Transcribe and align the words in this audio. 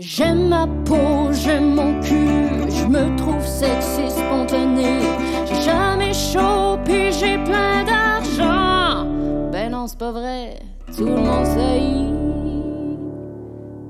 J'aime 0.00 0.48
ma 0.48 0.66
peau, 0.86 1.30
j'aime 1.30 1.74
mon 1.74 2.00
cul, 2.00 2.70
je 2.70 2.86
me 2.86 3.14
trouve 3.18 3.46
sexy 3.46 4.08
spontané. 4.10 4.98
J'ai 5.46 5.60
jamais 5.60 6.14
chaud, 6.14 6.78
puis 6.86 7.12
j'ai 7.12 7.36
plein 7.44 7.84
d'argent. 7.84 9.04
Ben 9.52 9.70
non, 9.70 9.86
c'est 9.86 9.98
pas 9.98 10.10
vrai, 10.10 10.58
tout 10.96 11.04
le 11.04 11.16
monde 11.16 11.44
sait. 11.44 11.82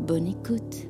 Bonne 0.04 0.27
écoute. 0.27 0.88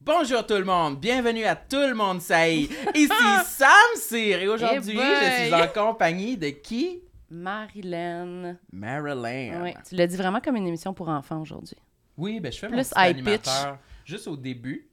Bonjour 0.00 0.46
tout 0.46 0.54
le 0.54 0.64
monde, 0.64 1.00
bienvenue 1.00 1.44
à 1.44 1.56
Tout 1.56 1.76
le 1.78 1.94
monde 1.94 2.20
sait. 2.20 2.54
Ici 2.94 3.08
Sam 3.46 3.68
Cyr 3.96 4.38
et 4.42 4.46
aujourd'hui 4.46 4.96
Eh 4.96 5.40
je 5.40 5.44
suis 5.46 5.54
en 5.54 5.66
compagnie 5.66 6.36
de 6.36 6.50
qui? 6.50 7.02
Marilyn. 7.30 8.58
Marilyn. 8.72 9.60
Ouais, 9.60 9.74
tu 9.88 9.96
l'as 9.96 10.06
dit 10.06 10.16
vraiment 10.16 10.40
comme 10.40 10.54
une 10.54 10.68
émission 10.68 10.94
pour 10.94 11.08
enfants 11.08 11.40
aujourd'hui. 11.40 11.78
Oui, 12.16 12.40
ben 12.40 12.50
je 12.52 12.58
fais 12.58 12.68
mon 12.68 12.74
Plus 12.74 12.88
petit 12.88 13.00
high 13.00 13.10
animateur 13.16 13.78
juste 14.08 14.26
au 14.26 14.36
début. 14.36 14.88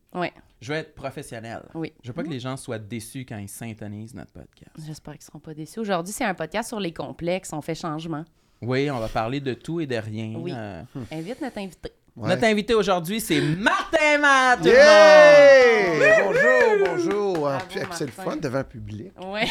Je 0.61 0.71
veux 0.71 0.79
être 0.79 0.95
professionnel. 0.95 1.61
oui. 1.73 1.93
Je 2.01 2.07
veux 2.09 2.13
pas 2.13 2.23
que 2.23 2.29
les 2.29 2.39
gens 2.39 2.55
soient 2.57 2.79
déçus 2.79 3.25
quand 3.27 3.37
ils 3.37 3.49
syntonisent 3.49 4.13
notre 4.13 4.31
podcast. 4.31 4.71
J'espère 4.85 5.13
qu'ils 5.13 5.23
seront 5.23 5.39
pas 5.39 5.53
déçus. 5.53 5.79
Aujourd'hui, 5.79 6.13
c'est 6.13 6.23
un 6.23 6.33
podcast 6.33 6.69
sur 6.69 6.79
les 6.79 6.93
complexes. 6.93 7.51
On 7.53 7.61
fait 7.61 7.75
changement. 7.75 8.23
Oui, 8.61 8.89
on 8.89 8.97
va 8.99 9.09
parler 9.09 9.41
de 9.41 9.53
tout 9.53 9.81
et 9.81 9.85
de 9.87 9.95
rien. 9.95 10.33
Oui. 10.37 10.51
Euh, 10.55 10.81
Invite 11.11 11.41
notre 11.41 11.57
invité. 11.57 11.91
Ouais. 12.15 12.29
Notre 12.29 12.45
invité 12.45 12.73
aujourd'hui, 12.73 13.19
c'est 13.19 13.41
Martin 13.41 14.17
Matt, 14.19 14.63
Yeah! 14.63 16.23
Bonjour, 16.23 16.85
bonjour. 16.87 17.47
Ah, 17.49 17.57
Bravo, 17.69 17.91
c'est 17.91 18.05
le 18.05 18.11
fun 18.11 18.37
devant 18.37 18.59
le 18.59 18.63
public. 18.63 19.11
Oui. 19.17 19.41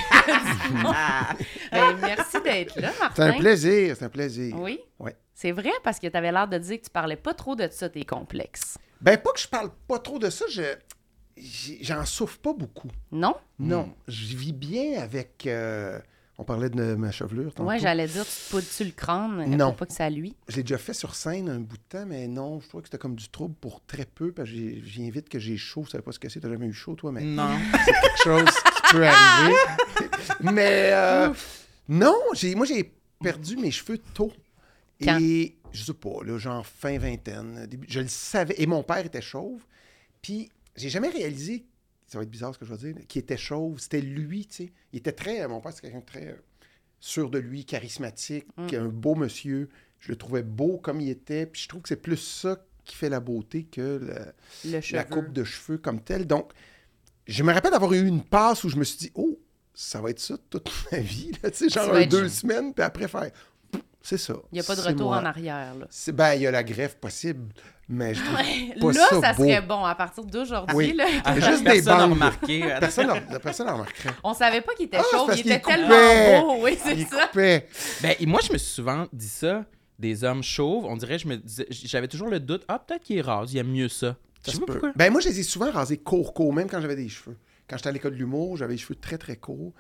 monde. 0.83 0.95
Ben, 1.71 1.97
merci 2.01 2.41
d'être 2.43 2.81
là, 2.81 2.91
Martin. 2.99 3.15
C'est 3.15 3.37
un 3.37 3.39
plaisir, 3.39 3.97
c'est 3.99 4.05
un 4.07 4.09
plaisir. 4.09 4.57
Oui? 4.59 4.81
Ouais. 4.99 5.15
C'est 5.35 5.53
vrai 5.53 5.73
parce 5.83 5.99
que 5.99 6.07
tu 6.07 6.17
avais 6.17 6.33
l'air 6.33 6.49
de 6.49 6.57
dire 6.57 6.79
que 6.79 6.85
tu 6.85 6.91
parlais 6.91 7.17
pas 7.17 7.35
trop 7.35 7.55
de 7.55 7.69
ça, 7.71 7.91
tes 7.91 8.05
complexes. 8.05 8.79
Ben, 9.01 9.19
pas 9.19 9.33
que 9.33 9.41
je 9.41 9.49
parle 9.49 9.71
pas 9.89 9.99
trop 9.99 10.19
de 10.19 10.31
ça, 10.31 10.45
je 10.51 10.63
j'en 11.83 12.05
souffre 12.05 12.39
pas 12.39 12.53
beaucoup. 12.53 12.91
Non? 13.11 13.35
Non, 13.59 13.93
je 14.09 14.37
vis 14.37 14.53
bien 14.53 15.01
avec. 15.03 15.47
euh, 15.47 15.99
on 16.39 16.43
parlait 16.45 16.69
de 16.71 16.95
ma 16.95 17.13
chevelure. 17.13 17.53
tantôt. 17.55 17.69
Ouais, 17.69 17.79
j'allais 17.79 18.07
dire, 18.09 18.25
tu 18.25 18.31
te 18.31 18.51
poudres-tu 18.51 18.85
le 18.85 18.91
crâne 18.91 19.57
Non. 19.57 19.73
pas 19.73 19.87
que 19.87 19.93
ça 19.93 20.11
lui. 20.11 20.35
Je 20.49 20.57
l'ai 20.57 20.63
déjà 20.63 20.79
fait 20.79 20.93
sur 20.95 21.15
scène 21.15 21.49
un 21.49 21.61
bout 21.61 21.77
de 21.77 21.83
temps, 21.89 22.07
mais 22.07 22.27
non, 22.27 22.59
je 22.61 22.69
trouvais 22.69 22.83
que 22.83 22.89
c'était 22.89 22.99
comme 22.99 23.15
du 23.15 23.29
trouble 23.29 23.55
pour 23.61 23.85
très 23.85 24.05
peu, 24.05 24.33
parce 24.33 24.49
que 24.49 24.55
j'ai- 24.57 24.77
je 24.81 24.85
viens 25.01 25.11
vite 25.11 25.29
que 25.29 25.39
j'ai 25.39 25.57
chaud. 25.57 25.85
Je 25.85 25.91
savais 25.91 26.03
pas 26.03 26.11
ce 26.13 26.19
que 26.19 26.29
c'est. 26.29 26.41
T'as 26.41 26.49
jamais 26.51 26.67
eu 26.67 26.73
chaud, 26.73 26.95
toi, 26.95 27.13
mais 27.13 27.23
Non. 27.23 27.51
c'est 27.85 27.93
quelque 27.93 28.23
chose 28.25 28.45
qui 28.49 28.95
peut 28.95 29.07
arriver. 29.07 29.55
mais 30.41 30.91
euh, 30.93 31.33
non, 31.89 32.17
j'ai, 32.33 32.55
moi, 32.57 32.67
j'ai 32.67 32.93
perdu 33.23 33.57
mes 33.57 33.71
cheveux 33.71 33.99
tôt. 33.99 34.33
Quand? 35.03 35.19
Et 35.21 35.57
je 35.75 35.85
sais 35.85 35.93
pas, 35.95 36.23
là, 36.25 36.39
genre 36.39 36.65
fin 36.67 36.97
vingtaine. 36.99 37.67
Début, 37.67 37.87
je 37.91 38.01
le 38.01 38.09
savais. 38.09 38.55
Et 38.59 38.67
mon 38.67 38.83
père 38.83 39.05
était 39.05 39.21
chauve. 39.21 39.63
Puis 40.23 40.49
j'ai 40.77 40.89
jamais 40.89 41.09
réalisé, 41.11 41.67
ça 42.07 42.17
va 42.19 42.23
être 42.25 42.31
bizarre 42.31 42.55
ce 42.55 42.59
que 42.59 42.65
je 42.65 42.73
vais 42.75 42.93
dire, 42.93 43.07
qu'il 43.07 43.21
était 43.21 43.37
chauve. 43.37 43.79
C'était 43.81 44.01
lui, 44.01 44.47
tu 44.47 44.55
sais. 44.67 44.73
Il 44.93 44.99
était 45.01 45.13
très. 45.13 45.47
Mon 45.49 45.61
père, 45.61 45.73
c'est 45.73 45.81
quelqu'un 45.83 45.99
de 46.01 46.05
très 46.05 46.29
euh, 46.29 46.37
sûr 47.01 47.29
de 47.29 47.39
lui, 47.39 47.65
charismatique, 47.65 48.47
un 48.73 48.87
beau 48.89 49.15
monsieur. 49.15 49.69
Je 50.01 50.11
le 50.13 50.17
trouvais 50.17 50.43
beau 50.43 50.79
comme 50.79 51.01
il 51.01 51.11
était. 51.11 51.45
Puis 51.47 51.63
je 51.63 51.69
trouve 51.69 51.83
que 51.83 51.89
c'est 51.89 51.97
plus 52.01 52.17
ça 52.17 52.65
qui 52.85 52.95
fait 52.97 53.09
la 53.09 53.21
beauté 53.21 53.65
que 53.65 53.81
le- 53.81 54.71
Le 54.73 54.81
cheveu. 54.81 54.97
la 54.97 55.05
coupe 55.05 55.33
de 55.33 55.43
cheveux 55.45 55.79
comme 55.79 56.01
telle. 56.03 56.27
Donc, 56.27 56.53
je 57.27 57.43
me 57.43 57.53
rappelle 57.53 57.71
d'avoir 57.71 57.93
eu 57.95 58.07
une 58.07 58.23
passe 58.23 58.63
où 58.65 58.69
je 58.69 58.77
me 58.77 58.85
suis 58.85 58.99
dit, 58.99 59.13
oh, 59.15 59.41
ça 59.73 60.01
va 60.03 60.11
être 60.11 60.21
ça 60.21 60.37
toute 60.51 60.71
ma 60.93 60.99
vie. 60.99 61.33
Là, 61.43 61.51
tu 61.51 61.57
sais, 61.57 61.69
genre 61.71 61.93
un 61.95 62.07
deux 62.07 62.29
semaines, 62.29 62.75
puis 62.75 62.85
après 62.85 63.09
faire, 63.09 63.31
c'est 64.05 64.19
ça. 64.19 64.35
Il 64.53 64.55
n'y 64.55 64.61
a 64.61 64.63
pas 64.63 64.77
de 64.77 64.81
C'est 64.83 64.89
retour 64.89 65.09
moi. 65.09 65.19
en 65.19 65.25
arrière. 65.25 65.75
Là, 65.75 65.87
C'est- 65.91 66.13
Ben, 66.13 66.35
il 66.35 66.43
y 66.43 66.47
a 66.47 66.51
la 66.51 66.63
greffe 66.63 66.95
possible, 66.97 67.53
mais 67.89 68.15
je 68.15 68.23
trouve 68.23 68.37
pas 68.93 68.99
là 69.01 69.07
ça, 69.11 69.21
ça, 69.21 69.33
beau. 69.33 69.43
serait 69.45 69.63
bon 69.63 69.85
à 69.85 69.95
partir 69.95 70.25
d'aujourd'hui. 70.25 70.77
Oui. 70.77 70.93
là, 70.95 71.07
Ah, 71.25 71.35
juste 71.41 71.59
des 71.59 71.65
Personne 71.65 71.85
n'a 71.87 71.99
bandes. 72.07 72.13
remarqué. 72.13 72.61
Personne 72.81 73.07
n'a 73.09 73.41
personne 73.41 73.67
n'a 73.67 73.73
remarqué. 73.73 74.09
On 74.23 74.35
savait 74.35 74.61
pas 74.61 74.75
qu'il 74.75 74.87
était 74.87 74.99
Ah, 75.01 75.03
c'est 75.11 75.17
chauve, 75.17 75.27
parce 75.29 75.41
il 75.41 75.47
était 75.51 75.61
coupait. 75.61 75.77
tellement 75.77 76.41
beau, 76.43 76.65
oui, 76.65 76.79
c'est 76.81 76.95
Il 76.97 77.07
ça. 77.07 77.27
coupait. 77.29 77.67
Ben, 78.03 78.15
moi, 78.27 78.41
je 78.47 78.53
me 78.53 78.59
suis 78.59 78.71
souvent 78.75 79.07
dit 79.13 79.27
ça, 79.29 79.65
des 79.99 80.23
hommes 80.23 80.43
chauves. 80.43 80.85
On 80.85 80.97
dirait, 80.97 81.19
je 81.19 81.27
me 81.27 81.37
disais, 81.37 81.67
j'avais 81.71 82.09
toujours 82.09 82.29
le 82.29 82.41
doute, 82.41 82.63
ah, 82.69 82.79
peut-être 82.79 83.03
qu'il 83.03 83.17
est 83.19 83.23
rase, 83.23 83.53
il 83.55 83.59
aime 83.59 83.71
mieux 83.73 83.89
ça. 83.89 84.17
Ça 84.45 84.53
Je 84.53 84.59
sais 84.59 84.65
pas. 84.67 84.75
Ben, 84.95 85.11
moi, 85.11 85.23
je 85.23 85.29
les 85.31 85.41
ai 85.41 85.43
souvent 85.43 85.71
rasés 85.71 85.97
court, 85.97 86.35
court, 86.35 86.53
même 86.53 86.69
quand 86.69 86.81
j'avais 86.81 86.97
des 86.97 87.09
cheveux. 87.09 87.37
Quand 87.67 87.79
j'étais 87.79 87.89
à 87.89 87.93
l'école 87.93 88.13
de 88.13 88.19
l'humour, 88.19 88.59
j'avais 88.59 88.73
les 88.75 88.79
cheveux 88.79 88.97
très, 88.97 89.17
très 89.17 89.37
courts. 89.37 89.73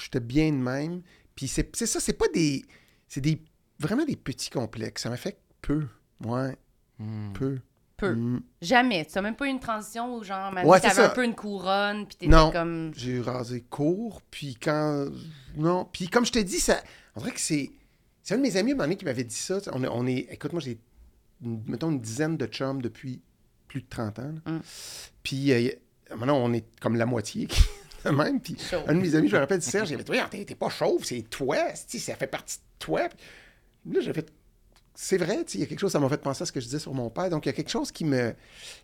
J'étais 0.00 0.20
bien 0.20 0.50
de 0.52 0.56
même. 0.58 1.00
Puis 1.34 1.48
c'est 1.48 1.74
c'est 1.74 1.86
ça, 1.86 1.98
c'est 2.00 2.12
pas 2.12 2.26
des. 2.34 2.64
C'est 3.08 3.20
des 3.20 3.40
vraiment 3.78 4.04
des 4.04 4.16
petits 4.16 4.50
complexes. 4.50 5.02
Ça 5.02 5.10
m'affecte 5.10 5.40
peu. 5.62 5.86
Ouais, 6.24 6.56
Hmm. 6.98 7.32
peu. 7.32 7.58
Peu. 7.96 8.14
Mm. 8.14 8.42
Jamais. 8.62 9.04
Tu 9.04 9.12
n'as 9.16 9.22
même 9.22 9.34
pas 9.36 9.46
eu 9.46 9.50
une 9.50 9.58
transition 9.60 10.16
où, 10.16 10.22
genre, 10.22 10.52
ma 10.52 10.64
Ouais, 10.64 10.78
t'avais 10.80 11.02
un 11.02 11.08
peu 11.08 11.24
une 11.24 11.34
couronne, 11.34 12.06
puis 12.06 12.16
t'étais 12.16 12.30
Non. 12.32 12.50
comme. 12.52 12.92
J'ai 12.96 13.20
rasé 13.20 13.62
court, 13.62 14.22
puis 14.30 14.54
quand. 14.60 15.06
Non. 15.56 15.88
Puis 15.92 16.08
comme 16.08 16.24
je 16.24 16.30
t'ai 16.32 16.44
dit, 16.44 16.60
ça. 16.60 16.80
On 17.16 17.20
dirait 17.20 17.32
que 17.32 17.40
c'est. 17.40 17.70
C'est 18.22 18.34
un 18.34 18.38
de 18.38 18.42
mes 18.42 18.56
amis, 18.56 18.70
à 18.70 18.74
un 18.74 18.76
moment 18.76 18.84
donné, 18.84 18.96
qui 18.96 19.04
m'avait 19.04 19.24
dit 19.24 19.34
ça. 19.34 19.58
On 19.72 19.82
est. 19.82 19.88
on 19.88 20.06
est- 20.06 20.28
Écoute, 20.30 20.52
moi, 20.52 20.60
j'ai, 20.60 20.78
une- 21.42 21.62
mettons, 21.66 21.90
une 21.90 22.00
dizaine 22.00 22.36
de 22.36 22.46
chums 22.46 22.82
depuis 22.82 23.20
plus 23.66 23.80
de 23.82 23.86
30 23.88 24.18
ans. 24.20 24.32
là. 24.46 24.52
Mm. 24.52 24.60
Puis 25.22 25.52
euh, 25.52 25.70
maintenant, 26.16 26.36
on 26.36 26.52
est 26.52 26.64
comme 26.80 26.94
la 26.96 27.06
moitié, 27.06 27.48
de 28.04 28.10
même. 28.10 28.40
Puis 28.40 28.56
un 28.86 28.94
de 28.94 29.00
mes 29.00 29.14
amis, 29.16 29.28
je 29.28 29.34
me 29.34 29.40
rappelle, 29.40 29.60
Serge, 29.62 29.90
il 29.90 29.94
avait 29.94 30.04
dit 30.04 30.12
t'es, 30.30 30.44
t'es 30.44 30.54
pas 30.54 30.68
chauve, 30.68 31.04
c'est 31.04 31.22
toi. 31.22 31.56
si, 31.74 31.98
Ça 31.98 32.14
fait 32.16 32.26
partie 32.28 32.58
de 32.58 32.62
toi. 32.78 33.08
Là, 33.90 34.00
j'ai 34.00 34.12
fait. 34.12 34.32
C'est 34.94 35.16
vrai, 35.18 35.44
il 35.54 35.60
y 35.60 35.62
a 35.62 35.66
quelque 35.66 35.78
chose, 35.78 35.92
ça 35.92 36.00
m'a 36.00 36.08
fait 36.08 36.20
penser 36.20 36.42
à 36.42 36.46
ce 36.46 36.50
que 36.50 36.58
je 36.60 36.64
disais 36.66 36.80
sur 36.80 36.92
mon 36.92 37.08
père. 37.08 37.30
Donc, 37.30 37.46
il 37.46 37.48
y 37.48 37.50
a 37.50 37.52
quelque 37.52 37.70
chose 37.70 37.92
qui 37.92 38.04
me. 38.04 38.34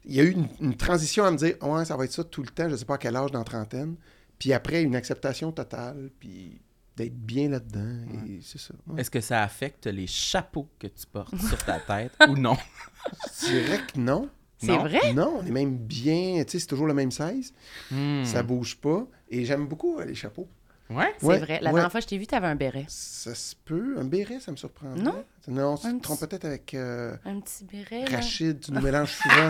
Il 0.04 0.14
y 0.14 0.20
a 0.20 0.22
eu 0.22 0.30
une, 0.30 0.46
une 0.60 0.76
transition 0.76 1.24
à 1.24 1.30
me 1.32 1.36
dire, 1.36 1.56
ouais, 1.62 1.84
ça 1.84 1.96
va 1.96 2.04
être 2.04 2.12
ça 2.12 2.22
tout 2.22 2.42
le 2.42 2.48
temps, 2.50 2.68
je 2.68 2.76
sais 2.76 2.84
pas 2.84 2.94
à 2.94 2.98
quel 2.98 3.16
âge 3.16 3.32
dans 3.32 3.40
la 3.40 3.44
trentaine. 3.44 3.96
Puis 4.38 4.52
après, 4.52 4.82
une 4.82 4.94
acceptation 4.94 5.50
totale, 5.50 6.10
puis 6.20 6.60
d'être 6.96 7.16
bien 7.16 7.48
là-dedans. 7.48 8.04
Et 8.28 8.38
c'est 8.42 8.58
ça. 8.60 8.74
Ouais. 8.86 9.00
Est-ce 9.00 9.10
que 9.10 9.20
ça 9.20 9.42
affecte 9.42 9.86
les 9.86 10.06
chapeaux 10.06 10.68
que 10.78 10.86
tu 10.86 11.06
portes 11.10 11.36
sur 11.36 11.58
ta 11.64 11.80
tête 11.80 12.12
ou 12.28 12.36
non? 12.36 12.56
Je 13.42 13.46
dirais 13.48 13.80
que 13.92 13.98
non. 13.98 14.30
C'est 14.58 14.68
Non? 14.68 14.78
vrai? 14.84 15.12
Non, 15.12 15.38
on 15.42 15.46
est 15.46 15.50
même 15.50 15.76
bien, 15.76 16.44
tu 16.44 16.52
sais, 16.52 16.58
c'est 16.60 16.66
toujours 16.68 16.86
le 16.86 16.94
même 16.94 17.10
size. 17.10 17.52
Hmm. 17.90 18.24
Ça 18.24 18.44
bouge 18.44 18.76
pas. 18.76 19.04
Et 19.28 19.44
j'aime 19.44 19.66
beaucoup 19.66 19.98
euh, 19.98 20.04
les 20.04 20.14
chapeaux. 20.14 20.48
Ouais? 20.90 21.14
C'est 21.18 21.26
Ouais, 21.26 21.38
vrai. 21.38 21.58
La 21.62 21.70
ouais. 21.70 21.74
dernière 21.76 21.90
fois 21.90 22.00
que 22.00 22.04
je 22.04 22.08
t'ai 22.10 22.18
vu, 22.18 22.26
t'avais 22.26 22.46
un 22.46 22.54
béret. 22.56 22.84
Ça 22.88 23.34
se 23.34 23.54
peut. 23.64 23.96
Un 23.98 24.04
béret, 24.04 24.38
ça 24.40 24.52
me 24.52 24.56
surprend. 24.56 24.88
Non? 24.88 25.24
Non, 25.48 25.76
tu 25.76 25.88
te 25.96 26.02
trompes 26.02 26.20
peut-être 26.20 26.44
avec 26.44 26.74
euh, 26.74 27.16
Un 27.24 27.40
petit 27.40 27.64
béret. 27.64 28.04
là. 28.10 28.16
Rachid, 28.16 28.60
tu 28.60 28.70
nous 28.72 28.80
mélanges 28.82 29.12
souvent. 29.14 29.48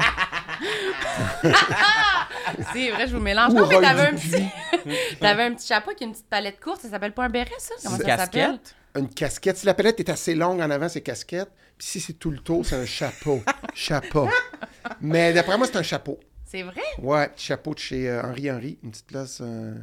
C'est 2.73 2.91
vrai, 2.91 3.09
je 3.09 3.17
vous 3.17 3.23
mélange. 3.23 3.53
Ou 3.53 3.57
Non, 3.57 3.69
mais 3.69 3.81
t'avais 3.81 4.07
un 4.09 4.15
petit. 4.15 4.45
t'avais 5.21 5.43
un 5.45 5.55
petit 5.55 5.67
chapeau 5.67 5.91
avec 5.91 6.01
une 6.03 6.13
petite 6.13 6.29
palette 6.29 6.61
courte. 6.61 6.83
Ça 6.83 6.91
s'appelle 6.91 7.13
pas 7.13 7.25
un 7.25 7.29
béret, 7.31 7.51
ça? 7.59 7.75
Comment 7.83 7.97
Une 7.97 8.03
ça 8.03 8.17
s'appelle? 8.17 8.43
casquette? 8.61 8.75
Une 8.97 9.09
casquette. 9.09 9.57
Si 9.57 9.67
la 9.67 9.75
palette 9.75 9.99
est 10.01 10.11
assez 10.11 10.35
longue 10.35 10.61
en 10.61 10.71
avant, 10.71 10.89
c'est 10.89 11.01
casquette. 11.01 11.51
Puis 11.79 11.87
si 11.89 12.01
c'est 12.01 12.13
tout 12.15 12.31
le 12.31 12.39
tour, 12.39 12.65
c'est 12.65 12.77
un 12.77 12.87
chapeau. 12.87 13.43
chapeau. 13.75 14.29
Mais 15.01 15.33
d'après 15.33 15.59
moi, 15.59 15.67
c'est 15.67 15.77
un 15.77 15.83
chapeau. 15.83 16.21
C'est 16.45 16.63
vrai? 16.63 16.83
Ouais, 16.99 17.29
petit 17.31 17.47
chapeau 17.47 17.75
de 17.75 17.79
chez 17.81 18.09
euh, 18.09 18.23
Henri 18.23 18.51
Henry. 18.51 18.79
Une 18.85 18.91
petite 18.93 19.07
place, 19.07 19.41
un 19.41 19.75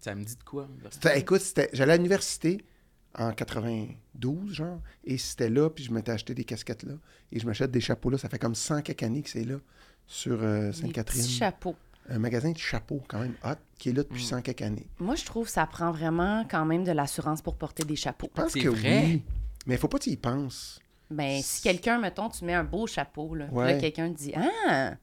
Ça 0.00 0.14
me 0.14 0.24
dit 0.24 0.36
de 0.36 0.42
quoi? 0.44 0.68
C'était- 0.90 1.18
écoute, 1.20 1.40
c'était- 1.40 1.70
j'allais 1.72 1.92
à 1.92 1.96
l'université 1.96 2.64
en 3.14 3.32
92, 3.32 4.52
genre, 4.54 4.80
et 5.04 5.18
c'était 5.18 5.48
là, 5.48 5.70
puis 5.70 5.84
je 5.84 5.92
m'étais 5.92 6.12
acheté 6.12 6.34
des 6.34 6.44
casquettes 6.44 6.82
là, 6.84 6.94
et 7.32 7.40
je 7.40 7.46
m'achète 7.46 7.70
des 7.70 7.80
chapeaux 7.80 8.10
là. 8.10 8.18
Ça 8.18 8.28
fait 8.28 8.38
comme 8.38 8.54
100 8.54 8.82
quelques 8.82 9.02
années 9.02 9.22
que 9.22 9.30
c'est 9.30 9.44
là, 9.44 9.56
sur 10.06 10.38
euh, 10.42 10.68
Des 10.70 10.72
Sainte-Catherine. 10.76 11.24
chapeaux. 11.24 11.74
Un 12.10 12.18
magasin 12.18 12.50
de 12.52 12.56
chapeaux, 12.58 13.02
quand 13.06 13.18
même 13.20 13.34
hot, 13.44 13.50
qui 13.78 13.90
est 13.90 13.92
là 13.92 14.00
Mm. 14.00 14.04
depuis 14.04 14.24
100 14.24 14.40
quelques 14.40 14.62
années. 14.62 14.86
Moi, 14.98 15.14
je 15.14 15.24
trouve 15.26 15.44
que 15.46 15.52
ça 15.52 15.66
prend 15.66 15.92
vraiment 15.92 16.46
quand 16.50 16.64
même 16.64 16.84
de 16.84 16.92
l'assurance 16.92 17.42
pour 17.42 17.56
porter 17.56 17.84
des 17.84 17.96
chapeaux. 17.96 18.30
Je 18.34 18.42
pense 18.42 18.52
C'est 18.52 18.60
que 18.60 18.68
vrai? 18.68 19.02
oui. 19.04 19.22
Mais 19.66 19.74
il 19.74 19.78
faut 19.78 19.88
pas 19.88 19.98
que 19.98 20.04
tu 20.04 20.10
y 20.10 20.16
penses. 20.16 20.80
Ben, 21.10 21.40
si 21.42 21.60
quelqu'un, 21.62 21.98
mettons, 21.98 22.28
tu 22.30 22.44
mets 22.44 22.54
un 22.54 22.64
beau 22.64 22.86
chapeau, 22.86 23.34
là, 23.34 23.46
puis 23.46 23.56
là, 23.56 23.62
Ouais. 23.64 23.78
quelqu'un 23.78 24.10
te 24.12 24.16
dit 24.18 24.32
Ah, 24.34 24.94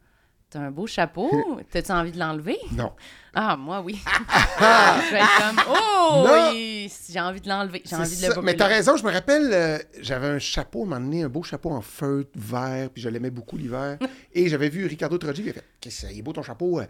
t'as 0.49 0.59
un 0.59 0.71
beau 0.71 0.87
chapeau, 0.87 1.29
t'as-tu 1.71 1.91
envie 1.91 2.11
de 2.11 2.19
l'enlever? 2.19 2.57
Non. 2.71 2.91
Ah, 3.33 3.57
moi, 3.57 3.81
oui. 3.81 3.99
je 4.59 5.11
vais 5.11 5.19
être 5.19 5.37
comme 5.39 5.61
Oh, 5.69 6.23
Non. 6.25 6.49
oui, 6.51 6.91
j'ai 7.09 7.19
envie 7.19 7.41
de 7.41 7.49
l'enlever. 7.49 7.81
J'ai 7.85 7.95
envie 7.95 8.15
de 8.21 8.27
le 8.33 8.41
Mais 8.41 8.55
t'as 8.55 8.67
raison, 8.67 8.95
je 8.95 9.03
me 9.03 9.11
rappelle, 9.11 9.49
euh, 9.51 9.77
j'avais 9.99 10.27
un 10.27 10.39
chapeau, 10.39 10.81
à 10.81 10.83
un 10.83 10.87
moment 10.87 11.01
donné, 11.01 11.23
un 11.23 11.29
beau 11.29 11.43
chapeau 11.43 11.71
en 11.71 11.81
feutre 11.81 12.29
vert, 12.35 12.89
puis 12.91 13.01
je 13.01 13.09
l'aimais 13.09 13.31
beaucoup 13.31 13.57
l'hiver. 13.57 13.97
et 14.33 14.47
j'avais 14.47 14.69
vu 14.69 14.85
Ricardo 14.85 15.17
Trogi, 15.17 15.41
il 15.43 15.49
a 15.49 15.53
fait 15.53 15.63
Qu'est-ce 15.81 16.01
que 16.01 16.07
c'est, 16.07 16.13
il 16.13 16.19
est 16.19 16.21
beau 16.21 16.31
ton 16.33 16.43
chapeau. 16.43 16.79
euh, 16.79 16.85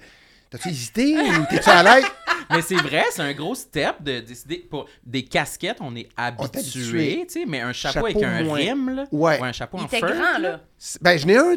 T'as-tu 0.51 0.69
hésité? 0.69 1.15
Ou 1.17 1.45
t'es-tu 1.49 1.69
à 1.69 1.81
l'aise? 1.81 2.05
Mais 2.51 2.61
c'est 2.61 2.75
vrai, 2.75 3.03
c'est 3.09 3.23
un 3.23 3.33
gros 3.33 3.55
step 3.55 3.95
de 4.03 4.19
décider. 4.19 4.57
Pour 4.69 4.85
des 5.03 5.25
casquettes, 5.25 5.77
on 5.81 5.95
est 5.95 6.07
habitué, 6.15 7.25
tu 7.27 7.39
sais, 7.39 7.45
mais 7.47 7.61
un 7.61 7.73
chapeau, 7.73 8.07
Chapeau 8.07 8.23
avec 8.23 8.23
un 8.23 8.43
moins. 8.43 8.57
rime, 8.57 8.89
là, 8.95 9.05
Ouais. 9.11 9.39
ou 9.39 9.43
un 9.43 9.51
chapeau 9.51 9.77
Il 9.79 9.83
en 9.83 9.87
était 9.87 9.97
fur, 9.97 10.07
grand, 10.07 10.37
là. 10.37 10.59
Ben, 11.01 11.17
je 11.17 11.25
n'ai 11.25 11.37
un 11.37 11.55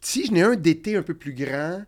petit, 0.00 0.26
je 0.26 0.32
n'ai 0.32 0.42
un 0.42 0.54
d'été 0.56 0.96
un 0.96 1.02
peu 1.02 1.14
plus 1.14 1.34
grand. 1.34 1.82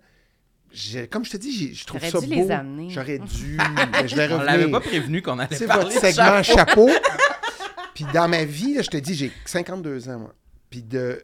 J'ai- 0.72 1.06
comme 1.06 1.24
je 1.24 1.30
te 1.32 1.36
dis, 1.36 1.74
je 1.74 1.84
trouve 1.84 2.00
ça 2.00 2.18
dû 2.20 2.26
beau. 2.26 2.32
les 2.34 2.50
amener. 2.50 2.90
J'aurais 2.90 3.18
dû, 3.38 3.58
mais 3.92 4.08
je 4.08 4.16
vais 4.16 4.32
On 4.32 4.38
l'avait 4.38 4.64
revenir. 4.64 4.70
pas 4.70 4.80
prévenu 4.80 5.20
qu'on 5.22 5.38
allait 5.38 5.54
C'est 5.56 5.66
parler 5.66 5.84
votre 5.84 5.94
de 5.94 6.00
segment 6.00 6.42
chapeau. 6.42 6.88
chapeau. 6.88 6.90
Puis 7.94 8.06
dans 8.14 8.26
ma 8.28 8.44
vie, 8.44 8.74
là, 8.74 8.82
je 8.82 8.88
te 8.88 8.96
dis, 8.96 9.14
j'ai 9.14 9.30
52 9.44 10.08
ans, 10.08 10.18
moi. 10.18 10.34
Puis 10.70 10.82
de 10.82 11.22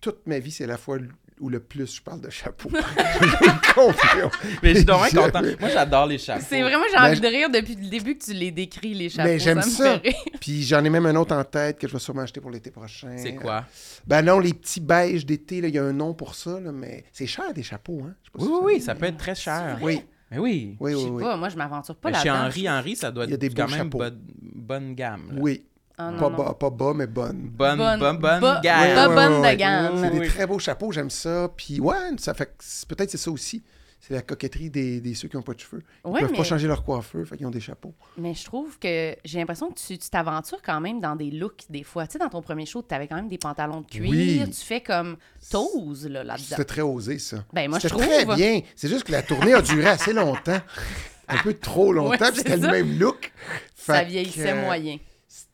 toute 0.00 0.26
ma 0.26 0.40
vie, 0.40 0.50
c'est 0.50 0.66
la 0.66 0.76
fois 0.76 0.98
où 1.40 1.48
le 1.48 1.60
plus 1.60 1.96
je 1.96 2.02
parle 2.02 2.20
de 2.20 2.30
chapeau. 2.30 2.68
J'ai 3.20 3.72
confiance. 3.74 4.32
Mais 4.62 4.70
je 4.70 4.74
suis 4.76 4.84
donc 4.84 5.10
bien 5.12 5.22
content. 5.22 5.42
Moi, 5.60 5.68
j'adore 5.70 6.06
les 6.06 6.18
chapeaux. 6.18 6.44
C'est 6.48 6.62
vraiment, 6.62 6.84
j'ai 6.90 6.98
envie 6.98 7.16
je- 7.16 7.20
de 7.22 7.26
rire 7.26 7.50
depuis 7.50 7.74
le 7.76 7.88
début 7.88 8.16
que 8.16 8.24
tu 8.24 8.32
les 8.32 8.50
décris, 8.50 8.94
les 8.94 9.08
chapeaux. 9.08 9.28
Mais 9.28 9.38
j'aime 9.38 9.58
me 9.58 9.62
ça. 9.62 9.98
fait 10.00 10.08
rire. 10.10 10.18
Puis 10.40 10.62
j'en 10.64 10.84
ai 10.84 10.90
même 10.90 11.06
un 11.06 11.16
autre 11.16 11.34
en 11.34 11.44
tête 11.44 11.78
que 11.78 11.86
je 11.88 11.92
vais 11.92 11.98
sûrement 11.98 12.22
acheter 12.22 12.40
pour 12.40 12.50
l'été 12.50 12.70
prochain. 12.70 13.16
C'est 13.16 13.34
quoi? 13.34 13.64
Ben 14.06 14.22
non, 14.22 14.38
les 14.38 14.54
petits 14.54 14.80
beiges 14.80 15.24
d'été, 15.26 15.60
là, 15.60 15.68
il 15.68 15.74
y 15.74 15.78
a 15.78 15.84
un 15.84 15.92
nom 15.92 16.14
pour 16.14 16.34
ça, 16.34 16.58
là, 16.60 16.72
mais 16.72 17.04
c'est 17.12 17.26
cher 17.26 17.52
des 17.54 17.62
chapeaux, 17.62 18.02
hein? 18.06 18.14
Je 18.22 18.28
sais 18.28 18.32
pas 18.32 18.38
Oui, 18.40 18.44
si 18.46 18.50
oui, 18.52 18.58
tu 18.58 18.64
oui, 18.66 18.80
sais. 18.80 18.86
ça 18.86 18.94
peut 18.94 19.06
être 19.06 19.16
très 19.18 19.34
cher. 19.34 19.78
Oui, 19.82 20.00
Mais 20.30 20.38
oui. 20.38 20.76
oui, 20.80 20.92
Je 20.92 20.96
oui. 20.96 21.02
sais 21.04 21.10
oui. 21.10 21.22
pas, 21.22 21.36
moi, 21.36 21.48
je 21.48 21.56
m'aventure 21.56 21.96
pas 21.96 22.10
Mais 22.10 22.18
chez 22.18 22.28
là-dedans. 22.28 22.44
Henri, 22.46 22.68
Henri, 22.68 22.96
ça 22.96 23.10
doit 23.10 23.24
être 23.24 23.34
des 23.36 23.50
quand 23.50 23.68
même 23.68 23.78
chapeaux. 23.84 23.98
bonne, 23.98 24.20
bonne 24.42 24.94
gamme. 24.94 25.28
là. 25.32 25.38
Oui, 25.40 25.64
Ah, 25.98 26.10
non, 26.12 26.18
pas, 26.18 26.30
non. 26.30 26.36
bas, 26.36 26.54
pas 26.54 26.70
bas, 26.70 26.92
mais 26.94 27.06
bonne. 27.08 27.48
Bonne, 27.50 27.76
bonne, 27.78 28.18
bonne, 28.18 28.40
Ba- 28.40 28.60
gamme. 28.62 28.94
Pas 28.94 29.08
Ouais, 29.08 29.14
bonne 29.14 29.40
ouais, 29.40 29.52
de 29.54 29.58
gamme. 29.58 30.00
C'est 30.04 30.10
des 30.10 30.20
Oui. 30.20 30.28
très 30.28 30.46
beaux 30.46 30.58
chapeaux, 30.60 30.92
j'aime 30.92 31.10
ça. 31.10 31.50
Puis 31.56 31.80
ouais, 31.80 31.96
ça 32.18 32.34
fait 32.34 32.46
que 32.46 32.52
c'est- 32.60 32.88
peut-être 32.88 33.10
c'est 33.10 33.16
ça 33.18 33.30
aussi. 33.30 33.62
C'est 34.00 34.14
la 34.14 34.22
coquetterie 34.22 34.70
des, 34.70 35.00
des 35.00 35.14
ceux 35.14 35.26
qui 35.26 35.36
n'ont 35.36 35.42
pas 35.42 35.54
de 35.54 35.58
cheveux. 35.60 35.82
Ils 36.04 36.10
Ouais, 36.10 36.20
peuvent 36.20 36.30
mais- 36.30 36.36
pas 36.38 36.44
changer 36.44 36.68
leur 36.68 36.84
coiffeur, 36.84 37.26
fait 37.26 37.36
qu'ils 37.36 37.46
ont 37.48 37.50
des 37.50 37.60
chapeaux. 37.60 37.92
Mais 38.16 38.32
je 38.32 38.44
trouve 38.44 38.78
que 38.78 39.16
j'ai 39.24 39.38
l'impression 39.40 39.70
que 39.70 39.74
tu 39.78 39.98
tu 39.98 40.08
t'aventures 40.08 40.62
quand 40.64 40.80
même 40.80 41.00
dans 41.00 41.16
des 41.16 41.32
looks 41.32 41.64
des 41.68 41.82
fois. 41.82 42.06
Tu 42.06 42.12
sais, 42.12 42.18
dans 42.20 42.28
ton 42.28 42.40
premier 42.40 42.64
show, 42.64 42.80
tu 42.88 42.94
avais 42.94 43.08
quand 43.08 43.16
même 43.16 43.28
des 43.28 43.38
pantalons 43.38 43.80
de 43.80 43.86
cuir. 43.86 44.08
Oui. 44.08 44.40
Tu 44.46 44.64
fais 44.64 44.80
comme 44.80 45.16
tose 45.50 46.06
là, 46.06 46.22
là-dedans. 46.22 46.44
C'était 46.48 46.64
très 46.64 46.82
osé, 46.82 47.18
ça. 47.18 47.38
Ben, 47.52 47.68
moi, 47.68 47.80
je 47.80 47.88
C'était 47.88 48.00
très 48.06 48.22
trouve. 48.24 48.36
bien. 48.36 48.60
C'est 48.76 48.88
juste 48.88 49.02
que 49.04 49.12
la 49.12 49.22
tournée 49.22 49.52
a 49.52 49.60
duré 49.62 49.86
assez 49.88 50.12
longtemps. 50.12 50.60
Un 51.30 51.36
peu 51.42 51.52
trop 51.52 51.92
longtemps, 51.92 52.10
Ouais, 52.12 52.28
puis 52.30 52.36
c'était 52.38 52.56
le 52.56 52.62
ça. 52.62 52.70
même 52.70 52.98
look. 52.98 53.32
Ça 53.74 53.96
Fait 53.98 54.04
que, 54.04 54.10
vieillissait 54.10 54.52
euh, 54.52 54.62
moyen. 54.64 54.96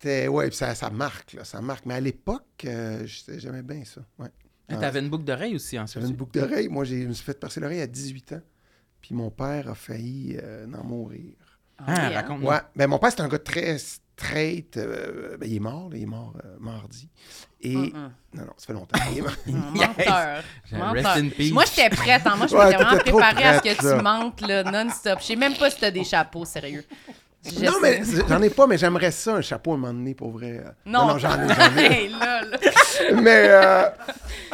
C'était, 0.05 0.29
ouais, 0.29 0.49
puis 0.49 0.57
ça, 0.57 0.75
ça 0.75 0.91
marque, 0.91 1.33
là, 1.33 1.45
ça 1.45 1.63
marque. 1.63 1.87
Mais 1.87 1.95
à 1.95 2.01
l'époque, 2.01 2.45
euh, 2.67 3.07
j'étais- 3.07 3.41
j'aimais 3.41 3.63
bien 3.63 3.83
ça. 3.87 4.03
Ouais. 4.19 4.29
Ah, 4.69 4.77
T'avais 4.77 5.01
une 5.01 5.09
boucle 5.09 5.25
d'oreille 5.25 5.55
aussi, 5.57 5.79
en 5.79 5.87
J'avais 5.87 6.07
une 6.09 6.15
boucle 6.15 6.39
d'oreille. 6.39 6.69
Moi, 6.69 6.85
j'ai- 6.85 7.03
je 7.05 7.09
me 7.09 7.13
suis 7.15 7.25
fait 7.25 7.39
percer 7.41 7.59
l'oreille 7.61 7.81
à 7.81 7.87
18 7.87 8.33
ans. 8.35 8.41
Puis 9.01 9.15
mon 9.15 9.31
père 9.31 9.71
a 9.71 9.75
failli 9.75 10.37
euh, 10.43 10.67
en 10.79 10.85
mourir. 10.85 11.33
Ah, 11.79 11.85
oui, 11.89 11.95
hein? 11.97 12.11
raconte-moi. 12.11 12.55
Ouais. 12.55 12.61
Ben, 12.77 12.87
mon 12.87 12.99
père, 12.99 13.11
c'était 13.11 13.23
un 13.23 13.29
gars 13.29 13.39
très 13.39 13.79
straight. 13.79 14.77
euh, 14.77 15.37
ben, 15.39 15.49
il 15.49 15.57
est 15.57 15.61
mort, 15.61 15.89
là, 15.91 15.97
il 15.97 16.03
est 16.03 16.07
mort 16.07 16.35
euh, 16.45 16.57
mardi. 16.61 17.09
Et. 17.63 17.75
Non, 17.75 18.11
non, 18.35 18.53
ça 18.59 18.67
fait 18.67 18.73
longtemps. 18.75 18.99
Il 19.13 19.19
est 19.19 19.23
mort. 19.23 19.33
Yes. 19.47 19.89
Menteur. 19.89 20.43
Rest 20.71 20.73
Menteur. 20.73 21.17
in 21.17 21.29
peace. 21.31 21.53
Moi, 21.53 21.65
j'étais 21.65 21.91
prête. 21.91 22.27
hein. 22.27 22.37
Moi, 22.37 22.47
je 22.47 22.55
Ouais, 22.57 22.67
m'étais 22.67 22.77
vraiment 22.85 22.99
préparée 23.01 23.45
à 23.45 23.59
ce 23.59 23.63
que 23.63 23.97
tu 23.97 24.03
mentes 24.03 24.41
là, 24.43 24.65
non-stop. 24.65 25.19
Je 25.21 25.25
sais 25.25 25.37
même 25.37 25.55
pas 25.57 25.71
si 25.71 25.81
t'as 25.81 25.91
des 25.91 26.05
chapeaux, 26.05 26.45
sérieux. 26.45 26.85
Je 27.45 27.65
non, 27.65 27.73
sais- 27.73 27.81
mais 27.83 28.03
j'en 28.29 28.43
ai 28.43 28.51
pas, 28.51 28.67
mais 28.67 28.79
j'aimerais 28.79 29.11
ça, 29.11 29.35
un 29.37 29.41
chapeau 29.41 29.73
à 29.73 29.75
un 29.75 29.79
moment 29.79 29.93
donné, 29.93 30.15
pour 30.15 30.31
vrai. 30.31 30.65
Non, 30.87 31.07
non, 31.07 31.19
j'en 31.19 31.35
ai, 31.43 31.49
j'en. 32.11 33.15
Mais 33.23 33.47
euh, 33.49 33.89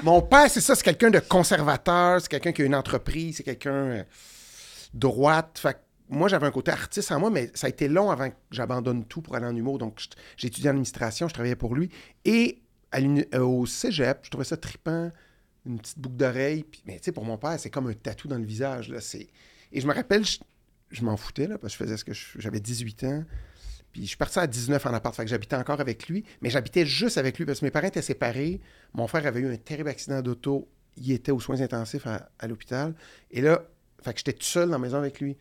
mon 0.02 0.22
père, 0.22 0.50
c'est 0.50 0.60
ça, 0.60 0.75
c'est 0.75 0.82
quelqu'un 0.82 1.10
de 1.10 1.19
conservateur, 1.20 2.20
c'est 2.20 2.28
quelqu'un 2.28 2.52
qui 2.52 2.62
a 2.62 2.64
une 2.64 2.75
entreprise, 2.75 3.37
c'est 3.37 3.42
quelqu'un 3.42 3.70
euh, 3.72 4.02
droite. 4.94 5.58
Fait 5.60 5.75
que 5.75 5.78
moi, 6.08 6.28
j'avais 6.28 6.46
un 6.46 6.50
côté 6.50 6.70
artiste 6.70 7.12
en 7.12 7.20
moi, 7.20 7.31
mais 7.31 7.50
ça 7.54 7.66
a 7.66 7.70
été 7.70 7.87
long 7.88 8.10
avant 8.10 8.28
que 8.31 8.34
j'abandonne 8.50 9.04
tout 9.04 9.20
pour 9.20 9.37
aller 9.37 9.46
en 9.46 9.54
humour. 9.54 9.78
Donc, 9.78 10.00
j'ai 10.37 10.48
étudié 10.48 10.69
en 10.70 10.72
administration, 10.72 11.28
je 11.28 11.34
travaillais 11.34 11.56
pour 11.56 11.75
lui. 11.75 11.90
Et 12.25 12.62
à 12.92 12.98
euh, 12.98 13.40
au 13.44 13.66
cégep, 13.66 14.19
je 14.22 14.31
trouvais 14.31 14.44
ça 14.44 14.56
trippant, 14.56 15.10
une 15.66 15.78
petite 15.78 15.98
boucle 15.98 16.16
d'oreille. 16.16 16.64
Mais 16.87 16.96
tu 16.96 17.04
sais, 17.04 17.12
pour 17.12 17.25
mon 17.25 17.37
père, 17.37 17.58
c'est 17.58 17.70
comme 17.70 17.88
un 17.88 17.92
tatou 17.92 18.26
dans 18.26 18.38
le 18.38 18.44
visage. 18.44 18.88
Là. 18.88 18.98
Et 19.72 19.81
je 19.81 19.87
me 19.87 19.94
rappelle, 19.94 20.25
je, 20.25 20.38
je 20.90 21.04
m'en 21.04 21.16
foutais, 21.16 21.46
là, 21.46 21.58
parce 21.58 21.76
que 21.76 21.84
je 21.84 21.84
faisais 21.84 21.96
ce 21.96 22.04
que 22.04 22.40
j'avais 22.40 22.60
18 22.60 23.04
ans. 23.04 23.25
Puis 23.92 24.02
je 24.02 24.08
suis 24.08 24.16
parti 24.16 24.38
à 24.38 24.46
19 24.46 24.84
en 24.87 24.94
appart, 24.94 25.14
fait 25.14 25.25
que 25.25 25.31
j'habitais 25.31 25.56
encore 25.56 25.81
avec 25.81 26.08
lui, 26.08 26.25
mais 26.40 26.50
j'habitais 26.50 26.87
juste 26.87 27.19
avec 27.19 27.38
lui 27.38 27.44
parce 27.44 27.60
que 27.60 27.64
mes 27.64 27.70
parents 27.70 27.88
étaient 27.88 28.02
séparés. 28.02 28.60
Mon 28.94 29.06
frère 29.08 29.26
avait 29.26 29.40
eu 29.40 29.52
un 29.52 29.56
terrible 29.56 29.88
accident 29.88 30.22
d'auto. 30.22 30.69
Il 30.96 31.10
était 31.10 31.32
aux 31.32 31.40
soins 31.40 31.60
intensifs 31.60 32.06
à, 32.06 32.46
l'hôpital. 32.46 32.94
Et 33.31 33.40
là, 33.40 33.62
fait 34.02 34.12
que 34.12 34.19
j'étais 34.19 34.32
tout 34.32 34.44
seul 34.44 34.66
dans 34.66 34.75
la 34.75 34.78
maison 34.78 34.98
avec 34.98 35.20
lui. 35.20 35.37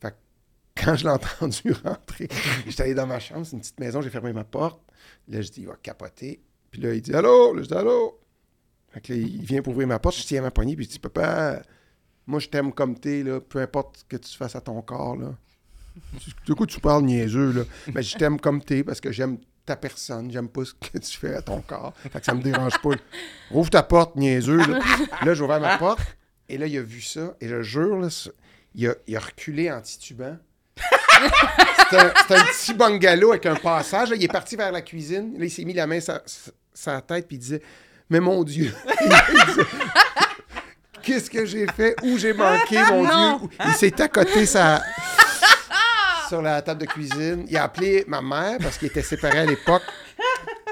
Fait 0.00 0.10
que 0.10 0.16
quand 0.74 0.96
je 0.96 1.04
l'ai 1.04 1.10
entendu 1.10 1.72
rentrer, 1.84 2.28
j'étais 2.66 2.82
allé 2.82 2.94
dans 2.94 3.06
ma 3.06 3.20
chambre, 3.20 3.46
c'est 3.46 3.52
une 3.52 3.60
petite 3.60 3.78
maison, 3.78 4.02
j'ai 4.02 4.10
fermé 4.10 4.32
ma 4.32 4.44
porte. 4.44 4.80
Là, 5.28 5.40
je 5.40 5.50
dis, 5.50 5.60
il 5.60 5.66
va 5.68 5.76
capoter. 5.76 6.42
Puis 6.70 6.80
là, 6.80 6.94
il 6.94 7.02
dit, 7.02 7.14
allô? 7.14 7.54
Là, 7.54 7.62
je 7.62 7.68
dis, 7.68 7.74
allô? 7.74 8.18
Fait 8.90 9.00
que 9.00 9.12
là, 9.12 9.18
il 9.18 9.44
vient 9.44 9.62
pour 9.62 9.72
ouvrir 9.74 9.88
ma 9.88 9.98
porte, 9.98 10.16
je 10.16 10.24
tiens 10.24 10.42
ma 10.42 10.50
poignée, 10.50 10.74
puis 10.74 10.86
je 10.86 10.90
dis, 10.90 10.98
papa, 10.98 11.62
moi, 12.26 12.38
je 12.38 12.48
t'aime 12.48 12.72
comme 12.72 12.98
t'es, 12.98 13.22
là, 13.22 13.40
peu 13.40 13.60
importe 13.60 13.98
ce 13.98 14.04
que 14.04 14.16
tu 14.16 14.36
fasses 14.36 14.56
à 14.56 14.60
ton 14.60 14.80
corps, 14.82 15.16
là. 15.16 15.34
Du 16.46 16.54
coup, 16.54 16.64
tu 16.64 16.80
parles 16.80 17.04
niaiseux, 17.04 17.52
là. 17.52 17.62
Mais 17.94 18.02
je 18.02 18.16
t'aime 18.16 18.40
comme 18.40 18.62
t'es 18.62 18.82
parce 18.82 19.00
que 19.00 19.12
j'aime 19.12 19.38
ta 19.66 19.76
personne, 19.76 20.30
j'aime 20.30 20.48
pas 20.48 20.64
ce 20.64 20.72
que 20.72 20.98
tu 20.98 21.18
fais 21.18 21.34
à 21.34 21.42
ton 21.42 21.60
corps. 21.60 21.94
Fait 22.10 22.18
que 22.18 22.24
ça 22.24 22.34
me 22.34 22.42
dérange 22.42 22.80
pas. 22.80 22.90
Rouvre 23.50 23.70
ta 23.70 23.82
porte, 23.82 24.16
niaiseux, 24.16 24.58
là. 24.58 24.78
Là, 25.24 25.34
j'ai 25.34 25.42
ouvert 25.42 25.60
ma 25.60 25.78
porte, 25.78 26.00
et 26.48 26.58
là, 26.58 26.66
il 26.66 26.78
a 26.78 26.82
vu 26.82 27.00
ça, 27.00 27.36
et 27.40 27.48
je 27.48 27.62
jure, 27.62 27.98
là, 27.98 28.08
il 28.74 28.88
a, 28.88 28.94
il 29.06 29.16
a 29.16 29.20
reculé 29.20 29.70
en 29.70 29.80
titubant. 29.80 30.36
C'était 31.90 32.34
un, 32.34 32.44
petit 32.44 32.74
bungalow 32.74 33.30
avec 33.30 33.46
un 33.46 33.54
passage. 33.54 34.10
il 34.16 34.24
est 34.24 34.32
parti 34.32 34.56
vers 34.56 34.72
la 34.72 34.80
cuisine. 34.80 35.38
Là, 35.38 35.44
il 35.44 35.50
s'est 35.50 35.64
mis 35.64 35.74
la 35.74 35.86
main 35.86 36.00
sur 36.00 36.20
sa 36.72 37.00
tête, 37.02 37.28
puis 37.28 37.36
il 37.36 37.40
disait 37.40 37.62
Mais 38.08 38.20
mon 38.20 38.42
Dieu 38.44 38.72
Qu'est-ce 41.02 41.30
que 41.30 41.44
j'ai 41.44 41.66
fait? 41.66 41.96
Où 42.02 42.16
j'ai 42.18 42.32
manqué, 42.32 42.78
mon 42.90 43.02
Non. 43.08 43.38
Dieu? 43.38 43.48
Il 43.66 43.72
s'est 43.74 44.00
accoté 44.00 44.46
sa... 44.46 44.82
sur 46.28 46.40
la 46.40 46.62
table 46.62 46.80
de 46.80 46.86
cuisine. 46.86 47.44
Il 47.48 47.56
a 47.56 47.64
appelé 47.64 48.04
ma 48.06 48.22
mère 48.22 48.58
parce 48.62 48.78
qu'il 48.78 48.88
était 48.88 49.02
séparé 49.02 49.40
à 49.40 49.44
l'époque. 49.44 49.82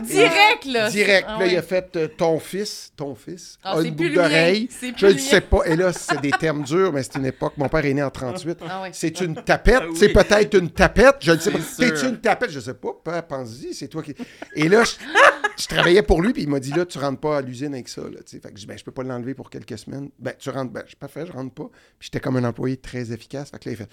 Direct, 0.02 0.64
là. 0.64 0.88
Direct. 0.88 1.26
Ah 1.28 1.38
là, 1.38 1.46
il 1.46 1.52
ouais. 1.52 1.58
a 1.58 1.62
fait 1.62 1.94
euh, 1.96 2.08
ton 2.08 2.38
fils, 2.40 2.90
ton 2.96 3.14
fils, 3.14 3.58
Ah, 3.62 3.76
a 3.76 3.82
une 3.82 3.94
boucle 3.94 4.14
d'oreille. 4.14 4.68
C'est 4.70 4.92
Je 4.96 5.06
ne 5.06 5.12
le 5.12 5.18
sais 5.18 5.42
pas. 5.42 5.58
Et 5.66 5.76
là, 5.76 5.92
c'est 5.92 6.20
des 6.22 6.30
termes 6.30 6.62
durs, 6.62 6.90
mais 6.92 7.02
c'est 7.02 7.16
une 7.16 7.26
époque. 7.26 7.52
Mon 7.58 7.68
père 7.68 7.84
est 7.84 7.92
né 7.92 8.02
en 8.02 8.10
38. 8.10 8.58
Ah 8.66 8.82
ouais. 8.82 8.90
C'est 8.92 9.20
une 9.20 9.34
tapette. 9.34 9.80
Ah 9.82 9.86
oui. 9.90 9.96
C'est 9.98 10.08
peut-être 10.08 10.54
une 10.56 10.70
tapette. 10.70 11.16
Je 11.20 11.32
ne 11.32 11.38
sais 11.38 11.50
pas. 11.50 11.58
C'est 11.60 12.02
une 12.02 12.18
tapette? 12.18 12.50
Je 12.50 12.56
ne 12.58 12.64
sais 12.64 12.74
pas. 12.74 12.88
Père, 13.04 13.26
Pense-y. 13.26 13.74
C'est 13.74 13.88
toi 13.88 14.02
qui. 14.02 14.14
Et 14.54 14.68
là, 14.68 14.84
je, 14.84 14.92
je 15.60 15.66
travaillais 15.68 16.02
pour 16.02 16.22
lui, 16.22 16.32
puis 16.32 16.42
il 16.42 16.48
m'a 16.48 16.60
dit 16.60 16.70
là, 16.72 16.86
tu 16.86 16.98
rentres 16.98 17.20
pas 17.20 17.38
à 17.38 17.40
l'usine 17.42 17.74
avec 17.74 17.88
ça. 17.88 18.02
Là, 18.02 18.18
tu 18.24 18.36
sais. 18.36 18.40
fait 18.40 18.48
que 18.48 18.56
je 18.56 18.60
dis, 18.62 18.66
ben, 18.66 18.78
je 18.78 18.84
peux 18.84 18.92
pas 18.92 19.02
l'enlever 19.02 19.34
pour 19.34 19.50
quelques 19.50 19.78
semaines. 19.78 20.10
Ben, 20.18 20.34
tu 20.38 20.50
rentres. 20.50 20.72
Ben, 20.72 20.82
je 20.84 20.88
suis 20.88 20.96
pas 20.96 21.08
fait, 21.08 21.26
je 21.26 21.32
rentre 21.32 21.54
pas. 21.54 21.68
Puis 21.98 22.06
j'étais 22.06 22.20
comme 22.20 22.36
un 22.36 22.44
employé 22.44 22.76
très 22.76 23.12
efficace. 23.12 23.50
Fait 23.50 23.58
que 23.58 23.68
là, 23.68 23.72
il 23.72 23.76
fait 23.76 23.88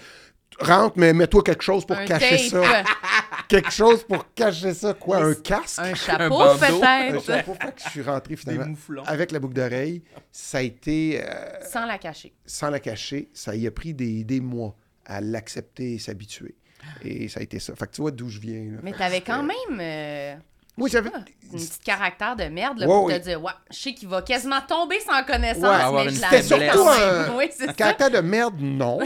rentre, 0.60 0.98
mais 0.98 1.12
mets-toi 1.14 1.44
quelque 1.44 1.62
chose 1.64 1.86
pour 1.86 1.98
Un 1.98 2.06
cacher 2.06 2.50
tape, 2.50 2.64
ça. 2.64 2.84
quelque 3.50 3.70
chose 3.72 4.04
pour 4.06 4.34
cacher 4.34 4.74
ça. 4.74 4.94
Quoi, 4.94 5.18
un 5.18 5.34
casque? 5.34 5.80
Un 5.80 5.94
chapeau. 5.94 6.42
Un 6.42 6.58
peut-être. 6.58 7.24
chapeau. 7.26 7.54
Fait 7.54 7.76
que 7.76 7.82
je 7.84 7.90
suis 7.90 8.02
rentré 8.02 8.36
Des 8.36 8.42
finalement. 8.42 8.68
mouflons. 8.68 9.04
Avec 9.06 9.32
la 9.32 9.40
boucle 9.40 9.54
d'oreille, 9.56 10.04
ça 10.32 10.60
a 10.60 10.62
été. 10.62 11.22
euh, 11.22 11.28
Sans 11.70 11.86
la 11.86 11.98
cacher. 11.98 12.34
sans 12.46 12.70
la 12.70 12.80
cacher, 12.80 13.30
ça 13.34 13.56
y 13.56 13.68
a 13.68 13.72
pris 13.72 13.94
des, 13.94 14.24
des 14.24 14.40
mois 14.40 14.74
à 15.06 15.20
l'accepter 15.22 15.96
et 15.96 16.00
s'habituer. 16.00 16.56
Et 17.04 17.28
ça 17.28 17.42
a 17.42 17.44
été 17.44 17.60
ça. 17.60 17.76
Fait 17.76 17.86
que 17.88 17.92
tu 17.92 18.02
vois 18.02 18.12
d'où 18.12 18.30
je 18.30 18.40
viens. 18.40 18.72
là. 18.72 18.80
Mais 18.84 18.94
t'avais 18.94 19.20
quand 19.22 19.44
même. 19.44 19.80
euh, 19.82 20.36
Oui, 20.78 20.90
j'avais. 20.92 21.10
Une 21.10 21.58
petite 21.60 21.82
caractère 21.84 22.36
de 22.36 22.44
merde 22.44 22.78
là, 22.80 22.86
Ouais, 22.88 22.94
pour 22.94 23.06
oui. 23.06 23.14
te 23.14 23.20
dire, 23.24 23.42
ouais, 23.42 23.52
je 23.72 23.76
sais 23.78 23.94
qu'il 23.94 24.08
va 24.10 24.22
quasiment 24.22 24.62
tomber 24.62 25.00
sans 25.00 25.24
connaissance, 25.24 25.64
Ouais. 25.64 25.70
Avoir 25.70 26.04
mais 26.06 26.12
une 26.12 26.18
je 26.18 26.22
quand 26.22 26.44
Surtout 26.44 26.88
un- 26.88 27.36
Oui, 27.38 27.46
c'est 27.52 27.66
ça. 27.68 27.74
Caractère 27.74 28.12
de 28.12 28.20
merde, 28.20 28.56
non. 28.60 29.00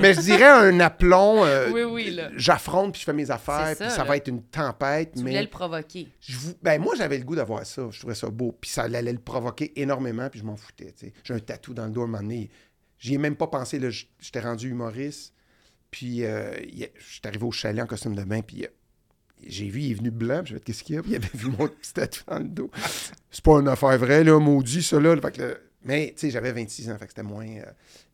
Mais 0.00 0.14
je 0.14 0.20
dirais 0.20 0.44
un 0.44 0.80
aplomb. 0.80 1.44
euh, 1.44 1.70
Oui, 1.70 1.82
oui, 1.82 2.10
là. 2.12 2.30
J'affronte 2.36 2.92
puis 2.92 3.00
je 3.00 3.04
fais 3.04 3.12
mes 3.12 3.30
affaires, 3.30 3.74
puis 3.78 3.88
ça, 3.90 3.98
là. 3.98 4.04
va 4.04 4.16
être 4.16 4.28
une 4.28 4.42
tempête. 4.44 5.12
Tu 5.12 5.18
voulais 5.20 5.32
mais 5.34 5.42
le 5.42 5.48
provoquer. 5.48 6.08
je 6.20 6.36
vous- 6.36 6.54
ben, 6.62 6.80
moi, 6.80 6.94
j'avais 6.96 7.18
le 7.18 7.24
goût 7.24 7.36
d'avoir 7.36 7.66
ça. 7.66 7.82
Je 7.90 7.98
trouvais 7.98 8.14
ça 8.14 8.28
beau. 8.30 8.56
Puis 8.60 8.70
ça 8.70 8.84
allait 8.84 9.02
le 9.02 9.18
provoquer 9.18 9.72
énormément, 9.80 10.28
puis 10.30 10.40
je 10.40 10.44
m'en 10.44 10.56
foutais. 10.56 10.94
J'ai 11.24 11.34
un 11.34 11.38
tatou 11.40 11.74
dans 11.74 11.84
le 11.84 11.90
dos 11.90 12.00
à 12.00 12.04
un 12.04 12.06
moment 12.06 12.22
donné. 12.22 12.48
J'y 12.98 13.14
ai 13.14 13.18
même 13.18 13.36
pas 13.36 13.48
pensé. 13.48 13.80
J'étais 14.18 14.40
rendu 14.40 14.70
humoriste. 14.70 15.34
Puis 15.90 16.24
euh, 16.24 16.52
a- 16.52 16.86
j'étais 17.12 17.28
arrivé 17.28 17.44
au 17.44 17.50
chalet 17.52 17.82
en 17.82 17.86
costume 17.86 18.14
de 18.14 18.22
bain, 18.22 18.40
puis 18.42 18.64
euh, 18.64 18.68
j'ai 19.46 19.68
vu, 19.68 19.80
il 19.80 19.90
est 19.92 19.94
venu 19.94 20.10
blanc, 20.10 20.40
puis 20.42 20.50
j'ai 20.50 20.54
fait 20.56 20.64
qu'est-ce 20.64 20.82
qu'il 20.84 20.96
y 20.96 20.98
a? 20.98 21.02
Puis 21.02 21.12
il 21.12 21.16
avait 21.16 21.28
vu 21.34 21.48
mon 21.50 21.68
petit 21.68 21.92
tatou 21.94 22.20
dans 22.26 22.38
le 22.38 22.44
dos. 22.48 22.70
C'est 23.30 23.44
pas 23.44 23.60
une 23.60 23.68
affaire 23.68 23.96
vraie, 23.98 24.24
là, 24.24 24.38
maudit, 24.38 24.82
ça, 24.82 24.98
là. 25.00 25.16
Fait 25.20 25.32
que, 25.32 25.42
là, 25.42 25.54
mais, 25.84 26.08
tu 26.14 26.22
sais, 26.22 26.30
j'avais 26.30 26.50
26 26.52 26.90
ans, 26.90 26.98
fait 26.98 27.04
que 27.06 27.12
c'était 27.12 27.22
moins... 27.22 27.46
euh, 27.46 27.64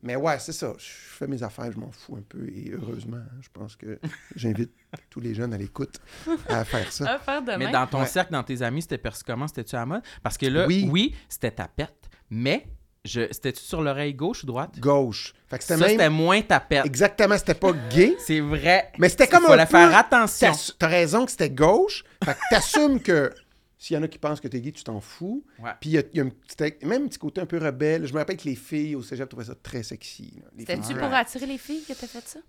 Mais 0.03 0.15
ouais, 0.15 0.37
c'est 0.39 0.51
ça. 0.53 0.73
Je 0.77 0.85
fais 0.85 1.25
mes 1.27 1.41
affaires, 1.41 1.71
je 1.71 1.77
m'en 1.79 1.91
fous 1.91 2.15
un 2.15 2.21
peu. 2.21 2.47
Et 2.47 2.71
heureusement, 2.71 3.17
hein, 3.17 3.37
je 3.41 3.49
pense 3.51 3.75
que 3.75 3.99
j'invite 4.35 4.71
tous 5.09 5.19
les 5.19 5.33
jeunes 5.33 5.51
à 5.53 5.57
l'écoute 5.57 5.99
à 6.47 6.63
faire 6.63 6.91
ça. 6.91 7.05
À 7.15 7.19
faire 7.19 7.41
de 7.41 7.53
Mais 7.57 7.71
dans 7.71 7.87
ton 7.87 8.01
Ouais. 8.01 8.05
cercle, 8.05 8.31
dans 8.33 8.43
tes 8.43 8.61
amis, 8.61 8.83
c'était 8.83 8.99
perçu 8.99 9.23
comment? 9.25 9.47
C'était-tu 9.47 9.75
à 9.75 9.79
la 9.79 9.85
mode? 9.87 10.01
Parce 10.21 10.37
que 10.37 10.45
là, 10.45 10.67
Oui. 10.67 10.87
oui, 10.91 11.15
c'était 11.27 11.51
ta 11.51 11.67
perte, 11.67 12.07
mais 12.29 12.67
je... 12.67 12.69
c'était-tu 13.05 13.61
sur 13.63 13.81
l'oreille 13.81 14.13
gauche 14.13 14.43
ou 14.43 14.47
droite? 14.47 14.79
Gauche. 14.79 15.33
Fait 15.47 15.57
que 15.59 15.63
Ça, 15.63 15.77
c'était 15.77 16.09
moins 16.09 16.41
ta 16.41 16.59
perte. 16.59 16.85
Exactement, 16.85 17.37
c'était 17.37 17.53
pas 17.53 17.71
gay. 17.89 18.15
C'est 18.19 18.39
vrai. 18.39 18.91
Mais 18.97 19.09
c'était 19.09 19.27
comme 19.27 19.43
Il 19.43 19.47
fallait 19.47 19.61
un 19.63 19.65
peu- 19.65 19.71
faire 19.77 19.95
attention. 19.97 20.51
T'as 20.51 20.73
t'as 20.79 20.87
raison 20.87 21.25
que 21.25 21.31
c'était 21.31 21.49
gauche. 21.51 22.03
Fait 22.23 22.33
que 22.33 22.39
t'assumes 22.49 22.99
que 23.01 23.31
S'il 23.77 23.95
y 23.95 23.99
en 23.99 24.03
a 24.03 24.07
qui 24.07 24.17
pensent 24.17 24.39
que 24.41 24.47
t'es 24.47 24.61
gay, 24.61 24.71
tu 24.71 24.83
t'en 24.83 24.99
fous. 24.99 25.45
Ouais. 25.59 25.69
Puis 25.79 25.91
il 25.91 25.93
y 25.93 25.97
a, 25.99 26.03
il 26.13 26.17
y 26.17 26.21
a 26.21 26.23
un 26.23 26.29
petit, 26.29 26.85
même 26.85 27.03
un 27.03 27.07
petit 27.07 27.19
côté 27.19 27.41
un 27.41 27.45
peu 27.45 27.57
rebelle. 27.59 28.05
Je 28.07 28.13
me 28.13 28.17
rappelle 28.17 28.37
que 28.37 28.45
les 28.45 28.55
filles 28.55 28.95
au 28.95 29.03
cégep 29.03 29.29
trouvaient 29.29 29.45
ça 29.45 29.55
très 29.55 29.83
sexy. 29.83 30.33
là. 30.41 30.49
Les 30.57 30.65
filles- 30.65 30.75
C'était-tu 30.81 30.99
pour 30.99 31.13
attirer 31.13 31.45
les 31.45 31.57
filles 31.59 31.83
que 31.87 31.93
t'as 31.93 32.07
fait 32.07 32.27
ça? 32.27 32.39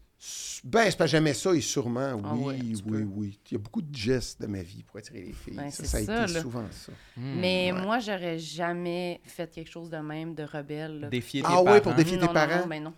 Ben, 0.65 0.87
c'est 0.91 0.97
pas 0.97 1.07
jamais 1.07 1.35
ça, 1.35 1.53
et 1.55 1.61
sûrement, 1.61 2.15
oui, 2.15 2.23
Ah 2.25 2.35
ouais, 2.35 2.59
oui, 2.63 2.83
peu. 2.83 3.03
oui. 3.03 3.39
Il 3.51 3.53
y 3.53 3.57
a 3.57 3.59
beaucoup 3.59 3.83
de 3.83 3.95
gestes 3.95 4.41
de 4.41 4.47
ma 4.47 4.63
vie 4.63 4.83
pour 4.83 4.97
attirer 4.97 5.21
les 5.23 5.33
filles. 5.33 5.55
Ben, 5.55 5.71
ça, 5.71 5.83
a 5.83 5.87
ça, 5.87 6.01
été 6.01 6.11
là. 6.33 6.41
souvent 6.41 6.65
ça. 6.71 6.93
Hmm. 7.17 7.39
Mais 7.41 7.71
ouais. 7.73 7.81
moi, 7.83 7.99
j'aurais 7.99 8.39
jamais 8.39 9.21
fait 9.25 9.51
quelque 9.53 9.71
chose 9.71 9.91
de 9.91 9.99
même, 9.99 10.35
de 10.35 10.43
rebelle. 10.43 11.01
là. 11.01 11.09
Défier 11.09 11.43
tes 11.43 11.49
Ah 11.51 11.63
parents. 11.63 11.81
pour 11.81 11.95
défier- 11.95 12.17
non, 12.17 12.23
tes 12.23 12.27
non, 12.29 12.33
parents? 12.33 12.61
Non, 12.63 12.67
ben 12.67 12.83
non. 12.83 12.95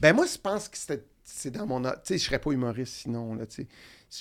Ben, 0.00 0.14
moi, 0.14 0.26
je 0.26 0.38
pense 0.38 0.68
que 0.68 0.78
c'était, 0.78 1.04
c'est 1.24 1.50
dans 1.50 1.66
mon... 1.66 1.82
Tu 1.82 1.88
sais, 2.04 2.18
je 2.18 2.24
serais 2.24 2.38
pas 2.38 2.52
humoriste 2.52 2.94
sinon, 2.94 3.34
là, 3.34 3.46
tu 3.46 3.56
sais. 3.62 3.68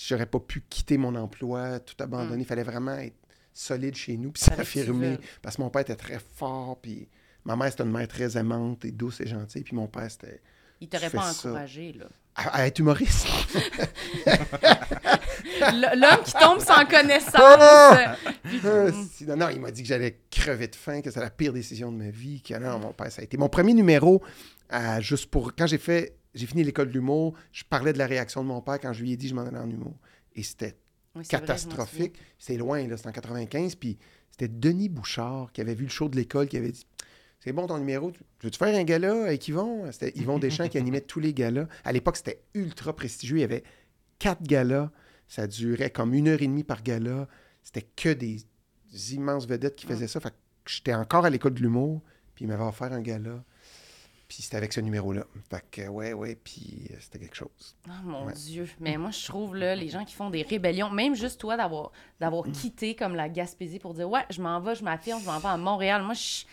J'aurais 0.08 0.26
pas 0.26 0.40
pu 0.40 0.64
quitter 0.70 0.98
mon 0.98 1.16
emploi, 1.16 1.80
tout 1.80 1.96
abandonner. 2.04 2.42
Il 2.42 2.46
fallait 2.46 2.64
vraiment 2.64 2.96
être 2.98 3.16
solide 3.54 3.96
chez 3.96 4.18
nous, 4.18 4.32
puis 4.32 4.44
s'affirmer. 4.44 5.18
Parce 5.42 5.56
que 5.56 5.62
mon 5.62 5.70
père 5.70 5.82
était 5.84 5.96
très 5.96 6.20
fort, 6.20 6.80
puis 6.82 7.08
ma 7.46 7.56
mère, 7.56 7.70
c'était 7.72 7.84
une 7.84 7.92
mère 7.92 8.08
très 8.08 8.38
aimante 8.38 8.86
et 8.86 8.92
douce 8.92 9.22
et 9.22 9.28
gentille, 9.28 9.64
puis 9.64 9.76
mon 9.76 9.88
père, 9.88 10.10
c'était... 10.12 10.42
Il 10.82 10.88
t'aurait 10.90 11.10
pas 11.10 11.32
ça. 11.34 11.50
encouragé, 11.50 11.94
là. 11.94 12.06
À, 12.36 12.58
à 12.62 12.68
être 12.68 12.80
humoriste. 12.80 13.28
L'homme 15.74 16.24
qui 16.24 16.34
tombe 16.34 16.60
sans 16.60 16.86
connaissance. 16.86 17.36
Ah! 17.36 18.16
Ah, 18.64 18.92
non, 19.28 19.36
non, 19.38 19.50
il 19.50 19.60
m'a 19.60 19.72
dit 19.72 19.82
que 19.84 19.88
j'allais 19.88 20.20
crever 20.32 20.68
de 20.68 20.76
faim, 20.76 21.02
que 21.02 21.10
c'était 21.10 21.22
la 21.22 21.30
pire 21.30 21.54
décision 21.54 21.92
de 21.92 21.98
ma 21.98 22.10
vie. 22.10 22.42
Que, 22.42 22.56
non, 22.58 22.80
mon 22.80 22.94
père, 22.94 23.12
ça 23.12 23.22
a 23.22 23.26
été 23.26 23.38
mon 23.38 23.50
premier 23.50 23.74
numéro. 23.74 24.24
à- 24.70 25.02
juste 25.02 25.28
pour 25.30 25.56
quand 25.56 25.68
j'ai 25.68 25.78
fait, 25.78 26.16
j'ai 26.36 26.46
fini 26.46 26.64
l'école 26.64 26.90
de 26.90 26.94
l'humour, 26.94 27.34
je 27.52 27.64
parlais 27.64 27.92
de 27.94 27.98
la 27.98 28.06
réaction 28.08 28.44
de 28.44 28.48
mon 28.48 28.62
père 28.62 28.80
quand 28.80 28.94
je 28.94 29.02
lui 29.02 29.12
ai 29.14 29.18
dit 29.18 29.26
que 29.26 29.30
je 29.32 29.36
m'en 29.36 29.46
allais 29.46 29.58
en 29.58 29.70
humour. 29.70 29.96
Et 30.36 30.44
c'était 30.44 30.78
Oui, 31.16 31.24
catastrophique. 31.26 32.16
C'est 32.38 32.56
loin, 32.58 32.88
là, 32.88 32.96
c'était 32.98 33.10
en 33.10 33.14
95. 33.14 33.76
Puis 33.76 33.98
c'était 34.32 34.48
Denis 34.48 34.90
Bouchard 34.90 35.50
qui 35.54 35.62
avait 35.62 35.74
vu 35.76 35.86
le 35.86 35.90
show 35.90 36.08
de 36.08 36.16
l'école, 36.16 36.48
qui 36.48 36.58
avait 36.58 36.72
dit 36.72 36.86
C'est 37.40 37.54
bon 37.54 37.68
ton 37.68 37.78
numéro, 37.78 38.12
tu- 38.12 38.20
veux-tu 38.44 38.58
faire 38.58 38.76
un 38.76 38.84
gala 38.84 39.26
avec 39.26 39.48
Yvon? 39.48 39.90
C'était 39.92 40.12
Yvon 40.18 40.40
Deschamps 40.40 40.68
qui 40.68 40.78
animait 40.78 41.02
tous 41.02 41.20
les 41.20 41.34
galas. 41.34 41.68
À 41.86 41.92
l'époque, 41.94 42.18
c'était 42.18 42.42
ultra 42.54 42.94
prestigieux. 42.96 43.38
Il 43.38 43.42
y 43.42 43.46
avait 43.46 43.64
quatre 44.20 44.44
galas. 44.44 44.92
Ça 45.28 45.48
durait 45.48 45.90
comme 45.92 46.14
une 46.14 46.28
heure 46.28 46.42
et 46.42 46.48
demie 46.48 46.64
par 46.64 46.84
gala. 46.84 47.28
C'était 47.64 47.84
que 47.96 48.10
des 48.14 48.44
immenses 49.12 49.48
vedettes 49.48 49.76
qui 49.76 49.86
faisaient 49.86 50.08
ça. 50.08 50.20
Fait 50.20 50.32
que 50.32 50.36
j'étais 50.72 50.94
encore 50.94 51.24
à 51.26 51.30
l'école 51.30 51.54
de 51.54 51.62
l'humour. 51.62 52.02
Puis 52.36 52.46
il 52.46 52.48
m'avait 52.48 52.64
offert 52.64 52.92
un 52.92 53.02
gala. 53.02 53.44
Puis 54.30 54.44
c'était 54.44 54.58
avec 54.58 54.72
ce 54.72 54.80
numéro-là. 54.80 55.26
Fait 55.50 55.66
que, 55.72 55.88
ouais, 55.90 56.14
ouais, 56.14 56.36
puis 56.42 56.88
euh, 56.92 56.96
c'était 57.02 57.18
quelque 57.20 57.36
chose. 57.36 57.76
Oh 57.88 57.92
mon 58.04 58.26
Ouais. 58.28 58.34
Dieu. 58.34 58.70
Mais 58.80 58.96
moi, 58.96 59.10
je 59.10 59.26
trouve, 59.26 59.56
là, 59.56 59.76
les 59.76 59.90
gens 59.90 60.06
qui 60.06 60.14
font 60.14 60.30
des 60.30 60.44
rébellions, 60.44 60.92
même 60.92 61.16
juste 61.16 61.40
toi 61.42 61.58
d'avoir 61.58 61.92
d'avoir 62.20 62.48
Mm. 62.48 62.52
quitté 62.52 62.96
comme 62.96 63.16
la 63.16 63.28
Gaspésie 63.28 63.80
pour 63.80 63.96
dire 63.96 64.08
Ouais, 64.10 64.24
je 64.30 64.40
m'en 64.42 64.60
vais, 64.62 64.76
je 64.76 64.84
m'affirme, 64.84 65.20
je 65.20 65.26
m'en 65.26 65.40
vais 65.40 65.48
à 65.48 65.58
Montréal. 65.58 66.04
Moi, 66.04 66.14
je. 66.14 66.46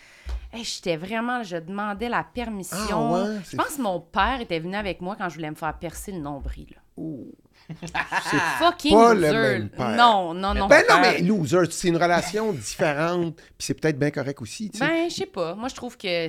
hey, 0.57 0.63
j'étais 0.63 0.97
vraiment, 0.97 1.43
je 1.43 1.57
demandais 1.57 2.09
la 2.09 2.23
permission. 2.23 3.15
Ah 3.15 3.23
ouais, 3.29 3.39
je 3.47 3.55
pense 3.55 3.75
que 3.75 3.81
mon 3.83 3.99
père 4.01 4.41
était 4.41 4.59
venu 4.59 4.75
avec 4.75 4.99
moi 4.99 5.15
quand 5.15 5.29
je 5.29 5.35
voulais 5.35 5.51
me 5.51 5.55
faire 5.55 5.77
percer 5.77 6.11
le 6.11 6.19
nombril. 6.19 6.75
Ouh. 6.97 7.31
C'est 7.69 8.37
fucking 8.59 8.93
pas 8.93 9.13
le 9.13 9.19
loser. 9.21 9.33
même 9.33 9.69
père. 9.69 9.89
Non, 9.89 10.33
non, 10.33 10.53
non. 10.53 10.67
Ben 10.67 10.83
non, 10.89 10.99
mais 11.01 11.19
loser, 11.21 11.69
c'est 11.69 11.89
une 11.89 11.97
relation 11.97 12.53
différente. 12.53 13.35
Puis 13.35 13.45
c'est 13.59 13.73
peut-être 13.73 13.99
bien 13.99 14.11
correct 14.11 14.41
aussi, 14.41 14.69
tu 14.69 14.77
sais. 14.77 14.87
Ben, 14.87 15.09
je 15.09 15.15
sais 15.15 15.25
pas. 15.25 15.53
Moi, 15.55 15.67
je 15.69 15.75
trouve 15.75 15.97
que 15.97 16.27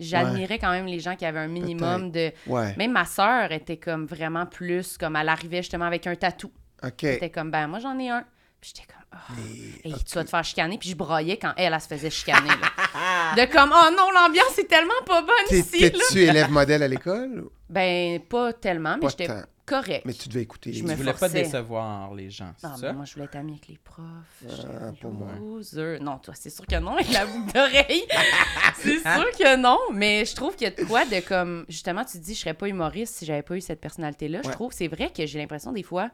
j'admirais 0.00 0.58
quand 0.58 0.70
même 0.72 0.86
les 0.86 1.00
gens 1.00 1.14
qui 1.16 1.24
avaient 1.24 1.38
un 1.40 1.48
minimum 1.48 2.10
de. 2.10 2.32
ouais, 2.46 2.74
Même 2.76 2.92
ma 2.92 3.04
sœur 3.04 3.52
était 3.52 3.76
comme 3.76 4.06
vraiment 4.06 4.46
plus, 4.46 4.96
comme 4.98 5.16
elle 5.16 5.28
arrivait 5.28 5.62
justement 5.62 5.84
avec 5.86 6.06
un 6.06 6.16
tatou. 6.16 6.50
OK. 6.82 6.92
J'étais 7.00 7.30
comme, 7.30 7.50
ben, 7.50 7.68
moi, 7.68 7.78
j'en 7.78 7.98
ai 7.98 8.10
un. 8.10 8.24
Puis 8.60 8.72
j'étais 8.74 8.86
comme, 8.92 9.20
oh, 9.20 9.40
Et- 9.84 9.88
hey, 9.88 9.94
tu 10.04 10.14
vas 10.14 10.24
te 10.24 10.30
faire 10.30 10.44
chicaner. 10.44 10.78
Puis 10.78 10.90
je 10.90 10.96
broyais 10.96 11.36
quand 11.36 11.52
elle, 11.56 11.72
elle 11.74 11.80
se 11.80 11.86
faisait 11.88 12.10
chicaner. 12.10 12.48
là. 12.48 13.34
De 13.36 13.50
comme, 13.50 13.72
oh 13.72 13.90
non, 13.96 14.10
l'ambiance 14.12 14.58
est 14.58 14.68
tellement 14.68 14.92
pas 15.06 15.22
bonne 15.22 15.58
ici. 15.58 15.78
T'es-tu 15.78 16.20
élève 16.22 16.50
modèle 16.50 16.82
à 16.82 16.88
l'école? 16.88 17.44
Ben, 17.68 18.20
pas 18.20 18.52
tellement, 18.52 18.96
mais 19.00 19.08
j'étais. 19.08 19.26
Correct. 19.66 20.04
Mais 20.04 20.12
tu 20.12 20.28
devais 20.28 20.42
écouter. 20.42 20.72
Je 20.72 20.84
Tu 20.84 20.94
voulais 20.94 21.12
pas 21.14 21.28
décevoir 21.28 22.14
les 22.14 22.30
gens, 22.30 22.52
c'est 22.56 22.66
Non, 22.66 22.76
ça? 22.76 22.86
mais 22.88 22.92
moi, 22.94 23.04
je 23.04 23.12
voulais 23.14 23.24
être 23.26 23.36
amie 23.36 23.52
avec 23.52 23.68
les 23.68 23.78
profs. 23.78 24.04
J'étais 24.48 24.68
Ah, 24.80 24.92
pas 25.00 25.08
moi. 25.08 25.28
loser. 25.38 25.98
Non, 26.00 26.18
toi, 26.18 26.34
c'est 26.36 26.50
sûr 26.50 26.66
que 26.66 26.76
non, 26.78 26.92
avec 26.96 27.10
la 27.12 27.26
boucle 27.26 27.52
d'oreille. 27.52 28.02
c'est 28.78 28.98
sûr 28.98 29.30
que 29.38 29.56
non. 29.56 29.78
Mais 29.92 30.24
je 30.24 30.34
trouve 30.34 30.54
qu'il 30.56 30.68
y 30.68 30.70
a 30.70 30.74
de 30.74 30.84
quoi 30.84 31.04
de 31.04 31.20
comme. 31.26 31.64
Justement, 31.68 32.04
tu 32.04 32.18
te 32.18 32.24
dis, 32.24 32.34
je 32.34 32.40
serais 32.40 32.54
pas 32.54 32.68
humoriste 32.68 33.14
si 33.16 33.24
j'avais 33.24 33.42
pas 33.42 33.56
eu 33.56 33.60
cette 33.60 33.80
personnalité-là. 33.80 34.40
Je 34.44 34.50
trouve, 34.50 34.72
c'est 34.72 34.88
vrai 34.88 35.10
que 35.14 35.24
j'ai 35.26 35.38
l'impression 35.38 35.72
des 35.72 35.82
fois 35.82 36.10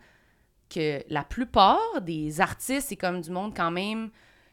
que 0.69 1.03
la 1.09 1.25
plupart 1.25 2.01
des 2.03 2.41
artistes, 2.41 2.89
c'est 2.89 2.97
comme 2.97 3.21
du 3.23 3.31
monde 3.31 3.55
quand 3.57 3.71
même, 3.71 4.11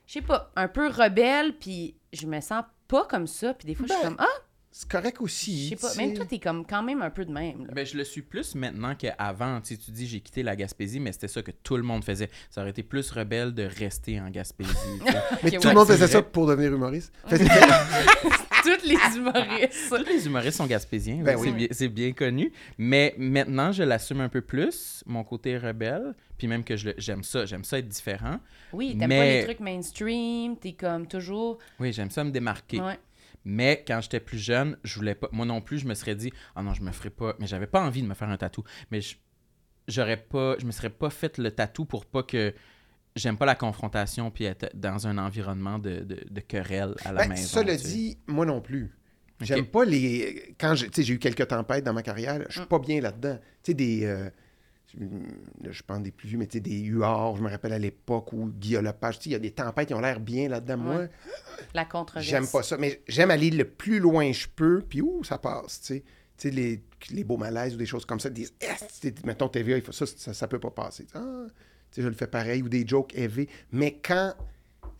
je 0.07 0.13
sais 0.13 0.21
pas, 0.21 0.51
un 0.55 0.67
peu 0.69 0.87
rebelle, 0.87 1.53
puis 1.57 1.95
je 2.13 2.25
me 2.25 2.39
sens 2.39 2.63
pas 2.87 3.05
comme 3.05 3.27
ça. 3.27 3.53
Puis 3.53 3.65
des 3.67 3.75
fois, 3.75 3.85
je 3.87 3.93
suis 3.93 4.01
Ben, 4.01 4.09
comme, 4.15 4.17
ah, 4.25 4.41
C'est 4.77 4.89
correct 4.89 5.21
aussi. 5.21 5.65
je 5.65 5.69
sais 5.69 5.75
pas. 5.77 5.91
tu 5.91 5.97
Même 5.99 6.13
toi, 6.15 6.25
t'es 6.25 6.37
comme 6.37 6.65
quand 6.65 6.83
même 6.83 7.01
un 7.01 7.09
peu 7.09 7.23
de 7.23 7.31
même. 7.31 7.65
là. 7.65 7.71
Ben, 7.73 7.85
je 7.85 7.95
le 7.95 8.03
suis 8.03 8.21
plus 8.21 8.55
maintenant 8.55 8.93
qu'avant. 8.93 9.61
Tu 9.61 9.77
tu 9.77 9.89
dis 9.89 10.05
j'ai 10.05 10.19
quitté 10.19 10.43
la 10.43 10.53
Gaspésie, 10.57 10.99
mais 10.99 11.13
c'était 11.13 11.29
ça 11.29 11.41
que 11.41 11.51
tout 11.51 11.77
le 11.77 11.83
monde 11.83 12.03
faisait. 12.03 12.29
Ça 12.49 12.59
aurait 12.59 12.71
été 12.71 12.83
plus 12.83 13.09
rebelle 13.11 13.53
de 13.53 13.63
rester 13.63 14.19
en 14.19 14.29
Gaspésie. 14.29 14.69
Mais 15.43 15.51
tout 15.51 15.63
ouais, 15.63 15.69
le 15.69 15.73
monde 15.75 15.87
faisait 15.87 16.07
ça 16.07 16.21
pour 16.21 16.45
devenir 16.47 16.73
humoriste. 16.73 17.13
Fait- 17.27 17.39
Toutes 18.63 18.83
les 18.83 18.97
humoristes. 19.17 19.89
Tous 19.89 20.03
les 20.11 20.25
humoristes 20.25 20.57
sont 20.57 20.65
gaspésiens, 20.65 21.21
Ben 21.23 21.37
oui, 21.37 21.41
oui. 21.41 21.47
c'est 21.51 21.53
bien, 21.55 21.67
c'est 21.71 21.87
bien 21.87 22.11
connu. 22.13 22.51
Mais 22.79 23.13
maintenant, 23.17 23.71
je 23.71 23.83
l'assume 23.83 24.21
un 24.21 24.29
peu 24.29 24.41
plus, 24.41 25.03
mon 25.05 25.23
côté 25.23 25.57
rebelle. 25.57 26.15
Puis 26.37 26.47
même 26.47 26.63
que 26.63 26.75
je 26.75 26.87
le- 26.89 26.95
j'aime 26.97 27.23
ça, 27.23 27.45
j'aime 27.45 27.63
ça 27.63 27.77
être 27.79 27.87
différent. 27.87 28.39
Oui, 28.73 28.89
t'aimes 28.97 29.01
pas 29.01 29.07
Mais- 29.07 29.37
les 29.39 29.43
trucs 29.45 29.59
mainstream, 29.61 30.57
t'es 30.57 30.73
comme 30.73 31.07
toujours. 31.07 31.59
Oui, 31.79 31.93
j'aime 31.93 32.09
ça 32.11 32.23
me 32.23 32.31
démarquer. 32.31 32.81
Ouais. 32.81 32.99
Mais 33.45 33.83
quand 33.87 34.01
j'étais 34.01 34.19
plus 34.19 34.39
jeune, 34.39 34.77
je 34.83 34.95
voulais 34.95 35.15
pas. 35.15 35.29
Moi 35.31 35.45
non 35.45 35.61
plus, 35.61 35.77
je 35.79 35.87
me 35.87 35.93
serais 35.93 36.15
dit, 36.15 36.33
ah 36.55 36.63
non, 36.63 36.73
je 36.73 36.81
me 36.81 36.91
ferais 36.91 37.11
pas. 37.11 37.35
Mais 37.39 37.45
j'avais 37.47 37.67
pas 37.67 37.81
envie 37.81 38.01
de 38.01 38.07
me 38.07 38.13
faire 38.15 38.29
un 38.29 38.37
tatou. 38.37 38.63
Mais 38.91 39.01
je- 39.01 39.15
j'aurais 39.87 40.17
pas. 40.17 40.55
Je 40.59 40.65
me 40.65 40.71
serais 40.71 40.89
pas 40.89 41.09
fait 41.09 41.37
le 41.37 41.51
tatou 41.51 41.85
pour 41.85 42.05
pas 42.05 42.23
que. 42.23 42.53
J'aime 43.15 43.37
pas 43.37 43.45
la 43.45 43.55
confrontation 43.55 44.29
puis 44.29 44.43
être 44.43 44.69
dans 44.75 45.07
un 45.07 45.17
environnement 45.17 45.79
de, 45.79 45.99
de, 45.99 46.17
de 46.29 46.39
querelle 46.41 46.95
à 47.05 47.13
la 47.13 47.21
Ben, 47.21 47.29
maison. 47.29 47.47
cela 47.61 47.77
sais. 47.77 47.87
dit, 47.87 48.17
moi 48.27 48.45
non 48.45 48.59
plus. 48.59 48.91
J'aime 49.41 49.65
pas 49.67 49.85
les. 49.85 50.55
Quand 50.59 50.75
j'ai 50.75 50.87
tu 50.89 50.95
sais, 50.95 51.03
j'ai 51.03 51.13
eu 51.13 51.19
quelques 51.19 51.47
tempêtes 51.47 51.83
dans 51.85 51.93
ma 51.93 52.01
carrière, 52.03 52.41
je 52.49 52.59
suis 52.59 52.67
pas 52.67 52.79
bien 52.79 52.99
là-dedans. 52.99 53.37
Tu 53.63 53.71
sais, 53.71 53.73
des. 53.73 54.05
euh, 54.05 54.29
je 54.97 55.81
pense 55.83 56.01
des 56.01 56.11
plus 56.11 56.29
vieux, 56.29 56.37
mais 56.37 56.47
tu 56.47 56.57
sais, 56.57 56.59
des 56.59 56.81
UR, 56.81 57.35
je 57.35 57.41
me 57.41 57.49
rappelle 57.49 57.73
à 57.73 57.79
l'époque 57.79 58.33
où 58.33 58.47
Guillaume 58.47 58.85
Lepage, 58.85 59.19
tu 59.19 59.23
sais, 59.23 59.29
il 59.29 59.33
y 59.33 59.35
a 59.35 59.39
des 59.39 59.51
tempêtes 59.51 59.87
qui 59.87 59.93
ont 59.93 59.99
l'air 59.99 60.19
bien 60.19 60.47
là-dedans. 60.47 60.77
Moi. 60.77 61.07
La 61.73 61.85
controverse. 61.85 62.25
j'aime 62.25 62.47
pas 62.47 62.63
ça. 62.63 62.77
Mais 62.77 63.01
j'aime 63.07 63.31
aller 63.31 63.49
le 63.51 63.65
plus 63.65 63.99
loin 63.99 64.31
je 64.31 64.47
peux, 64.47 64.83
puis 64.87 65.01
où 65.01 65.23
ça 65.23 65.37
passe, 65.37 65.81
tu 65.81 65.87
sais. 65.87 66.03
Tu 66.37 66.49
sais, 66.49 66.53
les, 66.53 66.83
les 67.11 67.23
beaux 67.23 67.37
malaises 67.37 67.75
ou 67.75 67.77
des 67.77 67.85
choses 67.85 68.05
comme 68.05 68.19
ça, 68.19 68.29
tu 68.29 68.45
sais, 68.89 69.13
mettons 69.23 69.47
TVA, 69.47 69.77
il 69.77 69.83
faut 69.83 69.93
ça, 69.93 70.05
ça, 70.05 70.33
ça 70.33 70.47
peut 70.47 70.59
pas 70.59 70.71
passer. 70.71 71.07
Ah, 71.13 71.45
tu 71.47 71.51
sais, 71.91 72.01
je 72.01 72.07
le 72.07 72.13
fais 72.13 72.27
pareil, 72.27 72.61
ou 72.61 72.67
des 72.67 72.85
jokes 72.85 73.15
élevés. 73.15 73.47
Mais 73.71 73.99
quand 74.03 74.33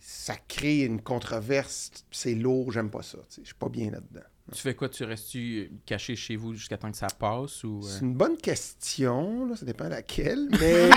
ça 0.00 0.34
crée 0.48 0.84
une 0.84 1.02
controverse, 1.02 1.90
c'est 2.10 2.34
lourd, 2.34 2.72
j'aime 2.72 2.90
pas 2.90 3.02
ça. 3.02 3.18
tu 3.28 3.34
sais. 3.34 3.40
Je 3.42 3.46
suis 3.46 3.54
pas 3.54 3.68
bien 3.68 3.90
là-dedans. 3.90 4.26
Tu 4.52 4.60
fais 4.60 4.74
quoi? 4.74 4.88
Tu 4.88 5.02
restes 5.04 5.36
caché 5.84 6.14
chez 6.14 6.36
vous 6.36 6.54
jusqu'à 6.54 6.76
temps 6.76 6.90
que 6.90 6.96
ça 6.96 7.08
passe 7.08 7.64
ou. 7.64 7.80
euh? 7.84 7.88
C'est 7.88 8.00
une 8.04 8.14
bonne 8.14 8.36
question, 8.36 9.46
là, 9.46 9.56
ça 9.56 9.66
dépend 9.66 9.88
laquelle, 9.88 10.48
mais 10.60 10.88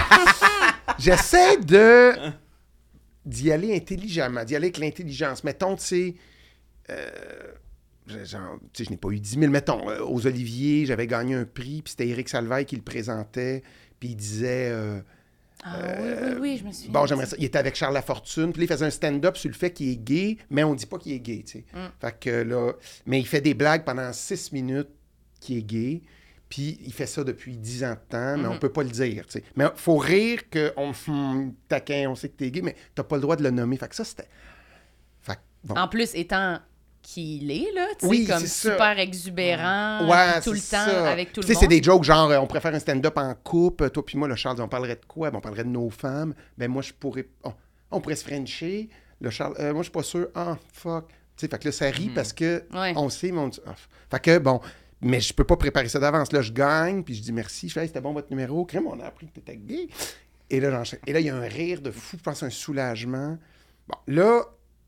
j'essaie 1.00 1.58
de 1.58 2.14
d'y 3.26 3.52
aller 3.52 3.76
intelligemment, 3.76 4.44
d'y 4.44 4.56
aller 4.56 4.68
avec 4.68 4.78
l'intelligence. 4.78 5.44
Mettons, 5.44 5.76
tu 5.76 5.84
sais, 5.84 6.16
euh, 6.90 7.10
je- 8.08 8.90
n'ai 8.90 8.98
pas 8.98 9.10
eu 9.10 9.20
10 9.20 9.40
000, 9.40 9.52
mettons, 9.52 9.90
euh, 9.90 10.02
aux 10.04 10.26
Oliviers, 10.26 10.86
j'avais 10.86 11.06
gagné 11.08 11.36
un 11.36 11.46
prix, 11.46 11.82
puis 11.82 11.92
c'était 11.92 12.08
Éric 12.08 12.30
Salvaille 12.30 12.66
qui 12.66 12.76
le 12.76 12.82
présentait, 12.82 13.64
puis 14.00 14.10
il 14.10 14.16
disait... 14.16 14.70
euh, 14.72 15.02
Ah 15.64 15.78
oui, 16.00 16.10
oui, 16.22 16.38
oui, 16.40 16.58
je 16.58 16.64
me 16.66 16.72
suis. 16.72 16.90
Bon, 16.90 17.06
j'aimerais 17.06 17.26
ça. 17.26 17.36
Il 17.38 17.44
était 17.46 17.58
avec 17.58 17.76
Charles 17.76 17.94
Lafortune. 17.94 18.54
Puis 18.54 18.64
il 18.64 18.68
faisait 18.68 18.86
un 18.86 18.90
stand-up 18.90 19.36
sur 19.38 19.50
le 19.50 19.56
fait 19.56 19.72
qu'il 19.72 19.90
est 19.90 19.98
gay, 19.98 20.38
mais 20.50 20.64
on 20.64 20.74
dit 20.74 20.86
pas 20.86 20.98
qu'il 20.98 21.12
est 21.14 21.20
gay, 21.20 21.44
tu 21.46 21.60
sais. 21.60 21.66
Mm. 21.74 21.88
Fait 22.00 22.20
que 22.20 22.30
là... 22.44 22.72
Mais 23.06 23.20
il 23.20 23.28
fait 23.28 23.42
des 23.42 23.54
blagues 23.54 23.84
pendant 23.84 24.12
six 24.14 24.52
minutes 24.54 24.90
qu'il 25.42 25.58
est 25.58 25.64
gay. 25.64 26.02
Puis 26.48 26.80
il 26.84 26.94
fait 26.94 27.06
ça 27.06 27.24
depuis 27.24 27.58
dix 27.58 27.84
ans 27.84 27.92
de 27.92 28.00
temps, 28.10 28.38
mais 28.38 28.48
on 28.48 28.54
Mhm. 28.54 28.60
peut 28.60 28.72
pas 28.72 28.82
le 28.84 28.90
dire, 28.90 29.26
tu 29.28 29.34
sais. 29.34 29.44
Mais 29.56 29.66
faut 29.76 29.98
rire 29.98 30.42
qu'on 30.50 30.94
hum, 31.08 31.54
taquin, 31.68 32.06
on 32.10 32.16
sait 32.16 32.30
que 32.30 32.38
t'es 32.38 32.50
gay, 32.52 32.62
mais 32.62 32.76
t'as 32.96 33.04
pas 33.04 33.18
le 33.18 33.22
droit 33.22 33.36
de 33.36 33.44
le 33.44 33.52
nommer. 33.52 33.78
Fait 33.78 33.88
que 33.88 33.96
ça, 33.96 34.04
c'était... 34.04 34.28
Que, 35.28 35.34
bon. 35.64 35.76
En 35.76 35.88
plus, 35.88 36.16
étant 36.16 36.60
qu'il 37.14 37.52
est, 37.52 37.72
là, 37.74 37.88
tu 37.98 38.06
sais, 38.06 38.08
Oui, 38.08 38.26
comme 38.28 38.46
ça. 38.46 38.72
super 38.72 39.00
exubérant, 39.00 40.08
Ouais, 40.10 40.42
tout 40.42 40.54
le 40.54 40.60
temps, 40.60 41.06
avec 41.06 41.34
tout 41.34 41.42
Tu 41.42 41.48
le 41.48 41.48
sais, 41.48 41.54
monde. 41.54 41.62
c'est 41.62 41.68
des 41.80 41.84
jokes 41.84 42.04
genre, 42.04 42.30
euh, 42.32 42.38
on 42.40 42.48
préfère 42.48 42.74
un 42.74 42.80
stand-up 42.80 43.18
en 43.18 43.34
couple. 43.36 43.90
Toi 43.90 44.06
puis 44.06 44.18
moi, 44.18 44.28
le 44.28 44.36
Charles, 44.36 44.62
on 44.62 44.68
parlerait 44.68 44.96
de 44.96 45.06
quoi? 45.08 45.32
Ben, 45.32 45.38
on 45.38 45.42
parlerait 45.42 45.64
de 45.64 45.70
nos 45.70 45.90
femmes. 45.90 46.34
Ben, 46.58 46.70
moi, 46.70 46.82
je 46.82 46.94
pourrais... 46.94 47.28
On, 47.44 47.54
on 47.92 48.02
pourrait 48.02 48.16
se 48.16 48.24
frencher. 48.26 48.90
Le 49.22 49.30
Charles, 49.30 49.56
euh, 49.60 49.74
moi, 49.74 49.82
je 49.82 49.86
suis 49.86 49.92
pas 49.92 50.04
sûr. 50.04 50.28
Ah, 50.36 50.58
fuck. 50.74 51.08
Tu 51.08 51.16
sais, 51.38 51.48
fait 51.48 51.58
que 51.60 51.66
là, 51.66 51.72
ça 51.72 51.90
rit 51.90 52.10
parce 52.14 52.34
que 52.34 52.64
Ouais. 52.74 52.94
on 52.96 53.10
sait, 53.10 53.32
mais 53.32 53.40
on 53.40 53.48
dit... 53.50 53.60
ah. 53.66 53.76
Fait 54.12 54.20
que, 54.22 54.38
bon... 54.38 54.60
Mais 55.02 55.22
je 55.22 55.34
peux 55.34 55.46
pas 55.46 55.56
préparer 55.56 55.88
ça 55.88 55.98
d'avance. 55.98 56.34
Là, 56.34 56.42
je 56.42 56.52
gagne, 56.52 57.04
puis 57.04 57.16
je 57.16 57.22
dis 57.22 57.32
merci. 57.32 57.70
Je 57.70 57.74
fais, 57.74 57.82
Hey, 57.84 57.88
c'était 57.88 58.02
bon 58.02 58.12
votre 58.12 58.30
numéro. 58.32 58.66
Crème, 58.66 58.86
on 58.88 59.00
a 59.00 59.06
appris 59.06 59.28
que 59.28 59.32
t'étais 59.36 59.56
gay. 59.56 59.88
Et 60.50 60.60
là, 60.60 60.72
j'enchaîne. 60.72 61.00
Et 61.08 61.14
là, 61.14 61.22
il 61.22 61.26
y 61.26 61.30
a 61.30 61.36
un 61.38 61.48
rire 61.48 61.80
de 61.82 61.90
fou, 61.90 62.18
je 62.18 62.22
pense 62.24 62.44
un 62.44 62.50
soulagement. 62.50 63.38
Bon, 63.88 63.96
là, 64.08 64.44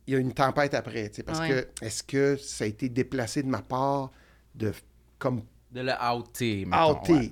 il 0.08 0.14
y 0.14 0.18
a 0.18 0.20
une 0.20 0.34
tempête 0.34 0.74
après, 0.74 1.10
tu 1.10 1.18
sais, 1.18 1.24
parce 1.24 1.40
Ouais. 1.40 1.68
que 1.80 1.86
est-ce 1.86 2.04
que 2.04 2.36
ça 2.38 2.64
a 2.64 2.68
été 2.68 2.90
déplacé 2.90 3.44
de 3.44 3.48
ma 3.48 3.62
part 3.62 4.12
de 4.56 4.74
comme 5.20 5.44
De 5.72 5.82
le 5.82 5.92
outer, 6.14 6.66
mettons, 6.66 7.02
ouais. 7.14 7.32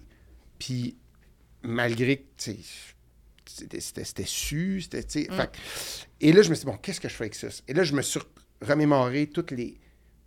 Puis 0.57 0.95
malgré 1.63 2.17
que, 2.17 2.23
tu 2.37 2.51
sais, 2.53 3.79
c'était- 3.79 4.25
su, 4.25 4.81
c'était, 4.81 5.03
tu 5.03 5.23
sais, 5.23 5.27
Mm. 5.29 5.47
et 6.21 6.31
là, 6.31 6.41
je 6.41 6.49
me 6.49 6.55
suis 6.55 6.65
dit, 6.65 6.71
bon, 6.71 6.77
qu'est-ce 6.77 7.01
que 7.01 7.09
je 7.09 7.13
fais 7.13 7.23
avec 7.25 7.35
ça? 7.35 7.47
Et 7.67 7.73
là, 7.73 7.83
je 7.83 7.93
me 7.93 8.01
suis 8.01 8.19
remémoré 8.61 9.27
toutes 9.27 9.51
les, 9.51 9.77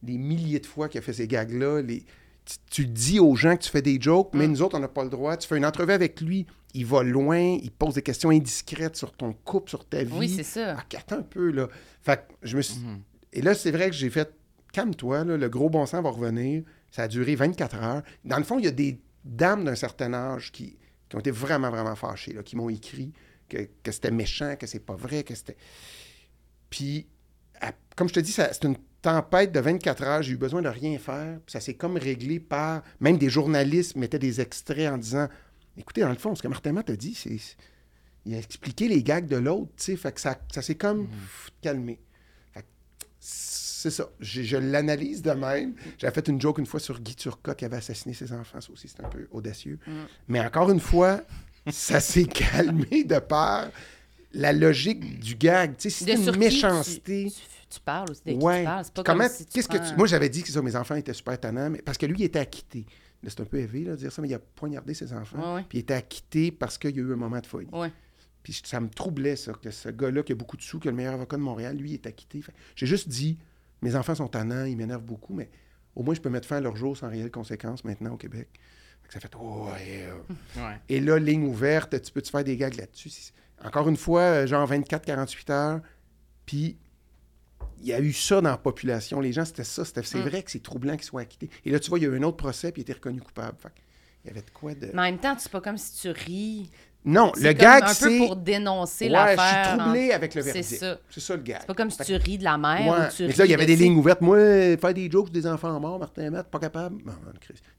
les 0.03 0.19
milliers 0.19 0.59
de 0.61 0.67
fois 0.67 0.89
qu'il 0.89 0.99
a 0.99 1.03
fait 1.03 1.13
ces 1.13 1.29
gags-là, 1.29 1.81
les... 1.83 2.05
Tu, 2.71 2.87
dis 2.87 3.21
aux 3.21 3.37
gens 3.37 3.57
que 3.57 3.63
tu 3.63 3.71
fais 3.71 3.83
des 3.83 4.01
jokes, 4.01 4.31
mais 4.35 4.47
Mm. 4.49 4.51
nous 4.51 4.63
autres, 4.63 4.77
on 4.77 4.81
n'a 4.81 4.89
pas 4.89 5.05
le 5.05 5.11
droit. 5.11 5.37
Tu 5.37 5.47
fais 5.47 5.57
une 5.57 5.65
entrevue 5.65 5.93
avec 5.93 6.21
lui, 6.21 6.47
il 6.75 6.85
va 6.87 7.03
loin, 7.03 7.39
il 7.39 7.71
pose 7.71 7.95
des 7.95 8.03
questions 8.03 8.31
indiscrètes 8.31 8.97
sur 8.97 9.13
ton 9.13 9.33
couple, 9.33 9.71
sur 9.71 9.85
ta 9.87 10.03
vie. 10.03 10.13
Oui, 10.19 10.29
c'est 10.29 10.43
ça. 10.43 10.77
Ah, 10.79 10.97
attends 10.99 11.19
un 11.19 11.23
peu, 11.23 11.51
là. 11.51 11.69
Fait 12.03 12.17
que 12.27 12.35
je 12.43 12.57
me 12.57 12.63
suis... 12.63 12.81
Mhm. 12.81 13.01
Et 13.33 13.43
là, 13.43 13.55
c'est 13.55 13.71
vrai 13.71 13.91
que 13.91 13.97
j'ai 13.97 14.11
fait... 14.11 14.35
Calme-toi, 14.73 15.25
le 15.25 15.49
gros 15.49 15.69
bon 15.71 15.85
sens 15.87 16.03
va 16.03 16.11
revenir. 16.11 16.63
Ça 16.91 17.03
a 17.05 17.09
duré 17.09 17.35
24 17.37 17.77
heures. 17.77 18.03
Dans 18.25 18.39
le 18.39 18.45
fond, 18.45 18.59
il 18.59 18.65
y 18.65 18.69
a 18.69 18.73
des 18.73 19.01
dames 19.25 19.65
d'un 19.65 19.75
certain 19.75 20.13
âge 20.15 20.51
qui, 20.51 20.77
qui 21.09 21.17
ont 21.17 21.21
été 21.21 21.31
vraiment, 21.31 21.71
vraiment 21.71 21.95
fâchées, 21.95 22.33
là, 22.33 22.43
qui 22.43 22.57
m'ont 22.57 22.71
écrit 22.71 23.13
que, 23.49 23.69
que 23.83 23.93
c'était 23.93 24.11
méchant, 24.11 24.57
que 24.57 24.67
c'est 24.67 24.81
pas 24.81 24.97
vrai, 24.97 25.23
que 25.25 25.35
c'était... 25.35 25.57
Puis, 26.71 27.07
à- 27.61 27.73
comme 27.97 28.09
je 28.09 28.15
te 28.15 28.21
dis, 28.21 28.33
c'est 28.33 28.65
une 28.65 28.77
tempête 29.03 29.53
de 29.53 29.61
24 29.61 30.03
heures. 30.05 30.23
J'ai 30.23 30.33
eu 30.33 30.37
besoin 30.37 30.63
de 30.63 30.69
rien 30.69 30.99
faire. 30.99 31.39
Puis 31.45 31.53
ça 31.53 31.61
s'est 31.61 31.75
comme 31.75 31.97
réglé 31.97 32.41
par... 32.41 32.83
Même 33.01 33.19
des 33.19 33.29
journalistes 33.29 33.97
mettaient 33.97 34.19
des 34.19 34.41
extraits 34.41 34.91
en 34.93 34.97
disant... 34.99 35.29
Écoutez, 35.77 36.03
dans 36.03 36.09
le 36.11 36.15
fond, 36.17 36.35
ce 36.35 36.43
que 36.43 36.49
Martin 36.49 36.73
Matt 36.73 36.89
a 36.91 36.97
dit, 36.97 37.15
c'est... 37.15 37.37
Il 38.25 38.35
a 38.35 38.39
expliqué 38.39 38.87
les 38.87 39.03
gags 39.03 39.27
de 39.27 39.37
l'autre, 39.37 39.73
tu 39.77 39.85
sais. 39.85 39.97
Fait 39.97 40.13
que 40.13 40.21
ça, 40.21 40.39
ça 40.53 40.63
s'est 40.63 40.77
comme 40.77 41.09
pff, 41.09 41.51
calmé. 41.61 41.99
Fait 42.55 42.61
que 42.61 42.67
c'est 43.19 43.91
ça. 43.91 44.09
Je, 44.21 44.43
je 44.43 44.57
l'analyse 44.57 45.23
de 45.23 45.33
même. 45.33 45.75
J'avais 45.99 46.15
fait 46.15 46.29
une 46.29 46.41
joke 46.41 46.59
une 46.59 46.67
fois 46.67 46.79
sur 46.79 47.01
Guy 47.01 47.17
Turcotte 47.17 47.59
qui 47.59 47.65
avait 47.65 47.79
assassiné 47.79 48.15
ses 48.15 48.33
enfants. 48.33 48.61
Ça 48.61 48.71
aussi, 48.73 48.87
c'est 48.87 49.05
un 49.05 49.09
peu 49.09 49.27
audacieux. 49.33 49.79
Mais 50.29 50.39
encore 50.41 50.71
une 50.71 50.79
fois, 50.79 51.23
ça 51.69 51.99
s'est 51.99 52.25
calmé 52.27 53.03
de 53.03 53.19
par 53.19 53.71
la 54.33 54.53
logique 54.53 55.19
du 55.19 55.35
gag. 55.35 55.77
Tu 55.77 55.91
sais, 55.91 56.05
c'était 56.05 56.15
une 56.15 56.37
méchanceté... 56.37 57.25
Tu, 57.25 57.31
tu- 57.33 57.47
tu 57.73 57.81
parles 57.81 58.11
aussi 58.11 58.23
de 58.25 58.33
qui 58.33 58.45
Ouais. 58.45 58.61
tu 58.61 58.65
parles. 58.65 58.85
C'est 58.85 58.95
pas 58.95 59.03
Comment, 59.03 59.25
comme 59.25 59.33
si 59.33 59.47
tu 59.47 59.53
qu'est-ce 59.53 59.69
que 59.69 59.77
tu... 59.91 59.97
Moi, 59.97 60.07
j'avais 60.07 60.29
dit 60.29 60.43
que 60.43 60.51
ça, 60.51 60.61
mes 60.63 60.77
enfants 60.77 60.95
étaient 60.95 61.13
super 61.13 61.39
tannants, 61.39 61.71
mais 61.71 61.83
parce 61.83 61.99
que 61.99 62.07
lui, 62.07 62.17
il 62.21 62.25
était 62.25 62.39
acquitté. 62.39 62.87
C'est 63.27 63.41
un 63.41 63.45
peu 63.45 63.59
élevé 63.59 63.85
là, 63.85 63.93
de 63.93 63.97
dire 63.97 64.13
ça, 64.13 64.21
mais 64.21 64.29
il 64.29 64.35
a 64.35 64.39
poignardé 64.41 64.95
ses 64.95 65.13
enfants. 65.13 65.39
Ouais, 65.39 65.55
ouais. 65.61 65.67
Puis 65.69 65.79
il 65.79 65.81
était 65.83 65.95
acquitté 65.95 66.51
parce 66.51 66.77
qu'il 66.77 66.97
y 66.97 66.99
a 66.99 67.03
eu 67.03 67.13
un 67.13 67.17
moment 67.17 67.39
de 67.41 67.47
folie. 67.47 67.69
Ouais. 67.73 67.93
Puis 68.43 68.61
ça 68.65 68.81
me 68.81 68.89
troublait, 68.89 69.37
ça, 69.37 69.53
que 69.53 69.71
ce 69.71 69.89
gars-là 69.91 70.25
qui 70.25 70.33
a 70.33 70.35
beaucoup 70.35 70.57
de 70.57 70.63
sous, 70.63 70.81
qui 70.81 70.89
est 70.89 70.91
le 70.91 70.97
meilleur 70.97 71.15
avocat 71.15 71.37
de 71.37 71.43
Montréal, 71.43 71.77
lui, 71.77 71.91
il 71.91 71.95
est 71.95 72.07
acquitté. 72.07 72.41
J'ai 72.75 72.87
juste 72.87 73.09
dit, 73.09 73.39
mes 73.81 73.95
enfants 73.95 74.17
sont 74.17 74.27
tannants, 74.27 74.65
ils 74.65 74.77
m'énervent 74.77 75.05
beaucoup, 75.05 75.35
mais 75.35 75.49
au 75.95 76.03
moins, 76.03 76.15
je 76.15 76.21
peux 76.21 76.31
mettre 76.31 76.49
fin 76.49 76.57
à 76.57 76.61
leur 76.61 76.75
jour 76.75 76.97
sans 76.97 77.09
réelle 77.09 77.31
conséquence 77.31 77.85
maintenant 77.85 78.15
au 78.15 78.17
Québec. 78.17 78.49
Fait 79.03 79.09
que 79.09 79.15
ça 79.15 79.21
fait, 79.21 79.31
oh, 79.39 79.67
ouais, 79.73 80.07
euh. 80.09 80.15
Ouais. 80.57 80.81
Et 80.89 80.99
là, 81.01 81.19
ligne 81.21 81.45
ouverte, 81.45 82.01
tu 82.03 82.11
peux-tu 82.11 82.31
faire 82.33 82.43
des 82.43 82.57
gags 82.57 82.75
là-dessus? 82.75 83.11
Encore 83.63 83.89
une 83.89 83.97
fois, 83.97 84.23
euh, 84.23 84.47
genre 84.49 84.69
24-48 84.69 85.53
heures. 85.53 85.81
Puis, 86.45 86.77
il 87.83 87.89
y 87.89 87.93
a 87.93 88.01
eu 88.01 88.13
ça 88.13 88.41
dans 88.41 88.51
la 88.51 88.57
population. 88.57 89.21
Les 89.21 89.33
gens, 89.33 89.45
c'était 89.45 89.65
ça. 89.65 89.85
C'est 89.85 90.15
Mm. 90.15 90.21
vrai 90.21 90.43
que 90.43 90.51
c'est 90.51 90.63
troublant 90.63 90.95
qu'ils 90.97 91.05
soient 91.05 91.21
acquittés. 91.23 91.51
Et 91.65 91.71
là, 91.71 91.79
tu 91.81 91.89
vois, 91.91 91.99
il 91.99 92.03
y 92.03 92.07
a 92.07 92.09
eu 92.11 92.17
un 92.19 92.23
autre 92.23 92.37
procès, 92.39 92.73
puis 92.73 92.81
il 92.81 92.85
été 92.85 92.93
reconnu 92.95 93.21
coupable. 93.21 93.57
Fait 93.61 93.69
il 94.25 94.29
y 94.29 94.31
avait 94.31 94.43
de 94.43 94.51
quoi 94.55 94.73
de... 94.75 94.87
Mais 94.95 95.01
en 95.01 95.03
même 95.03 95.19
temps, 95.19 95.35
c'est 95.37 95.51
pas 95.51 95.61
comme 95.61 95.77
si 95.77 96.01
tu 96.01 96.09
ris. 96.11 96.71
Non, 97.05 97.33
C'est 97.35 97.43
le 97.43 97.53
gag, 97.55 97.83
un 97.83 97.87
c'est... 97.89 98.07
peu 98.09 98.19
pour 98.19 98.37
dénoncer 98.37 99.07
Ouais, 99.07 99.11
l'affaire. 99.11 99.65
je 99.65 99.69
suis 99.71 99.79
troublé 99.81 100.11
en- 100.13 100.15
avec 100.15 100.35
le 100.37 100.43
C'est 100.43 100.53
verdict. 100.53 100.79
ça. 100.81 100.99
C'est 101.11 101.19
ça 101.21 101.35
le 101.37 101.43
gag. 101.43 101.57
C'est 101.59 101.67
pas 101.67 101.75
comme 101.75 101.91
si 101.91 101.97
Fait 101.99 102.05
tu 102.05 102.15
ris 102.15 102.39
de 102.39 102.45
la 102.45 102.57
mère 102.57 102.87
Ouais. 102.93 103.07
ou 103.09 103.11
tu 103.17 103.27
Mais 103.27 103.33
là, 103.35 103.45
il 103.45 103.51
y 103.51 103.55
avait 103.55 103.67
de- 103.67 103.73
des 103.75 103.77
lignes 103.77 103.97
ouvertes. 103.97 104.21
Moi, 104.21 104.37
faire 104.77 104.95
des 104.95 105.11
jokes 105.11 105.31
des 105.33 105.45
enfants 105.49 105.81
morts, 105.81 105.99
Martin 105.99 106.31
Matt, 106.31 106.49
pas 106.49 106.61
capable. 106.61 107.03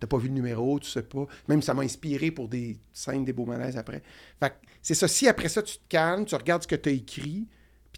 T'as 0.02 0.08
pas 0.08 0.18
vu 0.18 0.28
le 0.28 0.34
numéro, 0.34 0.78
tu 0.82 0.90
sais 0.90 1.04
pas. 1.04 1.26
Même 1.48 1.62
ça 1.62 1.74
m'a 1.74 1.84
inspiré 1.84 2.32
pour 2.32 2.50
des 2.50 2.78
scènes, 2.92 3.24
des 3.24 3.32
beaux 3.32 3.46
malaises 3.46 3.78
après. 3.78 4.04
Fait 4.42 4.50
que 4.50 4.56
c'est 4.82 4.96
ça. 4.96 5.08
Si 5.08 5.30
après 5.30 5.48
ça, 5.48 5.62
tu 5.64 5.78
te 5.78 5.84
calmes, 5.88 6.26
tu 6.26 6.36
regardes 6.36 6.64
ce 6.64 6.68
que 6.68 6.76
tu 6.76 6.90
as 6.90 6.92
écrit, 6.92 7.48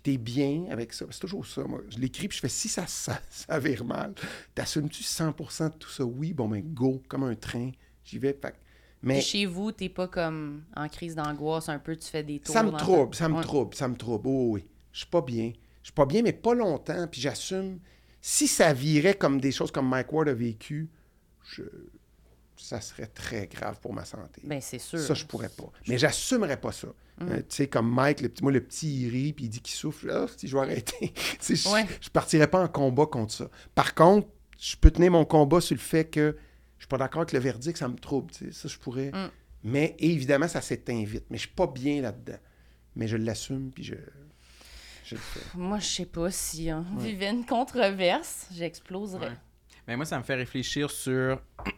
puis 0.06 0.12
tu 0.12 0.14
es 0.14 0.18
bien 0.18 0.66
avec 0.70 0.94
ça. 0.94 1.06
C'est 1.10 1.20
toujours 1.20 1.46
ça, 1.46 1.64
moi. 1.64 1.82
Je 1.90 1.98
l'écris, 1.98 2.28
puis 2.28 2.36
je 2.38 2.42
fais 2.42 2.50
si 2.50 2.68
ça, 2.68 2.86
ça, 2.88 3.20
ça 3.30 3.60
vire 3.60 3.84
mal, 3.86 4.14
t'assumes-tu 4.54 5.04
100% 5.04 5.70
de 5.74 5.78
tout 5.78 5.90
ça? 5.90 6.04
Oui, 6.06 6.34
bon, 6.34 6.48
ben 6.48 6.62
go, 6.62 7.02
comme 7.08 7.24
un 7.24 7.36
train. 7.36 7.72
J'y 8.04 8.20
vais. 8.20 8.38
Fait 8.42 8.54
mais 9.02 9.16
Puis 9.16 9.24
chez 9.24 9.46
vous, 9.46 9.72
t'es 9.72 9.90
pas 9.90 10.08
comme 10.08 10.64
en 10.76 10.88
crise 10.90 11.16
d'angoisse 11.16 11.70
un 11.70 11.78
peu, 11.80 11.96
tu 11.96 12.08
fais 12.08 12.24
des 12.24 12.40
tours. 12.40 12.54
ça 12.54 12.64
me 12.64 12.72
ta- 12.72 12.78
trouble, 12.78 13.14
ça 13.16 13.30
me 13.30 13.36
Ouais. 13.36 13.42
trouble, 13.44 13.76
ça 13.76 13.88
me 13.88 13.96
trouble. 13.96 14.28
Oh, 14.28 14.48
oui, 14.54 14.66
je 14.92 15.00
suis 15.00 15.08
pas 15.08 15.22
bien. 15.22 15.52
Je 15.82 15.88
suis 15.88 15.94
pas 15.94 16.06
bien, 16.08 16.24
mais 16.24 16.34
pas 16.34 16.56
longtemps, 16.56 17.08
puis 17.08 17.22
j'assume. 17.22 17.80
Si 18.22 18.48
ça 18.48 18.74
virait 18.74 19.14
comme 19.14 19.40
des 19.40 19.52
choses 19.52 19.72
comme 19.72 19.88
Mike 19.88 20.12
Ward 20.12 20.28
a 20.30 20.34
vécu, 20.34 20.90
je... 21.44 21.62
ça 22.58 22.82
serait 22.82 23.08
très 23.08 23.48
grave 23.48 23.80
pour 23.80 23.94
ma 23.94 24.06
santé. 24.06 24.42
Ben, 24.44 24.62
c'est 24.62 24.80
sûr. 24.80 25.00
ça, 25.00 25.14
je 25.14 25.26
pourrais 25.26 25.50
pas. 25.50 25.72
Mais 25.88 25.98
j'assumerais 25.98 26.58
pas 26.60 26.72
ça. 26.72 26.88
Mm. 27.20 27.30
Euh, 27.32 27.38
tu 27.38 27.44
sais, 27.50 27.68
comme 27.68 27.90
Mike, 27.92 28.22
le 28.22 28.30
petit, 28.30 28.44
moi, 28.44 28.52
le 28.52 28.62
petit, 28.62 29.04
il 29.04 29.10
rit, 29.10 29.34
puis 29.34 29.46
il 29.46 29.50
dit 29.50 29.62
qu'il 29.62 29.76
souffre. 29.76 30.06
Ah, 30.10 30.26
si 30.36 30.48
je 30.48 30.56
vais 30.56 30.64
arrêter. 30.64 31.14
Je, 31.42 31.70
Ouais. 31.72 31.86
je 32.02 32.10
partirais 32.10 32.48
pas 32.48 32.62
en 32.64 32.68
combat 32.68 33.06
contre 33.06 33.34
ça. 33.34 33.50
Par 33.74 33.94
contre, 33.96 34.28
je 34.60 34.76
peux 34.76 34.92
tenir 34.92 35.12
mon 35.12 35.26
combat 35.26 35.62
sur 35.62 35.76
le 35.76 35.82
fait 35.82 36.06
que 36.06 36.36
je 36.78 36.84
suis 36.84 36.88
pas 36.90 36.98
d'accord 36.98 37.22
avec 37.22 37.34
le 37.34 37.40
verdict, 37.40 37.78
ça 37.78 37.88
me 37.88 37.96
trouble. 37.96 38.32
Ça, 38.52 38.68
je 38.68 38.78
pourrais. 38.78 39.12
Mm. 39.12 39.30
Mais 39.64 39.96
évidemment, 40.00 40.48
ça 40.48 40.62
s'éteint 40.62 41.04
vite. 41.04 41.26
Mais 41.30 41.38
je 41.38 41.44
suis 41.44 41.56
pas 41.56 41.68
bien 41.68 42.02
là-dedans. 42.02 42.38
Mais 42.96 43.08
je 43.08 43.18
l'assume, 43.18 43.72
puis 43.72 43.84
je, 43.84 43.96
je 45.06 45.16
le 45.16 45.22
fais. 45.22 45.40
Moi, 45.58 45.80
je 45.80 45.86
sais 45.88 46.06
pas 46.06 46.32
si 46.32 46.70
on 46.72 46.98
vivait 46.98 47.30
une 47.30 47.46
controverse, 47.46 48.48
j'exploserais. 48.54 49.28
Ouais. 49.30 49.36
Mais 49.88 49.96
moi, 49.98 50.06
ça 50.06 50.18
me 50.18 50.24
fait 50.24 50.36
réfléchir 50.36 50.90
sur 50.90 51.42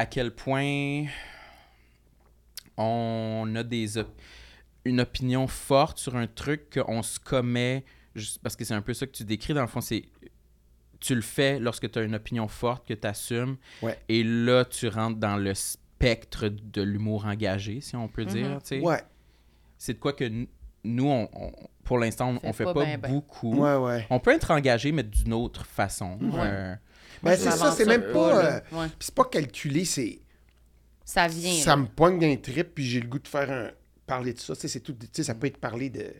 à 0.00 0.06
quel 0.06 0.30
point 0.34 1.04
on 2.76 3.52
a 3.54 3.62
des 3.62 3.98
op- 3.98 4.20
une 4.84 5.00
opinion 5.00 5.46
forte 5.46 5.98
sur 5.98 6.16
un 6.16 6.26
truc 6.26 6.70
qu'on 6.72 7.02
se 7.02 7.20
commet, 7.20 7.84
juste 8.14 8.40
parce 8.42 8.56
que 8.56 8.64
c'est 8.64 8.74
un 8.74 8.80
peu 8.82 8.94
ça 8.94 9.06
que 9.06 9.12
tu 9.12 9.24
décris, 9.24 9.52
dans 9.52 9.60
le 9.60 9.66
fond, 9.66 9.80
c'est 9.82 10.04
tu 11.00 11.14
le 11.14 11.20
fais 11.22 11.58
lorsque 11.58 11.90
tu 11.90 11.98
as 11.98 12.02
une 12.02 12.14
opinion 12.14 12.48
forte 12.48 12.86
que 12.86 12.94
tu 12.94 13.06
assumes, 13.06 13.56
Ouais. 13.82 13.98
et 14.08 14.22
là, 14.22 14.64
tu 14.64 14.88
rentres 14.88 15.18
dans 15.18 15.36
le 15.36 15.52
spectre 15.54 16.48
de 16.48 16.82
l'humour 16.82 17.26
engagé, 17.26 17.80
si 17.80 17.96
on 17.96 18.08
peut 18.08 18.24
dire. 18.24 18.58
tu 18.62 18.68
sais. 18.68 18.80
Ouais, 18.80 19.02
C'est 19.78 19.94
de 19.94 19.98
quoi 19.98 20.12
que 20.14 20.24
nous, 20.84 21.06
on, 21.08 21.28
on- 21.32 21.52
pour 21.84 21.98
l'instant, 21.98 22.30
on, 22.30 22.38
Fait 22.40 22.48
on 22.48 22.52
fait 22.52 22.64
pas 22.64 22.74
pas, 22.74 22.84
ben 22.84 23.00
ben. 23.00 23.10
beaucoup. 23.12 23.54
ouais, 23.54 23.76
ouais. 23.76 24.06
On 24.10 24.18
peut 24.20 24.30
être 24.32 24.50
engagé, 24.50 24.92
mais 24.92 25.02
d'une 25.02 25.32
autre 25.34 25.66
façon. 25.66 26.18
Euh, 26.22 26.74
Ben, 27.22 27.36
c'est 27.36 27.50
ça, 27.50 27.72
c'est 27.72 27.84
même 27.86 28.12
pas. 28.12 28.44
euh, 28.44 28.60
Ouais. 28.72 28.86
c'est 28.98 29.14
pas 29.14 29.24
calculé, 29.24 29.84
c'est. 29.84 30.20
Ça 31.04 31.26
vient. 31.28 31.52
Ça 31.54 31.70
là. 31.70 31.76
me 31.78 31.86
poigne 31.86 32.18
d'un 32.18 32.36
trip, 32.36 32.74
puis 32.74 32.84
j'ai 32.86 33.00
le 33.00 33.08
goût 33.08 33.18
de 33.18 33.28
faire 33.28 33.50
un. 33.50 33.70
parler 34.06 34.32
de 34.32 34.38
ça. 34.40 34.54
Tu 34.54 34.62
sais, 34.62 34.68
c'est 34.68 34.80
tout. 34.80 34.92
Tu 34.94 35.06
sais, 35.12 35.22
ça 35.24 35.34
peut 35.34 35.46
être 35.46 35.58
parler 35.58 35.90
de. 35.90 36.00
Tu 36.02 36.12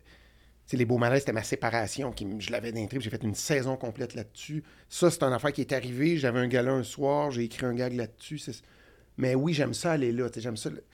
sais, 0.67 0.77
les 0.77 0.85
beaux 0.85 0.99
malaises, 0.99 1.21
c'était 1.21 1.33
ma 1.33 1.43
séparation. 1.43 2.13
Qui, 2.13 2.27
je 2.39 2.51
l'avais 2.53 2.71
d'un 2.73 2.87
trip, 2.87 3.01
j'ai 3.03 3.11
fait 3.11 3.23
une 3.25 3.35
saison 3.35 3.77
complète 3.77 4.15
là-dessus. 4.15 4.63
Ça, 4.89 5.11
c'est 5.11 5.23
une 5.25 5.33
affaire 5.33 5.53
qui 5.53 5.61
est 5.63 5.73
arrivée. 5.73 6.17
J'avais 6.17 6.39
un 6.41 6.47
gala 6.49 6.73
un 6.73 6.83
soir, 6.85 7.31
j'ai 7.33 7.43
écrit 7.45 7.67
un 7.67 7.75
gag 7.75 7.95
là-dessus. 7.95 8.41
Mais 9.17 9.35
oui, 9.35 9.53
j'aime 9.55 9.75
ça 9.75 9.93
aller 9.93 10.13
là. 10.13 10.29
tu 10.29 10.35
sais, 10.35 10.41
J'aime 10.41 10.57
ça. 10.57 10.71
le- 10.71 10.85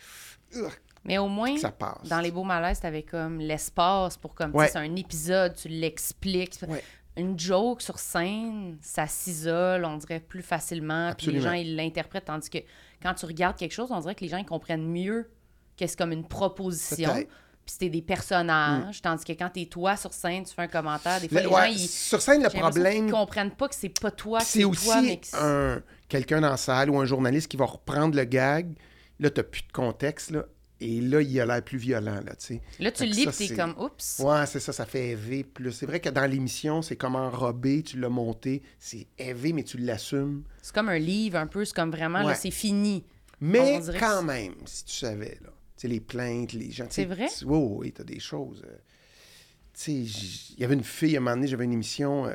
Mais 1.04 1.18
au 1.18 1.28
moins, 1.28 1.56
ça 1.58 1.70
passe. 1.70 2.08
dans 2.08 2.20
les 2.20 2.30
beaux 2.30 2.42
malaises, 2.44 2.80
t'avais 2.80 3.02
comme 3.02 3.38
l'espace 3.38 4.16
pour 4.16 4.34
comme, 4.34 4.54
Ouais. 4.54 4.68
c'est 4.68 4.78
un 4.78 4.96
épisode, 4.96 5.54
tu 5.54 5.68
l'expliques. 5.68 6.58
Ouais. 6.66 6.82
Une 7.16 7.38
joke 7.38 7.81
sur 7.81 7.98
scène, 7.98 8.76
ça 8.83 9.07
s'isole, 9.07 9.85
on 9.85 9.96
dirait 9.96 10.20
plus 10.20 10.42
facilement. 10.42 11.12
Puis 11.16 11.29
les 11.29 11.40
gens, 11.40 11.52
ils 11.52 11.74
l'interprètent. 11.76 12.26
Tandis 12.26 12.50
que 12.50 12.59
quand 13.02 13.14
tu 13.14 13.24
regardes 13.26 13.57
quelque 13.57 13.72
chose, 13.72 13.88
on 13.90 14.00
dirait 14.00 14.14
que 14.14 14.20
les 14.22 14.29
gens, 14.29 14.37
ils 14.38 14.44
comprennent 14.44 14.87
mieux 14.87 15.31
que 15.79 15.87
c'est 15.87 15.96
comme 15.98 16.12
une 16.12 16.26
proposition. 16.29 17.12
Puis 17.14 17.72
c'était 17.72 17.88
des 17.88 18.02
personnages. 18.02 19.02
Tandis 19.02 19.24
que 19.24 19.33
quand 19.33 19.48
t'es 19.52 19.64
toi 19.66 19.96
sur 19.96 20.12
scène, 20.12 20.44
tu 20.44 20.55
fais 20.55 20.62
un 20.62 20.68
commentaire, 20.68 21.20
des 21.20 21.29
fois, 21.29 21.40
Le- 21.40 21.48
les 21.48 21.52
ouais, 21.55 21.66
gens, 21.68 21.72
ils. 21.72 21.88
Sur 21.88 22.20
scène, 22.22 22.42
le 22.42 22.48
problème. 22.50 23.05
qu'ils 23.07 23.12
comprennent 23.12 23.50
pas 23.50 23.68
que 23.68 23.74
c'est 23.74 23.88
pas 24.00 24.11
toi, 24.11 24.40
c'est 24.40 24.59
c'est 24.61 24.64
aussi 24.64 24.85
toi, 24.85 25.02
mais 25.02 25.16
que 25.16 25.26
c'est- 25.26 25.37
un, 25.37 25.83
quelqu'un 26.09 26.40
dans 26.40 26.50
la 26.50 26.57
salle 26.57 26.90
ou 26.90 26.98
un 27.00 27.05
journaliste 27.07 27.48
qui 27.50 27.57
va 27.57 27.64
reprendre 27.64 28.14
le 28.16 28.24
gag. 28.24 28.74
Là, 29.18 29.31
tu 29.31 29.42
plus 29.42 29.62
de 29.62 29.72
contexte. 29.72 30.31
Là, 30.31 30.44
et 30.80 31.00
là, 31.00 31.22
il 31.22 31.40
a 31.40 31.46
l'air 31.46 31.62
plus 31.62 31.78
violent. 31.78 32.20
Là, 32.24 32.34
tu 32.36 32.46
sais. 32.46 32.62
Là, 32.80 32.92
tu 32.92 33.04
le 33.04 33.10
lis, 33.12 33.24
t'es 33.26 33.32
c'est- 33.32 33.56
comme, 33.56 33.74
oups. 33.78 34.18
Ouais, 34.20 34.44
c'est 34.46 34.60
ça, 34.60 34.72
ça 34.72 34.84
fait 34.86 35.08
élevé 35.10 35.42
plus. 35.44 35.72
C'est 35.72 35.86
vrai 35.86 36.00
que 36.00 36.08
dans 36.10 36.26
l'émission, 36.30 36.82
c'est 36.82 36.96
comme 36.96 37.16
enrobé, 37.16 37.82
tu 37.82 37.98
l'as 37.98 38.08
monté, 38.10 38.62
c'est 38.78 39.06
élevé, 39.18 39.52
mais 39.52 39.62
tu 39.62 39.78
l'assumes. 39.78 40.44
C'est 40.62 40.74
comme 40.74 40.88
un 40.90 40.98
livre, 40.98 41.38
un 41.38 41.46
peu. 41.46 41.64
C'est 41.64 41.74
comme 41.74 41.90
vraiment, 41.90 42.22
là, 42.22 42.34
c'est 42.34 42.50
fini. 42.50 43.04
Mais 43.40 43.80
dirait 43.80 43.98
quand 43.98 44.22
même, 44.22 44.54
si 44.66 44.84
tu 44.86 44.94
savais, 44.94 45.38
là, 45.42 45.50
tu 45.76 45.82
sais, 45.82 45.88
les 45.88 46.00
plaintes, 46.00 46.52
les 46.54 46.70
gens... 46.70 46.86
C'est 46.90 47.04
vrai? 47.04 47.28
tu- 47.36 47.44
Oui, 47.44 47.58
oui, 47.78 47.92
t'as 47.92 48.04
des 48.04 48.18
choses. 48.20 48.62
euh, 48.66 48.76
tu 49.74 50.06
sais, 50.06 50.52
il 50.56 50.60
y 50.60 50.64
avait 50.64 50.74
une 50.74 50.82
fille, 50.84 51.16
à 51.16 51.18
un 51.18 51.20
moment 51.22 51.36
donné, 51.36 51.46
j'avais 51.48 51.64
une 51.64 51.72
émission, 51.74 52.24
euh, 52.26 52.30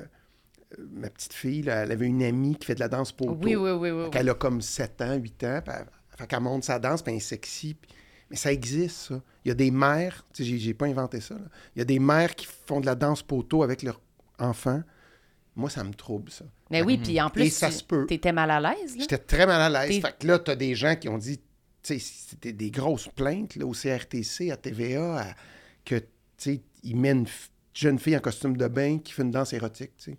euh, 0.79 0.87
ma 0.93 1.09
petite 1.09 1.33
fille, 1.33 1.63
là, 1.63 1.83
elle 1.83 1.91
avait 1.91 2.05
une 2.05 2.21
amie 2.21 2.55
qui 2.55 2.67
fait 2.67 2.75
de 2.75 2.79
la 2.79 2.87
danse 2.87 3.11
pour 3.11 3.29
Oui, 3.39 3.55
oui, 3.55 3.71
oui, 3.71 3.89
oui. 3.89 3.89
oui. 3.91 4.09
Elle 4.13 4.29
a 4.29 4.35
comme 4.35 4.61
7 4.61 5.01
ans, 5.01 5.15
8 5.15 5.43
ans, 5.43 5.61
puis 5.65 5.73
elle, 5.75 5.85
fait 6.17 6.27
qu'elle 6.27 6.39
monte 6.41 6.63
sa 6.65 6.77
danse, 6.77 7.01
puis 7.01 7.11
elle 7.13 7.17
est 7.17 7.21
sexy. 7.21 7.73
puis 7.73 7.89
Mais 8.31 8.37
ça 8.37 8.51
existe, 8.51 8.95
ça. 9.09 9.21
Il 9.45 9.49
y 9.49 9.51
a 9.51 9.55
des 9.55 9.69
mères, 9.71 10.25
tu 10.33 10.43
sais, 10.43 10.49
j'ai- 10.49 10.57
j'ai 10.57 10.73
pas 10.73 10.85
inventé 10.87 11.19
ça, 11.21 11.35
là. 11.35 11.45
Il 11.75 11.79
y 11.79 11.81
a 11.81 11.85
des 11.85 11.99
mères 11.99 12.33
qui 12.35 12.47
font 12.65 12.79
de 12.79 12.85
la 12.87 12.95
danse 12.95 13.21
poteau 13.21 13.61
avec 13.61 13.83
leurs 13.83 13.99
enfants. 14.39 14.81
Moi, 15.55 15.69
ça 15.69 15.83
me 15.83 15.93
trouble, 15.93 16.31
ça. 16.31 16.45
Mais 16.69 16.81
oui, 16.81 16.97
puis 16.97 17.19
en 17.21 17.29
plus, 17.29 17.43
Et 17.43 17.49
ça 17.49 17.67
tu- 17.69 17.73
se 17.75 17.83
peut. 17.83 18.05
t'étais 18.07 18.31
mal 18.31 18.49
à 18.49 18.59
l'aise, 18.61 18.95
là. 18.95 19.01
J'étais 19.01 19.17
très 19.17 19.45
mal 19.45 19.61
à 19.75 19.85
l'aise. 19.85 19.95
T'es- 19.97 20.01
Fait 20.07 20.15
que 20.17 20.25
là, 20.27 20.39
t'as 20.39 20.55
des 20.55 20.73
gens 20.75 20.95
qui 20.95 21.09
ont 21.09 21.17
dit, 21.17 21.37
tu 21.37 21.43
sais, 21.83 21.99
c'était 21.99 22.53
des 22.53 22.71
grosses 22.71 23.09
plaintes 23.09 23.55
là, 23.57 23.65
au 23.65 23.73
CRTC, 23.73 24.49
à 24.49 24.55
TVA, 24.57 25.19
à- 25.19 25.35
que, 25.83 25.95
tu 25.95 26.05
sais, 26.37 26.61
ils 26.83 26.95
mettent 26.95 27.17
une 27.17 27.27
jeune 27.73 27.99
fille 27.99 28.15
en 28.15 28.21
costume 28.21 28.55
de 28.55 28.67
bain 28.69 28.99
qui 28.99 29.11
fait 29.11 29.23
une 29.23 29.31
danse 29.31 29.51
érotique, 29.51 29.91
tu 29.97 30.11
sais. 30.11 30.17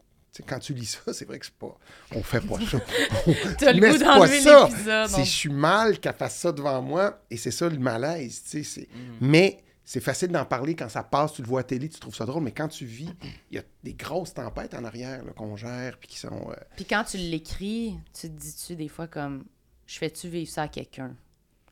Quand 0.49 0.59
tu 0.59 0.73
lis 0.73 0.87
ça, 0.87 1.12
c'est 1.12 1.27
vrai 1.27 1.38
que 1.38 1.45
c'est 1.47 1.55
pas. 1.55 1.77
On 2.14 2.23
fait 2.23 2.40
pas 2.40 2.57
ça. 2.61 2.79
T'as 3.59 3.73
le 3.73 3.81
Mais 3.81 3.90
goût 3.90 3.99
c'est 3.99 4.05
pas 4.05 4.14
d'enlever 4.18 4.40
ça. 4.40 4.66
l'épisode. 4.68 5.09
C'est 5.11 5.25
je 5.25 5.31
suis 5.31 5.51
mal 5.51 5.99
qu'elle 6.01 6.14
fasse 6.14 6.37
ça 6.37 6.53
devant 6.53 6.81
moi 6.81 7.21
et 7.31 7.37
c'est 7.37 7.51
ça 7.51 7.68
le 7.68 7.79
malaise, 7.79 8.42
tu 8.42 8.51
sais. 8.51 8.62
c'est- 8.62 8.88
Mais 9.21 9.62
c'est 9.85 10.01
facile 10.01 10.29
d'en 10.29 10.45
parler 10.47 10.75
quand 10.75 10.88
ça 10.88 11.03
passe, 11.03 11.35
tu 11.35 11.42
le 11.42 11.49
vois 11.49 11.61
à 11.61 11.64
télé, 11.64 11.88
tu 11.88 11.99
trouves 12.01 12.14
ça 12.14 12.25
drôle, 12.25 12.42
mais 12.45 12.53
quand 12.53 12.68
tu 12.68 12.87
vis, 12.87 13.11
il 13.51 13.57
y 13.57 13.59
a 13.59 13.62
des 13.85 13.92
grosses 13.92 14.33
tempêtes 14.33 14.73
en 14.75 14.85
arrière 14.85 15.23
là, 15.25 15.33
qu'on 15.33 15.55
gère 15.57 15.99
puis 15.99 16.09
qui 16.09 16.18
sont. 16.18 16.51
euh, 16.51 16.55
Puis 16.77 16.87
quand 16.87 17.05
tu 17.05 17.18
l'écris, 17.18 17.95
tu 18.18 18.29
te 18.31 18.33
dis-tu 18.40 18.75
des 18.77 18.88
fois 18.88 19.09
comme 19.09 19.45
je 19.87 19.99
fais-tu 19.99 20.29
vivre 20.29 20.51
ça 20.51 20.62
à 20.62 20.68
quelqu'un? 20.68 21.14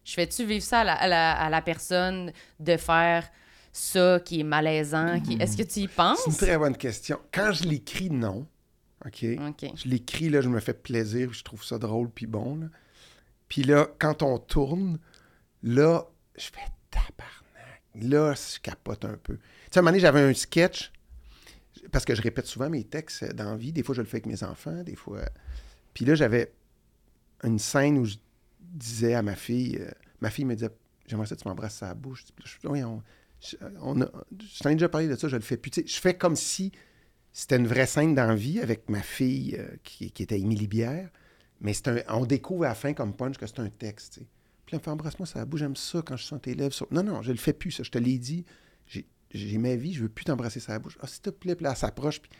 Je 0.04 0.12
fais-tu 0.12 0.44
vivre 0.44 0.64
ça 0.64 0.80
à 0.80 0.84
la, 0.84 0.94
à 0.94 1.08
la- 1.08 1.32
à 1.32 1.48
la 1.50 1.62
personne 1.62 2.32
de 2.58 2.76
faire 2.76 3.26
ça 3.72 4.18
qui 4.24 4.40
est 4.40 4.44
malaisant? 4.44 5.20
Qui... 5.20 5.34
Est-ce 5.40 5.56
que 5.56 5.62
tu 5.62 5.80
y 5.80 5.88
penses? 5.88 6.18
C'est 6.24 6.30
une 6.30 6.36
très 6.36 6.58
bonne 6.58 6.76
question. 6.76 7.18
Quand 7.32 7.52
je 7.52 7.62
l'écris, 7.64 8.10
non. 8.10 8.44
OK? 9.04 9.20
Je 9.22 9.88
l'écris, 9.88 10.28
là, 10.28 10.40
je 10.40 10.48
me 10.48 10.60
fais 10.60 10.74
plaisir, 10.74 11.32
je 11.32 11.42
trouve 11.42 11.64
ça 11.64 11.78
drôle 11.78 12.10
puis 12.10 12.26
bon. 12.26 12.56
Là. 12.56 12.66
Puis 13.48 13.62
là, 13.62 13.88
quand 13.98 14.22
on 14.22 14.38
tourne, 14.38 14.98
là, 15.62 16.06
je 16.36 16.44
fais 16.44 16.70
tabarnak. 16.90 17.82
Là, 17.94 18.34
je 18.34 18.60
capote 18.60 19.04
un 19.04 19.16
peu. 19.16 19.36
Tu 19.36 19.42
sais, 19.72 19.78
à 19.78 19.80
un 19.80 19.82
moment 19.82 19.90
donné, 19.92 20.00
j'avais 20.00 20.20
un 20.20 20.34
sketch, 20.34 20.92
parce 21.90 22.04
que 22.04 22.14
je 22.14 22.22
répète 22.22 22.46
souvent 22.46 22.70
mes 22.70 22.84
textes 22.84 23.24
dans 23.34 23.50
la 23.50 23.56
vie. 23.56 23.72
Des 23.72 23.82
fois, 23.82 23.94
je 23.94 24.00
le 24.00 24.06
fais 24.06 24.16
avec 24.16 24.26
mes 24.26 24.42
enfants, 24.44 24.82
des 24.82 24.96
fois. 24.96 25.22
Puis 25.94 26.04
là, 26.04 26.14
j'avais 26.14 26.52
une 27.42 27.58
scène 27.58 27.98
où 27.98 28.04
je 28.04 28.16
disais 28.60 29.14
à 29.14 29.22
ma 29.22 29.34
fille, 29.34 29.78
euh, 29.80 29.90
ma 30.20 30.30
fille 30.30 30.44
me 30.44 30.54
disait, 30.54 30.70
j'aimerais 31.06 31.26
ça 31.26 31.34
que 31.34 31.40
tu 31.40 31.48
m'embrasses 31.48 31.82
à 31.82 31.88
la 31.88 31.94
bouche. 31.94 32.24
Je 32.44 32.68
Oui, 32.68 32.84
on, 32.84 33.02
je, 33.40 33.56
on 33.80 34.00
a, 34.02 34.06
je 34.38 34.62
t'en 34.62 34.70
ai 34.70 34.74
déjà 34.74 34.88
parlé 34.88 35.08
de 35.08 35.16
ça, 35.16 35.28
je 35.28 35.36
le 35.36 35.42
fais. 35.42 35.56
Puis 35.56 35.70
tu 35.70 35.80
sais, 35.80 35.86
je 35.86 36.00
fais 36.00 36.14
comme 36.14 36.36
si 36.36 36.72
c'était 37.32 37.56
une 37.56 37.66
vraie 37.66 37.86
scène 37.86 38.14
dans 38.14 38.26
la 38.26 38.34
vie 38.34 38.60
avec 38.60 38.88
ma 38.88 39.02
fille 39.02 39.56
euh, 39.58 39.68
qui, 39.84 40.10
qui 40.10 40.22
était 40.22 40.38
Émilie 40.38 40.66
Bière. 40.66 41.08
Mais 41.60 41.72
un, 41.86 41.98
on 42.08 42.24
découvre 42.26 42.64
à 42.64 42.68
la 42.68 42.74
fin 42.74 42.92
comme 42.94 43.14
punch 43.14 43.36
que 43.36 43.46
c'est 43.46 43.60
un 43.60 43.68
texte. 43.68 44.14
Puis 44.14 44.24
là, 44.24 44.24
elle 44.72 44.78
me 44.78 44.82
fait 44.82 44.90
embrasse-moi 44.90 45.26
ça 45.26 45.40
la 45.40 45.44
bouche, 45.44 45.60
j'aime 45.60 45.76
ça 45.76 46.02
quand 46.04 46.16
je 46.16 46.24
sens 46.24 46.40
tes 46.42 46.54
lèvres. 46.54 46.72
sur- 46.74 46.88
Non, 46.90 47.02
non, 47.02 47.22
je 47.22 47.30
le 47.32 47.38
fais 47.38 47.52
plus, 47.52 47.70
ça. 47.70 47.82
Je 47.82 47.90
te 47.90 47.98
l'ai 47.98 48.18
dit. 48.18 48.44
J'ai, 48.86 49.06
j'ai 49.32 49.58
ma 49.58 49.74
vie, 49.76 49.92
je 49.92 50.02
veux 50.02 50.08
plus 50.08 50.24
t'embrasser 50.24 50.58
ça 50.60 50.78
bouche. 50.78 50.96
Ah, 51.00 51.06
s'il 51.06 51.20
te 51.22 51.30
plaît, 51.30 51.54
puis 51.54 51.64
là, 51.64 51.70
elle 51.72 51.76
s'approche. 51.76 52.20
puis- 52.20 52.30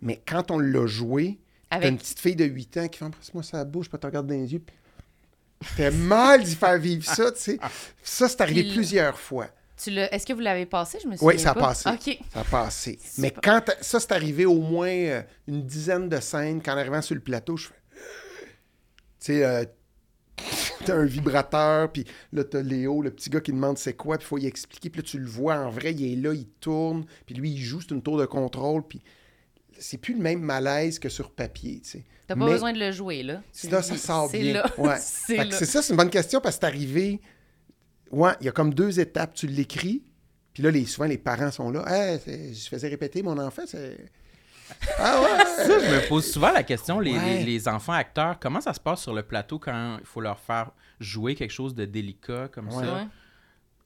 Mais 0.00 0.20
quand 0.26 0.50
on 0.50 0.58
l'a 0.58 0.86
joué, 0.86 1.38
t'as 1.68 1.88
une 1.88 1.98
petite 1.98 2.18
fille 2.18 2.36
de 2.36 2.44
8 2.44 2.76
ans 2.78 2.88
qui 2.88 2.98
fait 2.98 3.04
embrasse-moi 3.04 3.42
ça 3.42 3.64
bouche, 3.64 3.88
puis 3.88 3.98
te 3.98 4.06
regarde 4.06 4.26
dans 4.26 4.34
les 4.34 4.52
yeux. 4.52 4.60
puis 4.60 4.74
C'était 5.68 5.90
mal 5.90 6.42
d'y 6.42 6.54
faire 6.54 6.78
vivre 6.78 7.04
ça, 7.04 7.30
tu 7.32 7.38
sais. 7.40 7.58
Ça, 8.02 8.28
c'est 8.28 8.40
arrivé 8.40 8.62
plusieurs 8.74 9.18
fois. 9.18 9.48
Est-ce 9.88 10.26
que 10.26 10.32
vous 10.32 10.40
l'avez 10.40 10.66
passé? 10.66 10.98
Je 11.02 11.08
me 11.08 11.16
souviens 11.16 11.28
Oui, 11.28 11.38
ça 11.38 11.50
a 11.50 11.54
pas. 11.54 11.60
passé. 11.68 11.90
Ça 12.32 12.40
a 12.40 12.44
passé. 12.44 12.98
C'est 13.02 13.22
Mais 13.22 13.30
quand 13.30 13.62
ça, 13.80 14.00
c'est 14.00 14.12
arrivé 14.12 14.46
au 14.46 14.60
moins 14.60 14.88
euh, 14.88 15.22
une 15.48 15.62
dizaine 15.64 16.08
de 16.08 16.20
scènes. 16.20 16.62
Qu'en 16.62 16.76
arrivant 16.76 17.02
sur 17.02 17.14
le 17.14 17.20
plateau, 17.20 17.56
je 17.56 17.68
fais. 17.68 17.74
Tu 19.20 19.26
sais, 19.26 19.44
euh, 19.44 19.64
t'as 20.84 20.94
un 20.94 21.04
vibrateur, 21.04 21.92
puis 21.92 22.04
là, 22.32 22.44
t'as 22.44 22.62
Léo, 22.62 23.02
le 23.02 23.10
petit 23.10 23.28
gars 23.30 23.40
qui 23.40 23.52
demande 23.52 23.76
c'est 23.78 23.92
quoi, 23.94 24.16
puis 24.16 24.24
il 24.24 24.28
faut 24.28 24.38
y 24.38 24.46
expliquer. 24.46 24.88
Puis 24.90 25.02
là, 25.02 25.06
tu 25.08 25.18
le 25.18 25.26
vois 25.26 25.56
en 25.56 25.70
vrai, 25.70 25.92
il 25.92 26.12
est 26.12 26.16
là, 26.16 26.32
il 26.32 26.46
tourne, 26.60 27.04
puis 27.26 27.34
lui, 27.34 27.50
il 27.50 27.58
joue, 27.62 27.80
c'est 27.80 27.90
une 27.90 28.02
tour 28.02 28.16
de 28.18 28.24
contrôle, 28.24 28.82
puis 28.86 29.02
c'est 29.78 29.98
plus 29.98 30.14
le 30.14 30.20
même 30.20 30.40
malaise 30.40 30.98
que 30.98 31.08
sur 31.10 31.30
papier, 31.30 31.80
tu 31.82 31.90
sais. 31.90 32.04
T'as 32.26 32.34
pas 32.36 32.44
Mais- 32.46 32.52
besoin 32.52 32.72
de 32.72 32.78
le 32.78 32.92
jouer, 32.92 33.22
là. 33.22 33.42
Tu 33.52 33.68
Là, 33.68 33.82
ça 33.82 33.96
sort 33.96 34.28
C'est 34.30 34.38
bien. 34.38 34.62
Ouais. 34.78 34.96
c'est 35.00 35.52
c'est 35.52 35.66
ça, 35.66 35.82
c'est 35.82 35.92
une 35.92 35.96
bonne 35.98 36.10
question 36.10 36.40
parce 36.40 36.56
que 36.56 36.60
c'est 36.60 36.66
arrivé. 36.66 37.20
Ouais, 38.10 38.32
il 38.40 38.46
y 38.46 38.48
a 38.48 38.52
comme 38.52 38.74
deux 38.74 38.98
étapes. 39.00 39.34
Tu 39.34 39.46
l'écris, 39.46 40.02
puis 40.52 40.62
là, 40.62 40.70
les, 40.70 40.84
souvent, 40.86 41.06
les 41.06 41.18
parents 41.18 41.50
sont 41.50 41.70
là. 41.70 41.84
Hey, 41.86 42.52
je 42.54 42.68
faisais 42.68 42.88
répéter 42.88 43.22
mon 43.22 43.38
enfant, 43.38 43.62
c'est. 43.66 43.96
Ah 44.98 45.20
ouais! 45.20 45.44
Ça, 45.66 45.78
je 45.80 45.94
me 45.94 46.08
pose 46.08 46.30
souvent 46.30 46.52
la 46.52 46.62
question, 46.62 47.00
les, 47.00 47.12
Ouais. 47.12 47.38
les- 47.38 47.44
les 47.44 47.68
enfants 47.68 47.92
acteurs, 47.92 48.38
comment 48.38 48.60
ça 48.60 48.72
se 48.72 48.78
passe 48.80 49.02
sur 49.02 49.12
le 49.12 49.22
plateau 49.22 49.58
quand 49.58 49.96
il 49.98 50.06
faut 50.06 50.20
leur 50.20 50.38
faire 50.38 50.70
jouer 51.00 51.34
quelque 51.34 51.50
chose 51.50 51.74
de 51.74 51.84
délicat 51.86 52.48
comme 52.52 52.68
Ouais. 52.68 52.84
ça? 52.84 52.94
Ouais. 52.94 53.06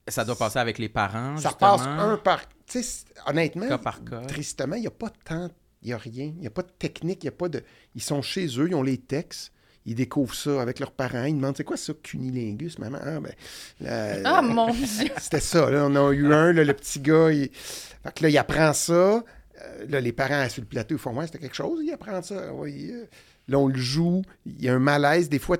Ça 0.08 0.24
doit 0.26 0.36
passer 0.36 0.58
avec 0.58 0.78
les 0.78 0.90
parents, 0.90 1.38
ça 1.38 1.48
justement, 1.48 1.78
passe 1.78 1.86
un 1.86 2.18
par. 2.18 2.46
Tu 2.46 2.54
sais, 2.66 2.82
c'est- 2.82 3.06
honnêtement, 3.26 3.66
cas 3.66 3.78
par 3.78 4.04
cas. 4.04 4.20
tristement, 4.26 4.76
il 4.76 4.82
n'y 4.82 4.86
a 4.86 4.90
pas 4.90 5.08
de 5.08 5.16
temps, 5.24 5.48
il 5.82 5.86
n'y 5.86 5.92
a 5.94 5.96
rien. 5.98 6.26
Il 6.34 6.40
n'y 6.40 6.46
a 6.46 6.50
pas 6.50 6.60
de 6.62 6.70
technique, 6.78 7.24
il 7.24 7.26
n'y 7.26 7.34
a 7.34 7.36
pas 7.36 7.48
de. 7.48 7.62
Ils 7.94 8.02
sont 8.02 8.20
chez 8.20 8.46
eux, 8.58 8.68
ils 8.68 8.74
ont 8.74 8.82
les 8.82 8.98
textes. 8.98 9.52
Ils 9.86 9.94
découvrent 9.94 10.34
ça 10.34 10.62
avec 10.62 10.78
leurs 10.80 10.92
parents. 10.92 11.24
Ils 11.24 11.34
demandent 11.36 11.56
c'est 11.56 11.64
quoi 11.64 11.76
ça, 11.76 11.92
cunilingus, 12.02 12.78
maman? 12.78 12.98
Ah, 13.02 13.20
ben. 13.20 13.32
la- 13.80 14.36
Ah, 14.38 14.42
mon 14.42 14.70
Dieu! 14.72 15.10
C'était 15.18 15.40
ça. 15.40 15.70
Là, 15.70 15.86
on 15.86 15.94
a 15.96 16.12
eu 16.12 16.32
un, 16.32 16.52
là, 16.52 16.64
le 16.64 16.72
petit 16.72 17.00
gars. 17.00 17.30
Il... 17.30 17.50
Fait 17.52 18.14
que 18.14 18.22
là, 18.22 18.28
il 18.30 18.38
apprend 18.38 18.72
ça. 18.72 18.92
Euh, 19.62 19.86
là, 19.88 20.00
les 20.00 20.12
parents 20.12 20.48
sur 20.48 20.62
le 20.62 20.68
plateau 20.68 20.94
ils 20.94 20.98
font 20.98 21.14
Ouais, 21.16 21.26
c'était 21.26 21.38
quelque 21.38 21.54
chose, 21.56 21.80
il 21.84 21.92
apprend 21.92 22.22
ça. 22.22 22.52
Oui. 22.54 22.90
euh. 22.92 23.04
Là, 23.48 23.58
on 23.58 23.68
le 23.68 23.76
joue. 23.78 24.22
Il 24.46 24.62
y 24.64 24.68
a 24.70 24.74
un 24.74 24.78
malaise. 24.78 25.28
Des 25.28 25.38
fois, 25.38 25.58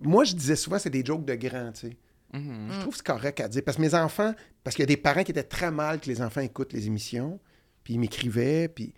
moi, 0.00 0.24
je 0.24 0.34
disais 0.34 0.56
souvent, 0.56 0.78
c'est 0.78 0.88
des 0.90 1.04
jokes 1.04 1.24
de 1.26 1.34
grands, 1.34 1.72
tu 1.72 1.88
sais. 1.88 1.96
Mhm. 2.32 2.68
Je 2.70 2.80
trouve 2.80 2.92
que 2.92 2.96
c'est 2.96 3.06
correct 3.06 3.40
à 3.40 3.48
dire. 3.48 3.62
Parce 3.62 3.76
que 3.76 3.82
mes 3.82 3.94
enfants, 3.94 4.34
parce 4.64 4.74
qu'il 4.74 4.82
y 4.82 4.84
a 4.84 4.86
des 4.86 4.96
parents 4.96 5.22
qui 5.24 5.30
étaient 5.32 5.42
très 5.42 5.70
mal 5.70 6.00
que 6.00 6.06
les 6.08 6.22
enfants 6.22 6.40
écoutent 6.40 6.72
les 6.72 6.86
émissions, 6.86 7.38
puis 7.84 7.94
ils 7.94 8.00
m'écrivaient, 8.00 8.68
puis 8.68 8.94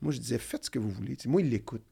moi, 0.00 0.12
je 0.12 0.18
disais, 0.20 0.38
faites 0.38 0.66
ce 0.66 0.70
que 0.70 0.78
vous 0.78 0.90
voulez. 0.90 1.16
Tu 1.16 1.24
sais, 1.24 1.28
moi, 1.28 1.40
ils 1.40 1.50
l'écoutent. 1.50 1.82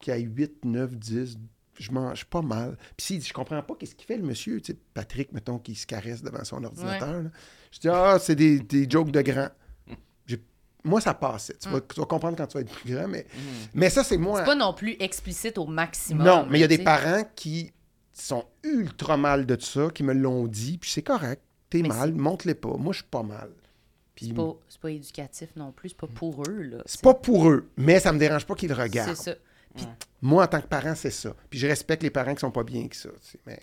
Qu'il 0.00 0.12
y 0.14 0.16
ait 0.16 0.20
8, 0.22 0.64
9, 0.64 0.96
10, 0.96 1.38
je 1.80 1.90
mange 1.92 2.24
pas 2.26 2.42
mal. 2.42 2.76
Puis 2.96 3.06
si 3.06 3.20
je 3.20 3.32
comprends 3.32 3.62
pas 3.62 3.74
qu'est-ce 3.78 3.94
qu'il 3.94 4.06
fait, 4.06 4.16
le 4.16 4.22
monsieur, 4.22 4.60
tu 4.60 4.72
sais, 4.72 4.78
Patrick, 4.94 5.32
mettons, 5.32 5.58
qui 5.58 5.74
se 5.74 5.86
caresse 5.86 6.22
devant 6.22 6.44
son 6.44 6.62
ordinateur, 6.62 7.22
là. 7.22 7.30
je 7.72 7.78
dis, 7.80 7.88
ah, 7.88 8.18
c'est 8.20 8.34
des, 8.36 8.60
des 8.60 8.88
jokes 8.88 9.10
de 9.10 9.22
grands. 9.22 9.48
J'ai- 10.26 10.42
Moi, 10.84 11.00
ça 11.00 11.14
passait. 11.14 11.56
Tu, 11.60 11.68
vas, 11.68 11.80
tu 11.80 11.98
vas 12.00 12.06
comprendre 12.06 12.36
quand 12.36 12.46
tu 12.46 12.54
vas 12.58 12.60
être 12.62 12.72
plus 12.72 12.94
grand, 12.94 13.08
mais, 13.08 13.26
mais 13.74 13.90
ça, 13.90 14.04
c'est 14.04 14.16
moi. 14.18 14.38
C'est 14.40 14.44
pas 14.46 14.54
non 14.54 14.72
plus 14.74 14.96
explicite 15.00 15.58
au 15.58 15.66
maximum. 15.66 16.26
Non, 16.26 16.46
mais 16.48 16.58
il 16.58 16.60
y 16.60 16.64
a 16.64 16.68
des 16.68 16.78
parents 16.78 17.22
qui 17.34 17.72
sont 18.12 18.44
ultra 18.62 19.16
mal 19.16 19.46
de 19.46 19.58
ça, 19.60 19.88
qui 19.94 20.02
me 20.02 20.12
l'ont 20.12 20.46
dit, 20.46 20.78
puis 20.78 20.90
c'est 20.90 21.02
correct. 21.02 21.42
T'es 21.70 21.82
mal, 21.82 22.12
montre-les 22.12 22.54
pas. 22.54 22.76
Moi, 22.76 22.92
je 22.92 22.98
suis 22.98 23.08
pas 23.10 23.22
mal. 23.22 23.50
C'est 24.22 24.34
pas, 24.34 24.54
c'est 24.68 24.80
pas 24.80 24.90
éducatif 24.90 25.48
non 25.56 25.72
plus, 25.72 25.90
c'est 25.90 25.96
pas 25.96 26.06
pour 26.06 26.42
eux, 26.46 26.60
là. 26.60 26.82
c'est 26.84 27.00
pas 27.00 27.14
pour 27.14 27.48
eux, 27.48 27.70
mais 27.78 28.00
ça 28.00 28.12
me 28.12 28.18
dérange 28.18 28.44
pas 28.44 28.54
qu'ils 28.54 28.72
regardent. 28.74 29.16
C'est 29.16 29.30
ça. 29.30 29.36
Moi, 30.22 30.44
en 30.44 30.46
tant 30.46 30.60
que 30.60 30.66
parent, 30.66 30.94
c'est 30.94 31.10
ça. 31.10 31.34
Puis 31.48 31.58
je 31.58 31.66
respecte 31.66 32.02
les 32.02 32.10
parents 32.10 32.34
qui 32.34 32.40
sont 32.40 32.50
pas 32.50 32.64
bien 32.64 32.88
que 32.88 32.96
ça. 32.96 33.08
tu 33.08 33.16
sais, 33.30 33.38
Mais 33.46 33.58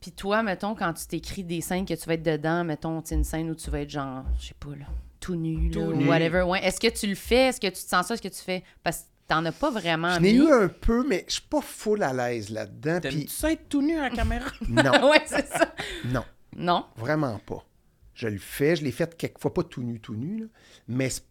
Puis 0.00 0.12
toi, 0.12 0.42
mettons, 0.42 0.74
quand 0.74 0.92
tu 0.92 1.06
t'écris 1.06 1.44
des 1.44 1.60
scènes 1.60 1.86
que 1.86 1.94
tu 1.94 2.06
vas 2.06 2.14
être 2.14 2.22
dedans, 2.22 2.62
mettons, 2.64 3.00
tu 3.00 3.08
sais, 3.10 3.14
une 3.14 3.24
scène 3.24 3.50
où 3.50 3.54
tu 3.54 3.70
vas 3.70 3.80
être 3.80 3.90
genre, 3.90 4.24
je 4.38 4.48
sais 4.48 4.54
pas, 4.60 4.70
là, 4.76 4.86
tout 5.20 5.34
nu, 5.36 5.68
là, 5.68 5.72
Tout 5.72 5.80
ou 5.92 6.06
whatever. 6.06 6.42
Ouais. 6.42 6.62
Est-ce 6.64 6.78
que 6.80 6.88
tu 6.88 7.06
le 7.06 7.14
fais? 7.14 7.48
Est-ce 7.48 7.60
que 7.60 7.68
tu 7.68 7.72
te 7.72 7.78
sens 7.88 8.06
ça? 8.06 8.14
Est-ce 8.14 8.22
que 8.22 8.28
tu 8.28 8.42
fais? 8.42 8.62
Parce 8.82 8.98
que 8.98 9.04
t'en 9.28 9.42
as 9.46 9.52
pas 9.52 9.70
vraiment 9.70 10.14
je 10.16 10.20
mis. 10.20 10.32
eu 10.32 10.52
un 10.52 10.68
peu, 10.68 11.06
mais 11.08 11.24
je 11.28 11.34
suis 11.34 11.42
pas 11.42 11.62
full 11.62 12.02
à 12.02 12.12
l'aise 12.12 12.50
là-dedans. 12.50 13.00
T'aimes-tu 13.00 13.18
Puis 13.20 13.28
ça 13.30 13.50
être 13.50 13.68
tout 13.70 13.80
nu 13.80 13.96
à 13.98 14.02
la 14.02 14.10
caméra? 14.10 14.50
non, 14.68 15.08
ouais, 15.10 15.22
c'est 15.24 15.48
ça. 15.48 15.74
non, 16.04 16.24
Non? 16.54 16.84
vraiment 16.96 17.38
pas. 17.38 17.64
Je 18.12 18.28
le 18.28 18.38
fais, 18.38 18.76
je 18.76 18.84
l'ai 18.84 18.92
fait 18.92 19.16
quelquefois, 19.16 19.54
pas 19.54 19.62
tout 19.64 19.82
nu, 19.82 19.98
tout 19.98 20.14
nu, 20.14 20.40
là, 20.42 20.46
mais 20.86 21.08
c'est 21.08 21.24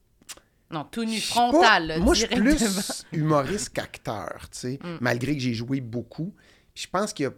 Non, 0.73 0.83
tout 0.85 1.03
nu, 1.05 1.19
frontal, 1.19 1.87
pas- 1.89 1.99
Moi, 1.99 2.13
je 2.15 2.25
suis 2.25 2.35
plus 2.35 3.05
humoriste 3.13 3.69
qu'acteur, 3.69 4.47
tu 4.51 4.57
sais, 4.59 4.79
Mm. 4.83 4.97
malgré 5.01 5.33
que 5.35 5.41
j'ai 5.41 5.53
joué 5.53 5.79
beaucoup. 5.81 6.33
Je 6.75 6.87
pense 6.87 7.13
qu'il 7.13 7.23
y 7.25 7.27
a, 7.27 7.33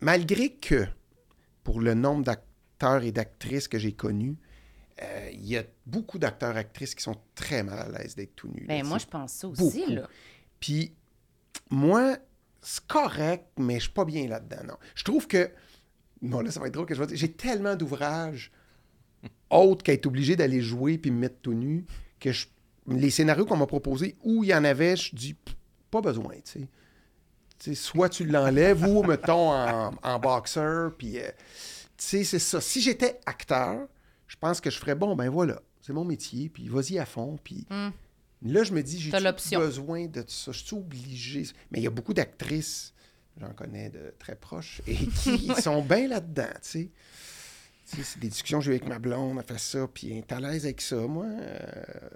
malgré 0.00 0.50
que, 0.54 0.86
pour 1.62 1.80
le 1.80 1.92
nombre 1.94 2.24
d'acteurs 2.24 3.04
et 3.04 3.12
d'actrices 3.12 3.68
que 3.68 3.78
j'ai 3.78 3.92
connus, 3.92 4.36
euh, 5.02 5.28
il 5.32 5.46
y 5.46 5.56
a 5.58 5.64
beaucoup 5.86 6.18
d'acteurs-actrices 6.18 6.94
qui 6.94 7.02
sont 7.02 7.16
très 7.34 7.62
mal 7.62 7.78
à 7.94 7.98
l'aise 7.98 8.14
d'être 8.16 8.34
tout 8.36 8.48
nus. 8.48 8.64
Ben, 8.66 8.84
moi, 8.86 8.98
je 8.98 9.06
pense 9.06 9.32
ça 9.32 9.48
aussi, 9.48 9.62
Beaucoup. 9.62 9.90
là. 9.92 10.08
Puis 10.58 10.94
moi, 11.70 12.16
c'est 12.62 12.86
correct, 12.86 13.46
mais 13.58 13.74
je 13.76 13.80
suis 13.84 13.92
pas 13.92 14.04
bien 14.04 14.26
là-dedans, 14.26 14.64
non. 14.68 14.76
Je 14.94 15.04
trouve 15.04 15.26
que, 15.26 15.50
bon, 16.22 16.40
là, 16.40 16.50
ça 16.50 16.60
va 16.60 16.66
être 16.68 16.74
drôle 16.74 16.86
que 16.86 16.94
je 16.94 17.00
vais 17.00 17.06
dire, 17.06 17.16
j'ai 17.16 17.32
tellement 17.32 17.76
d'ouvrages 17.76 18.52
autres 19.50 19.82
qu'à 19.82 19.92
être 19.92 20.06
obligé 20.06 20.36
d'aller 20.36 20.60
jouer 20.62 20.96
puis 20.98 21.10
me 21.10 21.18
mettre 21.18 21.40
tout 21.42 21.52
nu, 21.54 21.84
que 22.18 22.32
je- 22.32 22.46
les 22.86 23.10
scénarios 23.10 23.46
qu'on 23.46 23.56
m'a 23.56 23.66
proposés, 23.66 24.16
où 24.22 24.44
il 24.44 24.50
y 24.50 24.54
en 24.54 24.64
avait, 24.64 24.96
je 24.96 25.14
dis, 25.14 25.36
pas 25.90 26.00
besoin, 26.00 26.34
tu 26.44 26.68
sais. 27.58 27.74
Soit 27.74 28.08
tu 28.08 28.24
l'enlèves 28.24 28.84
ou, 28.84 29.02
mettons, 29.02 29.52
en, 29.52 29.94
en 30.02 30.18
boxeur, 30.18 30.94
puis, 30.96 31.18
euh, 31.18 31.28
tu 31.96 32.04
sais, 32.04 32.24
c'est 32.24 32.38
ça. 32.38 32.60
Si 32.60 32.80
j'étais 32.80 33.20
acteur, 33.26 33.86
je 34.26 34.36
pense 34.36 34.60
que 34.60 34.70
je 34.70 34.78
ferais, 34.78 34.94
bon, 34.94 35.14
ben 35.14 35.28
voilà, 35.28 35.60
c'est 35.82 35.92
mon 35.92 36.04
métier, 36.04 36.48
puis 36.48 36.68
vas-y 36.68 36.98
à 36.98 37.06
fond, 37.06 37.38
puis... 37.42 37.66
Hmm. 37.70 37.90
Là, 38.42 38.62
je 38.62 38.72
me 38.72 38.82
dis, 38.82 38.98
j'ai 38.98 39.10
besoin 39.58 40.06
de 40.06 40.24
ça? 40.26 40.52
Je 40.52 40.64
suis 40.64 40.74
obligé. 40.74 41.42
Mais 41.70 41.78
il 41.80 41.84
y 41.84 41.86
a 41.86 41.90
beaucoup 41.90 42.14
d'actrices, 42.14 42.94
j'en 43.38 43.52
connais 43.52 43.90
de 43.90 44.14
très 44.18 44.34
proches, 44.34 44.80
et 44.86 44.96
qui 44.96 45.52
sont 45.60 45.82
bien 45.82 46.08
là-dedans, 46.08 46.48
tu 46.54 46.58
sais. 46.62 46.90
C'est 47.84 48.20
des 48.20 48.28
discussions 48.28 48.60
que 48.60 48.64
j'ai 48.64 48.70
eues 48.70 48.76
avec 48.76 48.88
ma 48.88 48.98
blonde, 48.98 49.38
elle 49.38 49.44
fait 49.44 49.60
ça, 49.60 49.88
puis 49.92 50.12
elle 50.12 50.18
est 50.18 50.32
à 50.32 50.40
l'aise 50.40 50.64
avec 50.64 50.80
ça. 50.80 50.96
Moi, 50.96 51.26
euh, 51.26 52.08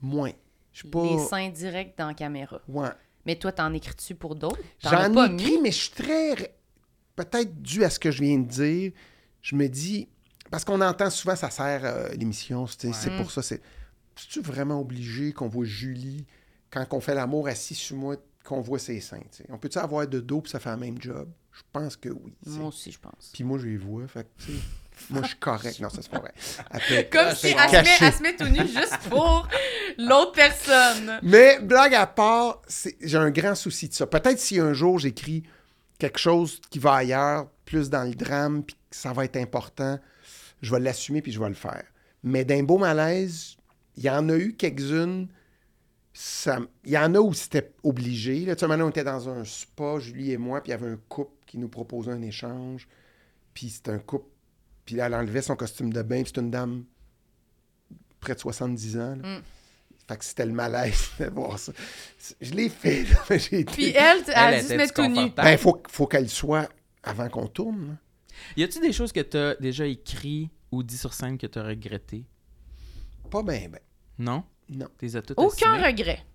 moins. 0.00 0.32
Je 0.72 0.80
suis 0.80 0.88
pas. 0.88 1.02
Les 1.02 1.18
seins 1.18 1.48
directs 1.50 1.94
dans 1.98 2.08
la 2.08 2.14
caméra. 2.14 2.60
Ouais. 2.68 2.88
Mais 3.26 3.36
toi, 3.36 3.52
t'en 3.52 3.72
écris-tu 3.72 4.14
pour 4.14 4.34
d'autres? 4.34 4.60
J'en 4.78 5.12
ai 5.12 5.34
écrit, 5.34 5.52
mis? 5.52 5.60
mais 5.60 5.70
je 5.72 5.78
suis 5.78 5.90
très. 5.90 6.54
Peut-être 7.16 7.60
dû 7.60 7.84
à 7.84 7.90
ce 7.90 7.98
que 7.98 8.10
je 8.10 8.22
viens 8.22 8.38
de 8.38 8.48
dire, 8.48 8.92
je 9.42 9.54
me 9.56 9.68
dis. 9.68 10.08
Parce 10.50 10.64
qu'on 10.64 10.80
entend 10.80 11.10
souvent, 11.10 11.36
ça 11.36 11.50
sert 11.50 11.84
euh, 11.84 12.08
l'émission, 12.14 12.66
c'est 12.66 13.16
pour 13.16 13.30
ça. 13.30 13.40
C'est 13.40 13.60
tu 14.28 14.40
vraiment 14.40 14.80
obligé 14.80 15.32
qu'on 15.32 15.48
voit 15.48 15.64
Julie, 15.64 16.26
quand 16.70 16.86
on 16.92 17.00
fait 17.00 17.14
l'amour 17.14 17.48
assis 17.48 17.74
sur 17.74 17.96
moi, 17.96 18.16
qu'on 18.44 18.60
voit 18.60 18.78
ses 18.78 19.00
seins? 19.00 19.20
On 19.48 19.58
peut-tu 19.58 19.78
avoir 19.78 20.06
de 20.06 20.20
dos 20.20 20.40
puis 20.40 20.50
ça 20.50 20.60
fait 20.60 20.70
le 20.70 20.76
même 20.76 21.00
job? 21.00 21.28
Je 21.52 21.62
pense 21.72 21.96
que 21.96 22.08
oui. 22.08 22.32
Moi 22.46 22.68
aussi, 22.68 22.92
je 22.92 22.98
pense. 22.98 23.30
Puis 23.32 23.44
moi, 23.44 23.58
je 23.58 23.66
les 23.66 23.76
vois, 23.76 24.06
fait 24.06 24.24
que, 24.24 24.52
moi, 25.08 25.22
je 25.22 25.28
suis 25.28 25.36
correct. 25.38 25.80
Non, 25.80 25.88
ça, 25.88 26.02
c'est 26.02 26.10
pas 26.10 26.18
vrai. 26.20 26.32
Après- 26.70 27.08
Comme 27.12 27.30
si 27.34 27.48
c'est 27.48 27.56
elle 27.56 27.70
se, 27.70 27.76
met, 27.76 28.06
elle 28.08 28.12
se 28.12 28.22
met 28.22 28.36
tout 28.36 28.48
nu 28.48 28.60
juste 28.68 28.98
pour 29.08 29.48
l'autre 29.98 30.32
personne. 30.32 31.18
Mais 31.22 31.58
blague 31.60 31.94
à 31.94 32.06
part, 32.06 32.60
c'est- 32.68 32.96
j'ai 33.00 33.16
un 33.18 33.30
grand 33.30 33.54
souci 33.54 33.88
de 33.88 33.94
ça. 33.94 34.06
Peut-être 34.06 34.38
si 34.38 34.58
un 34.60 34.72
jour 34.72 34.98
j'écris 34.98 35.42
quelque 35.98 36.18
chose 36.18 36.60
qui 36.70 36.78
va 36.78 36.94
ailleurs, 36.94 37.48
plus 37.64 37.88
dans 37.90 38.04
le 38.04 38.14
drame, 38.14 38.62
puis 38.64 38.74
que 38.74 38.96
ça 38.96 39.12
va 39.12 39.24
être 39.24 39.36
important, 39.36 39.98
je 40.62 40.70
vais 40.74 40.80
l'assumer 40.80 41.22
puis 41.22 41.30
je 41.32 41.40
vais 41.40 41.48
le 41.48 41.54
faire. 41.54 41.84
Mais 42.22 42.44
d'un 42.44 42.62
beau 42.62 42.78
malaise, 42.78 43.56
il 43.96 44.04
y 44.04 44.10
en 44.10 44.28
a 44.28 44.36
eu 44.36 44.54
quelques-unes. 44.54 45.28
ça- 46.12 46.58
Il 46.84 46.90
y 46.90 46.98
en 46.98 47.14
a 47.14 47.18
où 47.20 47.32
c'était 47.32 47.72
obligé. 47.84 48.40
Là, 48.44 48.56
tu 48.56 48.60
sais, 48.60 48.66
maintenant, 48.66 48.86
on 48.86 48.90
était 48.90 49.04
dans 49.04 49.28
un 49.28 49.44
spa, 49.44 49.98
Julie 50.00 50.32
et 50.32 50.36
moi, 50.38 50.60
puis 50.60 50.70
il 50.70 50.72
y 50.72 50.74
avait 50.74 50.88
un 50.90 50.98
couple 51.08 51.32
qui 51.46 51.56
nous 51.56 51.68
proposait 51.68 52.10
un 52.10 52.20
échange. 52.22 52.88
Puis 53.54 53.68
c'était 53.70 53.92
un 53.92 53.98
couple. 54.00 54.26
Puis 54.90 54.96
là, 54.96 55.06
elle 55.06 55.14
enlevait 55.14 55.40
son 55.40 55.54
costume 55.54 55.92
de 55.92 56.02
bain, 56.02 56.24
puis 56.24 56.32
c'est 56.34 56.40
une 56.40 56.50
dame 56.50 56.82
près 58.18 58.34
de 58.34 58.40
70 58.40 58.96
ans. 58.96 59.14
là. 59.22 59.38
Mm. 59.38 59.42
Fait 60.08 60.16
que 60.16 60.24
c'était 60.24 60.46
le 60.46 60.52
malaise 60.52 61.10
de 61.20 61.26
voir 61.26 61.60
ça. 61.60 61.70
Je 62.40 62.52
l'ai 62.54 62.68
fait, 62.68 63.04
là, 63.04 63.16
mais 63.30 63.38
j'ai 63.38 63.60
été... 63.60 63.72
Puis 63.72 63.90
elle, 63.90 64.24
elle, 64.26 64.36
a 64.36 64.60
dû 64.60 64.66
se 64.66 64.74
mettre 64.74 64.94
tout 64.94 65.06
nu. 65.06 65.30
Ben, 65.30 65.56
faut, 65.56 65.80
faut 65.88 66.08
qu'elle 66.08 66.28
soit 66.28 66.68
avant 67.04 67.28
qu'on 67.28 67.46
tourne. 67.46 67.86
là. 67.86 67.94
Y 68.56 68.64
a-tu 68.64 68.80
des 68.80 68.92
choses 68.92 69.12
que 69.12 69.20
t'as 69.20 69.54
déjà 69.60 69.86
écrit 69.86 70.50
ou 70.72 70.82
dit 70.82 70.98
sur 70.98 71.14
scène 71.14 71.38
que 71.38 71.46
t'as 71.46 71.62
regretté? 71.62 72.24
Pas 73.30 73.44
bien, 73.44 73.68
ben. 73.68 73.80
Non? 74.18 74.42
Non. 74.68 74.88
T'es 74.98 75.14
as 75.14 75.22
toutes 75.22 75.38
Aucun 75.38 75.86
regret. 75.86 76.26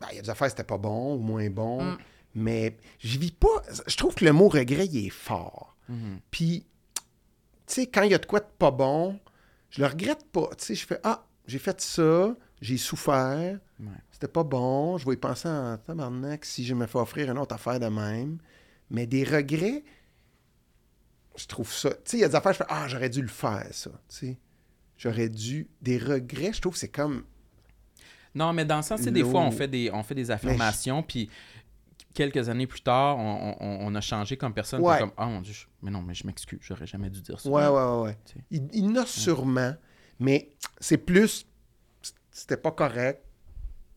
Ben, 0.00 0.06
il 0.12 0.16
y 0.16 0.18
a 0.20 0.22
des 0.22 0.30
affaires, 0.30 0.48
c'était 0.48 0.64
pas 0.64 0.78
bon 0.78 1.16
ou 1.16 1.18
moins 1.18 1.50
bon. 1.50 1.84
Mm. 1.84 1.98
Mais 2.36 2.78
je 2.98 3.18
vis 3.18 3.30
pas. 3.30 3.62
Je 3.86 3.96
trouve 3.98 4.14
que 4.14 4.24
le 4.24 4.32
mot 4.32 4.48
regret, 4.48 4.86
il 4.86 5.08
est 5.08 5.10
fort. 5.10 5.74
Mhm. 5.88 6.20
Puis, 6.30 6.66
tu 7.66 7.74
sais, 7.74 7.86
quand 7.86 8.02
il 8.02 8.10
y 8.10 8.14
a 8.14 8.18
de 8.18 8.26
quoi 8.26 8.40
de 8.40 8.46
pas 8.58 8.70
bon, 8.70 9.18
je 9.70 9.80
le 9.80 9.86
regrette 9.88 10.24
pas. 10.30 10.48
Tu 10.58 10.64
sais, 10.66 10.74
je 10.74 10.86
fais 10.86 11.00
Ah, 11.02 11.24
j'ai 11.46 11.58
fait 11.58 11.80
ça, 11.80 12.34
j'ai 12.60 12.76
souffert, 12.76 13.58
Ouais. 13.80 13.86
c'était 14.10 14.28
pas 14.28 14.44
bon, 14.44 14.96
je 14.98 15.06
vais 15.06 15.14
y 15.14 15.16
penser 15.16 15.48
en 15.48 15.76
tabarnak 15.78 16.44
si 16.44 16.64
je 16.64 16.74
me 16.74 16.86
fais 16.86 16.98
offrir 16.98 17.30
une 17.30 17.38
autre 17.38 17.54
affaire 17.54 17.80
de 17.80 17.86
même. 17.88 18.38
Mais 18.90 19.06
des 19.06 19.24
regrets, 19.24 19.82
je 21.36 21.46
trouve 21.46 21.72
ça. 21.72 21.90
Tu 21.90 21.96
sais, 22.04 22.16
il 22.18 22.20
y 22.20 22.24
a 22.24 22.28
des 22.28 22.34
affaires, 22.36 22.52
je 22.52 22.58
fais 22.58 22.66
Ah, 22.68 22.86
j'aurais 22.88 23.08
dû 23.10 23.20
le 23.22 23.28
faire, 23.28 23.66
ça. 23.72 23.90
Tu 24.08 24.16
sais, 24.16 24.38
j'aurais 24.96 25.28
dû. 25.28 25.68
Des 25.82 25.98
regrets, 25.98 26.52
je 26.52 26.60
trouve 26.60 26.74
que 26.74 26.78
c'est 26.78 26.88
comme. 26.88 27.24
Non, 28.34 28.52
mais 28.52 28.64
dans 28.64 28.76
le 28.78 28.82
sens, 28.82 29.00
c'est 29.00 29.12
des 29.12 29.22
fois, 29.24 29.40
on 29.42 29.50
fait 29.52 29.68
des, 29.68 29.90
on 29.92 30.02
fait 30.02 30.14
des 30.14 30.30
affirmations, 30.30 31.02
puis 31.02 31.30
quelques 32.14 32.48
années 32.48 32.66
plus 32.66 32.80
tard, 32.80 33.18
on, 33.18 33.56
on- 33.60 33.86
on 33.86 33.94
a 33.94 34.00
changé 34.00 34.36
comme 34.36 34.54
personne. 34.54 34.80
Ouais. 34.80 34.98
comme, 35.00 35.12
ah 35.16 35.26
mon 35.26 35.40
Dieu, 35.40 35.52
je- 35.52 35.66
mais 35.82 35.90
non, 35.90 36.00
mais 36.00 36.14
je 36.14 36.26
m'excuse, 36.26 36.58
j'aurais 36.62 36.86
jamais 36.86 37.10
dû 37.10 37.20
dire 37.20 37.38
ça. 37.40 37.48
Ouais, 37.50 37.66
ouais, 37.66 37.70
ouais. 37.70 38.02
ouais. 38.02 38.18
Tu 38.24 38.32
sais. 38.34 38.44
Il, 38.50 38.68
il 38.72 38.84
y 38.84 38.88
en 38.88 38.96
a 39.02 39.06
sûrement, 39.06 39.74
mais 40.20 40.52
c'est 40.80 40.98
plus. 40.98 41.46
C'était 42.30 42.56
pas 42.56 42.70
correct. 42.72 43.22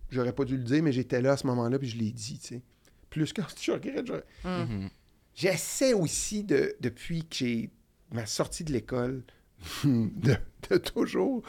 J'aurais 0.10 0.34
pas 0.34 0.46
dû 0.46 0.58
le 0.58 0.64
dire, 0.64 0.82
mais 0.84 0.92
j'étais 0.92 1.22
là 1.22 1.34
à 1.34 1.38
ce 1.38 1.46
moment-là, 1.48 1.78
puis 1.80 1.90
je 1.90 1.98
l'ai 1.98 2.12
dit, 2.12 2.40
tu 2.42 2.48
sais. 2.48 2.62
Plus 3.10 3.32
que 3.34 3.42
je 3.62 3.72
regrette, 3.72 4.06
j'aurais- 4.08 4.26
Mhm. 4.44 4.90
J'essaie 5.36 5.94
aussi, 5.94 6.44
de, 6.44 6.76
depuis 6.82 7.22
que 7.24 7.36
j'ai 7.36 7.70
ma 8.12 8.26
sortie 8.26 8.64
de 8.64 8.74
l'école, 8.74 9.24
de, 9.84 10.36
de 10.70 10.78
toujours, 10.78 11.44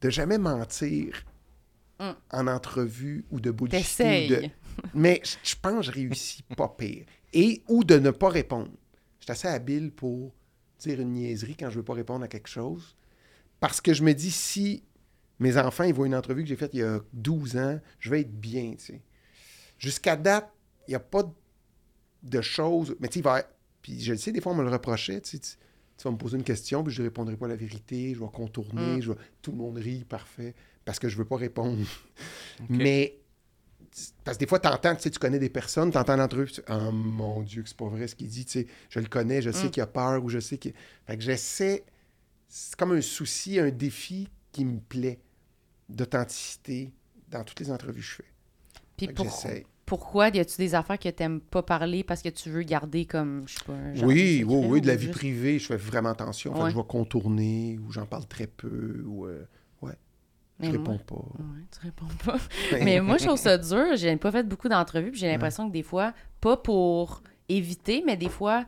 de 0.00 0.10
jamais 0.10 0.38
mentir 0.38 1.24
Mm. 2.00 2.10
en 2.32 2.46
entrevue 2.48 3.24
ou 3.30 3.38
de 3.38 3.52
T'essayes. 3.68 4.26
de- 4.28 4.42
Mais 4.94 5.20
je, 5.42 5.54
pense 5.60 5.86
que 5.86 5.92
je 5.92 5.98
réussis 6.00 6.42
pas 6.56 6.68
pire. 6.68 7.04
Et 7.32 7.62
ou 7.68 7.84
de 7.84 7.98
ne 7.98 8.10
pas 8.10 8.28
répondre. 8.28 8.70
Je 9.20 9.24
suis 9.24 9.32
assez 9.32 9.48
habile 9.48 9.90
pour 9.90 10.32
dire 10.78 11.00
une 11.00 11.12
niaiserie 11.12 11.56
quand 11.58 11.70
je 11.70 11.76
veux 11.76 11.82
pas 11.84 11.94
répondre 11.94 12.24
à 12.24 12.28
quelque 12.28 12.48
chose. 12.48 12.96
Parce 13.60 13.80
que 13.80 13.94
je 13.94 14.02
me 14.02 14.12
dis, 14.12 14.30
si 14.30 14.82
mes 15.40 15.56
enfants 15.56 15.84
ils 15.84 15.94
voient 15.94 16.06
une 16.06 16.14
entrevue 16.14 16.42
que 16.42 16.48
j'ai 16.48 16.56
faite 16.56 16.70
il 16.74 16.80
y 16.80 16.82
a 16.82 17.00
12 17.12 17.56
ans, 17.56 17.80
je 17.98 18.10
vais 18.10 18.20
être 18.20 18.38
bien. 18.38 18.74
Jusqu'à 19.78 20.16
date, 20.16 20.50
il 20.86 20.90
n'y 20.92 20.94
a 20.94 21.00
pas 21.00 21.22
de 22.22 22.40
choses. 22.40 22.94
Mais 23.00 23.08
tu 23.08 23.14
sais, 23.14 23.20
il 23.20 23.22
va. 23.22 23.42
Puis 23.82 24.00
je 24.00 24.12
le 24.12 24.18
sais, 24.18 24.32
des 24.32 24.40
fois, 24.40 24.52
on 24.52 24.56
me 24.56 24.62
le 24.64 24.70
reprochait. 24.70 25.20
Tu, 25.20 25.30
sais, 25.32 25.38
tu- 25.38 25.50
tu 25.96 26.04
vas 26.04 26.10
me 26.10 26.16
poser 26.16 26.36
une 26.36 26.44
question, 26.44 26.82
puis 26.82 26.92
je 26.92 27.02
ne 27.02 27.06
répondrai 27.06 27.36
pas 27.36 27.46
la 27.48 27.56
vérité, 27.56 28.14
je 28.14 28.20
vais 28.20 28.26
contourner, 28.32 28.96
Mm. 28.96 29.02
je 29.02 29.12
vais- 29.12 29.18
tout 29.42 29.52
le 29.52 29.58
monde 29.58 29.76
rit, 29.78 30.04
parfait, 30.04 30.54
parce 30.84 30.98
que 30.98 31.08
je 31.08 31.14
ne 31.16 31.18
veux 31.22 31.24
pas 31.28 31.36
répondre. 31.36 31.78
Mais. 32.68 33.18
Parce 34.24 34.36
que 34.36 34.40
des 34.40 34.48
fois, 34.48 34.58
tu 34.58 34.66
entends, 34.68 34.94
tu 34.96 35.02
sais, 35.02 35.10
tu 35.10 35.18
connais 35.20 35.38
des 35.38 35.48
personnes, 35.50 35.90
tu 35.92 35.98
entends 35.98 36.16
l'entrevue, 36.16 36.50
tu 36.50 36.60
Oh 36.68 36.90
mon 36.90 37.42
Dieu, 37.42 37.62
que 37.62 37.68
c'est 37.68 37.76
pas 37.78 37.88
vrai 37.88 38.08
ce 38.08 38.16
qu'il 38.16 38.26
dit, 38.28 38.44
tu 38.44 38.60
sais, 38.60 38.66
je 38.90 38.98
le 38.98 39.06
connais, 39.06 39.40
je 39.40 39.50
sais 39.52 39.66
Mm. 39.66 39.70
qu'il 39.70 39.82
a 39.82 39.86
peur 39.86 40.24
ou 40.24 40.28
je 40.28 40.40
sais 40.40 40.58
qu'il. 40.58 40.74
Fait 41.06 41.16
que 41.16 41.22
j'essaie. 41.22 41.84
C'est 42.48 42.74
comme 42.76 42.92
un 42.92 43.00
souci, 43.00 43.58
un 43.60 43.70
défi 43.70 44.28
qui 44.52 44.64
me 44.64 44.78
plaît 44.80 45.20
d'authenticité 45.88 46.92
dans 47.30 47.44
toutes 47.44 47.60
les 47.60 47.70
entrevues 47.70 48.00
que 48.00 48.06
je 48.06 48.14
fais. 48.14 48.24
Puis 48.96 49.08
pour- 49.08 49.26
pourquoi 49.86 50.28
y 50.28 50.40
a-tu 50.40 50.56
des 50.56 50.74
affaires 50.74 50.98
que 50.98 51.08
t'aimes 51.08 51.40
pas 51.40 51.62
parler 51.62 52.04
parce 52.04 52.22
que 52.22 52.28
tu 52.30 52.48
veux 52.50 52.62
garder 52.62 53.04
comme, 53.06 53.42
je 53.46 53.54
sais 53.58 53.64
pas, 53.66 53.72
un 53.74 53.94
genre 53.94 54.08
Oui, 54.08 54.40
de 54.40 54.44
oui, 54.44 54.66
oui, 54.68 54.80
de 54.80 54.86
la 54.86 54.96
vie 54.96 55.06
juste- 55.06 55.18
privée, 55.18 55.58
je 55.58 55.66
fais 55.66 55.76
vraiment 55.76 56.10
attention. 56.10 56.52
Fait 56.52 56.58
que 56.58 56.64
Ouais. 56.64 56.70
je 56.70 56.76
vais 56.76 56.82
contourner 56.88 57.78
ou 57.86 57.92
j'en 57.92 58.06
parle 58.06 58.26
très 58.26 58.46
peu 58.46 59.02
ou 59.06 59.26
euh, 59.26 59.44
je 60.60 60.66
Mais 60.66 60.72
réponds 60.72 60.92
moi- 60.92 61.00
pas. 61.06 61.14
Ouais, 61.16 61.64
tu 61.72 61.78
réponds 61.86 62.06
pas. 62.24 62.38
Mais 62.84 63.00
moi, 63.00 63.18
je 63.18 63.26
trouve 63.26 63.38
ça 63.38 63.58
dur. 63.58 63.96
J'ai 63.96 64.16
pas 64.16 64.30
fait 64.32 64.42
beaucoup 64.44 64.68
d'entrevues, 64.68 65.10
puis 65.10 65.20
j'ai 65.20 65.28
l'impression 65.28 65.68
que 65.68 65.72
des 65.72 65.82
fois, 65.82 66.12
pas 66.40 66.56
pour 66.56 67.22
éviter, 67.48 68.02
mais 68.06 68.16
des 68.16 68.28
fois, 68.28 68.64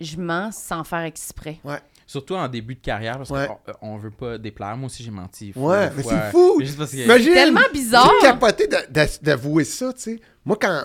je 0.00 0.16
mens 0.18 0.52
sans 0.52 0.84
faire 0.84 1.00
exprès. 1.02 1.58
Surtout 2.06 2.34
en 2.34 2.46
début 2.48 2.74
de 2.74 2.80
carrière, 2.80 3.16
parce 3.16 3.30
Ouais. 3.30 3.48
qu'on 3.80 3.94
on 3.94 3.96
veut 3.96 4.10
pas 4.10 4.36
déplaire. 4.36 4.76
Moi 4.76 4.86
aussi, 4.86 5.02
j'ai 5.02 5.10
menti. 5.10 5.52
Ouais, 5.56 5.90
mais 5.96 6.02
c'est 6.02 6.30
fou! 6.30 6.56
Mais 6.58 6.64
juste 6.66 6.76
parce 6.78 6.92
que- 6.92 6.98
Imagine! 6.98 7.32
Tellement 7.32 7.60
bizarre! 7.72 8.12
J'ai 8.20 8.26
capoté 8.28 8.66
de- 8.68 8.92
de- 8.92 9.24
d'avouer 9.24 9.64
ça, 9.64 9.92
tu 9.94 10.00
sais. 10.00 10.20
Moi, 10.44 10.58
quand. 10.60 10.84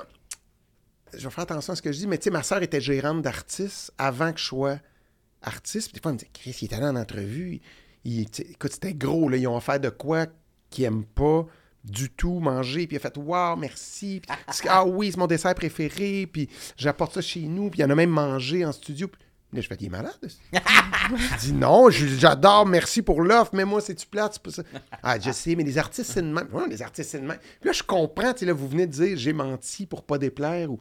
Je 1.17 1.23
vais 1.28 1.30
faire 1.30 1.43
attention 1.43 1.73
à 1.73 1.75
ce 1.75 1.82
que 1.82 1.91
je 1.91 1.97
dis, 1.97 2.08
mais 2.08 2.17
tu 2.17 2.25
sais, 2.25 2.30
ma 2.30 2.43
soeur 2.43 2.62
était 2.63 2.80
gérante 2.80 3.21
d'artistes 3.21 3.91
avant 3.97 4.32
que 4.32 4.39
je 4.39 4.45
sois 4.45 4.78
artiste. 5.41 5.88
Puis 5.88 5.95
des 5.95 6.02
fois, 6.02 6.12
elle 6.12 6.15
me 6.15 6.19
dit 6.19 6.28
Chris, 6.34 6.56
il 6.62 6.65
est 6.71 6.73
allé 6.73 6.86
en 6.86 6.95
entrevue. 6.95 7.60
Écoute, 8.05 8.71
c'était 8.71 8.93
gros, 8.93 9.29
là. 9.29 9.38
Ils 9.38 9.47
ont 9.47 9.57
offert 9.57 9.79
de 9.79 9.89
quoi 9.89 10.27
qu'ils 10.69 10.85
n'aiment 10.85 11.05
pas 11.05 11.45
du 11.83 12.09
tout 12.09 12.39
manger. 12.39 12.88
Puis 12.88 12.95
il 12.95 12.97
a 12.97 12.99
fait 12.99 13.17
Waouh, 13.17 13.57
merci. 13.57 14.21
Ah 14.67 14.85
oui, 14.85 15.12
c'est 15.12 15.17
mon 15.17 15.27
dessert 15.27 15.55
préféré. 15.55 16.27
Puis 16.31 16.49
j'apporte 16.77 17.13
ça 17.13 17.21
chez 17.21 17.41
nous. 17.41 17.69
Puis 17.69 17.81
il 17.81 17.85
en 17.85 17.89
a 17.89 17.95
même 17.95 18.09
mangé 18.09 18.65
en 18.65 18.71
studio. 18.71 19.09
Je 19.51 19.62
fais 19.62 19.77
Il 19.79 19.88
est 19.88 19.89
malade. 19.89 20.13
je 20.53 21.39
dis 21.39 21.53
Non, 21.53 21.89
j'adore, 21.89 22.67
merci 22.67 23.01
pour 23.01 23.21
l'offre. 23.21 23.51
Mais 23.53 23.65
moi, 23.65 23.81
c'est-tu 23.81 24.05
plate? 24.05 24.33
c'est 24.33 24.43
pas 24.43 24.51
ça. 24.51 24.63
Ah, 25.01 25.19
je 25.19 25.31
sais, 25.31 25.55
mais 25.55 25.63
les 25.63 25.77
artistes, 25.77 26.12
c'est 26.12 26.21
de 26.21 26.27
même. 26.27 26.47
Les 26.69 26.81
artistes. 26.81 27.17
Puis 27.17 27.27
là, 27.63 27.71
je 27.71 27.83
comprends. 27.83 28.33
Tu 28.33 28.39
sais, 28.39 28.45
là, 28.45 28.53
vous 28.53 28.67
venez 28.67 28.85
de 28.85 28.91
dire 28.91 29.17
J'ai 29.17 29.33
menti 29.33 29.85
pour 29.85 30.03
pas 30.03 30.17
déplaire. 30.17 30.71
Ou... 30.71 30.79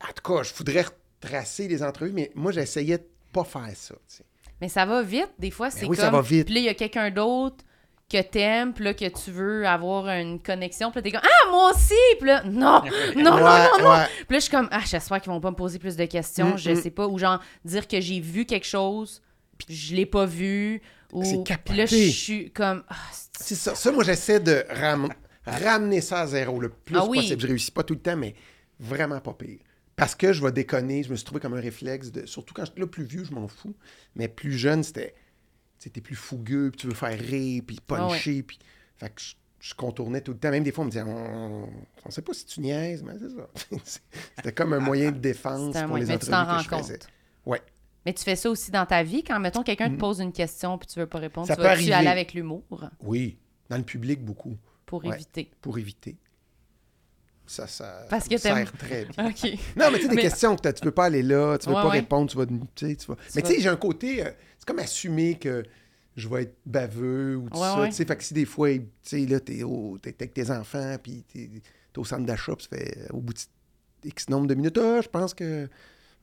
En 0.00 0.12
tout 0.12 0.34
cas, 0.34 0.42
je 0.44 0.54
voudrais 0.54 0.84
retracer 1.22 1.66
les 1.66 1.82
entrevues, 1.82 2.12
mais 2.12 2.30
moi, 2.34 2.52
j'essayais 2.52 2.98
de 2.98 3.06
pas 3.32 3.44
faire 3.44 3.72
ça. 3.74 3.94
Mais 4.60 4.68
ça 4.68 4.84
va 4.86 5.02
vite, 5.02 5.30
des 5.38 5.50
fois, 5.50 5.70
c'est 5.70 5.86
oui, 5.86 5.96
comme... 5.96 6.04
ça 6.06 6.10
va 6.10 6.20
vite. 6.20 6.46
Puis 6.46 6.54
là, 6.54 6.60
il 6.60 6.64
y 6.66 6.68
a 6.68 6.74
quelqu'un 6.74 7.10
d'autre 7.10 7.64
que 8.10 8.20
t'aimes, 8.22 8.72
puis 8.72 8.84
là, 8.84 8.94
que 8.94 9.06
tu 9.06 9.30
veux 9.30 9.66
avoir 9.66 10.08
une 10.08 10.40
connexion, 10.40 10.90
puis 10.90 10.98
là, 10.98 11.02
t'es 11.02 11.10
comme 11.10 11.22
«Ah, 11.24 11.50
moi 11.50 11.70
aussi!» 11.72 11.94
Puis 12.20 12.28
là, 12.28 12.42
«Non! 12.44 12.82
Non, 13.16 13.22
non, 13.22 13.34
Ouais, 13.36 13.40
non, 13.78 13.84
non! 13.84 13.90
ouais. 13.90 14.04
Puis 14.26 14.26
là, 14.30 14.36
je 14.36 14.40
suis 14.40 14.50
comme 14.50 14.68
«Ah, 14.70 14.80
j'espère 14.86 15.20
qu'ils 15.20 15.32
vont 15.32 15.40
pas 15.40 15.50
me 15.50 15.56
poser 15.56 15.78
plus 15.78 15.96
de 15.96 16.04
questions, 16.04 16.54
Mm, 16.54 16.58
je 16.58 16.70
mm. 16.70 16.76
sais 16.82 16.90
pas.» 16.90 17.06
Ou 17.08 17.18
genre, 17.18 17.40
dire 17.64 17.88
que 17.88 18.00
j'ai 18.00 18.20
vu 18.20 18.44
quelque 18.46 18.66
chose, 18.66 19.22
puis 19.58 19.74
je 19.74 19.94
l'ai 19.96 20.06
pas 20.06 20.26
vu. 20.26 20.82
Ou... 21.12 21.24
C'est 21.24 21.42
Puis 21.64 21.76
là, 21.76 21.86
je 21.86 21.96
suis 22.10 22.50
comme 22.52 22.84
«Ah, 22.88 22.94
c'est- 23.12 23.30
C'est 23.40 23.54
ça. 23.56 23.74
Ça, 23.74 23.90
moi, 23.90 24.04
j'essaie 24.04 24.38
de 24.40 24.64
ram- 24.70 25.08
ramener 25.46 26.00
ça 26.00 26.20
à 26.20 26.26
zéro 26.26 26.60
le 26.60 26.68
plus 26.68 26.96
Ah 26.96 27.04
oui. 27.06 27.18
possible. 27.18 27.40
Je 27.40 27.46
réussis 27.48 27.70
pas 27.72 27.82
tout 27.82 27.94
le 27.94 28.00
temps, 28.00 28.16
mais 28.16 28.34
vraiment 28.78 29.18
pas 29.20 29.32
pire. 29.32 29.58
Parce 29.96 30.14
que 30.14 30.32
je 30.32 30.42
vais 30.42 30.50
déconner, 30.52 31.02
je 31.04 31.10
me 31.10 31.16
suis 31.16 31.24
trouvé 31.24 31.40
comme 31.40 31.54
un 31.54 31.60
réflexe 31.60 32.10
de. 32.10 32.26
Surtout 32.26 32.52
quand 32.54 32.64
j'étais 32.64 32.80
là 32.80 32.86
plus 32.86 33.04
vieux, 33.04 33.24
je 33.24 33.32
m'en 33.32 33.46
fous. 33.48 33.74
Mais 34.16 34.28
plus 34.28 34.52
jeune, 34.52 34.82
c'était. 34.82 35.14
T'es 35.78 36.00
plus 36.00 36.16
fougueux, 36.16 36.70
puis 36.70 36.80
tu 36.80 36.86
veux 36.86 36.94
faire 36.94 37.18
rire, 37.18 37.62
puis 37.66 37.78
puncher, 37.86 38.42
puis. 38.42 38.58
Fait 38.96 39.10
que 39.10 39.20
je, 39.20 39.34
je 39.60 39.74
contournais 39.74 40.22
tout 40.22 40.32
le 40.32 40.38
temps. 40.38 40.50
Même 40.50 40.64
des 40.64 40.72
fois, 40.72 40.82
on 40.82 40.86
me 40.86 40.90
disait, 40.90 41.02
on, 41.06 41.68
on 42.06 42.10
sait 42.10 42.22
pas 42.22 42.32
si 42.32 42.46
tu 42.46 42.60
niaises, 42.60 43.02
mais 43.02 43.12
c'est 43.18 43.28
ça. 43.28 43.76
c'était 44.36 44.52
comme 44.52 44.72
un 44.72 44.78
moyen 44.80 45.12
de 45.12 45.18
défense 45.18 45.74
pour 45.76 45.88
moyen. 45.88 46.06
les 46.06 46.12
Mais 46.12 46.18
tu 46.18 46.26
t'en 46.30 46.40
entrevues 46.42 46.56
rends 46.70 46.76
que 46.76 46.76
je 46.76 46.82
faisais. 46.88 46.98
compte. 47.00 47.08
Ouais. 47.46 47.62
Mais 48.06 48.14
tu 48.14 48.24
fais 48.24 48.36
ça 48.36 48.48
aussi 48.50 48.70
dans 48.70 48.86
ta 48.86 49.02
vie 49.02 49.22
quand, 49.24 49.38
mettons, 49.40 49.62
quelqu'un 49.62 49.90
te 49.90 49.96
pose 49.96 50.20
une 50.20 50.32
question 50.32 50.78
puis 50.78 50.86
tu 50.86 50.98
veux 50.98 51.06
pas 51.06 51.18
répondre, 51.18 51.46
Ça 51.46 51.56
tu 51.56 51.62
vas-tu 51.62 51.92
aller 51.92 52.08
avec 52.08 52.32
l'humour? 52.34 52.62
Oui, 53.02 53.38
dans 53.68 53.76
le 53.76 53.82
public, 53.84 54.24
beaucoup, 54.24 54.56
pour 54.86 55.04
Ouais. 55.04 55.14
éviter? 55.16 55.50
pour 55.60 55.78
éviter. 55.78 56.16
Ça, 57.46 57.66
ça 57.66 58.06
Parce 58.08 58.26
que 58.28 58.36
sert 58.38 58.72
très 58.72 59.04
bien. 59.04 59.24
Non, 59.76 59.90
mais 59.90 59.96
tu 59.98 60.02
sais, 60.02 60.08
des 60.08 60.14
Mais- 60.16 60.22
questions 60.22 60.56
que 60.56 60.68
tu 60.70 60.80
peux 60.80 60.90
pas 60.90 61.04
aller 61.06 61.22
là, 61.22 61.58
tu 61.58 61.68
veux 61.68 61.74
Ouais, 61.74 61.82
pas 61.82 61.88
ouais. 61.88 61.98
répondre, 62.00 62.30
tu 62.30 62.36
vas. 62.38 62.46
Tu 62.46 62.88
sais, 62.88 62.96
tu 62.96 63.06
vas... 63.06 63.16
Mais 63.36 63.42
tu 63.42 63.48
sais, 63.48 63.60
j'ai 63.60 63.68
un 63.68 63.76
côté. 63.76 64.24
euh, 64.24 64.30
c'est 64.58 64.66
comme 64.66 64.78
assumer 64.78 65.34
que 65.38 65.62
je 66.16 66.28
vais 66.28 66.42
être 66.44 66.56
baveux 66.64 67.36
ou 67.36 67.50
tout 67.50 67.58
Ouais, 67.58 67.66
ça. 67.66 67.80
ouais. 67.80 67.88
Tu 67.90 67.96
sais, 67.96 68.04
fait 68.06 68.16
que 68.16 68.24
si 68.24 68.32
des 68.34 68.46
fois, 68.46 68.70
tu 68.72 68.82
sais, 69.02 69.26
là, 69.26 69.40
t'es, 69.40 69.62
au- 69.62 69.98
t'es 70.00 70.14
avec 70.18 70.32
tes 70.32 70.50
enfants, 70.50 70.96
puis 71.02 71.24
t'es, 71.32 71.50
t'es 71.92 71.98
au 71.98 72.04
centre 72.04 72.24
d'achat, 72.24 72.54
puis 72.56 72.66
ça 72.70 72.76
fait 72.78 72.96
euh, 72.98 73.06
au 73.16 73.20
bout 73.20 73.34
de 73.34 73.40
X 74.08 74.28
nombre 74.30 74.46
de 74.46 74.54
minutes, 74.54 74.78
ah, 74.78 75.00
je 75.02 75.08
pense 75.08 75.34
que. 75.34 75.68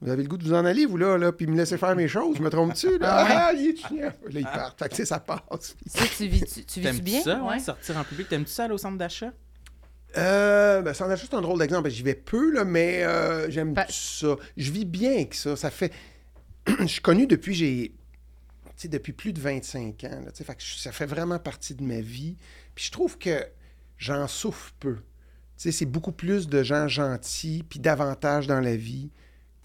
Vous 0.04 0.10
avez 0.10 0.24
le 0.24 0.30
goût 0.30 0.38
de 0.38 0.44
vous 0.44 0.54
en 0.54 0.66
aller, 0.66 0.88
vous, 0.88 0.98
là, 0.98 1.16
là 1.16 1.32
puis 1.32 1.46
me 1.46 1.56
laisser 1.56 1.78
faire 1.78 1.96
mes 1.96 2.08
choses. 2.08 2.36
Je 2.38 2.42
me 2.42 2.50
trompe-tu, 2.50 2.98
là? 2.98 3.18
Ah 3.18 3.24
ouais. 3.24 3.30
Ah, 3.36 3.54
il 3.54 3.68
est 3.68 3.76
chien. 3.78 3.98
Là, 4.08 4.12
ils 4.40 4.44
partent. 4.44 4.80
Fait 4.80 4.86
que, 4.86 4.96
tu 4.96 4.96
sais, 4.96 5.06
ça 5.06 5.20
passe. 5.20 5.76
Ça, 5.86 6.06
tu 6.18 6.26
vis, 6.26 6.44
tu, 6.44 6.66
tu 6.66 6.80
vis 6.80 7.02
bien? 7.04 7.22
ça, 7.22 7.44
ouais, 7.44 7.60
sortir 7.60 7.98
en 7.98 8.04
public? 8.04 8.28
T'aimes-tu 8.28 8.52
ça 8.52 8.64
aller 8.64 8.74
au 8.74 8.80
centre 8.80 8.98
d'achat? 8.98 9.32
Euh, 10.18 10.82
ben, 10.82 10.94
centre 10.94 11.10
d'achat, 11.10 11.26
c'est 11.30 11.36
un 11.36 11.42
drôle 11.42 11.60
d'exemple. 11.60 11.90
J'y 11.90 12.04
vais 12.04 12.16
peu, 12.16 12.54
là, 12.54 12.66
mais 12.66 13.04
euh, 13.04 13.50
j'aime 13.50 13.74
ça. 13.90 14.36
Je 14.58 14.72
vis 14.72 14.86
bien 14.86 15.14
avec 15.14 15.34
ça. 15.34 15.56
Ça 15.56 15.70
fait. 15.70 15.94
je 16.80 16.86
suis 16.86 17.02
connu 17.02 17.28
depuis 17.28 17.54
j'ai. 17.54 17.94
tu 18.66 18.72
sais, 18.76 18.88
depuis 18.88 19.14
plus 19.14 19.34
de 19.34 19.40
25 19.40 20.04
ans. 20.06 20.10
Là, 20.26 20.32
tu 20.32 20.38
sais, 20.38 20.44
fait 20.44 20.56
que 20.56 20.64
ça 20.64 20.92
fait 20.92 21.06
vraiment 21.06 21.40
partie 21.40 21.76
de 21.76 21.84
ma 21.84 22.02
vie. 22.02 22.36
Puis 22.76 22.86
je 22.86 22.92
trouve 22.92 23.18
que 23.18 23.46
j'en 23.98 24.28
souffre 24.28 24.74
peu. 24.80 24.96
Tu 24.96 25.04
sais, 25.58 25.72
c'est 25.72 25.86
beaucoup 25.86 26.12
plus 26.12 26.48
de 26.48 26.64
gens 26.64 26.88
gentils, 26.88 27.64
puis 27.68 27.80
davantage 27.80 28.48
dans 28.48 28.60
la 28.60 28.76
vie 28.76 29.12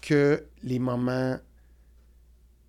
que 0.01 0.45
les 0.63 0.79
moments 0.79 1.39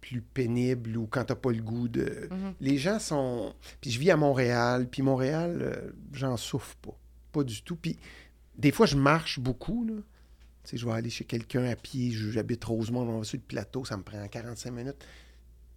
plus 0.01 0.23
pénibles 0.23 0.97
ou 0.97 1.07
quand 1.07 1.25
t'as 1.25 1.35
pas 1.35 1.53
le 1.53 1.63
goût 1.63 1.89
de. 1.89 2.29
Mhm. 2.31 2.55
Les 2.61 2.79
gens 2.79 2.99
sont. 2.99 3.55
Puis 3.81 3.91
je 3.91 4.01
vis 4.01 4.11
à 4.11 4.17
Montréal, 4.17 4.89
puis 4.91 5.03
Montréal, 5.03 5.59
euh, 5.61 5.91
j'en 6.13 6.37
souffre 6.37 6.75
pas. 6.77 6.97
Pas 7.33 7.45
du 7.45 7.63
tout. 7.63 7.77
Puis 7.77 7.99
des 8.57 8.73
fois, 8.73 8.87
je 8.87 8.97
marche 8.97 9.39
beaucoup, 9.39 9.85
là. 9.85 9.95
Tu 10.65 10.71
sais, 10.71 10.77
je 10.77 10.87
vais 10.87 10.93
aller 10.93 11.11
chez 11.11 11.25
quelqu'un 11.25 11.65
à 11.65 11.77
pied, 11.77 12.11
j'habite 12.13 12.65
Rosemont, 12.65 13.03
on 13.03 13.19
va 13.19 13.25
sur 13.25 13.39
le 13.39 13.43
plateau, 13.45 13.85
ça 13.85 13.97
me 13.97 14.03
prend 14.03 14.27
45 14.27 14.71
minutes. 14.71 15.05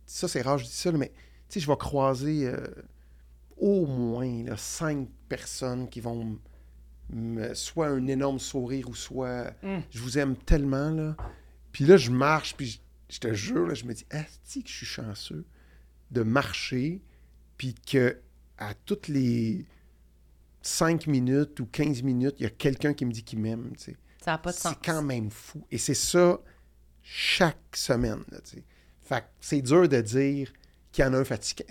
Ça, 0.05 0.27
c'est 0.27 0.41
rare, 0.41 0.57
je 0.57 0.65
dis 0.65 0.71
ça, 0.71 0.91
là, 0.91 0.97
mais 0.97 1.09
tu 1.09 1.13
sais, 1.49 1.59
je 1.61 1.67
vais 1.67 1.77
croiser 1.77 2.47
euh, 2.47 2.67
au 3.57 3.85
moins 3.85 4.43
là, 4.43 4.57
cinq 4.57 5.07
personnes 5.29 5.87
qui 5.89 6.01
vont 6.01 6.37
me- 7.09 7.53
soit 7.53 7.87
un 7.87 8.07
énorme 8.07 8.39
sourire 8.39 8.89
ou 8.89 8.95
soit 8.95 9.53
Mm. 9.63 9.79
je 9.91 9.99
vous 9.99 10.17
aime 10.17 10.35
tellement, 10.35 10.89
là. 10.89 11.15
Puis 11.71 11.85
là, 11.85 11.95
je 11.97 12.11
marche, 12.11 12.55
puis 12.57 12.67
je, 12.67 12.79
je 13.15 13.19
te 13.19 13.33
jure, 13.33 13.67
là, 13.67 13.73
je 13.73 13.85
me 13.85 13.93
dis, 13.93 14.05
asti 14.09 14.63
que 14.63 14.69
je 14.69 14.75
suis 14.75 14.85
chanceux 14.85 15.45
de 16.11 16.23
marcher, 16.23 17.01
puis 17.57 17.73
que 17.75 18.17
à 18.57 18.73
toutes 18.73 19.07
les 19.07 19.65
5 20.61 21.07
minutes 21.07 21.59
ou 21.59 21.65
15 21.65 22.03
minutes, 22.03 22.35
il 22.39 22.43
y 22.43 22.45
a 22.45 22.49
quelqu'un 22.49 22.93
qui 22.93 23.05
me 23.05 23.11
dit 23.11 23.23
qu'il 23.23 23.39
m'aime, 23.39 23.71
tu 23.77 23.85
sais. 23.85 23.97
Ça 24.23 24.31
n'a 24.31 24.37
pas 24.37 24.51
de 24.51 24.55
sens. 24.55 24.73
C'est 24.73 24.85
quand 24.85 25.01
même 25.01 25.31
fou. 25.31 25.65
Et 25.71 25.77
c'est 25.77 25.95
ça 25.95 26.39
chaque 27.01 27.75
semaine. 27.75 28.23
Là, 28.31 28.39
tu 28.41 28.57
sais. 28.57 28.63
fait 29.01 29.25
c'est 29.39 29.61
dur 29.61 29.89
de 29.89 29.99
dire 29.99 30.53
qu'il 30.91 31.03
y 31.03 31.07
en 31.07 31.13
a 31.13 31.17
un 31.17 31.23
fatigué. 31.23 31.65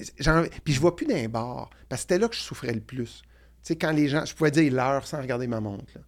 Puis 0.64 0.74
je 0.74 0.80
vois 0.80 0.96
plus 0.96 1.06
d'un 1.06 1.28
bar. 1.28 1.70
Parce 1.88 2.02
que 2.02 2.08
c'était 2.08 2.18
là 2.18 2.28
que 2.28 2.34
je 2.34 2.40
souffrais 2.40 2.72
le 2.72 2.80
plus. 2.80 3.22
Tu 3.22 3.28
sais, 3.62 3.76
quand 3.76 3.92
les 3.92 4.08
gens. 4.08 4.24
Je 4.24 4.34
pouvais 4.34 4.50
dire 4.50 4.72
l'heure 4.72 5.06
sans 5.06 5.20
regarder 5.20 5.46
ma 5.46 5.60
montre. 5.60 5.92
là. 5.94 6.00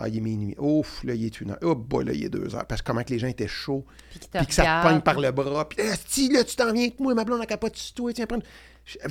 Ah, 0.00 0.08
il 0.08 0.16
est 0.16 0.20
minuit. 0.20 0.54
Ouf, 0.58 1.02
là, 1.02 1.12
il 1.14 1.24
est 1.24 1.40
une 1.40 1.50
heure. 1.50 1.58
Oh, 1.62 1.74
boy, 1.74 2.04
là, 2.04 2.12
il 2.12 2.24
est 2.24 2.28
deux 2.28 2.54
heures. 2.54 2.64
Parce 2.66 2.82
que 2.82 2.86
comment 2.86 3.02
que 3.02 3.10
les 3.10 3.18
gens 3.18 3.26
étaient 3.26 3.48
chauds. 3.48 3.84
Puis 4.10 4.20
que 4.46 4.54
ça 4.54 4.62
te 4.62 4.88
pogne 4.88 5.00
par 5.00 5.18
le 5.18 5.32
bras. 5.32 5.68
Puis, 5.68 5.82
si, 6.06 6.28
là, 6.28 6.44
tu 6.44 6.54
t'en 6.54 6.72
viens 6.72 6.84
avec 6.84 7.00
moi, 7.00 7.14
ma 7.14 7.24
blonde 7.24 7.40
a 7.40 7.46
capote 7.46 7.74
sur 7.74 7.94
toi. 7.94 8.12
Tiens, 8.12 8.26
prends. 8.26 8.38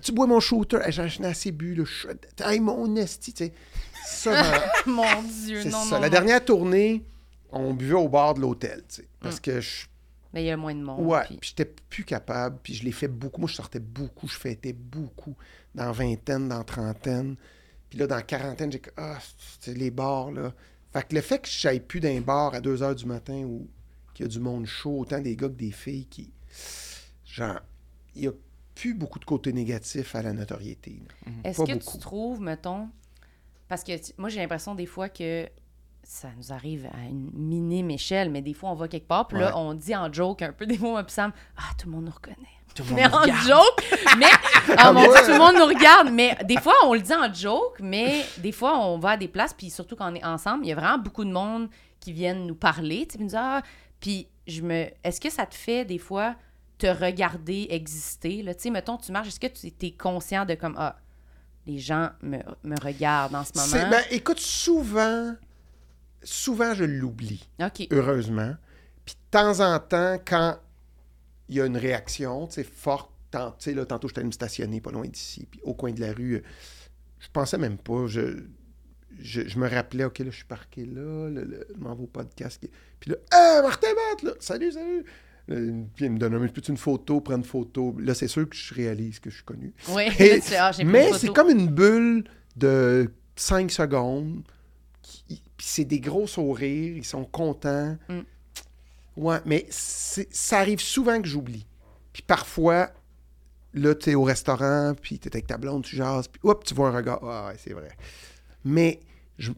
Tu 0.03 0.11
bois 0.11 0.25
mon 0.27 0.39
shooter. 0.39 0.77
Hey, 0.83 0.91
J'en 0.91 1.05
ai 1.05 1.25
assez 1.27 1.51
bu. 1.51 1.75
Là. 1.75 1.83
Je- 1.85 2.43
Hey, 2.43 2.59
mon 2.59 2.95
esti, 2.95 3.33
tu 3.33 3.45
sais. 3.45 3.53
Ça, 4.05 4.41
dans- 4.85 4.91
Mon 4.91 5.21
Dieu, 5.23 5.63
non, 5.65 5.83
ça. 5.83 5.95
non, 5.95 6.01
La 6.01 6.07
non. 6.07 6.11
dernière 6.11 6.43
tournée, 6.45 7.05
on 7.51 7.73
buvait 7.73 7.93
au 7.95 8.07
bar 8.09 8.33
de 8.33 8.41
l'hôtel, 8.41 8.83
tu 8.87 8.95
sais. 9.01 9.07
Parce 9.19 9.39
que 9.39 9.59
je. 9.61 9.85
Mais 10.33 10.43
il 10.43 10.47
y 10.47 10.51
a 10.51 10.57
moins 10.57 10.73
de 10.75 10.81
monde. 10.81 11.05
Ouais, 11.05 11.23
puis- 11.27 11.39
j'étais 11.41 11.65
plus 11.65 12.03
capable, 12.05 12.57
puis 12.63 12.73
je 12.73 12.83
l'ai 12.83 12.91
fait 12.91 13.07
beaucoup. 13.07 13.41
Moi, 13.41 13.49
je 13.49 13.55
sortais 13.55 13.79
beaucoup, 13.79 14.27
je 14.27 14.37
fêtais 14.37 14.73
beaucoup. 14.73 15.35
Dans 15.75 15.91
vingtaine, 15.91 16.47
dans 16.49 16.63
trentaine. 16.63 17.35
Puis 17.89 17.99
là, 17.99 18.07
dans 18.07 18.21
quarantaine, 18.21 18.71
j'ai. 18.71 18.81
Ah, 18.97 19.17
c'est 19.59 19.73
les 19.77 19.91
bars, 19.91 20.31
là. 20.31 20.53
Fait 20.93 21.07
que 21.07 21.15
le 21.15 21.21
fait 21.21 21.39
que 21.39 21.47
j'aille 21.49 21.81
plus 21.81 21.99
d'un 21.99 22.21
bar 22.21 22.53
à 22.53 22.61
2 22.61 22.77
h 22.77 22.95
du 22.95 23.05
matin 23.05 23.43
où 23.45 23.67
qu'il 24.13 24.25
y 24.25 24.29
a 24.29 24.31
du 24.31 24.39
monde 24.39 24.65
chaud, 24.65 24.99
autant 25.01 25.19
des 25.19 25.35
gars 25.35 25.47
que 25.49 25.53
des 25.53 25.71
filles 25.71 26.05
qui. 26.07 26.31
Genre, 27.25 27.59
il 28.15 28.23
y 28.23 28.27
a 28.27 28.31
plus 28.77 28.93
beaucoup 28.93 29.19
de 29.19 29.25
côté 29.25 29.51
négatif 29.53 30.15
à 30.15 30.21
la 30.21 30.33
notoriété. 30.33 31.01
là. 31.25 31.31
Est-ce 31.43 31.63
que 31.63 31.73
beaucoup. 31.73 31.91
tu 31.91 31.97
trouves, 31.97 32.41
mettons, 32.41 32.89
parce 33.67 33.83
que 33.83 33.93
moi 34.17 34.29
j'ai 34.29 34.39
l'impression 34.39 34.75
des 34.75 34.85
fois 34.85 35.09
que 35.09 35.49
ça 36.03 36.29
nous 36.37 36.53
arrive 36.53 36.87
à 36.93 37.05
une 37.09 37.31
minime 37.33 37.89
échelle, 37.91 38.29
mais 38.29 38.41
des 38.41 38.53
fois 38.53 38.69
on 38.71 38.75
va 38.75 38.87
quelque 38.87 39.07
part, 39.07 39.27
puis 39.27 39.39
là 39.39 39.57
on 39.57 39.73
dit 39.73 39.95
en 39.95 40.11
joke 40.13 40.41
un 40.43 40.53
peu 40.53 40.65
des 40.65 40.77
fois, 40.77 40.89
moi 40.89 41.03
puis 41.03 41.13
Sam, 41.13 41.31
ah 41.57 41.63
tout 41.77 41.87
le 41.87 41.93
monde 41.93 42.05
nous 42.05 42.11
reconnaît. 42.11 42.37
Tout 42.75 42.83
le 42.83 42.89
monde 42.89 42.99
Mais 42.99 43.07
nous 43.07 43.15
en 43.15 43.21
regarde. 43.21 43.47
joke, 43.47 43.99
mais 44.19 44.25
ah 44.77 44.93
mon 44.93 45.01
ouais. 45.01 45.07
Dieu, 45.09 45.25
tout 45.25 45.31
le 45.31 45.39
monde 45.39 45.55
nous 45.57 45.65
regarde, 45.65 46.09
mais 46.11 46.37
des 46.45 46.57
fois 46.57 46.73
on 46.85 46.93
le 46.93 47.01
dit 47.01 47.13
en 47.13 47.33
joke, 47.33 47.79
mais 47.79 48.23
des 48.37 48.51
fois 48.51 48.77
on 48.79 48.99
va 48.99 49.11
à 49.11 49.17
des 49.17 49.27
places, 49.27 49.53
puis 49.53 49.71
surtout 49.71 49.95
quand 49.95 50.11
on 50.11 50.15
est 50.15 50.23
ensemble, 50.23 50.65
il 50.65 50.69
y 50.69 50.71
a 50.71 50.75
vraiment 50.75 50.99
beaucoup 50.99 51.25
de 51.25 51.31
monde 51.31 51.69
qui 51.99 52.13
viennent 52.13 52.45
nous 52.45 52.55
parler, 52.55 53.07
tu 53.07 53.13
sais, 53.13 53.17
puis 53.17 53.23
nous 53.23 53.29
dire 53.31 53.39
ah, 53.41 53.61
puis 53.99 54.27
je 54.45 54.61
me, 54.61 54.85
est-ce 55.03 55.19
que 55.19 55.29
ça 55.31 55.45
te 55.47 55.55
fait 55.55 55.83
des 55.83 55.97
fois 55.97 56.35
te 56.77 56.87
regarder 56.87 57.67
exister 57.71 58.43
tu 58.45 58.53
sais, 58.57 58.69
mettons 58.69 58.97
tu 58.97 59.11
marches, 59.11 59.29
est-ce 59.29 59.39
que 59.39 59.47
tu 59.47 59.85
es 59.85 59.91
conscient 59.91 60.45
de 60.45 60.53
comme 60.55 60.75
ah 60.77 60.99
les 61.65 61.79
gens 61.79 62.11
me, 62.21 62.37
me 62.63 62.79
regardent 62.81 63.35
en 63.35 63.43
ce 63.43 63.51
moment? 63.57 63.89
ben, 63.89 64.03
écoute, 64.11 64.39
souvent, 64.39 65.35
souvent, 66.23 66.73
je 66.73 66.85
l'oublie. 66.85 67.49
OK. 67.61 67.87
heureusement. 67.91 68.55
Puis 69.05 69.15
de 69.15 69.31
temps 69.31 69.59
en 69.59 69.79
temps, 69.79 70.17
quand 70.25 70.57
il 71.49 71.55
y 71.55 71.61
a 71.61 71.65
une 71.65 71.77
réaction, 71.77 72.47
tu 72.47 72.53
sais, 72.55 72.63
forte, 72.63 73.11
tant- 73.31 73.51
tu 73.51 73.65
sais, 73.65 73.73
là, 73.73 73.85
tantôt, 73.85 74.07
j'étais 74.07 74.19
allé 74.19 74.27
me 74.27 74.31
stationner 74.31 74.79
pas 74.81 74.91
loin 74.91 75.07
d'ici, 75.07 75.45
puis 75.49 75.59
au 75.63 75.73
coin 75.73 75.91
de 75.91 75.99
la 75.99 76.13
rue, 76.13 76.35
euh, 76.35 76.43
je 77.19 77.27
pensais 77.31 77.57
même 77.57 77.77
pas, 77.77 78.07
je, 78.07 78.43
je, 79.19 79.47
je 79.47 79.59
me 79.59 79.67
rappelais, 79.67 80.05
OK, 80.05 80.19
là, 80.19 80.25
je 80.29 80.35
suis 80.35 80.45
parqué 80.45 80.85
là, 80.85 81.29
le, 81.29 81.43
le, 81.43 81.67
je 81.73 81.79
m'en 81.81 81.95
vais 81.95 82.03
au 82.03 82.07
podcast. 82.07 82.65
Puis 82.99 83.11
là, 83.11 83.17
«Ah, 83.31 83.61
Martin 83.61 83.87
Matt, 83.87 84.23
là! 84.23 84.31
Salut, 84.39 84.71
salut!» 84.71 85.05
Puis 85.47 86.05
il 86.05 86.11
me 86.11 86.17
donne 86.19 86.33
un 86.35 86.47
peu 86.47 86.61
une 86.67 86.77
photo, 86.77 87.21
prendre 87.21 87.39
une 87.39 87.43
photo. 87.49 87.95
Là, 87.99 88.13
c'est 88.13 88.27
sûr 88.27 88.49
que 88.49 88.55
je 88.55 88.73
réalise 88.73 89.19
que 89.19 89.29
je 89.29 89.35
suis 89.35 89.45
connu. 89.45 89.73
Oui, 89.89 90.03
Et- 90.19 90.41
ah, 90.57 90.71
Mais 90.85 91.13
c'est 91.13 91.33
comme 91.33 91.49
une 91.49 91.67
bulle 91.67 92.25
de 92.57 93.09
5 93.35 93.71
secondes. 93.71 94.43
qui- 95.01 95.41
Puis 95.55 95.65
c'est 95.67 95.85
des 95.85 95.99
gros 96.01 96.27
sourires, 96.27 96.97
ils 96.97 97.05
sont 97.05 97.23
contents. 97.23 97.97
Mm. 98.09 98.19
Ouais, 99.15 99.37
mais 99.45 99.65
ça 99.69 100.59
arrive 100.59 100.79
souvent 100.81 101.21
que 101.21 101.27
j'oublie. 101.27 101.65
Puis 102.13 102.21
parfois, 102.23 102.91
là, 103.73 103.95
tu 103.95 104.09
es 104.11 104.15
au 104.15 104.23
restaurant, 104.23 104.93
puis 105.01 105.17
tu 105.17 105.29
es 105.29 105.31
avec 105.35 105.47
ta 105.47 105.57
blonde, 105.57 105.83
tu 105.85 105.95
jases, 105.95 106.27
puis 106.27 106.41
hop, 106.43 106.63
tu 106.65 106.73
vois 106.73 106.89
un 106.89 106.95
regard. 106.95 107.19
Ah, 107.23 107.47
ouais, 107.47 107.55
c'est 107.57 107.73
vrai. 107.73 107.89
Mais 108.65 108.99
je 109.39 109.51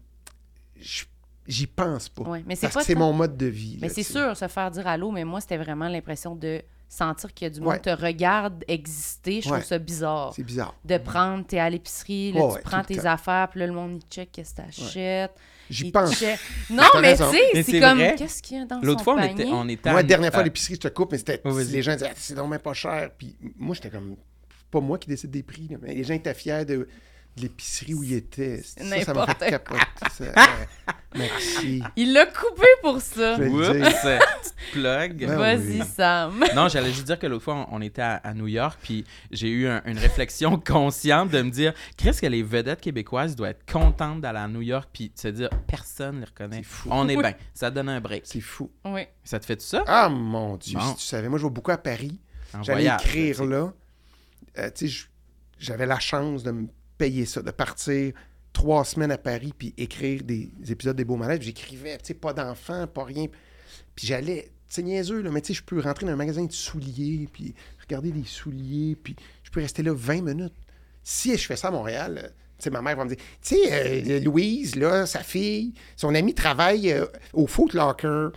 je- 0.79 1.03
j'y 1.49 1.67
pense 1.67 2.07
pas. 2.09 2.23
Ouais, 2.23 2.43
mais 2.47 2.55
c'est 2.55 2.61
parce 2.67 2.75
pas 2.75 2.79
que 2.81 2.85
c'est 2.85 2.93
tant- 2.93 2.99
mon 2.99 3.11
mode 3.13 3.35
de 3.35 3.47
vie. 3.47 3.77
Mais 3.81 3.87
là, 3.87 3.93
c'est 3.93 4.03
sûr, 4.03 4.37
se 4.37 4.47
faire 4.47 4.71
dire 4.71 4.87
allô, 4.87 5.11
mais 5.11 5.23
moi, 5.25 5.41
c'était 5.41 5.57
vraiment 5.57 5.89
l'impression 5.89 6.35
de 6.35 6.61
sentir 6.87 7.31
qu'il 7.33 7.45
y 7.45 7.47
a 7.47 7.49
du 7.51 7.59
monde 7.59 7.69
Ouais. 7.69 7.79
te 7.79 7.89
regarde 7.91 8.63
exister. 8.67 9.41
Je 9.41 9.49
Ouais. 9.49 9.57
trouve 9.57 9.67
ça 9.67 9.77
bizarre. 9.77 10.33
C'est 10.35 10.43
bizarre. 10.43 10.73
De 10.85 10.97
prendre, 10.97 11.45
t'es 11.45 11.59
à 11.59 11.69
l'épicerie, 11.69 12.31
là, 12.31 12.41
Ouais, 12.41 12.49
tu 12.49 12.55
ouais, 12.55 12.61
prends 12.63 12.83
tes 12.83 13.05
affaires, 13.05 13.47
puis 13.49 13.59
là, 13.59 13.67
le 13.67 13.73
monde, 13.73 14.01
il 14.03 14.07
check 14.09 14.31
qu'est-ce 14.31 14.53
que 14.55 14.61
t'achètes. 14.61 15.31
J'y 15.69 15.91
pense. 15.91 16.11
check- 16.19 16.39
Non, 16.71 16.83
mais 16.99 17.15
tu 17.15 17.23
sais, 17.25 17.37
c'est 17.53 17.63
c'est 17.63 17.79
comme, 17.79 17.97
vrai. 17.99 18.15
qu'est-ce 18.17 18.41
qu'il 18.41 18.57
y 18.57 18.61
a 18.61 18.65
dans 18.65 18.81
L'autre 18.81 19.01
son 19.01 19.03
fois, 19.03 19.15
on 19.19 19.23
était, 19.23 19.45
on 19.45 19.69
était 19.69 19.91
Moi, 19.91 19.99
à- 19.99 20.03
dernière 20.03 20.31
fois 20.31 20.41
à 20.41 20.43
l'épicerie, 20.43 20.75
je 20.75 20.79
te 20.79 20.87
coupe, 20.87 21.11
mais 21.11 21.19
c'était 21.19 21.39
les 21.45 21.81
gens 21.83 21.93
disaient 21.93 22.07
Ah, 22.09 22.13
c'est 22.15 22.33
donc 22.33 22.49
même 22.49 22.59
pas 22.59 22.73
cher. 22.73 23.11
Puis 23.15 23.35
moi, 23.57 23.75
j'étais 23.75 23.91
comme 23.91 24.15
pas 24.71 24.79
moi 24.79 24.97
qui 24.97 25.09
décide 25.09 25.29
des 25.29 25.43
prix. 25.43 25.69
mais 25.81 25.93
les 25.93 26.03
gens 26.03 26.15
étaient 26.15 26.33
fiers 26.33 26.65
de, 26.65 26.87
de 27.37 27.41
l'épicerie 27.43 27.93
où 27.93 28.03
ils 28.03 28.13
étaient. 28.13 28.61
Ça, 28.63 28.81
ça 28.81 28.83
m'a 28.83 28.97
N'importe 28.97 29.39
fait 29.43 29.49
capoter. 29.51 29.81
ça. 30.11 30.25
Merci. 31.15 31.81
Il 31.95 32.13
l'a 32.13 32.25
coupé 32.27 32.67
pour 32.81 33.01
ça. 33.01 33.35
Oups, 33.39 33.67
petite 33.69 34.55
plug. 34.73 35.25
Ben 35.25 35.37
Vas-y, 35.37 35.79
oui. 35.79 35.83
Sam. 35.95 36.43
Non, 36.55 36.67
j'allais 36.67 36.91
juste 36.91 37.05
dire 37.05 37.17
que 37.17 37.25
l'autre 37.27 37.43
fois, 37.45 37.67
on, 37.71 37.81
était 37.81 38.01
à, 38.03 38.15
à 38.17 38.33
New 38.33 38.47
York, 38.47 38.77
puis 38.81 39.05
j'ai 39.31 39.49
eu 39.49 39.67
un- 39.67 39.81
une 39.85 39.97
réflexion 39.97 40.59
consciente 40.65 41.29
de 41.31 41.41
me 41.41 41.49
dire 41.49 41.73
qu'est-ce 41.97 42.21
que 42.21 42.27
les 42.27 42.43
vedettes 42.43 42.81
québécoises 42.81 43.35
doivent 43.35 43.51
être 43.51 43.71
contentes 43.71 44.21
d'aller 44.21 44.39
à 44.39 44.47
New 44.47 44.61
York, 44.61 44.87
puis 44.93 45.09
de 45.09 45.17
se 45.19 45.27
dire 45.29 45.49
personne 45.67 46.15
ne 46.15 46.19
les 46.21 46.25
reconnaît. 46.25 46.57
C'est 46.57 46.63
fou. 46.63 46.89
On 46.91 47.09
est 47.09 47.15
Oui. 47.15 47.23
bien. 47.23 47.33
Ça 47.53 47.71
donne 47.71 47.89
un 47.89 48.01
break. 48.01 48.23
C'est 48.25 48.41
fou. 48.41 48.69
Oui. 48.85 49.01
Ça 49.23 49.39
te 49.39 49.45
fait 49.45 49.61
ça? 49.61 49.83
Ah 49.87 50.09
mon 50.09 50.57
Dieu, 50.57 50.77
Bon. 50.77 50.85
si 50.91 50.95
tu 50.97 51.03
savais. 51.05 51.27
Moi, 51.29 51.39
je 51.39 51.45
vais 51.45 51.49
beaucoup 51.51 51.71
à 51.71 51.77
Paris. 51.77 52.19
En 52.53 52.61
J'allais 52.63 52.85
écrire 52.85 53.43
là. 53.45 53.71
Euh, 54.57 54.69
tu 54.75 54.87
sais, 54.87 54.93
je- 54.93 55.05
j'avais 55.57 55.85
la 55.85 55.99
chance 55.99 56.43
de 56.43 56.51
me 56.51 56.67
payer 56.99 57.25
ça, 57.25 57.41
de 57.41 57.49
partir 57.49 58.13
trois 58.53 58.85
semaines 58.85 59.11
à 59.11 59.17
Paris 59.17 59.53
puis 59.57 59.73
écrire 59.77 60.21
des, 60.23 60.51
des 60.57 60.71
épisodes 60.71 60.95
des 60.95 61.05
Beaux 61.05 61.15
Malaises. 61.15 61.41
J'écrivais, 61.41 61.97
tu 61.97 62.05
sais, 62.05 62.13
pas 62.13 62.33
d'enfants, 62.33 62.85
pas 62.85 63.05
rien. 63.05 63.25
Puis 63.95 64.05
j'allais 64.05 64.51
c'est 64.69 64.83
niaiseux, 64.83 65.21
là, 65.21 65.31
mais 65.31 65.41
tu 65.41 65.47
sais, 65.47 65.53
je 65.55 65.63
peux 65.63 65.79
rentrer 65.79 66.05
dans 66.05 66.13
un 66.13 66.15
magasin 66.15 66.45
de 66.45 66.51
souliers, 66.51 67.27
puis 67.33 67.55
regarder 67.81 68.11
des 68.11 68.23
souliers, 68.23 68.95
puis 68.95 69.15
je 69.43 69.49
peux 69.49 69.59
rester 69.59 69.81
là 69.81 69.93
20 69.93 70.21
minutes. 70.21 70.53
Si 71.03 71.35
je 71.35 71.45
fais 71.47 71.55
ça 71.55 71.69
à 71.69 71.71
Montréal, 71.71 72.21
euh, 72.23 72.27
tu 72.27 72.65
sais, 72.65 72.69
ma 72.69 72.81
mère 72.81 72.95
va 72.95 73.05
me 73.05 73.09
dire, 73.09 73.17
tu 73.41 73.55
sais, 73.55 73.69
euh, 73.71 74.19
Louise, 74.19 74.75
là, 74.75 75.07
sa 75.07 75.23
fille, 75.23 75.73
son 75.95 76.13
amie 76.13 76.35
travaille 76.35 76.91
euh, 76.91 77.05
au 77.33 77.47
Foot 77.47 77.73
Locker. 77.73 78.27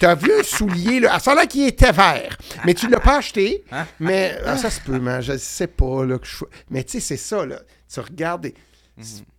T'as 0.00 0.14
vu 0.14 0.32
un 0.32 0.42
soulier, 0.42 1.00
là, 1.00 1.14
à 1.14 1.20
ça 1.20 1.34
là 1.34 1.44
qui 1.44 1.64
était 1.64 1.92
vert, 1.92 2.38
mais 2.64 2.72
tu 2.72 2.88
l'as 2.88 3.00
pas 3.00 3.18
acheté. 3.18 3.62
Mais 4.00 4.38
ah, 4.46 4.56
ça 4.56 4.70
se 4.70 4.80
peut, 4.80 4.98
mais 4.98 5.20
je 5.20 5.36
sais 5.36 5.66
pas, 5.66 6.06
là, 6.06 6.18
que 6.18 6.26
je... 6.26 6.36
Mais 6.70 6.84
tu 6.84 6.92
sais, 6.92 7.00
c'est 7.00 7.16
ça, 7.18 7.44
là. 7.44 7.60
Tu 7.92 8.00
regardes... 8.00 8.42
des- 8.42 8.54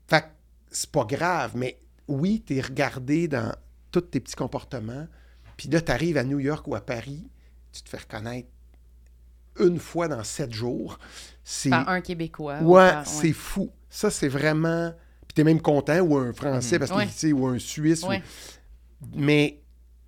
Fait 0.07 0.21
que 0.21 0.25
c'est 0.71 0.89
pas 0.91 1.05
grave, 1.05 1.51
mais 1.55 1.79
oui, 2.07 2.41
t'es 2.45 2.59
regardé 2.61 3.27
dans 3.27 3.51
tous 3.91 4.01
tes 4.01 4.19
petits 4.19 4.35
comportements. 4.35 5.07
Puis 5.57 5.69
là, 5.69 5.81
t'arrives 5.81 6.17
à 6.17 6.23
New 6.23 6.39
York 6.39 6.67
ou 6.67 6.75
à 6.75 6.81
Paris, 6.81 7.27
tu 7.71 7.81
te 7.83 7.89
fais 7.89 7.97
reconnaître 7.97 8.47
une 9.59 9.79
fois 9.79 10.07
dans 10.07 10.23
sept 10.23 10.51
jours. 10.51 10.97
C'est... 11.43 11.69
Par 11.69 11.87
un 11.89 12.01
Québécois. 12.01 12.59
ou 12.61 12.75
Ouais, 12.75 12.91
par- 12.91 13.07
c'est 13.07 13.33
fou. 13.33 13.71
Ça, 13.89 14.09
c'est 14.09 14.27
vraiment. 14.27 14.91
Puis 15.27 15.35
t'es 15.35 15.43
même 15.43 15.61
content, 15.61 15.99
ou 15.99 16.17
un 16.17 16.33
Français, 16.33 16.79
parce 16.79 16.89
que, 16.91 16.95
Ouais. 16.97 17.05
tu 17.07 17.13
sais, 17.13 17.31
ou 17.31 17.45
un 17.47 17.59
Suisse. 17.59 18.03
ou-. 18.03 18.09
Mais 19.15 19.61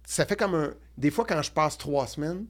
ça 0.05 0.25
fait 0.25 0.35
comme 0.35 0.55
un. 0.55 0.73
Des 0.97 1.11
fois, 1.11 1.25
quand 1.25 1.41
je 1.41 1.51
passe 1.51 1.77
trois 1.77 2.07
semaines, 2.07 2.45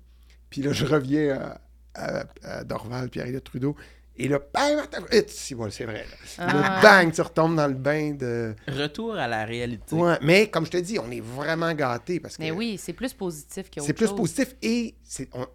puis 0.49 0.61
là, 0.61 0.71
je 0.71 0.85
reviens 0.85 1.57
à, 1.95 2.21
à- 2.21 2.25
à 2.43 2.63
Dorval, 2.63 3.09
puis 3.09 3.19
à 3.21 3.41
Trudeau, 3.41 3.75
et 4.17 4.27
là, 4.27 4.39
bang, 4.53 4.79
si, 5.27 5.53
voilà, 5.53 5.71
c'est 5.71 5.85
vrai. 5.85 6.05
Là. 6.37 6.45
Ah. 6.47 6.79
bang, 6.81 7.11
tu 7.11 7.21
retombes 7.21 7.55
dans 7.55 7.67
le 7.67 7.73
bain 7.73 8.13
de. 8.13 8.55
Retour 8.67 9.15
à 9.15 9.27
la 9.27 9.45
réalité. 9.45 9.95
Ouais, 9.95 10.17
mais 10.21 10.49
comme 10.49 10.65
je 10.65 10.71
te 10.71 10.77
dis, 10.77 10.97
on 10.99 11.11
est 11.11 11.19
vraiment 11.21 11.73
gâtés 11.73 12.19
parce 12.19 12.37
que 12.37 12.43
Mais 12.43 12.51
oui, 12.51 12.77
c'est 12.77 12.93
plus 12.93 13.13
positif 13.13 13.69
que 13.69 13.81
c'est 13.81 13.93
plus 13.93 14.11
positif 14.13 14.55
et 14.61 14.95
c'est. 15.03 15.27
on- 15.33 15.47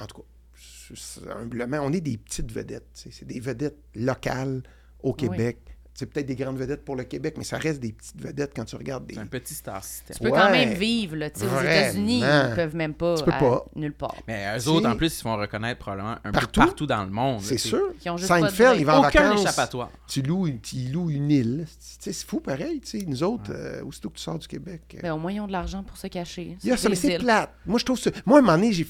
en 0.00 0.06
tout 0.06 0.22
cas, 0.22 1.32
humblement, 1.32 1.78
on 1.82 1.92
est 1.92 2.00
des 2.00 2.16
petites 2.16 2.50
vedettes. 2.50 2.86
C'est 2.92 3.24
des 3.26 3.40
vedettes 3.40 3.78
locales 3.94 4.62
au 5.02 5.12
Québec. 5.12 5.58
C'est 5.98 6.06
peut-être 6.06 6.26
des 6.26 6.36
grandes 6.36 6.56
vedettes 6.58 6.84
pour 6.84 6.94
le 6.94 7.02
Québec, 7.02 7.34
mais 7.38 7.42
ça 7.42 7.58
reste 7.58 7.80
des 7.80 7.90
petites 7.90 8.20
vedettes 8.22 8.52
quand 8.54 8.64
tu 8.64 8.76
regardes 8.76 9.04
des. 9.04 9.14
C'est 9.14 9.20
un 9.20 9.26
petit 9.26 9.52
star 9.52 9.82
system. 9.82 10.14
Tu 10.16 10.22
peux 10.22 10.30
Ouais. 10.30 10.38
quand 10.38 10.50
même 10.52 10.74
vivre, 10.74 11.16
là. 11.16 11.28
Tu 11.28 11.40
sais, 11.40 11.46
aux. 11.46 11.60
États-Unis, 11.60 12.20
ils 12.20 12.54
peuvent 12.54 12.76
même 12.76 12.94
pas. 12.94 13.16
Tu 13.18 13.24
peux 13.24 13.32
à- 13.32 13.38
pas. 13.40 13.64
Nulle 13.74 13.94
part. 13.94 14.14
Mais 14.28 14.46
eux 14.56 14.68
autres, 14.68 14.88
en 14.88 14.94
plus, 14.94 15.08
ils 15.08 15.10
se 15.10 15.22
font 15.22 15.36
reconnaître 15.36 15.80
probablement 15.80 16.14
un 16.22 16.30
Partout. 16.30 16.60
peu 16.60 16.66
partout 16.66 16.86
dans 16.86 17.02
le 17.04 17.10
monde. 17.10 17.40
C'est 17.42 17.58
sûr. 17.58 17.92
Qui 17.98 18.08
ont 18.10 18.16
juste 18.16 18.28
Seinfeld, 18.28 18.68
break. 18.68 18.78
il 18.80 18.86
va 18.86 19.00
en 19.00 19.08
Aucun 19.08 19.22
vacances. 19.24 19.40
échappatoire. 19.42 19.90
Tu 20.06 20.22
loues, 20.22 20.48
tu 20.62 20.76
loues 20.92 21.10
une 21.10 21.32
île. 21.32 21.66
C'est 21.80 22.12
fou 22.14 22.38
pareil. 22.38 22.78
tu 22.80 23.00
sais, 23.00 23.04
Nous 23.04 23.24
autres, 23.24 23.50
euh, 23.50 23.82
aussitôt 23.82 24.10
que 24.10 24.18
tu 24.18 24.22
sors 24.22 24.38
du 24.38 24.46
Québec. 24.46 24.82
euh, 24.94 25.00
Ben, 25.02 25.12
au 25.14 25.18
moins, 25.18 25.32
ils 25.32 25.40
ont 25.40 25.48
de 25.48 25.52
l'argent 25.52 25.82
pour 25.82 25.96
se 25.96 26.06
cacher. 26.06 26.56
Ça, 26.76 26.88
mais 26.88 26.94
c'est 26.94 27.18
plate. 27.18 27.50
Moi, 27.66 27.80
je 27.80 27.84
trouve 27.84 27.98
ça. 27.98 28.12
Moi, 28.24 28.36
à 28.36 28.38
un 28.38 28.42
moment 28.44 28.56
donné, 28.56 28.72
j'ai. 28.72 28.86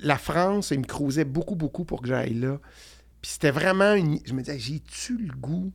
La 0.00 0.18
France, 0.18 0.72
il 0.72 0.80
me 0.80 0.84
crousait 0.86 1.24
beaucoup, 1.24 1.54
beaucoup 1.54 1.84
pour 1.84 2.02
que 2.02 2.08
j'aille 2.08 2.34
là. 2.34 2.58
Puis 3.20 3.30
c'était 3.30 3.52
vraiment 3.52 3.94
une. 3.94 4.18
Je 4.24 4.32
me 4.32 4.42
disais, 4.42 4.58
j'ai-tu 4.58 5.16
le 5.18 5.32
goût 5.34 5.72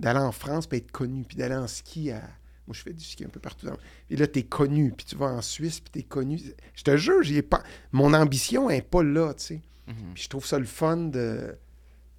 d'aller 0.00 0.20
en 0.20 0.32
France 0.32 0.66
puis 0.66 0.78
être 0.78 0.90
connu, 0.92 1.24
puis 1.24 1.36
d'aller 1.36 1.54
en 1.56 1.66
ski 1.66 2.10
à. 2.10 2.20
Moi, 2.66 2.74
je 2.74 2.82
fais 2.82 2.92
du 2.92 3.02
ski 3.04 3.24
un 3.24 3.28
peu 3.28 3.40
partout. 3.40 3.66
Dans... 3.66 3.76
Et 4.10 4.16
là, 4.16 4.26
t'es 4.26 4.42
connu, 4.42 4.92
puis 4.94 5.06
tu 5.06 5.16
vas 5.16 5.26
en 5.26 5.40
Suisse, 5.40 5.80
puis 5.80 5.90
t'es 5.90 6.02
connu. 6.02 6.38
Je 6.74 6.82
te 6.82 6.96
jure, 6.98 7.22
j'y 7.22 7.36
ai 7.38 7.42
pas. 7.42 7.62
Mon 7.92 8.12
ambition 8.12 8.68
n'est 8.68 8.82
pas 8.82 9.02
là, 9.02 9.32
tu 9.34 9.42
sais. 9.44 9.62
Mhm. 9.86 9.94
Puis 10.14 10.24
je 10.24 10.28
trouve 10.28 10.44
ça 10.44 10.58
le 10.58 10.66
fun 10.66 10.96
de 10.96 11.56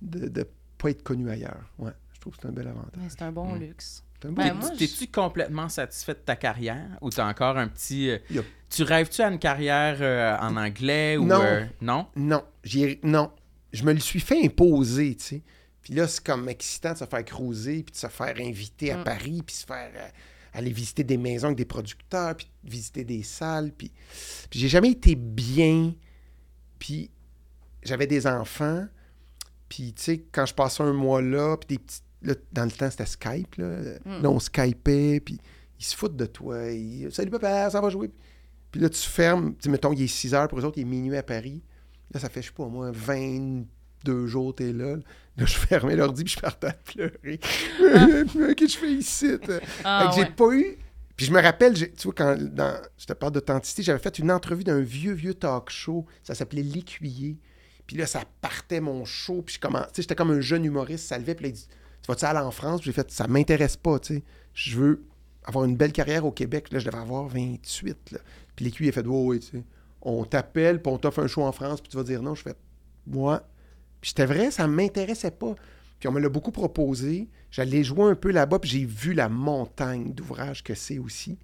de, 0.02 0.28
de 0.28 0.48
pas 0.78 0.90
être 0.92 1.04
connu 1.04 1.30
ailleurs. 1.30 1.70
Ouais, 1.78 1.92
je 2.14 2.20
trouve 2.22 2.34
que 2.36 2.40
c'est 2.42 2.48
un 2.48 2.52
bel 2.52 2.68
avantage. 2.68 3.02
C'est 3.10 3.22
un 3.22 3.32
bon 3.32 3.54
Mm. 3.56 3.60
luxe. 3.60 4.04
C'est 4.22 4.28
un 4.28 4.32
beau- 4.32 4.42
Ben, 4.42 4.60
T'es-tu 4.78 5.08
complètement 5.08 5.70
satisfait 5.70 6.14
de 6.14 6.20
ta 6.20 6.36
carrière 6.36 6.98
ou 7.02 7.10
t'as 7.10 7.28
encore 7.30 7.58
un 7.58 7.68
petit. 7.68 8.10
euh, 8.10 8.18
Tu 8.70 8.84
rêves-tu 8.84 9.22
à 9.22 9.28
une 9.30 9.40
carrière 9.40 9.98
euh, 10.02 10.36
en 10.40 10.58
anglais 10.58 11.16
ou. 11.18 11.26
Non. 11.26 11.42
euh, 11.44 11.66
non? 11.82 12.08
Non, 12.16 12.44
j'y 12.64 12.84
ai- 12.86 13.00
non. 13.04 13.32
Je 13.72 13.84
me 13.84 13.94
le 13.94 14.00
suis 14.00 14.20
fait 14.20 14.44
imposer, 14.44 15.16
tu 15.16 15.24
sais. 15.26 15.42
Puis 15.82 15.94
là, 15.94 16.08
c'est 16.08 16.24
comme 16.24 16.50
excitant 16.50 16.94
de 16.94 16.98
se 16.98 17.06
faire 17.06 17.26
cruiser, 17.26 17.84
puis 17.84 17.92
de 17.94 17.98
se 17.98 18.08
faire 18.08 18.36
inviter 18.40 18.92
à 18.92 18.98
mm. 18.98 19.04
Paris, 19.04 19.44
puis 19.46 19.56
se 19.56 19.66
faire 19.66 19.92
euh, 19.96 20.10
aller 20.54 20.72
visiter 20.72 21.04
des 21.04 21.18
maisons 21.18 21.48
avec 21.48 21.58
des 21.58 21.66
producteurs, 21.66 22.36
puis 22.36 22.48
visiter 22.64 23.04
des 23.04 23.24
salles. 23.24 23.72
Puis, 23.72 23.92
puis 24.50 24.60
j'ai 24.60 24.68
jamais 24.68 24.92
été 24.92 25.16
bien. 25.16 25.94
Puis 26.78 27.10
j'avais 27.84 28.08
des 28.08 28.28
enfants. 28.28 28.86
Puis, 29.68 29.94
tu 29.94 30.04
sais, 30.04 30.26
quand 30.32 30.46
je 30.46 30.54
passais 30.54 30.84
un 30.84 30.94
mois 30.94 31.22
là, 31.22 31.58
puis 31.58 31.78
des 31.78 31.84
petites. 31.84 32.04
Là, 32.22 32.34
dans 32.52 32.66
le 32.66 32.72
temps, 32.72 32.92
c'était 32.92 33.06
Skype. 33.06 33.56
Là. 33.56 33.80
Mm. 34.06 34.22
Là 34.22 34.30
on 34.30 34.40
Skypait, 34.40 35.22
puis 35.22 35.40
ils 35.80 35.86
se 35.86 35.96
foutent 35.96 36.18
de 36.18 36.26
toi. 36.26 36.70
Ils, 36.70 37.10
Salut 37.14 37.32
papa, 37.32 37.70
ça 37.70 37.80
va 37.80 37.90
jouer. 37.90 38.12
Puis 38.72 38.82
là, 38.82 38.90
tu 38.90 39.02
fermes. 39.02 39.56
Tu 39.56 39.70
mettons, 39.70 39.94
il 39.94 40.02
est 40.02 40.08
6 40.08 40.34
h 40.34 40.48
pour 40.50 40.60
les 40.60 40.66
autres, 40.66 40.78
il 40.78 40.82
est 40.82 40.86
minuit 40.86 41.16
à 41.16 41.24
Paris. 41.24 41.64
Là, 42.12 42.20
ça 42.20 42.28
fait, 42.28 42.42
je 42.42 42.48
sais 42.48 42.54
pas, 42.54 42.64
au 42.64 42.70
moins 42.70 42.92
20 42.92 43.64
deux 44.04 44.28
jours, 44.28 44.56
t'es 44.56 44.72
là. 44.74 44.96
Là, 45.38 45.46
je 45.46 45.58
fermais 45.58 45.96
l'ordi 45.96 46.24
puis 46.24 46.34
je 46.34 46.40
partais 46.40 46.68
à 46.68 46.74
pleurer. 46.74 47.40
Ah. 47.96 48.08
Que 48.58 48.68
je 48.68 48.78
fais 48.78 48.92
ici? 48.92 49.38
Ah, 49.84 50.12
j'ai 50.16 50.26
pas 50.26 50.52
eu. 50.54 50.78
Puis 51.16 51.26
je 51.26 51.34
me 51.34 51.42
rappelle, 51.42 51.74
tu 51.74 52.04
vois, 52.04 52.14
quand 52.14 52.38
dans, 52.38 52.82
je 52.98 53.06
te 53.06 53.14
parle 53.14 53.34
d'authenticité, 53.34 53.84
j'avais 53.84 54.00
fait 54.00 54.20
une 54.20 54.32
entrevue 54.32 54.64
d'un 54.64 54.80
vieux, 54.80 55.14
vieux 55.14 55.34
talk 55.34 55.70
show. 55.70 56.06
Ça 56.24 56.34
s'appelait 56.34 56.64
L'écuyer. 56.64 57.38
Puis 57.88 57.98
là, 57.98 58.06
ça 58.06 58.24
partait 58.40 58.80
mon 58.80 59.04
show. 59.04 59.42
Puis 59.42 59.60
j'étais 59.98 60.16
comme 60.16 60.32
un 60.32 60.42
jeune 60.42 60.64
humoriste, 60.64 61.08
ça 61.08 61.18
levait. 61.18 61.36
Puis 61.36 61.44
là, 61.44 61.50
il 61.50 61.54
dit 61.56 61.68
Tu 62.02 62.08
vas-tu 62.08 62.26
aller 62.26 62.40
en 62.40 62.52
France? 62.52 62.84
J'ai 62.84 62.92
fait 62.92 63.12
Ça 63.12 63.28
m'intéresse 63.28 63.78
pas, 63.78 64.00
tu 64.00 64.16
sais. 64.16 64.24
Je 64.54 64.78
veux 64.78 65.04
avoir 65.44 65.66
une 65.66 65.76
belle 65.76 65.92
carrière 65.92 66.26
au 66.26 66.32
Québec. 66.32 66.72
Là, 66.72 66.80
je 66.80 66.86
devais 66.86 66.98
avoir 66.98 67.28
28. 67.28 68.12
Là. 68.12 68.20
Puis 68.56 68.66
l'écuyer 68.66 68.92
a 68.92 68.94
fait 68.94 69.06
Ouais, 69.06 69.24
ouais, 69.26 69.40
tu. 69.40 69.64
On 70.02 70.24
t'appelle, 70.24 70.82
puis 70.82 70.92
on 70.92 70.98
t'offre 70.98 71.20
un 71.20 71.28
show 71.28 71.44
en 71.44 71.52
France, 71.52 71.82
puis 71.82 71.90
tu 71.90 71.98
vas 71.98 72.04
dire 72.04 72.22
non. 72.22 72.36
Je 72.36 72.44
fais 72.44 72.56
Moi. 73.08 73.44
Puis 74.02 74.10
c'était 74.10 74.26
vrai, 74.26 74.52
ça 74.52 74.68
m'intéressait 74.68 75.32
pas. 75.32 75.56
Puis 76.00 76.08
on 76.08 76.12
me 76.14 76.20
l'a 76.20 76.30
beaucoup 76.30 76.52
proposé. 76.52 77.28
J'allais 77.52 77.84
jouer 77.84 78.04
un 78.06 78.16
peu 78.16 78.32
là-bas, 78.32 78.60
puis 78.60 78.70
j'ai 78.70 78.86
vu 78.86 79.14
la 79.14 79.28
montagne 79.30 80.14
d'ouvrages 80.14 80.64
que 80.64 80.74
c'est 80.74 81.00
aussi. 81.00 81.38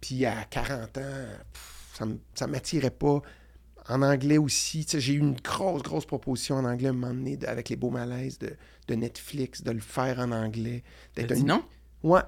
Puis 0.00 0.24
à 0.26 0.44
40 0.44 0.98
ans, 0.98 1.26
pff, 1.52 1.90
ça 1.94 2.06
ça 2.34 2.46
m'attirait 2.46 2.90
pas. 2.90 3.20
En 3.88 4.00
anglais 4.02 4.38
aussi, 4.38 4.86
j'ai 4.88 5.14
eu 5.14 5.18
une 5.18 5.34
grosse, 5.34 5.82
grosse 5.82 6.06
proposition 6.06 6.54
en 6.56 6.64
anglais 6.64 6.86
à 6.86 6.90
un 6.90 6.94
moment 6.94 7.12
donné 7.12 7.36
de- 7.36 7.46
avec 7.46 7.68
les 7.68 7.74
beaux 7.76 7.90
malaises 7.90 8.38
de, 8.38 8.54
de 8.88 8.94
Netflix, 8.94 9.62
de 9.62 9.72
le 9.72 9.80
faire 9.80 10.20
en 10.20 10.30
anglais. 10.30 10.84
D'être 11.16 11.32
dit 11.34 11.42
un- 11.42 11.44
non? 11.46 11.64
Ouais. 12.04 12.20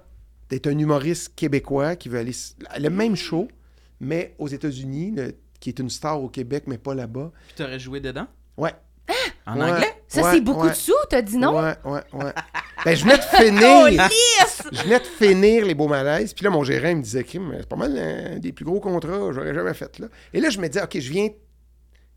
D'être 0.50 0.66
un 0.66 0.76
humoriste 0.76 1.34
québécois 1.36 1.94
qui 1.96 2.08
veut 2.08 2.18
aller. 2.18 2.32
Le 2.78 2.88
même 2.90 3.14
show, 3.16 3.48
mais 4.00 4.34
aux 4.38 4.48
États-Unis, 4.48 5.14
qui 5.60 5.68
est 5.70 5.78
une 5.78 5.90
star 5.90 6.20
au 6.22 6.28
Québec, 6.28 6.64
mais 6.66 6.76
pas 6.76 6.94
là-bas. 6.94 7.32
Puis 7.46 7.54
t'aurais 7.56 7.78
joué 7.78 8.00
dedans? 8.00 8.26
Ouais. 8.56 8.74
En 9.46 9.58
Ouais. 9.60 9.70
anglais? 9.72 10.02
Ça, 10.08 10.22
Ouais, 10.22 10.32
c'est 10.32 10.40
beaucoup 10.40 10.62
ouais. 10.64 10.70
de 10.70 10.74
sous, 10.74 10.92
t'as 11.10 11.20
dit 11.20 11.36
non? 11.36 11.54
Ouais, 11.60 11.74
ouais, 11.84 12.00
ouais. 12.14 12.32
ben, 12.84 12.96
je 12.96 13.02
venais 13.04 13.18
de 13.18 13.22
finir. 13.22 14.08
je 14.72 14.82
venais 14.82 14.98
de 15.00 15.04
finir 15.04 15.66
les 15.66 15.74
beaux 15.74 15.88
malaises. 15.88 16.32
Puis 16.32 16.44
là, 16.44 16.50
mon 16.50 16.62
gérant 16.64 16.88
il 16.88 16.96
me 16.98 17.02
disait, 17.02 17.24
Crime, 17.24 17.52
c'est 17.58 17.68
pas 17.68 17.76
mal 17.76 17.96
un 17.98 18.38
des 18.38 18.52
plus 18.52 18.64
gros 18.64 18.80
contrats 18.80 19.18
que 19.18 19.32
j'aurais 19.32 19.54
jamais 19.54 19.74
fait 19.74 19.98
là. 19.98 20.06
Et 20.32 20.40
là, 20.40 20.48
je 20.50 20.58
me 20.58 20.66
disais, 20.68 20.82
OK, 20.82 20.98
je 20.98 21.10
viens 21.10 21.28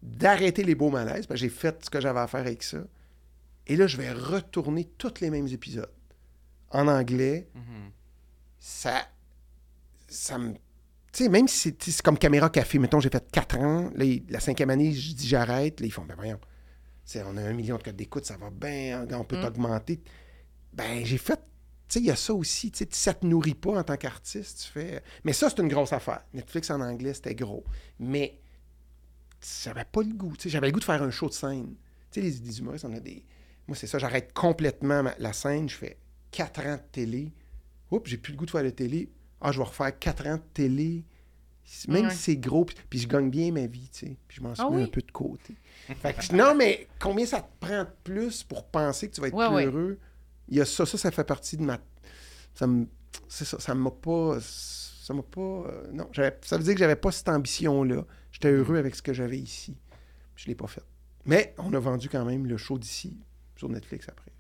d'arrêter 0.02 0.64
les 0.64 0.76
beaux 0.76 0.90
malaises. 0.90 1.28
que 1.28 1.36
j'ai 1.36 1.50
fait 1.50 1.84
ce 1.84 1.90
que 1.90 2.00
j'avais 2.00 2.20
à 2.20 2.28
faire 2.28 2.42
avec 2.42 2.64
ça. 2.64 2.78
Et 3.66 3.76
là, 3.76 3.88
je 3.88 3.98
vais 3.98 4.12
retourner 4.14 4.86
tous 4.98 5.16
les 5.20 5.30
mêmes 5.30 5.48
épisodes. 5.48 5.90
En 6.72 6.88
anglais, 6.88 7.48
Mhm. 7.56 7.92
ça. 8.60 9.06
Ça 10.08 10.38
me. 10.38 10.54
Tu 11.12 11.24
sais, 11.24 11.30
même 11.30 11.48
si 11.48 11.76
c'est- 11.80 12.02
comme 12.02 12.18
caméra 12.18 12.50
café, 12.50 12.80
mettons, 12.80 13.00
j'ai 13.00 13.10
fait 13.10 13.26
4 13.32 13.58
ans, 13.58 13.90
là, 13.96 14.06
la 14.30 14.40
cinquième 14.40 14.70
année, 14.70 14.94
je 14.94 15.14
dis 15.14 15.28
j'arrête, 15.28 15.80
là, 15.82 15.86
ils 15.88 15.92
font, 15.92 16.06
ben 16.06 16.16
voyons, 16.16 16.40
on 17.26 17.38
a 17.38 17.42
un 17.42 17.54
million 17.54 17.78
de 17.78 17.84
codes 17.84 17.96
d'écoute, 17.96 18.26
ça 18.26 18.38
va 18.38 18.50
bien, 18.50 19.06
on 19.14 19.24
peut 19.24 19.38
Mm. 19.38 19.42
t'augmenter. 19.42 20.02
Ben, 20.74 21.06
j'ai 21.06 21.18
fait, 21.18 21.36
tu 21.38 21.42
sais, 21.90 22.00
il 22.00 22.06
y 22.06 22.12
a 22.12 22.16
ça 22.16 22.34
aussi, 22.34 22.72
tu 22.72 22.80
sais, 22.80 22.88
ça 22.92 23.14
te 23.14 23.26
nourrit 23.26 23.56
pas 23.56 23.80
en 23.80 23.84
tant 23.84 23.98
qu'artiste, 23.98 24.64
tu 24.66 24.72
fais... 24.72 25.02
Mais 25.24 25.34
ça, 25.34 25.50
c'est 25.50 25.60
une 25.62 25.70
grosse 25.70 25.94
affaire. 25.94 26.24
Netflix 26.34 26.70
en 26.70 26.82
anglais, 26.82 27.14
c'était 27.14 27.36
gros. 27.36 27.64
Mais 28.00 28.40
j'avais 29.64 29.86
pas 29.86 30.02
le 30.02 30.14
goût, 30.14 30.36
tu 30.36 30.44
sais, 30.44 30.50
j'avais 30.50 30.68
le 30.68 30.74
goût 30.74 30.80
de 30.80 30.86
faire 30.86 31.02
un 31.02 31.12
show 31.12 31.28
de 31.30 31.34
scène. 31.34 31.76
Tu 32.12 32.22
sais, 32.22 32.22
les, 32.22 32.32
les 32.46 32.60
humoristes, 32.60 32.86
on 32.86 32.94
a 32.94 33.00
des... 33.00 33.24
Moi, 33.68 33.76
c'est 33.76 33.88
ça, 33.88 34.00
j'arrête 34.00 34.34
complètement 34.34 35.04
ma- 35.04 35.16
la 35.20 35.34
scène, 35.34 35.70
je 35.70 35.76
fais 35.76 35.98
4 36.32 36.66
ans 36.66 36.76
de 36.76 36.82
télé. 36.92 37.34
Oups, 37.92 38.10
j'ai 38.10 38.18
plus 38.18 38.32
le 38.34 38.38
goût 38.38 38.46
de 38.46 38.52
faire 38.52 38.64
de 38.64 38.70
télé. 38.70 39.10
Ah, 39.42 39.52
je 39.52 39.58
vais 39.60 39.66
refaire 39.66 39.98
4 39.98 40.28
ans 40.28 40.36
de 40.38 40.42
télé. 40.54 41.04
Même 41.90 42.10
si 42.10 42.18
c'est 42.18 42.38
gros, 42.38 42.64
puis, 42.66 43.00
je 43.00 43.08
gagne 43.08 43.30
bien 43.30 43.52
ma 43.52 43.68
vie, 43.68 43.90
tu 43.92 44.00
sais. 44.08 44.18
Puis 44.28 44.38
je 44.38 44.42
m'en 44.42 44.56
suis 44.56 44.64
Ah 44.66 44.70
mis 44.70 44.78
oui? 44.78 44.84
un 44.84 44.88
peu 44.88 45.02
de 45.02 45.12
côté. 45.12 45.56
Fait 45.96 46.14
que, 46.14 46.36
non, 46.36 46.54
mais 46.56 46.88
combien 47.00 47.26
ça 47.26 47.42
te 47.42 47.66
prend 47.66 47.84
de 47.84 47.90
plus 48.04 48.44
pour 48.44 48.66
penser 48.66 49.10
que 49.10 49.16
tu 49.16 49.22
vas 49.22 49.28
être 49.28 49.34
Ouais, 49.34 49.48
plus 49.48 49.56
ouais. 49.56 49.66
heureux? 49.66 50.00
Il 50.50 50.58
y 50.58 50.62
a 50.62 50.66
ça, 50.66 50.86
ça, 50.86 50.98
ça 50.98 51.12
fait 51.12 51.24
partie 51.24 51.58
de 51.58 51.64
ma... 51.64 51.78
Ça 52.54 52.68
me... 52.68 52.88
C'est 53.28 53.46
ça, 53.46 53.60
ça 53.60 53.74
m'a 53.76 53.92
pas... 53.92 54.38
Ça 54.42 55.14
m'a 55.14 55.24
pas... 55.24 55.42
euh, 55.42 55.88
non, 55.94 56.10
ça 56.42 56.58
veut 56.58 56.64
dire 56.64 56.74
que 56.74 56.80
j'avais 56.80 56.96
pas 56.98 57.12
cette 57.12 57.30
ambition-là. 57.30 58.04
J'étais 58.32 58.52
heureux 58.52 58.78
avec 58.78 58.96
ce 58.96 59.02
que 59.02 59.14
j'avais 59.14 59.38
ici. 59.40 59.78
Je 60.36 60.48
l'ai 60.48 60.56
pas 60.56 60.68
fait. 60.68 60.84
Mais 61.26 61.54
on 61.58 61.74
a 61.74 61.80
vendu 61.80 62.10
quand 62.10 62.26
même 62.26 62.46
le 62.46 62.58
show 62.58 62.78
d'ici 62.78 63.18
sur 63.56 63.70
Netflix 63.70 64.08
après. 64.10 64.32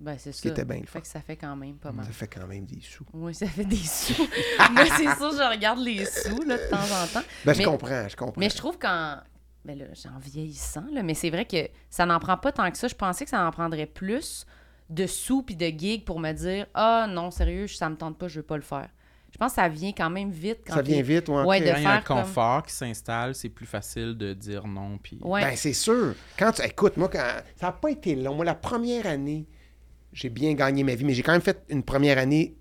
Ben, 0.00 0.16
c'est 0.18 0.32
Ce 0.32 0.42
ça. 0.42 0.48
était 0.48 0.64
bien 0.64 0.80
le 0.80 0.86
Fait 0.86 1.00
que 1.00 1.06
ça 1.06 1.20
fait 1.20 1.36
quand 1.36 1.54
même 1.54 1.76
pas 1.76 1.92
mal. 1.92 2.04
Ça 2.06 2.10
fait 2.12 2.26
quand 2.26 2.46
même 2.48 2.64
des 2.66 2.80
sous. 2.80 3.04
Oui, 3.12 3.34
ça 3.34 3.46
fait 3.46 3.64
des 3.64 3.76
sous. 3.76 4.14
Moi, 4.72 4.84
c'est 4.96 5.04
sûr, 5.16 5.30
je 5.32 5.48
regarde 5.54 5.78
les 5.78 6.04
sous, 6.04 6.42
là, 6.42 6.56
de 6.58 6.70
temps 6.70 6.76
en 6.78 7.06
temps. 7.06 7.26
Ben, 7.44 7.52
je 7.52 7.58
Mais- 7.58 7.64
comprends, 7.64 8.08
je 8.08 8.16
comprends. 8.16 8.40
Mais 8.40 8.50
je 8.50 8.56
trouve 8.56 8.78
qu'en. 8.78 9.18
Ben 9.64 9.78
là, 9.78 9.84
en 10.14 10.18
vieillissant, 10.18 10.84
là, 10.92 11.02
mais 11.02 11.14
c'est 11.14 11.30
vrai 11.30 11.44
que 11.44 11.68
ça 11.88 12.04
n'en 12.04 12.18
prend 12.18 12.36
pas 12.36 12.50
tant 12.52 12.70
que 12.70 12.76
ça. 12.76 12.88
Je 12.88 12.94
pensais 12.94 13.24
que 13.24 13.30
ça 13.30 13.46
en 13.46 13.50
prendrait 13.52 13.86
plus 13.86 14.44
de 14.90 15.06
sous 15.06 15.42
puis 15.42 15.54
de 15.56 15.66
gigs 15.66 16.04
pour 16.04 16.18
me 16.20 16.32
dire 16.32 16.66
Ah 16.74 17.06
non, 17.08 17.30
sérieux, 17.30 17.68
ça 17.68 17.88
me 17.88 17.96
tente 17.96 18.18
pas, 18.18 18.28
je 18.28 18.40
veux 18.40 18.46
pas 18.46 18.56
le 18.56 18.62
faire. 18.62 18.88
Je 19.32 19.38
pense 19.38 19.52
que 19.52 19.62
ça 19.62 19.68
vient 19.68 19.92
quand 19.92 20.10
même 20.10 20.30
vite. 20.30 20.58
Quand 20.66 20.74
Ça 20.74 20.82
vient 20.82 21.00
vite, 21.00 21.28
ouais. 21.30 21.42
De 21.42 21.44
Quand 21.46 21.52
il 21.54 21.66
y 21.66 21.70
a 21.70 21.76
un 21.76 21.80
faire 21.94 22.04
comme- 22.04 22.18
confort 22.18 22.62
qui 22.64 22.74
s'installe, 22.74 23.34
c'est 23.34 23.48
plus 23.48 23.64
facile 23.64 24.14
de 24.14 24.34
dire 24.34 24.66
non. 24.66 24.98
Puis... 25.02 25.18
Ouais. 25.22 25.40
Ben, 25.40 25.56
c'est 25.56 25.72
sûr. 25.72 26.14
Quand 26.38 26.52
tu... 26.52 26.62
Écoute, 26.62 26.98
moi, 26.98 27.08
quand... 27.08 27.24
ça 27.56 27.66
n'a 27.66 27.72
pas 27.72 27.90
été 27.90 28.14
long. 28.14 28.34
Moi, 28.34 28.44
la 28.44 28.54
première 28.54 29.06
année, 29.06 29.46
j'ai 30.12 30.28
bien 30.28 30.52
gagné 30.52 30.84
ma 30.84 30.94
vie, 30.94 31.04
mais 31.06 31.14
j'ai 31.14 31.22
quand 31.22 31.32
même 31.32 31.40
fait 31.40 31.64
une 31.70 31.82
première 31.82 32.18
année 32.18 32.58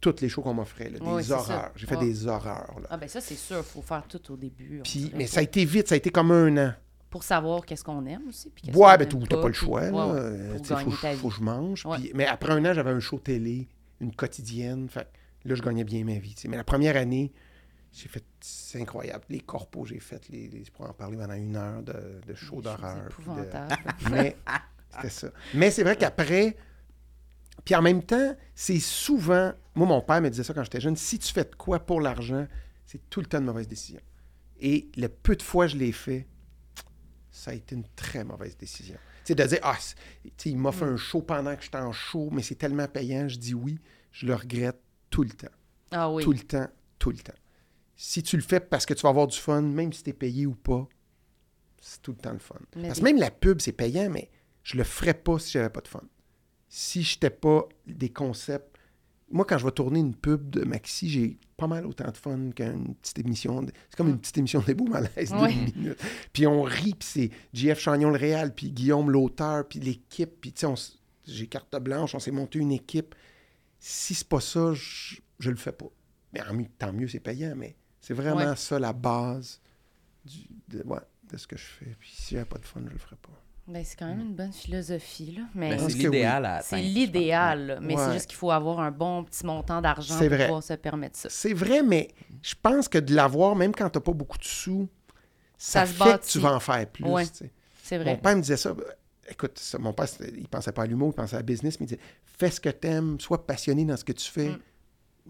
toutes 0.00 0.20
les 0.20 0.28
shows 0.28 0.42
qu'on 0.42 0.54
m'offrait, 0.54 0.90
là, 0.90 0.98
des 0.98 1.32
horreurs. 1.32 1.72
J'ai 1.74 1.86
fait 1.86 1.96
Ouais. 1.96 2.04
des 2.04 2.26
horreurs. 2.26 2.76
Là. 2.80 2.86
Ah 2.90 2.96
ben 2.96 3.08
ça, 3.08 3.20
c'est 3.20 3.34
sûr, 3.36 3.58
il 3.58 3.62
faut 3.64 3.82
faire 3.82 4.04
tout 4.08 4.32
au 4.32 4.36
début. 4.36 4.80
Puis, 4.84 5.10
mais 5.14 5.26
ça 5.26 5.40
a 5.40 5.42
été 5.42 5.64
vite, 5.64 5.88
ça 5.88 5.94
a 5.94 5.98
été 5.98 6.10
comme 6.10 6.30
un 6.30 6.56
an. 6.68 6.72
Pour 7.10 7.22
savoir 7.24 7.64
qu'est-ce 7.64 7.82
qu'on 7.84 8.04
aime 8.06 8.28
aussi. 8.28 8.50
Puis 8.50 8.70
Ouais, 8.74 8.98
ben, 8.98 9.08
t'as 9.08 9.40
pas 9.40 9.48
le 9.48 9.54
choix. 9.54 9.82
ouais, 9.82 9.90
Euh, 10.20 10.58
tu 10.58 10.74
faut, 10.74 11.28
que 11.30 11.34
je 11.34 11.40
mange. 11.40 11.84
Puis- 11.94 12.12
mais 12.14 12.26
après 12.26 12.52
un 12.52 12.64
an, 12.64 12.74
j'avais 12.74 12.90
un 12.90 13.00
show 13.00 13.18
télé, 13.18 13.68
une 14.00 14.14
quotidienne. 14.14 14.88
Fait 14.90 15.08
là, 15.44 15.54
je 15.54 15.62
gagnais 15.62 15.84
bien 15.84 16.04
ma 16.04 16.18
vie. 16.18 16.34
tu. 16.34 16.48
Mais 16.48 16.56
la 16.58 16.64
première 16.64 16.96
année, 16.96 17.32
j'ai 17.92 18.08
fait. 18.08 18.24
C'est 18.40 18.82
incroyable. 18.82 19.24
Les 19.30 19.40
corpos, 19.40 19.86
j'ai 19.86 20.00
fait. 20.00 20.28
Les, 20.28 20.48
les- 20.48 20.64
je 20.64 20.70
pourrais 20.72 20.90
en 20.90 20.94
parler 20.94 21.16
pendant 21.16 21.34
une 21.34 21.56
heure 21.56 21.82
de, 21.82 21.94
de 22.26 22.34
show 22.34 22.60
d'horreur. 22.60 23.08
de-. 23.18 24.10
Mais 24.10 24.36
c'était 24.90 25.08
ça. 25.08 25.28
Mais 25.54 25.70
c'est 25.70 25.84
vrai 25.84 25.96
qu'après. 25.96 26.56
Puis 27.66 27.74
en 27.74 27.82
même 27.82 28.02
temps, 28.02 28.34
c'est 28.54 28.78
souvent. 28.80 29.52
Moi, 29.74 29.86
mon 29.86 30.00
père 30.00 30.22
me 30.22 30.30
disait 30.30 30.44
ça 30.44 30.54
quand 30.54 30.64
j'étais 30.64 30.80
jeune. 30.80 30.96
Si 30.96 31.18
tu 31.18 31.30
fais 31.32 31.44
de 31.44 31.54
quoi 31.54 31.80
pour 31.80 32.00
l'argent, 32.00 32.46
c'est 32.86 33.10
tout 33.10 33.20
le 33.20 33.26
temps 33.26 33.38
une 33.38 33.44
mauvaise 33.44 33.68
décision. 33.68 34.00
Et 34.58 34.88
le 34.96 35.08
peu 35.08 35.36
de 35.36 35.42
fois 35.42 35.66
que 35.66 35.72
je 35.72 35.76
l'ai 35.76 35.92
fait, 35.92 36.26
ça 37.30 37.50
a 37.50 37.54
été 37.54 37.74
une 37.74 37.84
très 37.94 38.24
mauvaise 38.24 38.56
décision. 38.56 38.94
Tu 39.24 39.32
sais, 39.32 39.34
de 39.34 39.44
dire, 39.44 39.58
ah, 39.62 39.76
c'est- 39.78 39.96
tu 40.22 40.30
sais, 40.38 40.50
il 40.50 40.56
m'a 40.58 40.72
fait 40.72 40.84
un 40.86 40.96
show 40.96 41.20
pendant 41.20 41.54
que 41.56 41.62
j'étais 41.62 41.76
en 41.76 41.92
show, 41.92 42.30
mais 42.32 42.40
c'est 42.42 42.54
tellement 42.54 42.86
payant, 42.88 43.28
je 43.28 43.36
dis 43.36 43.52
oui, 43.52 43.78
je 44.12 44.24
le 44.26 44.34
regrette 44.34 44.80
tout 45.10 45.24
le 45.24 45.30
temps. 45.30 45.48
Ah 45.90 46.10
oui. 46.10 46.22
Tout 46.22 46.32
le 46.32 46.38
temps, 46.38 46.68
tout 46.98 47.10
le 47.10 47.18
temps. 47.18 47.34
Si 47.96 48.22
tu 48.22 48.36
le 48.36 48.42
fais 48.42 48.60
parce 48.60 48.86
que 48.86 48.94
tu 48.94 49.02
vas 49.02 49.08
avoir 49.08 49.26
du 49.26 49.36
fun, 49.36 49.60
même 49.62 49.92
si 49.92 50.02
tu 50.04 50.10
es 50.10 50.12
payé 50.12 50.46
ou 50.46 50.54
pas, 50.54 50.88
c'est 51.80 52.00
tout 52.00 52.12
le 52.12 52.18
temps 52.18 52.32
le 52.32 52.38
fun. 52.38 52.56
Mais 52.76 52.86
parce 52.88 53.00
que 53.00 53.04
même 53.04 53.18
la 53.18 53.30
pub, 53.30 53.60
c'est 53.60 53.72
payant, 53.72 54.08
mais 54.08 54.30
je 54.62 54.76
le 54.76 54.84
ferais 54.84 55.14
pas 55.14 55.38
si 55.40 55.52
j'avais 55.52 55.68
pas 55.70 55.80
de 55.80 55.88
fun. 55.88 56.02
Si 56.68 57.02
je 57.02 57.16
n'étais 57.16 57.30
pas 57.30 57.68
des 57.86 58.08
concepts. 58.10 58.76
Moi, 59.30 59.44
quand 59.44 59.58
je 59.58 59.64
vais 59.64 59.72
tourner 59.72 59.98
une 60.00 60.14
pub 60.14 60.50
de 60.50 60.64
Maxi, 60.64 61.08
j'ai 61.10 61.36
pas 61.56 61.66
mal 61.66 61.84
autant 61.86 62.08
de 62.10 62.16
fun 62.16 62.50
qu'une 62.54 62.94
petite 62.94 63.18
émission. 63.18 63.62
de- 63.62 63.72
C'est 63.90 63.96
comme 63.96 64.08
une 64.08 64.18
petite 64.20 64.38
émission 64.38 64.60
des 64.60 64.74
beaux 64.74 64.86
malaises 64.86 65.32
Ouais. 65.32 65.52
d'une 65.52 65.64
minute. 65.74 65.98
Puis 66.32 66.46
on 66.46 66.62
rit, 66.62 66.94
puis 66.94 67.08
c'est 67.08 67.30
JF 67.52 67.78
Chagnon 67.80 68.10
le 68.10 68.18
réal, 68.18 68.54
puis 68.54 68.70
Guillaume 68.70 69.10
l'auteur, 69.10 69.66
puis 69.66 69.80
l'équipe. 69.80 70.30
Puis 70.40 70.52
tu 70.52 70.60
sais, 70.66 70.72
s- 70.72 70.98
j'ai 71.26 71.48
carte 71.48 71.74
blanche, 71.80 72.14
on 72.14 72.20
s'est 72.20 72.30
monté 72.30 72.60
une 72.60 72.70
équipe. 72.72 73.14
Si 73.80 74.14
c'est 74.14 74.28
pas 74.28 74.40
ça, 74.40 74.72
je, 74.74 75.16
je 75.40 75.50
le 75.50 75.56
fais 75.56 75.72
pas. 75.72 75.86
Mais 76.32 76.40
tant 76.78 76.92
mieux, 76.92 77.08
c'est 77.08 77.18
payant, 77.20 77.54
mais 77.56 77.74
c'est 78.00 78.14
vraiment 78.14 78.50
Ouais. 78.50 78.56
ça 78.56 78.78
la 78.78 78.92
base 78.92 79.60
du- 80.24 80.46
de, 80.68 80.82
ouais, 80.84 81.00
de 81.30 81.36
ce 81.36 81.46
que 81.48 81.56
je 81.56 81.64
fais. 81.64 81.96
Puis 81.98 82.10
si 82.14 82.34
j'avais 82.34 82.44
pas 82.46 82.58
de 82.58 82.64
fun, 82.66 82.80
je 82.86 82.92
le 82.92 82.98
ferais 82.98 83.16
pas. 83.16 83.32
Ben, 83.68 83.84
c'est 83.84 83.96
quand 83.98 84.06
même 84.06 84.20
une 84.20 84.34
bonne 84.34 84.52
philosophie, 84.52 85.32
là. 85.38 85.42
Mais 85.54 85.70
Ben, 85.70 85.78
c'est 85.80 85.94
oui. 85.96 86.04
l'idéal 86.04 86.44
à 86.46 86.62
c'est 86.62 86.76
atteindre, 86.76 86.88
l'idéal, 86.94 87.66
là. 87.66 87.78
mais 87.80 87.96
Ouais. 87.96 88.04
c'est 88.06 88.12
juste 88.12 88.26
qu'il 88.28 88.36
faut 88.36 88.52
avoir 88.52 88.78
un 88.78 88.92
bon 88.92 89.24
petit 89.24 89.44
montant 89.44 89.80
d'argent 89.82 90.14
C'est 90.18 90.28
pour 90.28 90.36
vrai. 90.36 90.46
pouvoir 90.46 90.62
se 90.62 90.74
permettre 90.74 91.18
ça. 91.18 91.28
C'est 91.30 91.52
vrai, 91.52 91.82
mais 91.82 92.08
je 92.42 92.54
pense 92.60 92.86
que 92.88 92.98
de 92.98 93.12
l'avoir, 93.14 93.56
même 93.56 93.74
quand 93.74 93.90
t'as 93.90 93.98
pas 94.00 94.12
beaucoup 94.12 94.38
de 94.38 94.44
sous, 94.44 94.88
ça, 95.58 95.84
Ça 95.84 95.86
se 95.86 95.92
fait 96.04 96.20
que 96.20 96.26
tu 96.26 96.38
vas 96.38 96.54
en 96.54 96.60
faire 96.60 96.86
plus. 96.88 97.04
Ouais. 97.04 97.24
C'est 97.82 97.98
Mon 97.98 98.04
vrai. 98.04 98.16
père 98.18 98.36
me 98.36 98.42
disait 98.42 98.56
ça. 98.56 98.72
ben, 98.72 98.84
Écoute, 99.28 99.58
ça, 99.58 99.78
mon 99.78 99.92
père, 99.92 100.06
il 100.36 100.46
pensait 100.46 100.70
pas 100.70 100.82
à 100.82 100.86
l'humour, 100.86 101.10
il 101.12 101.16
pensait 101.16 101.34
à 101.34 101.40
la 101.40 101.42
business, 101.42 101.80
mais 101.80 101.86
il 101.86 101.88
disait 101.88 102.00
fais 102.24 102.48
ce 102.52 102.60
que 102.60 102.68
t'aimes, 102.68 103.18
sois 103.18 103.44
passionné 103.44 103.84
dans 103.84 103.96
ce 103.96 104.04
que 104.04 104.12
tu 104.12 104.30
fais, 104.30 104.50
Mm. 104.50 104.58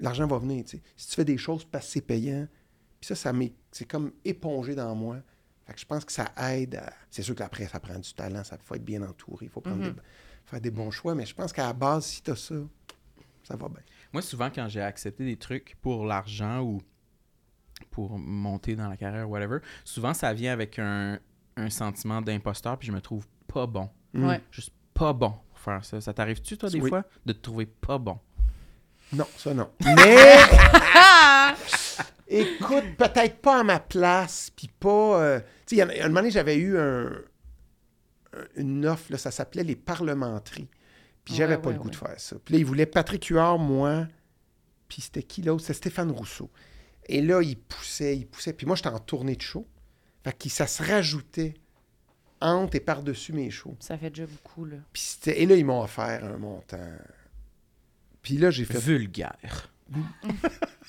l'argent 0.00 0.26
va 0.26 0.36
venir. 0.38 0.64
Si 0.68 1.08
tu 1.08 1.14
fais 1.14 1.24
des 1.24 1.38
choses 1.38 1.64
parce 1.64 1.86
que 1.86 1.92
c'est 1.92 2.00
payant, 2.02 2.46
puis 3.00 3.06
ça, 3.08 3.14
ça 3.14 3.32
m'est- 3.32 3.54
c'est 3.72 3.86
comme 3.86 4.12
épongé 4.26 4.74
dans 4.74 4.94
moi. 4.94 5.16
Fait 5.66 5.74
que 5.74 5.80
je 5.80 5.86
pense 5.86 6.04
que 6.04 6.12
ça 6.12 6.32
aide 6.52 6.76
à. 6.76 6.92
C'est 7.10 7.22
sûr 7.22 7.34
qu'après, 7.34 7.66
ça 7.66 7.80
prend 7.80 7.98
du 7.98 8.12
talent, 8.14 8.44
ça 8.44 8.56
faut 8.64 8.74
être 8.76 8.84
bien 8.84 9.02
entouré, 9.02 9.46
il 9.46 9.50
faut 9.50 9.60
prendre 9.60 9.82
des- 9.82 10.00
faire 10.44 10.60
des 10.60 10.70
bons 10.70 10.90
choix, 10.92 11.14
mais 11.14 11.26
je 11.26 11.34
pense 11.34 11.52
qu'à 11.52 11.66
la 11.66 11.72
base, 11.72 12.06
si 12.06 12.22
t'as 12.22 12.36
ça, 12.36 12.54
ça 13.42 13.56
va 13.56 13.68
bien. 13.68 13.80
Moi, 14.12 14.22
souvent, 14.22 14.48
quand 14.54 14.68
j'ai 14.68 14.80
accepté 14.80 15.24
des 15.24 15.36
trucs 15.36 15.76
pour 15.82 16.06
l'argent 16.06 16.60
ou 16.62 16.80
pour 17.90 18.18
monter 18.18 18.76
dans 18.76 18.88
la 18.88 18.96
carrière, 18.96 19.28
whatever, 19.28 19.58
souvent, 19.84 20.14
ça 20.14 20.32
vient 20.32 20.52
avec 20.52 20.78
un, 20.78 21.18
un 21.56 21.70
sentiment 21.70 22.22
d'imposteur, 22.22 22.78
puis 22.78 22.86
je 22.86 22.92
me 22.92 23.00
trouve 23.00 23.26
pas 23.48 23.66
bon. 23.66 23.90
Mm. 24.14 24.24
Ouais. 24.28 24.40
Juste 24.52 24.72
pas 24.94 25.12
bon 25.12 25.34
pour 25.50 25.58
faire 25.58 25.84
ça. 25.84 26.00
Ça 26.00 26.14
t'arrive-tu, 26.14 26.56
toi, 26.56 26.70
des 26.70 26.80
Oui. 26.80 26.88
fois, 26.88 27.04
de 27.26 27.32
te 27.32 27.40
trouver 27.40 27.66
pas 27.66 27.98
bon? 27.98 28.18
Non, 29.12 29.26
ça 29.36 29.52
non. 29.54 29.70
Mais 29.84 30.16
écoute, 32.28 32.84
peut-être 32.98 33.38
pas 33.40 33.60
à 33.60 33.62
ma 33.64 33.80
place, 33.80 34.50
puis 34.54 34.68
pas. 34.68 35.20
euh, 35.22 35.40
tu 35.66 35.74
sais, 35.74 35.76
il 35.76 35.78
y 35.78 35.82
en 35.82 35.88
a- 35.88 36.04
un 36.04 36.08
moment 36.08 36.20
donné, 36.20 36.30
j'avais 36.30 36.56
eu 36.56 36.78
un, 36.78 37.06
un- 38.32 38.46
une 38.56 38.86
offre, 38.86 39.10
là, 39.12 39.18
ça 39.18 39.30
s'appelait 39.30 39.64
les 39.64 39.76
parlementeries. 39.76 40.68
Puis 41.24 41.34
j'avais 41.34 41.56
Ouais, 41.56 41.62
pas 41.62 41.68
ouais, 41.68 41.74
le 41.74 41.80
goût 41.80 41.86
ouais. 41.86 41.92
de 41.92 41.96
faire 41.96 42.20
ça. 42.20 42.36
Puis 42.44 42.54
là, 42.54 42.60
ils 42.60 42.66
voulaient 42.66 42.86
Patrick 42.86 43.24
Huard, 43.26 43.58
moi, 43.58 44.06
puis 44.88 45.02
c'était 45.02 45.22
qui 45.22 45.42
l'autre? 45.42 45.62
C'était 45.62 45.74
Stéphane 45.74 46.10
Rousseau. 46.12 46.50
Et 47.08 47.20
là, 47.22 47.40
il 47.42 47.56
poussait, 47.56 48.16
il 48.16 48.26
poussait. 48.26 48.52
Puis 48.52 48.66
moi, 48.66 48.76
j'étais 48.76 48.88
en 48.88 48.98
tournée 48.98 49.36
de 49.36 49.42
show. 49.42 49.66
Fait 50.24 50.36
que 50.36 50.48
ça 50.48 50.66
se 50.66 50.82
rajoutait 50.82 51.54
entre 52.40 52.74
et 52.76 52.80
par-dessus 52.80 53.32
mes 53.32 53.50
shows. 53.50 53.76
Ça 53.80 53.96
fait 53.96 54.10
déjà 54.10 54.26
beaucoup, 54.26 54.64
là. 54.64 54.76
Puis 54.92 55.02
c'était- 55.02 55.40
et 55.40 55.46
là, 55.46 55.54
ils 55.56 55.64
m'ont 55.64 55.82
offert 55.82 56.24
un 56.24 56.36
montant. 56.36 56.78
Puis 58.22 58.38
là, 58.38 58.50
j'ai 58.50 58.64
fait 58.64 58.78
Vulgaire. 58.80 59.72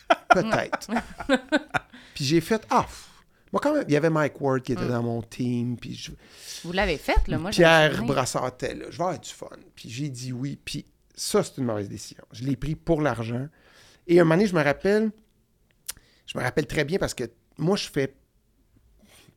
Peut-être. 0.29 0.89
puis 2.13 2.25
j'ai 2.25 2.41
fait, 2.41 2.65
ah, 2.69 2.83
pff. 2.83 3.07
moi 3.51 3.59
quand 3.61 3.73
même, 3.73 3.85
il 3.87 3.93
y 3.93 3.97
avait 3.97 4.09
Mike 4.09 4.39
Ward 4.41 4.61
qui 4.61 4.73
était 4.73 4.83
Mm. 4.85 4.89
dans 4.89 5.03
mon 5.03 5.21
team, 5.21 5.77
puis 5.77 5.95
je- 5.95 6.11
Vous 6.63 6.71
l'avez 6.73 6.97
fait, 6.97 7.27
là. 7.27 7.37
Moi, 7.37 7.51
Pierre. 7.51 8.03
Brassard 8.03 8.47
était 8.47 8.73
là, 8.75 8.85
je 8.89 8.97
vais 8.97 9.03
avoir 9.03 9.19
du 9.19 9.29
fun. 9.29 9.47
Puis 9.75 9.89
j'ai 9.89 10.09
dit 10.09 10.31
oui, 10.33 10.59
puis 10.63 10.85
ça, 11.15 11.43
c'est 11.43 11.57
une 11.57 11.65
mauvaise 11.65 11.89
décision. 11.89 12.23
Je 12.31 12.43
l'ai 12.43 12.55
pris 12.55 12.75
pour 12.75 13.01
l'argent. 13.01 13.47
Et 14.07 14.19
un 14.19 14.23
moment 14.23 14.35
donné, 14.35 14.47
je 14.47 14.55
me 14.55 14.63
rappelle, 14.63 15.11
je 16.25 16.37
me 16.37 16.43
rappelle 16.43 16.67
très 16.67 16.85
bien 16.85 16.97
parce 16.99 17.13
que 17.13 17.23
moi, 17.57 17.75
je 17.75 17.89
fais 17.89 18.15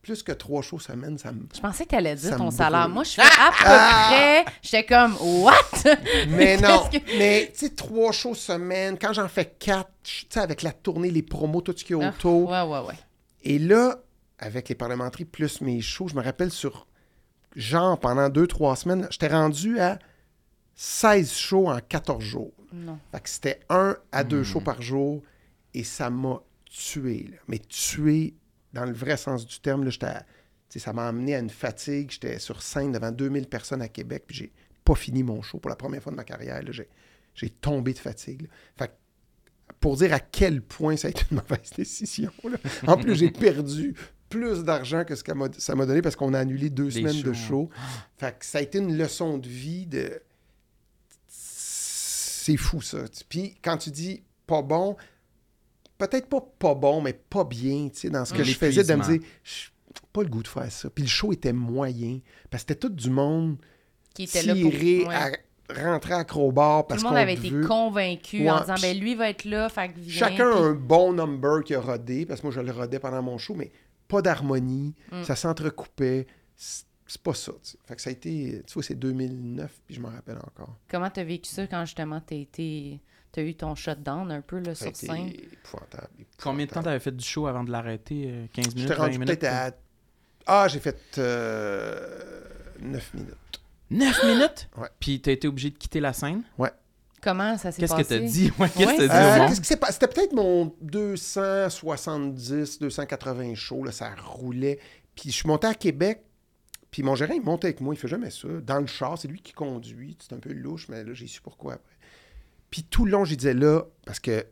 plus 0.02 0.22
que 0.22 0.32
trois 0.32 0.62
shows 0.62 0.78
semaine, 0.78 1.18
ça 1.18 1.30
me... 1.32 1.42
Je 1.54 1.60
pensais 1.60 1.84
que 1.84 1.90
t'allais 1.90 2.14
dire 2.14 2.36
ton 2.36 2.50
salaire. 2.50 2.88
Moi, 2.88 3.04
je 3.04 3.10
fais 3.10 3.22
à 3.22 3.50
peu 3.50 3.64
près. 3.64 4.44
J'étais 4.62 4.86
comme, 4.86 5.14
what? 5.20 5.52
Mais 6.28 6.56
non, 6.60 6.88
que- 6.90 7.18
mais 7.18 7.50
tu 7.52 7.66
sais, 7.66 7.70
trois 7.74 8.10
shows 8.12 8.34
semaine, 8.34 8.98
quand 8.98 9.12
j'en 9.12 9.28
fais 9.28 9.44
quatre, 9.58 9.90
tu 10.02 10.24
sais, 10.30 10.40
avec 10.40 10.62
la 10.62 10.72
tournée, 10.72 11.10
les 11.10 11.22
promos, 11.22 11.60
tout 11.60 11.74
ce 11.76 11.84
qui 11.84 11.92
est 11.92 12.02
Ah, 12.02 12.08
autour, 12.08 12.48
Ouais, 12.50 12.62
ouais, 12.62 12.80
ouais. 12.88 12.94
Et 13.42 13.58
là, 13.58 13.98
avec 14.38 14.68
les 14.70 14.74
parlementaires 14.74 15.26
plus 15.30 15.60
mes 15.60 15.80
shows, 15.82 16.08
je 16.08 16.14
me 16.14 16.22
rappelle 16.22 16.50
sur 16.50 16.86
genre 17.56 17.98
pendant 18.00 18.28
deux, 18.30 18.46
trois 18.46 18.76
semaines, 18.76 19.06
j'étais 19.10 19.28
rendu 19.28 19.78
à 19.80 19.98
16 20.74 21.32
shows 21.34 21.68
en 21.68 21.78
14 21.80 22.22
jours. 22.24 22.52
Non. 22.72 22.98
Fait 23.12 23.20
que 23.20 23.28
c'était 23.28 23.60
un 23.68 23.96
à 24.12 24.24
deux 24.24 24.40
Hmm. 24.40 24.44
shows 24.44 24.60
par 24.60 24.80
jour 24.80 25.22
et 25.74 25.84
ça 25.84 26.08
m'a 26.10 26.40
tué. 26.64 27.28
là. 27.30 27.36
Mais 27.48 27.58
tué 27.58 28.34
dans 28.72 28.84
le 28.84 28.92
vrai 28.92 29.16
sens 29.16 29.46
du 29.46 29.60
terme. 29.60 29.84
Là, 29.84 29.90
ça 30.68 30.92
m'a 30.92 31.08
amené 31.08 31.34
à 31.34 31.38
une 31.38 31.50
fatigue. 31.50 32.10
J'étais 32.10 32.38
sur 32.38 32.62
scène 32.62 32.92
devant 32.92 33.10
2000 33.10 33.46
personnes 33.46 33.82
à 33.82 33.88
Québec 33.88 34.24
puis 34.26 34.36
j'ai 34.36 34.52
pas 34.84 34.94
fini 34.94 35.22
mon 35.22 35.42
show 35.42 35.58
pour 35.58 35.68
la 35.68 35.76
première 35.76 36.02
fois 36.02 36.12
de 36.12 36.16
ma 36.16 36.24
carrière. 36.24 36.62
là. 36.62 36.72
J'ai, 36.72 36.88
j'ai 37.34 37.50
tombé 37.50 37.92
de 37.92 37.98
fatigue. 37.98 38.42
là. 38.42 38.48
Fait 38.76 38.88
que 38.88 38.92
pour 39.80 39.96
dire 39.96 40.12
à 40.12 40.20
quel 40.20 40.62
point 40.62 40.96
ça 40.96 41.08
a 41.08 41.10
été 41.10 41.22
une 41.30 41.36
mauvaise 41.38 41.70
décision. 41.76 42.32
là. 42.44 42.58
En 42.86 42.96
plus, 42.96 43.14
j'ai 43.14 43.30
perdu 43.30 43.94
plus 44.28 44.62
d'argent 44.64 45.04
que 45.04 45.14
ce 45.16 45.24
que 45.24 45.32
ça 45.58 45.74
m'a 45.74 45.86
donné 45.86 46.02
parce 46.02 46.16
qu'on 46.16 46.32
a 46.34 46.38
annulé 46.38 46.70
deux 46.70 46.88
Des 46.88 47.00
semaines 47.00 47.22
de 47.22 47.32
show. 47.32 47.68
Fait 48.16 48.38
que 48.38 48.46
ça 48.46 48.58
a 48.58 48.60
été 48.62 48.78
une 48.78 48.96
leçon 48.96 49.38
de 49.38 49.48
vie 49.48 49.86
de. 49.86 50.22
C'est 51.28 52.56
fou, 52.56 52.80
ça. 52.80 53.04
Puis 53.28 53.56
quand 53.62 53.76
tu 53.76 53.90
dis 53.90 54.22
pas 54.46 54.62
bon, 54.62 54.96
peut-être 56.08 56.28
pas 56.28 56.40
pas 56.58 56.74
bon, 56.74 57.00
mais 57.00 57.12
pas 57.12 57.44
bien, 57.44 57.88
tu 57.92 58.00
sais, 58.00 58.10
dans 58.10 58.24
ce 58.24 58.32
que 58.34 58.42
je 58.44 58.54
faisais, 58.54 58.82
de 58.84 58.94
me 58.94 59.04
dire, 59.04 59.20
pas 60.12 60.22
le 60.22 60.28
goût 60.28 60.42
de 60.42 60.48
faire 60.48 60.70
ça. 60.70 60.90
Puis 60.90 61.04
le 61.04 61.08
show 61.08 61.32
était 61.32 61.52
moyen, 61.52 62.18
parce 62.50 62.64
que 62.64 62.72
c'était 62.72 62.80
tout 62.88 62.88
du 62.94 63.10
monde 63.10 63.56
Qui 64.14 64.24
était 64.24 64.42
là 64.42 64.54
pour. 64.54 64.70
tiré 64.72 65.06
ouais. 65.06 65.14
à 65.14 65.30
rentrer 65.84 66.14
à 66.14 66.24
crowbar 66.24 66.84
Tout 66.86 66.96
le 66.96 67.02
monde 67.02 67.16
avait 67.16 67.34
été 67.34 67.50
convaincu 67.60 68.40
Ouais, 68.42 68.50
en 68.50 68.60
disant, 68.60 68.74
ben 68.82 68.98
lui 68.98 69.14
va 69.14 69.30
être 69.30 69.44
là, 69.44 69.68
fait 69.68 69.88
que 69.88 69.98
viens. 70.00 70.12
Chacun 70.28 70.50
a 70.50 70.54
puis- 70.56 70.64
un 70.64 70.72
bon 70.74 71.12
number 71.12 71.62
qui 71.64 71.74
a 71.74 71.80
rodé, 71.80 72.26
parce 72.26 72.40
que 72.40 72.46
moi, 72.48 72.54
je 72.54 72.60
le 72.60 72.72
rodais 72.72 72.98
pendant 72.98 73.22
mon 73.22 73.38
show, 73.38 73.54
mais 73.54 73.70
pas 74.08 74.20
d'harmonie, 74.22 74.94
Mm. 75.12 75.22
ça 75.22 75.36
s'entrecoupait. 75.36 76.26
C'est 76.56 77.22
pas 77.22 77.34
ça. 77.34 77.52
tu 77.52 77.70
sais. 77.70 77.78
Fait 77.86 77.96
que 77.96 78.02
ça 78.02 78.10
a 78.10 78.12
été, 78.12 78.62
tu 78.66 78.74
vois, 78.74 78.82
c'est 78.84 78.94
2009, 78.94 79.80
puis 79.86 79.96
je 79.96 80.00
m'en 80.00 80.10
rappelle 80.10 80.36
encore. 80.38 80.76
Comment 80.88 81.10
t'as 81.10 81.24
vécu 81.24 81.48
ça 81.50 81.66
quand 81.66 81.84
justement 81.84 82.20
t'as 82.20 82.36
été. 82.36 83.00
T'as 83.32 83.42
eu 83.42 83.54
ton 83.54 83.74
shutdown 83.74 84.30
un 84.32 84.40
peu 84.40 84.58
là, 84.58 84.74
sur 84.74 84.94
scène? 84.96 85.28
épouvantable. 85.28 86.08
Combien 86.42 86.64
de 86.66 86.70
temps 86.70 86.80
épouvantable. 86.80 86.84
t'avais 86.84 86.98
fait 87.00 87.16
du 87.16 87.24
show 87.24 87.46
avant 87.46 87.62
de 87.64 87.70
l'arrêter 87.70 88.24
euh, 88.26 88.46
15 88.52 88.66
minutes, 88.74 88.78
J'étais 88.88 88.94
20 88.94 89.04
rendu 89.04 89.18
minutes 89.18 89.40
peut-être 89.40 89.52
à. 89.52 89.70
Ah, 90.46 90.66
j'ai 90.68 90.80
fait 90.80 90.98
euh, 91.18 92.40
9 92.80 93.14
minutes. 93.14 93.34
9 93.90 94.24
minutes? 94.24 94.68
Ouais. 94.76 94.88
Puis 94.98 95.20
t'as 95.20 95.32
été 95.32 95.46
obligé 95.46 95.70
de 95.70 95.76
quitter 95.78 96.00
la 96.00 96.12
scène? 96.12 96.42
Comment 97.22 97.58
ça 97.58 97.70
s'est 97.70 97.80
Qu'est-ce 97.82 97.92
passé? 97.92 98.04
que 98.04 98.08
t'as 98.08 98.18
dit? 98.20 98.50
Ouais, 98.58 98.68
Qu'est-ce 98.70 98.88
Ouais, 98.88 98.96
que 98.96 99.06
t'as 99.06 99.08
dit 99.08 99.14
Euh, 99.14 99.34
au 99.34 99.38
monde? 99.40 99.48
qu'est-ce 99.50 99.60
qui 99.60 99.66
s'est 99.66 99.76
passé? 99.76 99.92
C'était 99.92 100.08
peut-être 100.08 100.32
mon 100.32 100.74
270, 100.80 102.78
280 102.80 103.54
show, 103.54 103.84
là, 103.84 103.92
ça 103.92 104.10
roulait. 104.16 104.78
Puis 105.14 105.30
je 105.30 105.36
suis 105.36 105.46
monté 105.48 105.66
à 105.66 105.74
Québec, 105.74 106.22
puis 106.90 107.02
mon 107.02 107.14
gérant, 107.14 107.34
il 107.34 107.42
montait 107.42 107.66
avec 107.68 107.80
moi, 107.80 107.94
il 107.94 107.98
fait 107.98 108.08
jamais 108.08 108.30
ça. 108.30 108.48
Dans 108.62 108.78
le 108.80 108.86
char, 108.86 109.18
c'est 109.18 109.28
lui 109.28 109.40
qui 109.42 109.52
conduit, 109.52 110.16
c'est 110.20 110.32
un 110.34 110.38
peu 110.38 110.52
louche, 110.52 110.88
mais 110.88 111.04
là, 111.04 111.12
j'ai 111.12 111.26
su 111.26 111.40
pourquoi 111.42 111.74
après. 111.74 111.94
Puis 112.70 112.84
tout 112.84 113.04
le 113.04 113.12
long, 113.12 113.24
je 113.24 113.34
disais 113.34 113.54
là, 113.54 113.82
parce 114.06 114.20
que, 114.20 114.46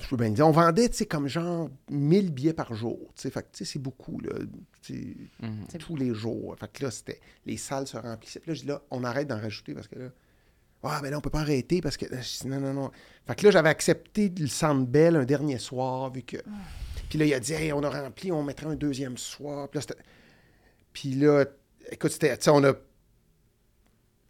je 0.00 0.06
peux 0.08 0.16
bien 0.16 0.28
le 0.28 0.34
dire, 0.34 0.46
on 0.46 0.52
vendait, 0.52 0.88
tu 0.88 0.96
sais, 0.98 1.06
comme 1.06 1.26
genre 1.26 1.70
1000 1.90 2.30
billets 2.32 2.52
par 2.52 2.72
jour, 2.74 2.98
tu 3.16 3.22
sais, 3.22 3.30
fait 3.30 3.42
que, 3.42 3.48
tu 3.52 3.64
sais, 3.64 3.72
c'est 3.72 3.78
beaucoup, 3.78 4.20
là, 4.20 4.30
Mhm. 4.90 5.66
C'est 5.70 5.76
tous 5.78 5.96
les 5.96 6.14
jours. 6.14 6.56
Fait 6.58 6.72
que 6.72 6.84
là, 6.84 6.90
c'était, 6.90 7.20
les 7.44 7.58
salles 7.58 7.86
se 7.86 7.96
remplissaient. 7.98 8.40
Puis 8.40 8.50
là, 8.50 8.54
je 8.54 8.60
dis 8.62 8.66
là, 8.68 8.80
on 8.90 9.04
arrête 9.04 9.28
d'en 9.28 9.38
rajouter 9.38 9.74
parce 9.74 9.86
que 9.86 9.98
là, 9.98 10.08
ah, 10.84 11.00
mais 11.02 11.10
là, 11.10 11.18
on 11.18 11.20
peut 11.20 11.28
pas 11.28 11.40
arrêter 11.40 11.80
parce 11.82 11.96
que, 11.98 12.06
là, 12.06 12.20
je 12.22 12.38
dis, 12.40 12.46
non, 12.48 12.58
non, 12.60 12.72
non. 12.72 12.90
Fait 13.26 13.34
que 13.34 13.44
là, 13.44 13.50
j'avais 13.50 13.68
accepté 13.68 14.32
le 14.38 14.46
Centre 14.46 14.86
Bell 14.86 15.16
un 15.16 15.24
dernier 15.26 15.58
soir, 15.58 16.10
vu 16.10 16.22
que. 16.22 16.38
Puis 17.10 17.18
là, 17.18 17.24
il 17.26 17.34
a 17.34 17.40
dit, 17.40 17.52
hey, 17.52 17.72
on 17.72 17.82
a 17.82 17.90
rempli, 17.90 18.32
on 18.32 18.42
mettrait 18.42 18.66
un 18.66 18.76
deuxième 18.76 19.18
soir. 19.18 19.68
Puis 19.68 19.78
là, 19.78 19.80
c'était- 19.82 20.02
Puis 20.94 21.10
là, 21.16 21.44
écoute, 21.90 22.12
c'était, 22.12 22.36
tu 22.38 22.44
sais, 22.44 22.50
on 22.50 22.64
a. 22.64 22.72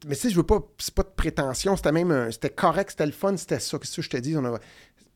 Mais 0.06 0.14
sais, 0.14 0.30
je 0.30 0.36
veux 0.36 0.44
pas, 0.44 0.60
c'est 0.78 0.94
pas 0.94 1.02
de 1.02 1.08
prétention, 1.08 1.76
c'était 1.76 1.92
même, 1.92 2.10
un- 2.10 2.30
c'était 2.30 2.50
correct, 2.50 2.90
c'était 2.90 3.06
le 3.06 3.12
fun, 3.12 3.36
c'était 3.36 3.58
ça, 3.58 3.78
qu'est-ce 3.78 3.96
que 3.96 4.02
je 4.02 4.10
te 4.10 4.16
dis, 4.16 4.36
on 4.36 4.44
a... 4.44 4.58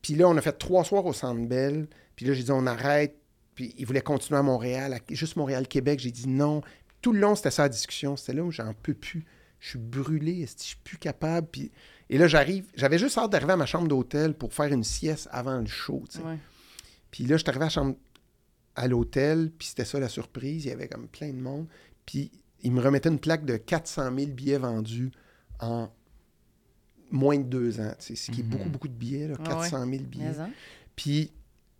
Puis 0.01 0.15
là, 0.15 0.27
on 0.27 0.35
a 0.35 0.41
fait 0.41 0.51
trois 0.57 0.83
soirs 0.83 1.05
au 1.05 1.13
Centre 1.13 1.47
Bell, 1.47 1.87
puis 2.15 2.25
là, 2.25 2.33
j'ai 2.33 2.43
dit, 2.43 2.51
on 2.51 2.65
arrête, 2.67 3.15
puis 3.55 3.73
il 3.77 3.85
voulait 3.85 4.01
continuer 4.01 4.39
à 4.39 4.43
Montréal, 4.43 4.93
à- 4.93 5.13
juste 5.13 5.35
Montréal-Québec, 5.37 5.99
j'ai 5.99 6.11
dit 6.11 6.27
non. 6.27 6.61
Tout 7.01 7.13
le 7.13 7.19
long, 7.19 7.35
c'était 7.35 7.51
ça 7.51 7.63
la 7.63 7.69
discussion, 7.69 8.17
c'était 8.17 8.33
là 8.33 8.43
où 8.43 8.51
j'en 8.51 8.73
peux 8.73 8.93
plus, 8.93 9.25
je 9.59 9.69
suis 9.69 9.79
brûlé, 9.79 10.45
je 10.45 10.63
suis 10.63 10.77
plus 10.83 10.97
capable, 10.97 11.47
puis... 11.51 11.71
Et 12.09 12.17
là, 12.17 12.27
j'arrive, 12.27 12.65
j'avais 12.75 12.97
juste 12.99 13.17
hâte 13.17 13.31
d'arriver 13.31 13.53
à 13.53 13.57
ma 13.57 13.65
chambre 13.65 13.87
d'hôtel 13.87 14.33
pour 14.33 14.53
faire 14.53 14.71
une 14.71 14.83
sieste 14.83 15.29
avant 15.31 15.57
le 15.59 15.65
show, 15.65 16.03
tu 16.11 16.17
sais. 16.17 16.23
Ouais. 16.23 16.37
Puis 17.09 17.23
là, 17.23 17.37
je 17.37 17.41
suis 17.43 17.49
arrivé 17.49 17.65
à, 17.65 17.69
chambre, 17.69 17.95
à 18.75 18.87
l'hôtel, 18.89 19.49
puis 19.57 19.69
c'était 19.69 19.85
ça 19.85 19.99
la 19.99 20.09
surprise. 20.09 20.65
Il 20.65 20.67
y 20.67 20.71
avait 20.71 20.89
comme 20.89 21.07
plein 21.07 21.29
de 21.29 21.39
monde. 21.39 21.65
Puis 22.05 22.29
il 22.63 22.71
me 22.71 22.81
remettait 22.81 23.09
une 23.09 23.19
plaque 23.19 23.45
de 23.45 23.57
400 23.57 24.03
000 24.17 24.31
billets 24.31 24.57
vendus 24.57 25.11
en 25.59 25.89
moins 27.11 27.37
de 27.37 27.43
deux 27.43 27.79
ans. 27.79 27.93
Ce 27.99 28.13
qui 28.13 28.41
est 28.41 28.43
Mhm. 28.43 28.49
beaucoup, 28.49 28.69
beaucoup 28.69 28.87
de 28.87 28.93
billets, 28.93 29.27
là, 29.27 29.35
Ah 29.39 29.49
400 29.49 29.85
000 29.85 30.03
billets. 30.03 30.31
Mais, 30.31 30.39
hein? 30.39 30.49
Puis, 30.95 31.31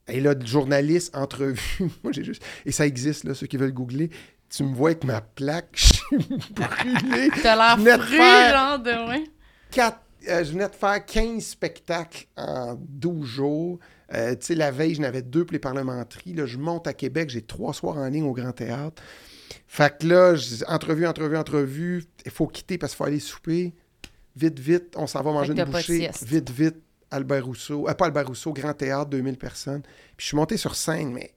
et 0.08 0.20
là, 0.20 0.34
le 0.34 0.46
journaliste, 0.46 1.16
entrevue, 1.16 1.60
moi 2.04 2.12
j'ai 2.12 2.24
juste. 2.24 2.44
Et 2.66 2.72
ça 2.72 2.86
existe, 2.86 3.24
là, 3.24 3.34
ceux 3.34 3.48
qui 3.48 3.58
veulent 3.58 3.74
googler. 3.74 4.10
Tu 4.50 4.64
me 4.64 4.76
vois 4.76 4.90
avec 4.92 5.04
ma 5.04 5.22
plaque, 5.22 5.70
je 5.74 5.94
suis 5.94 6.54
brûlé. 6.54 7.30
T'as 7.42 7.76
Je 7.78 7.84
l'air 7.84 7.98
de 7.98 8.02
fru, 8.04 8.18
genre 8.18 8.80
de. 8.80 9.10
Ouais. 9.10 9.24
Quatre- 9.72 10.00
euh, 10.30 10.44
je 10.44 10.52
venais 10.52 10.70
de 10.70 10.76
faire 10.76 11.04
15 11.06 11.44
spectacles 11.44 12.28
en 12.38 12.76
12 12.80 13.26
jours. 13.28 13.80
Euh, 14.14 14.36
tu 14.36 14.46
sais, 14.48 14.56
la 14.56 14.70
veille, 14.72 14.94
j'en 14.96 15.04
avais 15.04 15.24
deux 15.24 15.44
pour 15.44 15.54
les 15.54 15.60
parlementeries. 15.60 16.34
Là, 16.34 16.46
je 16.46 16.58
monte 16.60 16.86
à 16.88 16.94
Québec, 16.94 17.30
j'ai 17.32 17.42
trois 17.42 17.74
soirs 17.74 17.98
en 17.98 18.08
ligne 18.08 18.24
au 18.26 18.34
Grand 18.34 18.52
Théâtre. 18.52 19.02
Fait 19.68 19.98
que 19.98 20.08
là, 20.08 20.36
entrevue, 20.68 21.06
entrevue, 21.08 21.38
entrevue. 21.38 22.06
Il 22.26 22.32
faut 22.32 22.48
quitter 22.48 22.78
parce 22.78 22.94
qu'il 22.94 22.98
faut 22.98 23.04
aller 23.06 23.20
souper. 23.20 23.74
Vite, 24.36 24.60
vite, 24.60 24.94
on 24.96 25.08
s'en 25.08 25.22
va 25.22 25.32
manger 25.32 25.54
une 25.54 25.64
bouchée. 25.66 26.10
Vite, 26.26 26.50
vite, 26.50 26.76
Albert 27.12 27.46
Rousseau. 27.46 27.88
euh, 27.88 27.94
pas 27.94 28.06
Albert 28.06 28.28
Rousseau, 28.28 28.52
Grand 28.54 28.74
Théâtre, 28.74 29.10
2000 29.12 29.38
personnes. 29.38 29.82
Puis 30.18 30.24
je 30.24 30.26
suis 30.28 30.36
monté 30.38 30.58
sur 30.58 30.76
scène, 30.76 31.12
mais 31.14 31.34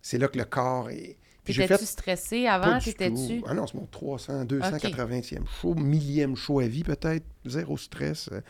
c'est 0.00 0.18
là 0.18 0.28
que 0.28 0.38
le 0.38 0.44
corps 0.44 0.90
est. 0.90 1.16
T'étais-tu 1.44 1.68
fait 1.78 1.84
stressé 1.86 2.46
avant? 2.46 2.78
T'étais-tu? 2.78 3.42
Ah 3.46 3.54
non, 3.54 3.66
c'est 3.66 3.74
mon 3.74 3.86
300, 3.86 4.44
280e 4.44 5.40
show, 5.60 5.74
millième 5.74 6.36
show 6.36 6.60
à 6.60 6.66
vie 6.68 6.84
peut-être, 6.84 7.24
zéro 7.44 7.76
stress. 7.76 8.28
euh, 8.30 8.40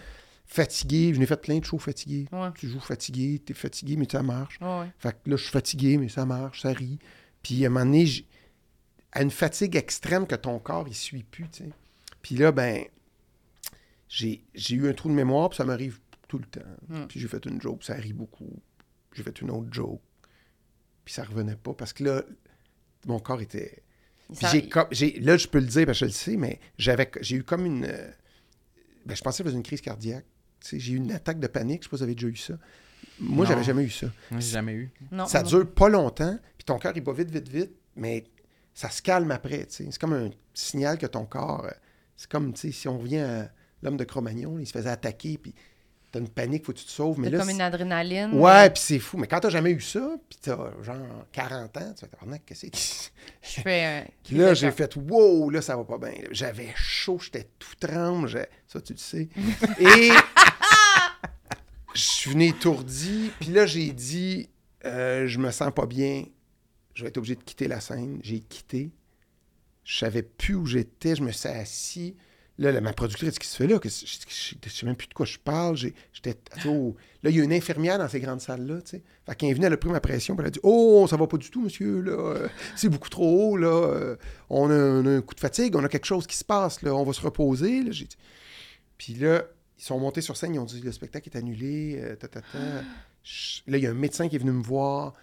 fatigué, 0.45 1.13
je 1.15 1.21
n'ai 1.21 1.27
fait 1.27 1.41
plein 1.41 1.59
de 1.59 1.65
shows 1.65 1.79
fatigués. 1.79 2.27
Ouais. 2.33 2.49
Tu 2.57 2.69
joues 2.69 2.81
fatigué, 2.81 3.41
t'es 3.45 3.55
fatigué, 3.55 3.97
mais 3.97 4.07
ça 4.11 4.23
marche. 4.23 4.59
Ouais. 4.61 4.87
Fait 4.99 5.13
que 5.13 5.31
là, 5.31 5.37
je 5.37 5.43
suis 5.43 5.53
fatigué, 5.53 5.97
mais 5.97 6.09
ça 6.09 6.27
marche, 6.27 6.63
ça 6.63 6.73
rit. 6.73 6.99
Puis 7.43 7.65
à 7.65 7.69
un 7.69 7.71
moment 7.71 7.87
donné, 7.87 8.07
à 9.13 9.23
une 9.23 9.31
fatigue 9.31 9.77
extrême 9.77 10.27
que 10.27 10.35
ton 10.37 10.59
corps, 10.59 10.87
il 10.89 10.95
suit 10.95 11.23
plus, 11.25 11.49
tu 11.51 11.65
sais. 11.65 11.71
Puis 12.23 12.37
là, 12.37 12.53
ben, 12.53 12.85
j'ai 14.09 14.43
j'ai 14.55 14.75
eu 14.77 14.89
un 14.89 14.93
trou 14.93 15.09
de 15.09 15.15
mémoire, 15.15 15.49
puis 15.51 15.57
ça 15.57 15.65
m'arrive 15.65 15.99
tout 16.29 16.39
le 16.39 16.45
temps. 16.45 16.61
Mm. 16.89 17.07
Puis 17.07 17.21
j'ai 17.21 17.29
fait 17.29 17.45
une 17.47 17.61
joke, 17.61 17.79
puis 17.79 17.87
ça 17.87 17.95
rit 17.95 18.13
beaucoup. 18.13 18.51
J'ai 19.13 19.23
fait 19.23 19.41
une 19.41 19.51
autre 19.51 19.69
joke, 19.73 20.01
puis 21.05 21.15
ça 21.15 21.25
revenait 21.25 21.57
pas, 21.57 21.73
parce 21.75 21.93
que 21.93 22.05
là, 22.05 22.23
mon 23.07 23.19
corps 23.19 23.41
était... 23.41 23.83
Puis 24.29 24.37
Ça- 24.37 24.49
j'ai 24.53 24.69
comme- 24.69 24.87
j'ai- 24.93 25.19
là, 25.21 25.37
je 25.37 25.49
peux 25.49 25.59
le 25.59 25.67
dire, 25.67 25.87
parce 25.87 25.99
que 25.99 26.05
je 26.07 26.11
le 26.11 26.15
sais, 26.15 26.37
mais 26.37 26.61
j'avais, 26.79 27.11
j'ai 27.21 27.37
eu 27.37 27.43
comme 27.43 27.67
une. 27.67 27.81
ben, 29.07 29.17
je 29.17 29.23
pensais 29.23 29.43
que 29.43 29.49
c'était 29.49 29.57
une 29.57 29.65
crise 29.65 29.81
cardiaque. 29.81 30.25
J'ai 30.71 30.93
eu 30.93 30.97
une 30.97 31.11
attaque 31.11 31.41
de 31.41 31.47
panique. 31.49 31.83
Je 31.83 31.87
sais 31.87 31.91
pas 31.91 31.97
si 31.97 32.01
vous 32.03 32.05
avez 32.05 32.15
déjà 32.15 32.29
eu 32.29 32.37
ça. 32.37 32.55
Moi, 33.19 33.45
Non. 33.45 33.51
j'avais 33.51 33.65
jamais 33.65 33.83
eu 33.83 33.91
ça. 33.91 34.07
Moi, 34.31 34.41
j'ai 34.41 34.51
jamais 34.53 34.75
eu. 34.75 34.91
Non, 35.11 35.27
ça 35.27 35.43
non. 35.43 35.49
dure 35.49 35.71
pas 35.73 35.89
longtemps, 35.89 36.39
puis 36.57 36.65
ton 36.65 36.79
cœur, 36.79 36.93
il 36.95 37.01
bat 37.03 37.13
vite, 37.13 37.31
vite, 37.31 37.49
vite, 37.49 37.73
mais 37.97 38.25
ça 38.75 38.91
se 38.91 39.03
calme 39.03 39.31
après. 39.31 39.67
tu 39.67 39.73
sais. 39.85 39.89
C'est 39.91 40.01
comme 40.01 40.13
un 40.13 40.31
signal 40.55 40.99
que 40.99 41.07
ton 41.07 41.25
corps. 41.25 41.65
euh, 41.65 41.71
C'est 42.17 42.31
comme, 42.31 42.53
tu 42.53 42.61
sais, 42.61 42.73
si 42.73 42.89
on 42.89 42.99
revient 42.99 43.19
à 43.19 43.51
l'homme 43.83 43.97
de 43.97 44.05
Cro-Magnon, 44.05 44.59
il 44.59 44.67
se 44.67 44.73
faisait 44.73 44.91
attaquer, 44.91 45.39
puis 45.39 45.55
t'as 46.11 46.19
une 46.19 46.29
panique, 46.29 46.65
faut 46.65 46.73
que 46.73 46.79
tu 46.79 46.85
te 46.85 46.91
sauves. 46.91 47.19
Mais 47.21 47.31
là, 47.31 47.39
comme 47.39 47.51
une 47.51 47.61
adrénaline. 47.61 48.33
Ouais, 48.35 48.69
puis 48.71 48.83
c'est 48.85 48.99
fou. 48.99 49.17
Mais 49.17 49.27
quand 49.27 49.41
t'as 49.41 49.51
jamais 49.51 49.71
eu 49.71 49.81
ça, 49.81 50.17
puis 50.29 50.39
t'as 50.43 50.57
genre 50.83 50.97
40 51.33 51.77
ans, 51.77 51.95
tu 51.97 52.05
vas 52.07 52.37
te 52.37 52.43
qu'est-ce 52.45 52.67
que 52.67 52.77
Je 53.43 53.61
fais 53.63 54.13
Là, 54.33 54.55
j'ai 54.55 54.71
fait 54.73 54.97
wow, 54.97 55.51
là, 55.51 55.63
ça 55.63 55.77
va 55.77 55.85
pas 55.85 55.99
bien. 55.99 56.13
J'avais 56.31 56.73
chaud, 56.75 57.19
j'étais 57.23 57.49
tout 57.59 57.75
tremble. 57.79 58.29
Ça, 58.67 58.81
tu 58.81 58.93
le 58.95 58.99
sais. 58.99 59.29
Et 59.79 60.11
je 61.95 62.01
suis 62.01 62.31
venu 62.31 62.47
étourdi. 62.49 63.31
Puis 63.41 63.51
là, 63.51 63.67
j'ai 63.67 63.93
dit, 63.93 64.49
euh, 64.85 65.27
je 65.27 65.39
me 65.39 65.51
sens 65.51 65.73
pas 65.75 65.87
bien. 65.87 66.25
Je 67.01 67.05
vais 67.05 67.09
être 67.09 67.17
obligé 67.19 67.35
de 67.35 67.43
quitter 67.43 67.67
la 67.67 67.81
scène. 67.81 68.21
J'ai 68.23 68.41
quitté. 68.41 68.91
Je 69.85 69.99
savais 69.99 70.23
plus 70.23 70.55
où 70.55 70.67
j'étais. 70.67 71.17
Je 71.17 71.23
me 71.23 71.33
suis 71.33 71.49
assis. 71.49 72.15
Là, 72.59 72.73
là, 72.73 72.83
ma 72.83 72.93
productrice, 72.93 73.31
qu'est-ce 73.31 73.41
qui 73.41 73.47
se 73.49 73.57
fait 73.57 73.67
là? 73.67 73.79
Que 73.79 73.89
Je, 73.89 74.05
je, 74.05 74.55
je 74.63 74.69
sais 74.71 74.85
même 74.85 74.95
plus 74.95 75.09
de 75.09 75.15
quoi 75.15 75.25
je 75.25 75.39
parle. 75.39 75.77
J'étais. 75.79 76.37
oh. 76.67 76.95
Là, 77.23 77.31
il 77.31 77.37
y 77.37 77.41
a 77.41 77.45
une 77.45 77.55
infirmière 77.55 77.97
dans 77.99 78.07
ces 78.09 78.21
grandes 78.21 78.43
salles-là, 78.43 78.83
tu 78.83 78.91
sais. 78.91 79.03
Fait 79.25 79.35
qu'elle 79.35 79.49
est 79.49 79.55
venue, 79.55 79.65
elle 79.67 79.73
a 79.73 79.77
pris 79.79 79.89
ma 79.89 80.01
pression, 80.01 80.37
elle 80.39 80.47
a 80.47 80.51
dit 80.51 80.61
Oh, 80.63 81.07
ça 81.09 81.17
va 81.17 81.27
pas 81.27 81.39
du 81.39 81.49
tout, 81.51 81.63
monsieur, 81.63 82.03
là. 82.03 82.13
Euh, 82.13 82.49
C'est 82.77 82.91
beaucoup 82.91 83.09
trop 83.09 83.53
haut, 83.53 83.57
là. 83.57 83.69
Euh, 83.69 84.17
On 84.51 84.69
a, 84.71 84.75
un, 84.75 85.07
un 85.07 85.23
coup 85.23 85.35
de 85.35 85.41
fatigue, 85.41 85.75
on 85.75 85.83
a 85.85 85.89
quelque 85.89 86.05
chose 86.07 86.27
qui 86.27 86.37
se 86.37 86.45
passe, 86.45 86.83
là. 86.83 86.95
On 86.95 87.03
va 87.05 87.15
se 87.15 87.23
reposer. 87.23 87.83
Là. 87.83 87.93
Puis 88.99 89.15
là, 89.15 89.45
ils 89.79 89.85
sont 89.85 89.99
montés 89.99 90.21
sur 90.21 90.37
scène, 90.37 90.55
ils 90.55 90.59
ont 90.59 90.65
dit 90.67 90.83
Le 90.83 90.93
spectacle 90.93 91.31
est 91.33 91.39
annulé, 91.39 91.99
euh, 91.99 92.17
ta, 92.17 92.29
ta, 92.29 92.43
ta. 92.43 92.59
Ch- 93.25 93.63
Là, 93.67 93.79
il 93.79 93.85
y 93.85 93.87
a 93.87 93.91
un 93.91 93.95
médecin 93.95 94.29
qui 94.29 94.37
est 94.37 94.39
venu 94.39 94.53
me 94.53 94.63
voir. 94.63 95.15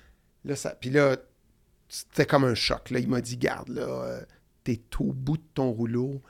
Là, 0.44 0.56
ça... 0.56 0.72
Puis 0.72 0.90
là, 0.90 1.18
c'était 1.90 2.26
comme 2.26 2.44
un 2.44 2.56
choc. 2.56 2.90
Là, 2.90 3.00
il 3.00 3.08
m'a 3.08 3.22
dit 3.22 3.38
Garde, 3.38 3.70
là, 3.70 3.82
euh, 3.82 4.22
t'es 4.64 4.82
au 5.00 5.14
bout 5.14 5.38
de 5.38 5.44
ton 5.54 5.72
rouleau. 5.72 6.22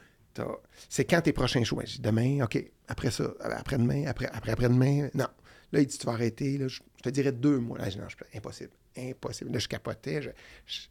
C'est 0.89 1.05
quand 1.05 1.21
tes 1.21 1.33
prochains 1.33 1.63
shows? 1.63 1.77
Ben, 1.77 1.85
j'ai 1.87 1.95
dit, 1.95 2.01
demain, 2.01 2.43
OK. 2.43 2.63
Après 2.87 3.09
ça, 3.09 3.33
après-demain, 3.41 4.05
après, 4.05 4.27
après, 4.27 4.51
après-demain. 4.51 5.09
Non. 5.15 5.27
Là, 5.71 5.81
il 5.81 5.87
dit, 5.87 5.97
tu 5.97 6.05
vas 6.05 6.13
arrêter. 6.13 6.57
Là, 6.59 6.67
je, 6.67 6.79
je 6.97 7.01
te 7.01 7.09
dirais 7.09 7.31
deux 7.31 7.57
mois. 7.57 7.77
Là, 7.79 7.85
j'ai 7.85 7.95
dit, 7.95 8.01
non, 8.01 8.07
je 8.07 8.37
impossible. 8.37 8.69
Impossible. 8.95 9.51
Là, 9.51 9.59
je 9.59 9.67
capotais. 9.67 10.21
je- 10.21 10.29
je- 10.67 10.87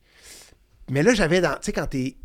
Mais 0.90 1.02
là, 1.02 1.14
j'avais 1.14 1.40
dans. 1.40 1.54
Tu 1.54 1.66
sais, 1.66 1.72
quand 1.72 1.86
t'es 1.86 2.16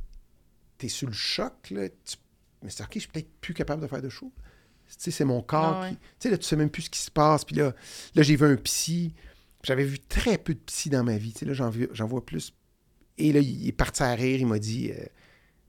es 0.81 0.87
sur 0.87 1.07
le 1.07 1.13
choc, 1.13 1.53
là, 1.69 1.87
tu... 1.89 2.17
mais 2.63 2.71
c'est 2.71 2.83
OK, 2.83 2.89
je 2.95 2.99
suis 3.01 3.07
peut-être 3.09 3.29
plus 3.39 3.53
capable 3.53 3.83
de 3.83 3.87
faire 3.87 4.01
de 4.01 4.09
show. 4.09 4.31
Tu 4.87 4.95
sais, 4.97 5.11
c'est 5.11 5.25
mon 5.25 5.41
corps 5.43 5.77
Ah 5.77 5.81
ouais. 5.83 5.89
qui. 5.91 5.95
Tu 5.97 6.03
sais, 6.19 6.29
là, 6.31 6.37
tu 6.39 6.43
sais 6.45 6.55
même 6.55 6.71
plus 6.71 6.81
ce 6.83 6.89
qui 6.89 6.99
se 6.99 7.11
passe. 7.11 7.45
Puis 7.45 7.55
là, 7.55 7.73
là 8.15 8.23
j'ai 8.23 8.35
vu 8.35 8.45
un 8.45 8.55
psy. 8.57 9.13
J'avais 9.63 9.83
vu 9.83 9.99
très 9.99 10.37
peu 10.37 10.53
de 10.53 10.59
psy 10.59 10.89
dans 10.89 11.03
ma 11.03 11.17
vie. 11.17 11.33
Tu 11.33 11.39
sais, 11.39 11.45
là, 11.45 11.53
j'en 11.53 12.07
vois 12.07 12.25
plus. 12.25 12.53
Et 13.17 13.31
là, 13.31 13.39
il 13.39 13.67
est 13.67 13.73
parti 13.73 14.03
à 14.03 14.13
rire. 14.13 14.39
Il 14.39 14.47
m'a 14.47 14.59
dit 14.59 14.91
euh, 14.91 15.05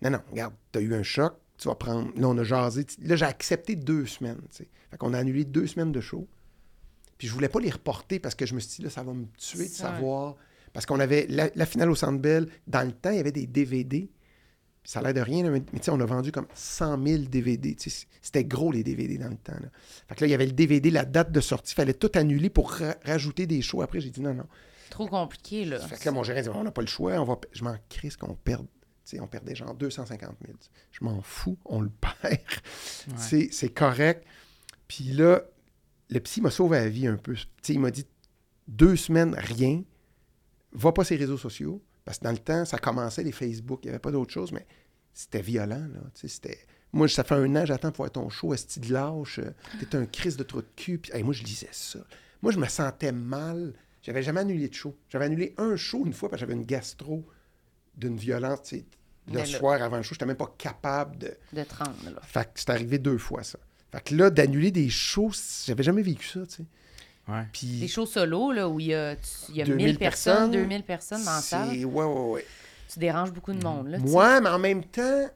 Non, 0.00 0.10
non, 0.10 0.20
regarde, 0.30 0.54
t'as 0.70 0.80
eu 0.80 0.94
un 0.94 1.02
choc. 1.02 1.34
Tu 1.58 1.68
vas 1.68 1.74
prendre. 1.74 2.10
Là, 2.16 2.28
on 2.28 2.38
a 2.38 2.44
jasé. 2.44 2.86
Là, 3.02 3.16
j'ai 3.16 3.24
accepté 3.24 3.76
deux 3.76 4.06
semaines. 4.06 4.40
tu 4.50 4.58
sais. 4.58 4.68
Fait 4.90 4.96
qu'on 4.96 5.14
a 5.14 5.18
annulé 5.18 5.44
deux 5.44 5.66
semaines 5.66 5.92
de 5.92 6.00
show. 6.00 6.26
Puis 7.18 7.28
je 7.28 7.32
voulais 7.32 7.48
pas 7.48 7.60
les 7.60 7.70
reporter 7.70 8.18
parce 8.18 8.34
que 8.34 8.46
je 8.46 8.54
me 8.54 8.60
suis 8.60 8.76
dit, 8.76 8.82
là, 8.82 8.90
ça 8.90 9.02
va 9.02 9.12
me 9.12 9.26
tuer 9.36 9.64
de 9.64 9.70
savoir. 9.70 10.36
Parce 10.72 10.86
qu'on 10.86 11.00
avait 11.00 11.26
la, 11.28 11.50
la 11.54 11.66
finale 11.66 11.90
au 11.90 11.94
Centre 11.94 12.18
Bell. 12.18 12.48
Dans 12.66 12.86
le 12.86 12.92
temps, 12.92 13.10
il 13.10 13.16
y 13.16 13.20
avait 13.20 13.32
des 13.32 13.46
DVD. 13.46 14.10
Ça 14.84 14.98
a 14.98 15.02
l'air 15.02 15.14
de 15.14 15.20
rien, 15.20 15.44
là, 15.44 15.50
mais, 15.50 15.62
mais 15.72 15.78
tu 15.78 15.84
sais, 15.84 15.90
on 15.92 16.00
a 16.00 16.04
vendu 16.06 16.32
comme 16.32 16.46
100 16.54 17.04
000 17.06 17.22
DVD. 17.24 17.76
C'était 18.20 18.44
gros, 18.44 18.72
les 18.72 18.82
DVD, 18.82 19.16
dans 19.18 19.28
le 19.28 19.36
temps. 19.36 19.52
Là. 19.54 19.68
Fait 20.08 20.14
que 20.16 20.20
là, 20.22 20.26
il 20.26 20.30
y 20.30 20.34
avait 20.34 20.46
le 20.46 20.52
DVD, 20.52 20.90
la 20.90 21.04
date 21.04 21.30
de 21.30 21.40
sortie. 21.40 21.72
Il 21.72 21.76
fallait 21.76 21.94
tout 21.94 22.10
annuler 22.14 22.50
pour 22.50 22.72
ra- 22.72 22.96
rajouter 23.04 23.46
des 23.46 23.62
shows. 23.62 23.82
Après, 23.82 24.00
j'ai 24.00 24.10
dit 24.10 24.20
non, 24.20 24.34
non. 24.34 24.46
Trop 24.90 25.06
compliqué, 25.06 25.64
là. 25.64 25.78
Fait 25.78 25.96
que 25.98 26.04
là, 26.04 26.10
mon 26.12 26.22
gérant 26.24 26.40
dit 26.42 26.48
on 26.48 26.64
n'a 26.64 26.72
pas 26.72 26.80
le 26.82 26.88
choix. 26.88 27.12
On 27.20 27.24
va... 27.24 27.38
Je 27.52 27.62
m'en 27.64 27.76
crisse 27.88 28.16
qu'on 28.16 28.34
perde 28.34 28.66
Tu 29.06 29.16
sais, 29.16 29.20
on 29.20 29.26
perdait 29.28 29.54
genre 29.54 29.72
250 29.74 30.36
000. 30.44 30.58
Je 30.90 31.04
m'en 31.04 31.22
fous, 31.22 31.56
on 31.64 31.80
le 31.80 31.88
perd. 32.00 32.14
Ouais. 32.32 33.14
C'est- 33.16 33.52
C'est 33.52 33.68
correct. 33.70 34.26
Puis 34.88 35.04
là, 35.12 35.42
le 36.10 36.18
psy 36.20 36.40
m'a 36.40 36.50
sauvé 36.50 36.78
la 36.78 36.88
vie 36.88 37.06
un 37.06 37.16
peu. 37.16 37.34
Tu 37.34 37.46
sais, 37.62 37.72
il 37.74 37.80
m'a 37.80 37.90
dit 37.92 38.04
deux 38.68 38.96
semaines, 38.96 39.34
rien. 39.38 39.82
Va 40.72 40.90
pas 40.92 41.04
sur 41.04 41.14
les 41.14 41.20
réseaux 41.20 41.38
sociaux. 41.38 41.82
Parce 42.04 42.18
que 42.18 42.24
dans 42.24 42.32
le 42.32 42.38
temps, 42.38 42.64
ça 42.64 42.78
commençait 42.78 43.22
les 43.22 43.32
Facebook. 43.32 43.80
Il 43.82 43.86
n'y 43.86 43.90
avait 43.90 43.98
pas 43.98 44.10
d'autre 44.10 44.32
chose, 44.32 44.52
mais 44.52 44.66
c'était 45.12 45.42
violent. 45.42 45.86
Là. 45.92 46.00
C'était... 46.14 46.58
Moi, 46.92 47.08
ça 47.08 47.24
fait 47.24 47.34
un 47.34 47.56
an, 47.56 47.64
j'attends 47.64 47.90
pour 47.90 48.04
voir 48.04 48.10
ton 48.12 48.28
show. 48.28 48.52
Est-ce 48.52 48.80
de 48.80 48.92
lâche? 48.92 49.40
T'es 49.80 49.96
un 49.96 50.04
crise 50.06 50.36
de 50.36 50.42
trou 50.42 50.60
de 50.60 50.66
cul. 50.76 50.98
Puis, 50.98 51.12
hey, 51.14 51.22
moi, 51.22 51.32
je 51.32 51.42
lisais 51.42 51.68
ça. 51.72 52.00
Moi, 52.42 52.52
je 52.52 52.58
me 52.58 52.66
sentais 52.66 53.12
mal. 53.12 53.72
J'avais 54.02 54.22
jamais 54.22 54.40
annulé 54.40 54.68
de 54.68 54.74
show. 54.74 54.96
J'avais 55.08 55.26
annulé 55.26 55.54
un 55.58 55.76
show 55.76 56.04
une 56.04 56.12
fois 56.12 56.28
parce 56.28 56.40
que 56.42 56.46
j'avais 56.46 56.58
une 56.58 56.66
gastro 56.66 57.24
d'une 57.96 58.16
violence. 58.16 58.72
Le 58.72 59.34
là- 59.34 59.46
soir 59.46 59.80
avant 59.80 59.98
le 59.98 60.02
show, 60.02 60.14
j'étais 60.14 60.26
même 60.26 60.36
pas 60.36 60.52
capable 60.58 61.16
de. 61.18 61.34
De 61.52 61.62
30, 61.62 62.04
là. 62.04 62.20
Fait 62.22 62.44
que 62.44 62.50
c'est 62.60 62.70
arrivé 62.70 62.98
deux 62.98 63.18
fois, 63.18 63.42
ça. 63.44 63.58
Fait 63.92 64.02
que 64.02 64.14
là, 64.16 64.30
d'annuler 64.30 64.70
des 64.70 64.88
shows, 64.90 65.32
j'avais 65.64 65.82
jamais 65.84 66.02
vécu 66.02 66.26
ça, 66.26 66.44
tu 66.46 66.56
sais. 66.56 66.64
Ouais. 67.28 67.44
Des 67.62 67.88
shows 67.88 68.06
solo, 68.06 68.50
là, 68.52 68.68
où 68.68 68.80
il 68.80 68.86
y 68.86 68.94
a, 68.94 69.14
tu- 69.16 69.22
il 69.50 69.56
y 69.56 69.62
a 69.62 69.64
2000 69.64 69.86
1000 69.86 69.98
personnes, 69.98 70.32
personnes, 70.34 70.50
2000 70.50 70.82
personnes 70.82 71.24
dans 71.24 71.30
la 71.36 71.40
salle. 71.40 71.68
Ouais, 71.70 71.84
ouais, 72.04 72.30
ouais. 72.32 72.46
Tu 72.92 72.98
déranges 72.98 73.32
beaucoup 73.32 73.52
de 73.52 73.62
monde, 73.64 73.88
là. 73.88 73.98
Moi, 73.98 74.40
mais 74.40 74.48
en 74.50 74.58
même 74.58 74.84
temps, 74.84 75.28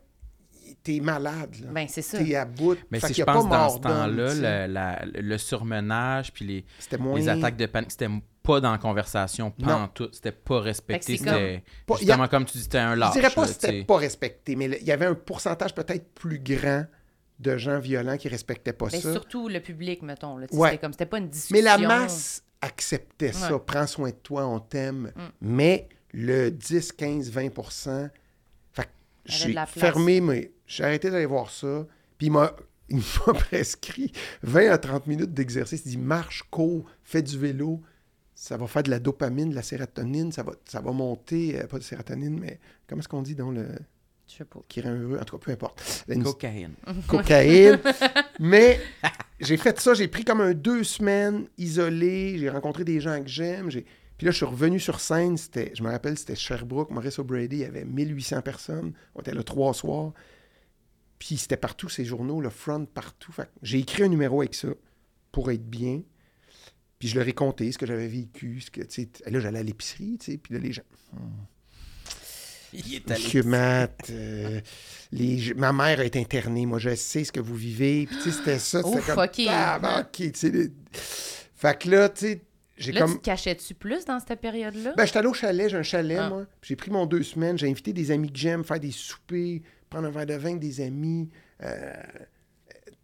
t'es 0.83 1.01
malade, 1.01 1.55
là. 1.63 1.69
Ben, 1.73 1.87
c'est 1.89 2.03
ça. 2.03 2.19
T'es 2.19 2.35
à 2.35 2.45
bout. 2.45 2.77
Mais 2.91 2.99
Fait 3.01 3.09
si 3.09 3.15
je 3.15 3.23
pense 3.25 3.49
pas 3.49 3.57
dans 3.57 3.69
ce 3.71 3.79
temps-là, 3.79 4.67
le, 5.07 5.39
surmenage 5.39 6.33
puis 6.33 6.45
les, 6.91 6.99
moins. 6.99 7.17
les 7.19 7.29
attaques 7.29 7.57
de 7.57 7.67
panique, 7.67 7.93
c'était 7.93 8.11
pas 8.43 8.61
dans 8.61 8.73
la 8.73 8.79
conversation, 8.79 9.51
pas 9.51 9.67
Non. 9.67 9.73
en 9.85 9.89
tout. 9.89 10.09
C'était 10.13 10.33
pas 10.33 10.61
respecté. 10.61 11.17
C'était 11.17 11.63
a- 11.89 11.97
justement 11.99 12.29
comme 12.29 12.45
tu 12.45 12.59
dis, 12.59 12.65
c'était 12.65 12.79
un 12.79 12.95
Je 12.95 13.01
lâche. 13.01 13.13
dirais 13.13 13.31
pas 13.31 13.43
que 13.43 13.49
c'était 13.53 13.85
pas 13.85 13.97
respecté, 13.97 14.55
mais 14.57 14.67
il 14.81 14.87
y 14.87 14.93
avait 14.93 15.07
un 15.07 15.15
pourcentage 15.15 15.75
peut-être 15.75 16.13
plus 16.15 16.39
grand 16.41 16.85
de 17.39 17.57
gens 17.57 17.79
violents 17.79 18.17
qui 18.17 18.29
respectaient 18.29 18.73
pas 18.73 18.89
Mais 18.93 19.01
ça. 19.01 19.13
surtout 19.13 19.49
le 19.49 19.61
public, 19.61 20.03
mettons. 20.03 20.39
Là, 20.39 20.47
Ouais. 20.53 20.71
C'était 20.71 20.81
comme, 20.81 20.93
c'était 20.93 21.07
pas 21.07 21.19
une 21.19 21.29
discussion. 21.29 21.57
Mais 21.57 21.63
la 21.63 21.79
masse 21.79 22.43
acceptait 22.61 23.33
ça. 23.33 23.59
Prends 23.59 23.87
soin 23.87 24.11
de 24.11 24.15
toi, 24.15 24.47
on 24.47 24.59
t'aime. 24.59 25.13
Mm. 25.15 25.23
Mais 25.43 25.89
le 26.13 26.51
10, 26.51 26.93
15, 26.93 27.31
20% 27.31 28.11
fait 28.73 28.89
j'ai 29.27 29.55
fermé, 29.67 30.21
mais 30.21 30.53
j'ai 30.67 30.85
arrêté 30.85 31.11
d'aller 31.11 31.27
voir 31.27 31.51
ça. 31.51 31.87
Puis 32.17 32.29
il 32.29 32.33
m'a, 32.33 32.55
il 32.89 32.99
m'a 32.99 33.35
prescrit 33.35 34.13
20 34.43 34.71
à 34.71 34.79
30 34.79 35.07
minutes 35.07 35.35
d'exercice. 35.35 35.83
Il 35.85 35.91
dit 35.91 35.99
marche, 35.99 36.45
cours, 36.51 36.89
fais 37.03 37.23
du 37.23 37.39
vélo. 37.39 37.83
Ça 38.35 38.57
va 38.59 38.67
faire 38.67 38.83
de 38.83 38.91
la 38.91 38.99
dopamine, 38.99 39.51
de 39.51 39.55
la 39.55 39.63
sérotonine. 39.63 40.31
Ça 40.31 40.43
va, 40.43 40.53
ça 40.67 40.81
va 40.81 40.93
monter, 40.93 41.59
euh, 41.59 41.67
pas 41.67 41.79
de 41.79 41.83
sérotonine, 41.83 42.39
mais 42.39 42.61
comment 42.87 43.01
est-ce 43.01 43.09
qu'on 43.09 43.23
dit 43.23 43.35
dans 43.35 43.51
le. 43.51 43.67
Je 44.29 44.35
sais 44.39 44.45
pas. 44.45 44.61
qui 44.69 44.81
rend 44.81 44.91
heureux? 44.95 45.19
En 45.21 45.25
tout 45.25 45.39
cas, 45.39 45.45
peu 45.45 45.53
importe. 45.53 46.05
La- 46.09 46.17
Cocaïne. 46.25 46.75
cocaïne. 47.07 47.79
Mais 48.41 48.81
j'ai 49.41 49.57
fait 49.57 49.79
ça, 49.81 49.95
j'ai 49.95 50.09
pris 50.09 50.25
comme 50.25 50.41
un 50.41 50.53
deux 50.53 50.83
semaines 50.85 51.47
isolé, 51.59 52.37
j'ai 52.39 52.51
rencontré 52.51 52.85
des 52.85 53.01
gens 53.01 53.23
que 53.23 53.29
j'aime. 53.29 53.71
j'ai- 53.71 53.87
Puis 54.19 54.25
là, 54.25 54.31
je 54.33 54.37
suis 54.39 54.47
revenu 54.47 54.81
sur 54.81 54.99
scène, 55.01 55.37
c'était, 55.37 55.71
je 55.75 55.83
me 55.83 55.91
rappelle, 55.91 56.19
c'était 56.19 56.35
Sherbrooke, 56.35 56.91
Maurice 56.91 57.19
O'Brady, 57.19 57.57
il 57.57 57.61
y 57.61 57.65
avait 57.65 57.85
1800 57.85 58.43
personnes. 58.43 58.93
On 59.15 59.21
était 59.21 59.33
là 59.35 59.43
trois 59.45 59.73
soirs. 59.75 60.13
Puis 61.19 61.37
c'était 61.39 61.57
partout, 61.57 61.89
ces 61.89 62.05
journaux, 62.05 62.41
le 62.41 62.51
front, 62.51 62.85
partout. 62.85 63.33
Fait 63.33 63.45
que 63.45 63.49
j'ai 63.63 63.79
écrit 63.79 64.03
un 64.03 64.09
numéro 64.09 64.41
avec 64.41 64.55
ça 64.55 64.69
pour 65.33 65.51
être 65.51 65.69
bien. 65.69 66.03
Puis 66.99 67.09
je 67.09 67.19
leur 67.19 67.29
ai 67.29 67.33
compté 67.33 67.71
ce 67.73 67.79
que 67.79 67.87
j'avais 67.87 68.09
vécu. 68.09 68.61
Ce 68.61 68.71
que, 68.71 68.81
tu 68.83 69.03
sais, 69.03 69.31
là, 69.31 69.39
j'allais 69.41 69.59
à 69.61 69.63
l'épicerie, 69.63 70.17
tu 70.19 70.33
sais, 70.33 70.37
puis 70.39 70.53
là, 70.55 70.61
les 70.61 70.73
gens... 70.73 70.83
Il 72.73 72.95
est 72.95 73.11
allé. 73.11 73.23
Monsieur 73.23 73.43
Matt, 73.43 74.11
euh, 74.11 74.61
les- 75.13 75.55
ma 75.55 75.73
mère 75.73 76.01
est 76.01 76.17
internée, 76.17 76.67
moi 76.67 76.79
je 76.79 76.95
sais 76.95 77.25
ce 77.25 77.33
que 77.33 77.41
vous 77.41 77.55
vivez. 77.55 78.07
Puis 78.07 78.17
tu 78.17 78.23
sais, 78.25 78.33
c'était 78.33 78.59
ça. 78.59 78.83
C'était 78.83 78.99
Ouf, 78.99 79.07
comme, 79.07 79.25
ok. 79.25 79.41
Ah, 79.49 80.01
ok, 80.01 80.09
tu 80.13 80.31
sais. 80.35 80.51
les- 80.51 80.73
Fait 81.55 81.79
que 81.79 81.89
là, 81.91 82.09
tu 82.09 82.27
sais, 82.27 82.41
j'ai 82.77 82.93
Là, 82.93 83.01
comme. 83.03 83.13
tu 83.13 83.19
te 83.21 83.25
cachais-tu 83.25 83.75
plus 83.75 84.05
dans 84.05 84.21
cette 84.21 84.41
période-là? 84.41 84.93
Ben, 84.97 85.07
j'étais 85.07 85.19
allé 85.19 85.29
au 85.29 85.35
chalet, 85.35 85.71
j'ai 85.71 85.77
un 85.79 85.83
chalet, 85.83 86.19
Ah. 86.21 86.29
moi. 86.29 86.47
J'ai 86.63 86.77
pris 86.77 86.91
mon 86.91 87.07
deux 87.07 87.23
semaines, 87.23 87.57
j'ai 87.57 87.69
invité 87.71 87.93
des 87.93 88.11
amis 88.11 88.31
que 88.31 88.39
j'aime, 88.39 88.63
faire 88.65 88.81
des 88.81 88.91
soupers, 88.91 89.63
prendre 89.89 90.09
un 90.09 90.11
verre 90.11 90.27
de 90.27 90.35
vin 90.35 90.51
avec 90.51 90.61
des 90.61 90.81
amis. 90.83 91.31
euh, 91.63 91.93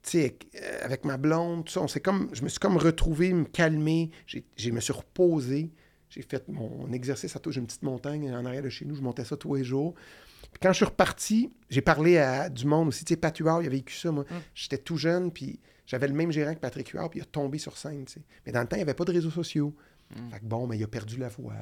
tu 0.02 0.10
sais, 0.10 0.18
avec, 0.20 0.46
euh, 0.60 0.78
avec 0.84 1.04
ma 1.06 1.16
blonde, 1.16 1.64
tout 1.64 1.72
ça. 1.72 1.80
On 1.80 1.88
s'est 1.88 2.00
comme, 2.00 2.28
je 2.34 2.42
me 2.42 2.48
suis 2.48 2.58
comme 2.58 2.76
retrouvé, 2.76 3.32
me 3.32 3.44
calmer. 3.44 4.10
J'ai, 4.26 4.44
je 4.58 4.70
me 4.70 4.80
suis 4.80 4.92
reposé. 4.92 5.70
J'ai 6.12 6.22
fait 6.22 6.46
mon 6.48 6.92
exercice 6.92 7.34
à 7.36 7.38
tout. 7.38 7.50
J'ai 7.50 7.60
une 7.60 7.66
petite 7.66 7.82
montagne 7.82 8.30
en 8.30 8.44
arrière 8.44 8.62
de 8.62 8.68
chez 8.68 8.84
nous. 8.84 8.94
Je 8.94 9.00
montais 9.00 9.24
ça 9.24 9.34
tous 9.34 9.54
les 9.54 9.64
jours. 9.64 9.94
Puis 10.42 10.60
quand 10.60 10.70
je 10.70 10.76
suis 10.76 10.84
reparti, 10.84 11.50
j'ai 11.70 11.80
parlé 11.80 12.18
à 12.18 12.50
du 12.50 12.66
monde 12.66 12.88
aussi. 12.88 13.04
Tu 13.06 13.14
sais, 13.14 13.16
Pat 13.16 13.36
Huard, 13.38 13.62
il 13.62 13.66
a 13.66 13.70
vécu 13.70 13.94
ça, 13.94 14.12
moi. 14.12 14.24
Mm. 14.24 14.34
J'étais 14.54 14.76
tout 14.76 14.98
jeune, 14.98 15.32
puis 15.32 15.58
j'avais 15.86 16.08
le 16.08 16.12
même 16.12 16.30
gérant 16.30 16.54
que 16.54 16.60
Patrick 16.60 16.88
Huard, 16.88 17.08
puis 17.08 17.20
il 17.20 17.22
a 17.22 17.26
tombé 17.26 17.56
sur 17.56 17.78
scène, 17.78 18.04
tu 18.04 18.14
sais. 18.14 18.22
Mais 18.44 18.52
dans 18.52 18.60
le 18.60 18.66
temps, 18.66 18.76
il 18.76 18.80
n'y 18.80 18.82
avait 18.82 18.92
pas 18.92 19.06
de 19.06 19.12
réseaux 19.12 19.30
sociaux. 19.30 19.74
Fait 20.30 20.40
que 20.40 20.44
bon, 20.44 20.66
mais 20.66 20.76
il 20.76 20.84
a 20.84 20.88
perdu 20.88 21.16
la 21.16 21.28
voix. 21.28 21.54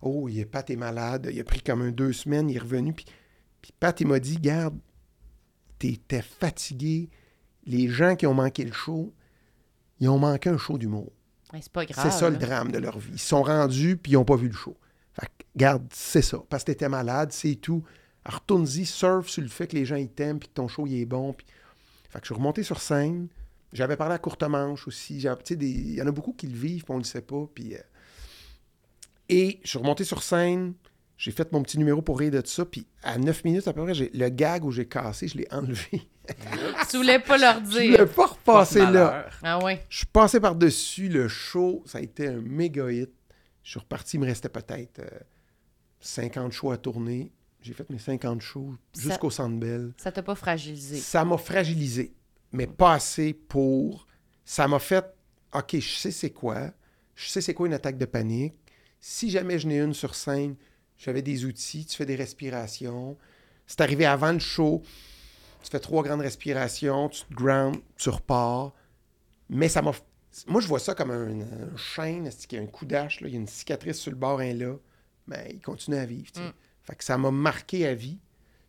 Oh, 0.00 0.28
il 0.30 0.38
est, 0.38 0.46
Pat 0.46 0.68
est 0.70 0.76
malade. 0.76 1.28
Il 1.30 1.38
a 1.38 1.44
pris 1.44 1.60
comme 1.60 1.82
un 1.82 1.90
deux 1.90 2.14
semaines, 2.14 2.48
il 2.48 2.56
est 2.56 2.60
revenu. 2.60 2.94
Puis, 2.94 3.04
puis 3.60 3.72
Pat, 3.78 4.00
il 4.00 4.06
m'a 4.06 4.18
dit, 4.18 4.38
garde, 4.38 4.78
t'étais 5.78 6.22
fatigué. 6.22 7.10
Les 7.66 7.88
gens 7.88 8.16
qui 8.16 8.26
ont 8.26 8.32
manqué 8.32 8.64
le 8.64 8.72
show, 8.72 9.12
ils 10.00 10.08
ont 10.08 10.18
manqué 10.18 10.48
un 10.48 10.56
show 10.56 10.78
d'humour. 10.78 11.12
Ouais, 11.56 11.62
c'est 11.62 11.72
pas 11.72 11.86
grave. 11.86 12.04
C'est 12.04 12.18
ça 12.18 12.28
le 12.28 12.36
drame 12.36 12.70
de 12.70 12.78
leur 12.78 12.98
vie. 12.98 13.12
Ils 13.12 13.18
se 13.18 13.28
sont 13.28 13.42
rendus, 13.42 13.96
puis 13.96 14.12
ils 14.12 14.14
n'ont 14.16 14.24
pas 14.26 14.36
vu 14.36 14.48
le 14.48 14.54
show. 14.54 14.76
Fait 15.14 15.26
que, 15.26 15.44
garde, 15.56 15.86
c'est 15.90 16.20
ça. 16.20 16.38
Parce 16.50 16.64
que 16.64 16.72
t'étais 16.72 16.90
malade, 16.90 17.32
c'est 17.32 17.54
tout. 17.54 17.82
Alors, 18.24 18.40
retourne-y, 18.40 18.84
surfe 18.84 19.28
sur 19.28 19.42
le 19.42 19.48
fait 19.48 19.66
que 19.66 19.76
les 19.76 19.86
gens 19.86 19.96
ils 19.96 20.10
t'aiment, 20.10 20.38
puis 20.38 20.48
que 20.48 20.54
ton 20.54 20.68
show 20.68 20.86
il 20.86 21.00
est 21.00 21.06
bon. 21.06 21.32
Puis... 21.32 21.46
Fait 22.10 22.18
que 22.18 22.24
je 22.24 22.32
suis 22.32 22.34
remonté 22.34 22.62
sur 22.62 22.80
scène. 22.80 23.28
J'avais 23.72 23.96
parlé 23.96 24.14
à 24.14 24.18
Courte 24.18 24.42
Manche 24.42 24.86
aussi. 24.86 25.16
Il 25.16 25.94
y 25.94 26.02
en 26.02 26.06
a 26.06 26.12
beaucoup 26.12 26.34
qui 26.34 26.46
le 26.46 26.56
vivent, 26.56 26.84
puis 26.84 26.92
on 26.94 26.98
le 26.98 27.04
sait 27.04 27.22
pas. 27.22 27.46
Puis, 27.54 27.74
euh, 27.74 27.80
Et 29.30 29.60
je 29.64 29.70
suis 29.70 29.78
remonté 29.78 30.04
sur 30.04 30.22
scène. 30.22 30.74
J'ai 31.18 31.30
fait 31.30 31.50
mon 31.52 31.62
petit 31.62 31.78
numéro 31.78 32.02
pour 32.02 32.18
rire 32.18 32.30
de 32.30 32.42
ça. 32.44 32.64
Puis 32.66 32.86
à 33.02 33.16
9 33.18 33.44
minutes 33.44 33.66
à 33.68 33.72
peu 33.72 33.82
près, 33.84 33.94
j'ai- 33.94 34.10
le 34.12 34.28
gag 34.28 34.64
où 34.64 34.70
j'ai 34.70 34.86
cassé, 34.86 35.28
je 35.28 35.38
l'ai 35.38 35.46
enlevé. 35.50 36.08
Tu 36.90 36.96
voulais 36.98 37.18
pas 37.20 37.38
leur 37.38 37.64
Je 37.64 37.70
dire. 37.78 37.98
l'ai 38.00 38.06
pas 38.06 38.26
repassé 38.26 38.80
là. 38.80 39.26
Ah 39.42 39.62
ouais. 39.64 39.84
Je 39.88 39.98
suis 39.98 40.06
passé 40.06 40.40
par-dessus 40.40 41.08
le 41.08 41.28
show. 41.28 41.82
Ça 41.86 41.98
a 41.98 42.00
été 42.00 42.26
un 42.28 42.40
méga 42.40 42.90
hit. 42.90 43.10
Je 43.62 43.70
suis 43.70 43.80
reparti. 43.80 44.16
Il 44.16 44.20
me 44.20 44.26
restait 44.26 44.48
peut-être 44.48 44.98
euh, 45.00 45.08
50 46.00 46.52
shows 46.52 46.70
à 46.72 46.76
tourner. 46.76 47.32
J'ai 47.62 47.72
fait 47.72 47.88
mes 47.90 47.98
50 47.98 48.40
shows 48.40 48.74
jusqu'au 48.96 49.30
Centre 49.30 49.56
Bell. 49.58 49.92
Ça 49.96 50.12
t'a 50.12 50.22
pas 50.22 50.34
fragilisé? 50.34 50.98
Ça 50.98 51.24
m'a 51.24 51.36
fragilisé, 51.38 52.12
mais 52.52 52.66
pas 52.66 52.92
assez 52.94 53.32
pour. 53.32 54.06
Ça 54.44 54.68
m'a 54.68 54.78
fait. 54.78 55.04
OK, 55.54 55.76
je 55.78 55.94
sais 55.96 56.10
c'est 56.10 56.30
quoi. 56.30 56.70
Je 57.14 57.28
sais 57.28 57.40
c'est 57.40 57.54
quoi 57.54 57.66
une 57.66 57.72
attaque 57.72 57.98
de 57.98 58.04
panique. 58.04 58.54
Si 59.00 59.30
jamais 59.30 59.58
je 59.58 59.66
n'ai 59.66 59.78
une 59.80 59.94
sur 59.94 60.14
scène, 60.14 60.54
j'avais 60.98 61.22
des 61.22 61.44
outils. 61.44 61.84
Tu 61.86 61.96
fais 61.96 62.06
des 62.06 62.16
respirations. 62.16 63.16
C'est 63.66 63.80
arrivé 63.80 64.04
avant 64.06 64.32
le 64.32 64.38
show. 64.38 64.82
Tu 65.62 65.70
fais 65.70 65.80
trois 65.80 66.02
grandes 66.04 66.20
respirations, 66.20 67.08
tu 67.08 67.24
te 67.24 67.34
ground, 67.34 67.76
tu 67.96 68.08
repars. 68.08 68.72
Mais 69.50 69.68
ça 69.68 69.82
m'a. 69.82 69.92
Moi, 70.46 70.60
je 70.60 70.68
vois 70.68 70.78
ça 70.78 70.94
comme 70.94 71.10
un, 71.10 71.40
un 71.40 71.76
chêne, 71.76 72.30
y 72.52 72.56
a 72.56 72.60
un 72.60 72.66
coup 72.66 72.84
d'âge, 72.84 73.18
il 73.20 73.28
y 73.28 73.34
a 73.34 73.36
une 73.36 73.48
cicatrice 73.48 73.98
sur 73.98 74.12
le 74.12 74.16
bord, 74.16 74.38
un 74.40 74.52
là. 74.52 74.76
Mais 75.26 75.50
il 75.54 75.60
continue 75.60 75.96
à 75.96 76.06
vivre. 76.06 76.30
Mm. 76.36 76.52
Fait 76.84 76.94
que 76.94 77.02
ça 77.02 77.18
m'a 77.18 77.32
marqué 77.32 77.86
à 77.86 77.94
vie. 77.94 78.18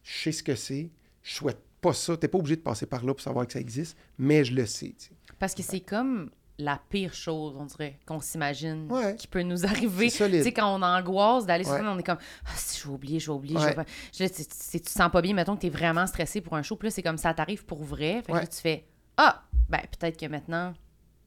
Je 0.03 0.23
sais 0.23 0.31
ce 0.31 0.41
que 0.41 0.55
c'est. 0.55 0.89
Je 1.21 1.35
souhaite 1.35 1.59
pas 1.81 1.93
ça. 1.93 2.17
T'es 2.17 2.27
pas 2.27 2.39
obligé 2.39 2.55
de 2.55 2.61
passer 2.61 2.87
par 2.87 3.05
là 3.05 3.13
pour 3.13 3.21
savoir 3.21 3.45
que 3.45 3.53
ça 3.53 3.59
existe, 3.59 3.95
mais 4.17 4.43
je 4.43 4.55
le 4.55 4.65
sais. 4.65 4.95
Parce 5.37 5.53
que 5.53 5.61
c'est 5.61 5.81
comme 5.81 6.31
la 6.59 6.79
pire 6.89 7.13
chose, 7.13 7.55
on 7.59 7.65
dirait, 7.65 7.99
qu'on 8.07 8.19
s'imagine 8.19 8.91
Ouais. 8.91 9.15
qui 9.15 9.27
peut 9.27 9.43
nous 9.43 9.65
arriver. 9.65 10.09
Tu 10.09 10.17
sais, 10.17 10.51
quand 10.51 10.75
on 10.75 10.81
angoisse 10.81 11.45
d'aller 11.45 11.63
sur 11.63 11.73
Ouais. 11.73 11.79
scène, 11.79 11.87
on 11.87 11.99
est 11.99 12.03
comme 12.03 12.17
ah, 12.45 12.49
si 12.55 12.79
je 12.81 12.87
vais 12.87 12.93
oublier, 12.93 13.19
je 13.19 13.27
vais 13.27 13.37
oublier. 13.37 13.57
Ouais. 13.57 13.75
Je 14.13 14.23
vais 14.23 14.29
tu, 14.29 14.79
te 14.81 14.89
sens 14.89 15.11
pas 15.11 15.21
bien, 15.21 15.33
mettons 15.33 15.55
que 15.55 15.61
tu 15.61 15.67
es 15.67 15.69
vraiment 15.69 16.07
stressé 16.07 16.41
pour 16.41 16.55
un 16.55 16.63
show, 16.63 16.75
puis 16.75 16.87
là, 16.87 16.91
c'est 16.91 17.03
comme 17.03 17.17
ça 17.17 17.33
t'arrive 17.33 17.63
pour 17.65 17.83
vrai. 17.83 18.21
Fait 18.23 18.31
que 18.31 18.31
Ouais. 18.33 18.41
là, 18.41 18.47
tu 18.47 18.57
fais 18.59 18.85
Ah, 19.17 19.43
ben 19.69 19.81
peut-être 19.99 20.17
que 20.19 20.25
maintenant, 20.27 20.73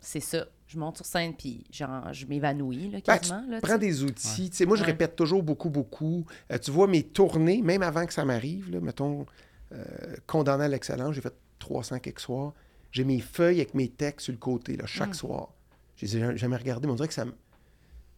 c'est 0.01 0.20
ça. 0.20 0.47
Je 0.66 0.78
monte 0.78 0.97
sur 0.97 1.07
scène, 1.07 1.35
puis 1.35 1.64
genre, 1.72 2.12
je 2.12 2.26
m'évanouis, 2.26 2.91
là, 2.91 2.99
Ben, 3.05 3.18
tu 3.18 3.28
quasiment. 3.28 3.45
là, 3.49 3.57
tu 3.61 3.66
Prends 3.66 3.78
des 3.78 4.05
outils. 4.05 4.51
Tu 4.51 4.57
sais, 4.57 4.66
moi, 4.66 4.76
je 4.76 4.85
répète 4.85 5.16
toujours 5.16 5.43
beaucoup, 5.43 5.68
beaucoup. 5.70 6.24
Euh, 6.53 6.59
tu 6.59 6.70
vois, 6.70 6.87
mes 6.87 7.03
tournées, 7.03 7.61
même 7.62 7.83
avant 7.83 8.07
que 8.07 8.12
ça 8.12 8.24
m'arrive, 8.24 8.70
là, 8.70 8.78
mettons, 8.81 9.26
euh, 9.72 9.85
condamné 10.28 10.64
à 10.64 10.68
l'excellence, 10.68 11.14
j'ai 11.16 11.20
fait 11.20 11.35
300 11.59 11.99
quelques 11.99 12.20
soirs. 12.20 12.53
J'ai 12.93 13.05
mes 13.05 13.20
feuilles 13.20 13.61
avec 13.61 13.74
mes 13.74 13.88
textes 13.88 14.24
sur 14.24 14.32
le 14.32 14.38
côté, 14.38 14.76
là, 14.76 14.86
chaque 14.86 15.11
Mm. 15.11 15.14
soir. 15.14 15.49
Je 15.97 16.07
les 16.07 16.16
ai 16.16 16.36
jamais 16.36 16.57
regardés, 16.57 16.86
mais 16.86 16.93
on 16.93 16.97
dirait 16.97 17.09
que 17.09 17.14
ça 17.14 17.24
me, 17.24 17.32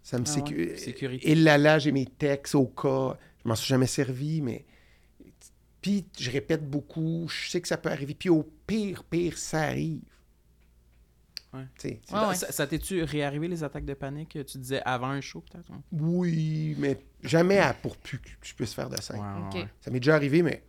ça 0.03 0.19
me 0.19 0.25
Ah 0.27 0.31
sécu- 0.31 0.71
ouais. 0.71 0.77
Sécurité. 0.79 1.31
Et 1.31 1.35
là, 1.35 1.59
là, 1.59 1.79
j'ai 1.79 1.93
mes 1.93 2.07
textes 2.07 2.55
au 2.55 2.67
cas. 2.67 3.19
Je 3.43 3.49
m'en 3.49 3.55
suis 3.55 3.69
jamais 3.69 3.87
servi, 3.87 4.41
mais. 4.41 4.65
Puis, 5.81 6.07
je 6.19 6.31
répète 6.31 6.69
beaucoup. 6.69 7.27
Je 7.29 7.51
sais 7.51 7.61
que 7.61 7.67
ça 7.69 7.77
peut 7.77 7.91
arriver. 7.91 8.15
Puis, 8.15 8.29
au 8.29 8.45
pire, 8.67 9.03
pire, 9.05 9.37
ça 9.37 9.63
arrive. 9.63 10.01
Ouais. 11.53 11.67
Tu. 11.79 11.99
Ça, 12.09 12.35
ça 12.35 12.67
t'es-tu 12.67 13.03
réarrivé 13.03 13.47
les 13.47 13.63
attaques 13.63 13.85
de 13.85 13.93
panique, 13.95 14.39
tu 14.47 14.59
disais 14.59 14.81
avant 14.87 15.09
un 15.09 15.21
show, 15.21 15.41
peut-être? 15.43 15.71
Oui, 15.91 16.75
mais 16.79 16.99
jamais 17.23 17.59
à 17.59 17.75
pour 17.75 17.97
plus 17.99 18.19
que 18.21 18.29
je 18.43 18.55
puisse 18.55 18.73
faire 18.73 18.89
de 18.89 18.99
scène. 19.03 19.21
Ouais. 19.53 19.67
Ça 19.83 19.91
m'est 19.91 20.01
déjà 20.01 20.15
arrivé, 20.15 20.43
mais 20.43 20.63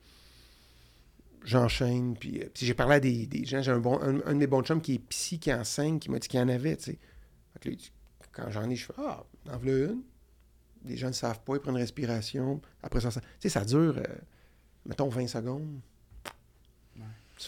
j'enchaîne. 1.44 2.16
Puis, 2.18 2.42
euh, 2.42 2.50
puis 2.54 2.66
j'ai 2.66 2.74
parlé 2.74 2.96
à 2.96 3.00
des, 3.00 3.28
des 3.28 3.46
gens. 3.46 3.62
J'ai 3.62 3.72
un, 3.72 3.80
bon, 3.80 4.00
un, 4.02 4.22
un 4.26 4.34
de 4.34 4.38
mes 4.40 4.48
bons 4.48 4.64
chums 4.64 4.82
qui 4.82 4.96
est 4.96 5.00
psy, 5.00 5.40
qui 5.40 5.54
enseigne, 5.54 6.00
qui 6.00 6.10
m'a 6.10 6.20
dit 6.20 6.28
qu'il 6.28 6.40
y 6.40 6.44
en 6.44 6.50
avait, 6.50 6.76
tu 6.78 6.84
sais. 6.92 7.00
Fait 7.54 7.60
que 7.60 7.70
là, 7.70 7.76
quand 8.32 8.50
j'en 8.52 8.70
ai, 8.70 8.76
je 8.76 8.86
fais 8.86 8.94
Ah, 8.98 9.24
en 9.52 9.58
voilà 9.58 9.86
une. 9.92 10.02
Les 10.86 10.98
gens 10.98 11.08
ne 11.08 11.14
savent 11.14 11.42
pas, 11.44 11.56
ils 11.56 11.60
prennent 11.62 11.76
une 11.76 11.82
respiration. 11.82 12.62
Après 12.82 13.00
ça, 13.00 13.10
ça 13.12 13.22
tu 13.22 13.28
sais, 13.40 13.50
ça 13.50 13.64
dure, 13.64 13.98
euh, 13.98 14.04
mettons, 14.86 15.08
20 15.10 15.28
secondes. 15.28 15.80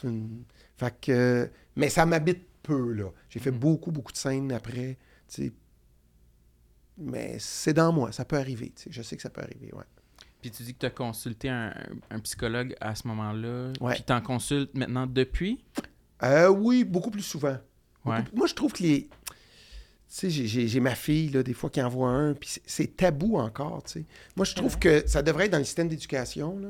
Une- 0.03 0.43
Fait 0.77 0.93
que. 0.99 1.49
mais 1.75 1.89
ça 1.89 2.05
m'habite 2.05 2.43
peu, 2.63 2.91
là. 2.93 3.09
J'ai 3.29 3.39
fait 3.39 3.51
Mhm. 3.51 3.59
beaucoup, 3.59 3.91
beaucoup 3.91 4.11
de 4.11 4.17
scènes 4.17 4.51
après, 4.51 4.97
tu 5.27 5.43
sais. 5.43 5.53
Mais 6.97 7.37
c'est 7.39 7.73
dans 7.73 7.91
moi, 7.93 8.11
ça 8.11 8.25
peut 8.25 8.37
arriver, 8.37 8.71
tu 8.75 8.83
sais. 8.83 8.89
Je 8.91 9.01
sais 9.01 9.15
que 9.15 9.21
ça 9.21 9.29
peut 9.29 9.41
arriver, 9.41 9.71
ouais. 9.73 9.83
Puis 10.45 10.51
tu 10.51 10.61
dis 10.61 10.75
que 10.75 10.79
tu 10.81 10.85
as 10.85 10.91
consulté 10.91 11.49
un, 11.49 11.73
un 12.11 12.19
psychologue 12.19 12.75
à 12.79 12.93
ce 12.93 13.07
moment-là. 13.07 13.73
Ouais. 13.81 13.95
Puis 13.95 14.03
tu 14.05 14.13
en 14.13 14.21
consultes 14.21 14.75
maintenant 14.75 15.07
depuis? 15.07 15.65
Euh, 16.21 16.49
oui, 16.49 16.83
beaucoup 16.83 17.09
plus 17.09 17.23
souvent. 17.23 17.57
Ouais. 18.05 18.21
Beaucoup- 18.21 18.35
Moi, 18.37 18.45
je 18.45 18.53
trouve 18.53 18.71
que 18.71 18.83
les. 18.83 19.07
Tu 19.07 19.09
sais, 20.07 20.29
j'ai- 20.29 20.79
ma 20.79 20.93
fille, 20.93 21.29
là, 21.29 21.41
des 21.41 21.53
fois, 21.53 21.71
qui 21.71 21.81
envoie 21.81 22.09
un, 22.09 22.35
puis 22.35 22.59
c'est- 22.63 22.95
tabou 22.95 23.37
encore, 23.37 23.81
tu 23.85 23.93
sais. 23.93 24.05
Moi, 24.35 24.45
je 24.45 24.53
trouve 24.53 24.77
que 24.77 25.01
ça 25.07 25.23
devrait 25.23 25.45
être 25.47 25.51
dans 25.53 25.57
le 25.57 25.63
système 25.63 25.87
d'éducation, 25.87 26.59
là, 26.59 26.69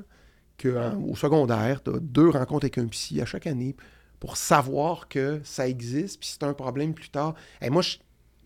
qu'au 0.58 1.16
secondaire, 1.18 1.84
tu 1.84 1.90
as 1.90 2.00
deux 2.00 2.30
rencontres 2.30 2.64
avec 2.64 2.78
un 2.78 2.88
psy 2.88 3.20
à 3.20 3.26
chaque 3.26 3.46
année 3.46 3.76
pour 4.22 4.38
savoir 4.38 5.10
que 5.10 5.42
ça 5.44 5.68
existe, 5.68 6.18
puis 6.22 6.30
si 6.30 6.36
c'est 6.40 6.44
un 6.46 6.54
problème 6.54 6.94
plus 6.94 7.10
tard. 7.10 7.36
Et 7.62 7.70
moi, 7.70 7.82
je- 7.82 7.98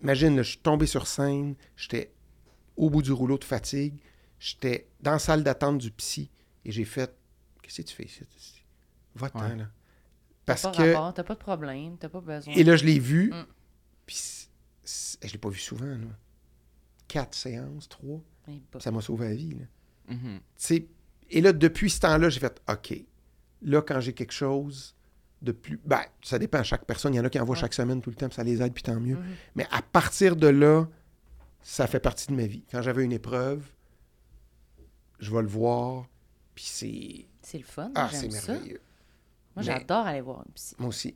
imagine, 0.01 0.35
là, 0.35 0.41
je 0.41 0.49
suis 0.49 0.57
tombé 0.59 0.87
sur 0.87 1.05
scène, 1.05 1.53
j'étais 1.77 2.11
au 2.75 2.89
bout 2.89 3.03
du 3.03 3.11
rouleau 3.11 3.37
de 3.37 3.43
fatigue, 3.43 3.93
j'étais 4.39 4.87
dans 5.01 5.11
la 5.11 5.19
salle 5.19 5.43
d'attente 5.43 5.77
du 5.77 5.91
psy, 5.91 6.29
et 6.65 6.71
j'ai 6.71 6.85
fait 6.85 7.13
Qu'est-ce 7.61 7.81
que 7.83 7.87
tu 7.87 7.95
fais 7.95 8.05
ici? 8.05 8.23
Va-t'en, 9.13 9.41
Ouais. 9.41 9.55
là. 9.57 9.65
T'as 10.45 10.53
Parce 10.53 10.61
pas 10.63 10.71
que. 10.71 10.91
rapport, 10.93 11.13
t'as 11.13 11.23
pas 11.23 11.35
de 11.35 11.39
problème, 11.39 11.97
t'as 11.99 12.09
pas 12.09 12.21
besoin. 12.21 12.51
Et 12.55 12.63
là, 12.63 12.75
je 12.75 12.83
l'ai 12.85 12.97
vu. 12.97 13.29
Mm. 13.31 13.45
Puis 14.07 14.15
c- 14.83 15.17
je 15.23 15.31
l'ai 15.31 15.37
pas 15.37 15.49
vu 15.49 15.59
souvent. 15.59 15.85
Là. 15.85 16.07
Quatre 17.07 17.35
séances, 17.35 17.87
trois. 17.87 18.21
Eh, 18.47 18.61
bah. 18.71 18.79
Ça 18.79 18.89
m'a 18.91 19.01
sauvé 19.01 19.29
la 19.29 19.35
vie. 19.35 19.51
Là. 19.51 20.15
Tu 20.15 20.17
sais, 20.57 20.87
et 21.29 21.41
là, 21.41 21.53
depuis 21.53 21.91
ce 21.91 21.99
temps-là, 21.99 22.29
j'ai 22.29 22.39
fait 22.39 22.59
OK. 22.67 23.05
Là, 23.61 23.81
quand 23.83 23.99
j'ai 23.99 24.13
quelque 24.13 24.33
chose 24.33 24.95
de 25.43 25.51
plus. 25.51 25.79
Ben, 25.85 26.01
ça 26.23 26.39
dépend. 26.39 26.63
Chaque 26.63 26.85
personne, 26.85 27.13
il 27.13 27.17
y 27.17 27.19
en 27.19 27.25
a 27.25 27.29
qui 27.29 27.39
envoient 27.39 27.53
Ouais. 27.55 27.61
chaque 27.61 27.73
semaine 27.75 28.01
tout 28.01 28.09
le 28.09 28.15
temps, 28.15 28.27
puis 28.29 28.35
ça 28.35 28.43
les 28.43 28.61
aide, 28.63 28.73
puis 28.73 28.81
tant 28.83 28.99
mieux. 28.99 29.15
Mhm. 29.17 29.35
Mais 29.55 29.67
à 29.69 29.83
partir 29.83 30.35
de 30.35 30.47
là, 30.47 30.87
ça 31.61 31.85
fait 31.85 31.99
partie 31.99 32.27
de 32.27 32.33
ma 32.33 32.47
vie. 32.47 32.63
Quand 32.71 32.81
j'avais 32.81 33.03
une 33.03 33.11
épreuve, 33.13 33.63
je 35.19 35.33
vais 35.33 35.41
le 35.41 35.47
voir, 35.47 36.05
puis 36.55 36.63
c'est. 36.65 37.25
C'est 37.41 37.57
le 37.57 37.63
fun, 37.63 37.91
Ah, 37.95 38.09
c'est 38.11 38.21
j'aime 38.21 38.31
ça. 38.31 38.51
merveilleux. 38.53 38.81
Moi, 39.55 39.63
Mais- 39.65 39.71
j'adore 39.71 40.05
aller 40.05 40.21
voir 40.21 40.43
une 40.45 40.53
psy. 40.53 40.75
Moi 40.79 40.89
aussi. 40.89 41.15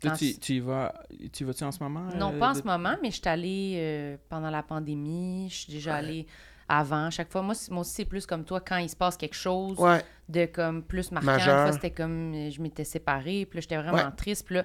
Toi, 0.00 0.12
tu, 0.12 0.38
tu 0.38 0.54
y 0.54 0.60
vas, 0.60 0.94
tu 1.32 1.42
y 1.42 1.46
vas-tu 1.46 1.64
en 1.64 1.72
ce 1.72 1.82
moment? 1.82 2.04
Non, 2.14 2.32
euh, 2.34 2.38
pas 2.38 2.50
en 2.50 2.52
de- 2.52 2.58
ce 2.58 2.62
moment, 2.62 2.94
mais 3.02 3.10
je 3.10 3.16
suis 3.16 3.28
allée 3.28 3.74
euh, 3.78 4.16
pendant 4.28 4.50
la 4.50 4.62
pandémie. 4.62 5.48
Je 5.50 5.56
suis 5.56 5.72
déjà 5.72 5.96
allée 5.96 6.26
avant. 6.68 7.10
Chaque 7.10 7.32
fois, 7.32 7.42
moi, 7.42 7.54
c'est- 7.54 7.70
moi 7.72 7.80
aussi, 7.80 7.92
c'est 7.92 8.04
plus 8.04 8.24
comme 8.26 8.44
toi, 8.44 8.60
quand 8.60 8.76
il 8.76 8.88
se 8.88 8.94
passe 8.94 9.16
quelque 9.16 9.34
chose 9.34 9.76
Ouais. 9.78 10.04
de 10.28 10.46
comme 10.46 10.82
plus 10.84 11.10
marquant. 11.10 11.26
Majeur. 11.32 11.58
Une 11.58 11.64
fois, 11.64 11.72
c'était 11.72 11.90
comme 11.90 12.32
euh, 12.34 12.50
je 12.50 12.60
m'étais 12.62 12.84
séparée, 12.84 13.44
puis 13.46 13.56
là, 13.56 13.60
j'étais 13.62 13.76
vraiment 13.76 13.96
Ouais. 14.08 14.16
triste. 14.16 14.46
Puis 14.46 14.54
là, 14.56 14.64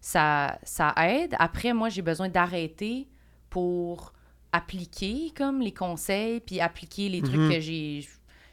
ça, 0.00 0.58
ça 0.62 0.94
aide. 0.98 1.34
Après, 1.40 1.72
moi, 1.72 1.88
j'ai 1.88 2.02
besoin 2.02 2.28
d'arrêter 2.28 3.08
pour 3.50 4.12
appliquer 4.52 5.32
comme 5.36 5.60
les 5.60 5.72
conseils, 5.74 6.38
puis 6.40 6.60
appliquer 6.60 7.08
les 7.08 7.20
trucs 7.22 7.36
Mhm. 7.36 7.50
que 7.52 7.60
j'ai, 7.60 8.08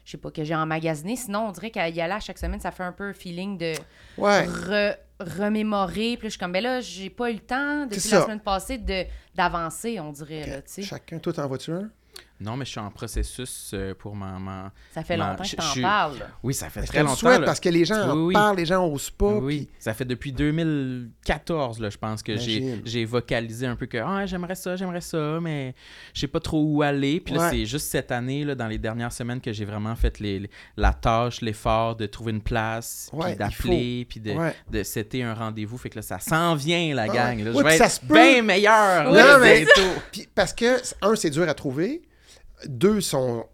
je 0.06 0.12
sais 0.12 0.16
pas, 0.18 0.30
que 0.30 0.42
j'ai 0.44 0.54
emmagasiné. 0.54 1.16
Sinon, 1.16 1.48
on 1.48 1.52
dirait 1.52 1.70
qu'à 1.70 1.88
y 1.90 2.00
aller 2.00 2.12
à 2.14 2.20
chaque 2.20 2.38
semaine, 2.38 2.60
ça 2.60 2.70
fait 2.70 2.84
un 2.84 2.92
peu 2.92 3.04
un 3.04 3.12
feeling 3.12 3.58
de 3.58 3.74
Ouais. 4.16 4.46
re- 4.46 4.96
remémorer. 5.20 6.16
Puis 6.16 6.22
là, 6.22 6.24
je 6.24 6.28
suis 6.30 6.38
comme, 6.38 6.52
ben 6.52 6.62
là, 6.62 6.80
j'ai 6.80 7.10
pas 7.10 7.30
eu 7.30 7.34
le 7.34 7.40
temps 7.40 7.86
depuis 7.86 8.08
la 8.10 8.22
semaine 8.22 8.40
passée 8.40 8.78
de, 8.78 9.04
d'avancer, 9.34 9.98
on 10.00 10.12
dirait, 10.12 10.46
là. 10.46 10.82
Chacun, 10.82 11.18
toi, 11.18 11.32
t'en 11.32 11.46
vois-tu 11.48 11.72
un? 11.72 11.90
Non, 12.38 12.56
mais 12.56 12.64
je 12.66 12.70
suis 12.72 12.80
en 12.80 12.90
processus 12.90 13.70
euh, 13.74 13.94
pour 13.94 14.14
ma... 14.14 14.38
ma- 14.38 14.72
Ça 14.94 15.02
fait 15.02 15.16
Ma- 15.16 15.30
longtemps 15.30 15.44
que 15.44 15.56
t'en 15.56 15.62
je 15.62 15.70
suis- 15.70 15.80
parle. 15.82 16.18
là. 16.18 16.26
Oui, 16.42 16.52
ça 16.52 16.68
fait 16.68 16.80
je 16.80 16.86
te 16.86 16.90
très 16.90 16.98
le 16.98 17.04
longtemps. 17.04 17.16
souhaite 17.16 17.40
là. 17.40 17.46
parce 17.46 17.60
que 17.60 17.68
les 17.70 17.84
gens 17.86 17.96
en 18.10 18.14
Oui, 18.16 18.22
oui. 18.26 18.34
parlent, 18.34 18.56
les 18.56 18.66
gens 18.66 18.86
n'osent 18.88 19.10
pas. 19.10 19.32
Oui, 19.34 19.68
ça 19.78 19.94
fait 19.94 20.04
depuis 20.04 20.32
2014, 20.32 21.80
là, 21.80 21.90
je 21.90 21.96
pense, 21.98 22.22
que 22.22 22.36
j'ai 22.36 23.04
vocalisé 23.04 23.66
un 23.66 23.76
peu 23.76 23.86
que 23.86 23.98
ah, 23.98 24.26
j'aimerais 24.26 24.54
ça, 24.54 24.76
j'aimerais 24.76 25.00
ça, 25.00 25.38
mais 25.40 25.74
je 26.14 26.20
sais 26.20 26.26
pas 26.26 26.40
trop 26.40 26.62
où 26.62 26.82
aller. 26.82 27.20
Puis 27.20 27.34
là, 27.34 27.50
c'est 27.50 27.66
juste 27.66 27.88
cette 27.88 28.12
année, 28.12 28.44
là, 28.44 28.54
dans 28.54 28.66
les 28.68 28.78
dernières 28.78 29.12
semaines, 29.12 29.40
que 29.40 29.52
j'ai 29.52 29.64
vraiment 29.64 29.94
fait 29.96 30.18
les, 30.20 30.38
les- 30.40 30.50
la 30.76 30.92
tâche, 30.92 31.40
l'effort 31.40 31.96
de 31.96 32.06
trouver 32.06 32.32
une 32.32 32.42
place, 32.42 33.10
Ouais, 33.12 33.28
puis 33.28 33.36
d'appeler, 33.36 34.06
puis 34.08 34.20
de, 34.20 34.32
Ouais. 34.32 34.54
de 34.70 34.82
setter 34.82 35.22
un 35.22 35.34
rendez-vous. 35.34 35.78
Fait 35.78 35.90
que 35.90 35.96
là, 35.96 36.02
ça 36.02 36.18
s'en 36.18 36.54
vient, 36.54 36.94
la 36.94 37.06
Ouais. 37.06 37.14
gang. 37.14 37.38
Là. 37.42 37.50
Ouais, 37.52 37.58
je 37.58 37.62
vais 37.64 37.76
ça 37.78 37.84
être 37.86 37.90
se 37.92 38.00
peut. 38.00 38.14
bien 38.14 38.42
meilleur 38.42 39.10
Oui, 39.10 39.16
là, 39.16 39.38
mais-. 39.38 39.66
Puis 40.12 40.28
parce 40.34 40.52
que, 40.52 40.76
un, 41.02 41.14
c'est 41.16 41.30
dur 41.30 41.48
à 41.48 41.54
trouver. 41.54 42.02
Deux, 42.66 43.00
sont 43.00 43.46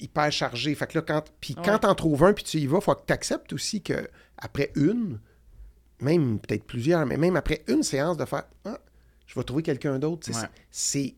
hyper 0.00 0.30
chargés. 0.32 0.74
Fait 0.74 0.86
que 0.86 0.98
là, 0.98 1.02
quand, 1.06 1.22
puis 1.40 1.54
Ouais. 1.56 1.62
quand 1.64 1.78
t'en 1.78 1.94
trouves 1.94 2.24
un, 2.24 2.32
puis 2.32 2.44
tu 2.44 2.58
y 2.58 2.66
vas, 2.66 2.78
il 2.78 2.82
faut 2.82 2.94
que 2.94 3.06
tu 3.06 3.12
acceptes 3.12 3.52
aussi 3.52 3.82
que 3.82 4.08
après 4.36 4.70
une, 4.76 5.20
même 6.00 6.38
peut-être 6.38 6.64
plusieurs, 6.64 7.04
mais 7.06 7.16
même 7.16 7.36
après 7.36 7.62
une 7.68 7.82
séance, 7.82 8.16
de 8.16 8.24
faire 8.24 8.44
Ah, 8.64 8.78
je 9.26 9.34
vais 9.34 9.42
trouver 9.44 9.62
quelqu'un 9.62 9.98
d'autre. 9.98 10.30
Ouais. 10.30 10.48
C'est, 10.70 11.14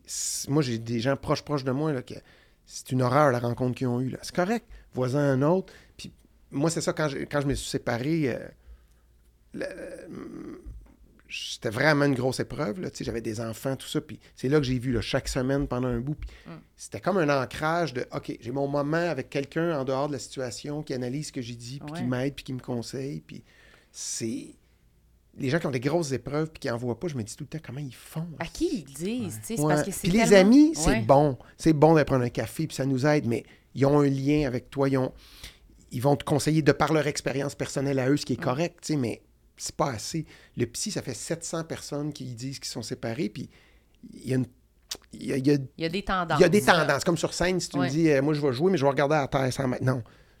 moi, 0.49 0.61
j'ai 0.63 0.77
des 0.79 0.99
gens 0.99 1.15
proches, 1.15 1.43
proches 1.43 1.63
de 1.63 1.71
moi, 1.71 1.93
là, 1.93 2.01
que 2.01 2.15
c'est 2.65 2.91
une 2.91 3.01
horreur 3.01 3.31
la 3.31 3.39
rencontre 3.39 3.75
qu'ils 3.77 3.87
ont 3.87 4.01
eue. 4.01 4.15
C'est 4.21 4.35
correct. 4.35 4.65
Voisin 4.93 5.19
un 5.33 5.41
autre. 5.43 5.71
Puis 5.97 6.11
moi, 6.51 6.69
c'est 6.69 6.81
ça, 6.81 6.93
quand 6.93 7.07
je, 7.07 7.19
quand 7.19 7.41
je 7.41 7.47
me 7.47 7.53
suis 7.53 7.69
séparé, 7.69 8.33
euh, 8.35 8.39
le- 9.53 10.61
c'était 11.31 11.69
vraiment 11.69 12.05
une 12.05 12.13
grosse 12.15 12.39
épreuve. 12.39 12.81
Là, 12.81 12.89
tu 12.91 12.97
sais, 12.97 13.03
j'avais 13.03 13.21
des 13.21 13.39
enfants, 13.41 13.75
tout 13.75 13.87
ça. 13.87 14.01
Puis 14.01 14.19
c'est 14.35 14.49
là 14.49 14.57
que 14.59 14.63
j'ai 14.65 14.77
vu 14.79 14.91
là, 14.91 15.01
chaque 15.01 15.27
semaine 15.27 15.67
pendant 15.67 15.87
un 15.87 15.99
bout. 15.99 16.15
Puis 16.15 16.29
Mm. 16.47 16.51
C'était 16.75 16.99
comme 16.99 17.17
un 17.17 17.41
ancrage 17.41 17.93
de 17.93 18.05
OK, 18.13 18.35
j'ai 18.39 18.51
mon 18.51 18.67
moment 18.67 18.97
avec 18.97 19.29
quelqu'un 19.29 19.79
en 19.79 19.83
dehors 19.85 20.07
de 20.07 20.13
la 20.13 20.19
situation 20.19 20.81
qui 20.83 20.93
analyse 20.93 21.27
ce 21.27 21.31
que 21.31 21.41
j'ai 21.41 21.55
dit, 21.55 21.79
puis 21.85 21.93
qui 22.01 22.03
m'aide, 22.03 22.33
puis 22.33 22.43
qui 22.43 22.53
me 22.53 22.59
conseille. 22.59 23.21
Puis 23.21 23.43
c'est. 23.91 24.55
Les 25.37 25.49
gens 25.49 25.59
qui 25.59 25.65
ont 25.67 25.71
des 25.71 25.79
grosses 25.79 26.11
épreuves 26.11 26.49
puis 26.51 26.59
qui 26.59 26.67
n'en 26.67 26.75
voient 26.77 26.99
pas, 26.99 27.07
je 27.07 27.15
me 27.15 27.23
dis 27.23 27.35
tout 27.37 27.45
le 27.45 27.47
temps 27.57 27.63
comment 27.65 27.79
ils 27.79 27.95
font. 27.95 28.27
À 28.39 28.45
qui 28.47 28.79
ils 28.79 28.83
disent, 28.83 29.39
tu 29.39 29.45
sais, 29.45 29.55
c'est 29.55 29.59
Ouais. 29.61 29.73
parce 29.75 29.87
que 29.87 29.91
c'est 29.91 30.09
Puis 30.09 30.11
les 30.17 30.33
amis, 30.33 30.73
c'est 30.75 31.05
bon. 31.05 31.37
C'est 31.57 31.71
bon 31.71 31.93
d'aller 31.93 32.03
prendre 32.05 32.25
un 32.25 32.29
café, 32.29 32.67
puis 32.67 32.75
ça 32.75 32.85
nous 32.85 33.05
aide, 33.05 33.27
mais 33.27 33.45
ils 33.73 33.85
ont 33.85 33.99
un 34.01 34.09
lien 34.09 34.45
avec 34.45 34.69
toi. 34.69 34.89
Ils, 34.89 34.97
ont- 34.97 35.13
ils 35.91 36.01
vont 36.01 36.17
te 36.17 36.25
conseiller 36.25 36.61
de 36.61 36.71
par 36.73 36.91
leur 36.91 37.07
expérience 37.07 37.55
personnelle 37.55 37.99
à 37.99 38.09
eux, 38.09 38.17
ce 38.17 38.25
qui 38.25 38.33
est 38.33 38.39
Mm. 38.39 38.43
correct, 38.43 38.79
tu 38.81 38.93
sais, 38.93 38.99
mais 38.99 39.21
c'est 39.57 39.75
pas 39.75 39.91
assez. 39.91 40.25
Le 40.57 40.65
psy, 40.65 40.91
ça 40.91 41.01
fait 41.01 41.13
700 41.13 41.63
personnes 41.65 42.13
qui 42.13 42.25
disent 42.35 42.59
qu'ils 42.59 42.69
sont 42.71 42.81
séparés, 42.81 43.29
puis 43.29 43.49
il 44.13 44.29
y 44.29 44.33
a 44.33 44.37
une- 44.37 44.45
il 45.13 45.25
y 45.25 45.33
a- 45.33 45.37
il 45.37 45.47
y 45.47 45.51
a 45.51 45.53
Il 45.77 45.83
y 45.83 45.85
a 45.85 45.89
des 45.89 46.03
tendances. 46.03 46.39
il 46.39 46.41
y 46.41 46.45
a 46.45 46.49
des 46.49 46.61
tendances. 46.61 47.03
Comme 47.03 47.17
sur 47.17 47.33
scène, 47.33 47.59
si 47.59 47.69
tu 47.69 47.77
Ouais. 47.77 47.85
me 47.87 47.91
dis, 47.91 48.09
euh, 48.09 48.21
moi, 48.21 48.33
je 48.33 48.41
vais 48.41 48.51
jouer, 48.53 48.71
mais 48.71 48.77
je 48.77 48.83
vais 48.83 48.89
regarder 48.89 49.15
à 49.15 49.27
terre 49.27 49.51
sans 49.53 49.67
mettre. 49.67 49.83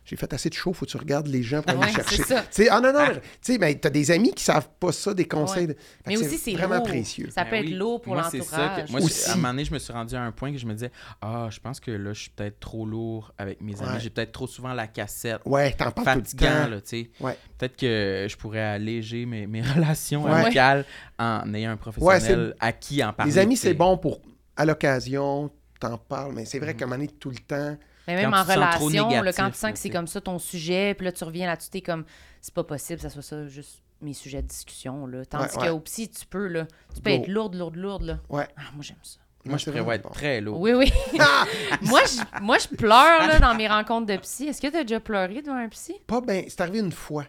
J'ai 0.03 0.15
fait 0.15 0.33
assez 0.33 0.49
de 0.49 0.55
show, 0.55 0.73
faut 0.73 0.85
que 0.85 0.91
tu 0.91 0.97
regardes 0.97 1.27
les 1.27 1.43
gens 1.43 1.61
pour 1.61 1.69
aller 1.71 1.79
Ouais, 1.81 1.87
les 1.87 1.93
chercher. 1.93 2.15
c'est 2.17 2.23
ça. 2.23 2.41
Tu 2.41 2.47
sais, 2.51 2.69
ah 2.69 2.81
non, 2.81 2.91
non, 2.91 3.05
mais- 3.07 3.13
tu 3.19 3.21
sais, 3.41 3.57
mais 3.59 3.75
t'as 3.75 3.91
des 3.91 4.09
amis 4.09 4.33
qui 4.33 4.43
savent 4.43 4.67
pas 4.79 4.91
ça, 4.91 5.13
des 5.13 5.27
conseils. 5.27 5.67
Ouais. 5.67 5.75
Mais 6.07 6.17
aussi, 6.17 6.37
c'est 6.39 6.53
vraiment 6.53 6.77
lourd. 6.77 6.85
précieux. 6.87 7.29
Ça 7.29 7.45
peut 7.45 7.51
Ben 7.51 7.63
être 7.63 7.69
oui. 7.69 7.73
lourd 7.75 8.01
pour 8.01 8.13
Moi, 8.15 8.27
c'est 8.31 8.41
ça 8.41 8.55
que- 8.57 8.61
l'entourage. 8.81 8.89
Moi, 8.91 9.01
Aussi. 9.01 9.29
à 9.29 9.33
un 9.33 9.35
moment 9.35 9.49
donné, 9.49 9.63
je 9.65 9.73
me 9.73 9.77
suis 9.79 9.93
rendu 9.93 10.15
à 10.15 10.23
un 10.23 10.31
point 10.31 10.51
que 10.51 10.57
je 10.57 10.65
me 10.65 10.73
disais 10.73 10.91
Ah, 11.21 11.47
je 11.51 11.59
pense 11.59 11.79
que 11.79 11.91
là, 11.91 12.13
je 12.13 12.21
suis 12.21 12.29
peut-être 12.31 12.59
trop 12.59 12.85
lourd 12.85 13.31
avec 13.37 13.61
mes 13.61 13.79
amis. 13.79 13.91
Ouais. 13.91 13.99
J'ai 13.99 14.09
peut-être 14.09 14.31
trop 14.31 14.47
souvent 14.47 14.73
la 14.73 14.87
cassette. 14.87 15.39
Ouais, 15.45 15.71
t'en 15.73 15.91
parles 15.91 16.23
tout 16.23 16.35
le 16.35 16.37
fatigant, 16.39 16.63
temps. 16.63 16.69
là, 16.69 16.81
tu 16.81 16.87
sais. 16.89 17.09
Ouais. 17.19 17.37
Peut-être 17.59 17.77
que 17.77 18.27
je 18.27 18.37
pourrais 18.37 18.59
alléger 18.61 19.27
mes, 19.27 19.45
mes 19.45 19.61
relations 19.61 20.23
Ouais. 20.23 20.31
amicales 20.31 20.83
en 21.19 21.53
ayant 21.53 21.71
un 21.71 21.77
professionnel 21.77 22.55
à 22.59 22.71
qui 22.71 23.03
en 23.03 23.13
parler. 23.13 23.31
Les 23.31 23.37
amis, 23.37 23.55
c'est 23.55 23.75
bon 23.75 23.97
pour, 23.99 24.19
à 24.57 24.65
l'occasion, 24.65 25.51
t'en 25.79 25.97
parles, 25.99 26.33
mais 26.33 26.45
c'est 26.45 26.57
vrai 26.59 26.73
qu'à 26.75 26.85
un 26.85 26.87
moment 26.87 26.97
donné, 26.97 27.11
tout 27.19 27.29
le 27.29 27.37
temps. 27.37 27.77
Mais 28.07 28.15
même 28.15 28.31
Quand 28.31 28.41
en 28.41 28.45
tu 28.45 28.51
relation, 28.51 29.09
là, 29.21 29.33
quand 29.33 29.49
tu 29.51 29.57
sens 29.57 29.71
que 29.71 29.77
c'est 29.77 29.89
tu 29.89 29.95
comme 29.95 30.07
ça 30.07 30.21
ton 30.21 30.39
sujet, 30.39 30.93
puis 30.95 31.05
là, 31.05 31.11
tu 31.11 31.23
reviens 31.23 31.47
là-dessus, 31.47 31.69
t'es 31.69 31.81
comme, 31.81 32.03
c'est 32.41 32.53
pas 32.53 32.63
possible, 32.63 32.99
ça 32.99 33.09
soit 33.09 33.21
ça, 33.21 33.47
juste 33.47 33.83
mes 34.01 34.13
sujets 34.13 34.41
de 34.41 34.47
discussion, 34.47 35.05
là. 35.05 35.23
Tandis 35.25 35.55
Ouais, 35.57 35.61
ouais. 35.63 35.69
qu'au 35.69 35.79
psy, 35.81 36.09
tu 36.09 36.25
peux, 36.25 36.47
là. 36.47 36.65
Tu 36.95 37.01
peux 37.01 37.11
Go. 37.11 37.15
être 37.17 37.27
lourde, 37.27 37.55
lourde, 37.55 37.75
lourde, 37.75 38.01
là. 38.03 38.19
Ouais. 38.29 38.47
Ah, 38.57 38.61
moi, 38.73 38.81
j'aime 38.81 38.97
ça. 39.03 39.19
Moi, 39.45 39.57
je 39.57 39.69
prévois 39.71 39.95
être 39.95 40.09
très 40.11 40.39
lourd. 40.41 40.59
Oui, 40.59 40.73
oui. 40.73 40.91
Ah! 41.19 41.45
moi, 41.81 42.01
je, 42.05 42.41
moi, 42.41 42.57
je 42.59 42.67
pleure, 42.67 43.27
là, 43.27 43.39
dans 43.39 43.55
mes 43.55 43.67
rencontres 43.67 44.05
de 44.07 44.17
psy. 44.17 44.47
Est-ce 44.47 44.61
que 44.61 44.67
t'as 44.67 44.83
déjà 44.83 44.99
pleuré 44.99 45.41
devant 45.41 45.55
un 45.57 45.69
psy? 45.69 45.95
Pas 46.05 46.21
bien. 46.21 46.43
C'est 46.47 46.61
arrivé 46.61 46.79
une 46.79 46.91
fois. 46.91 47.25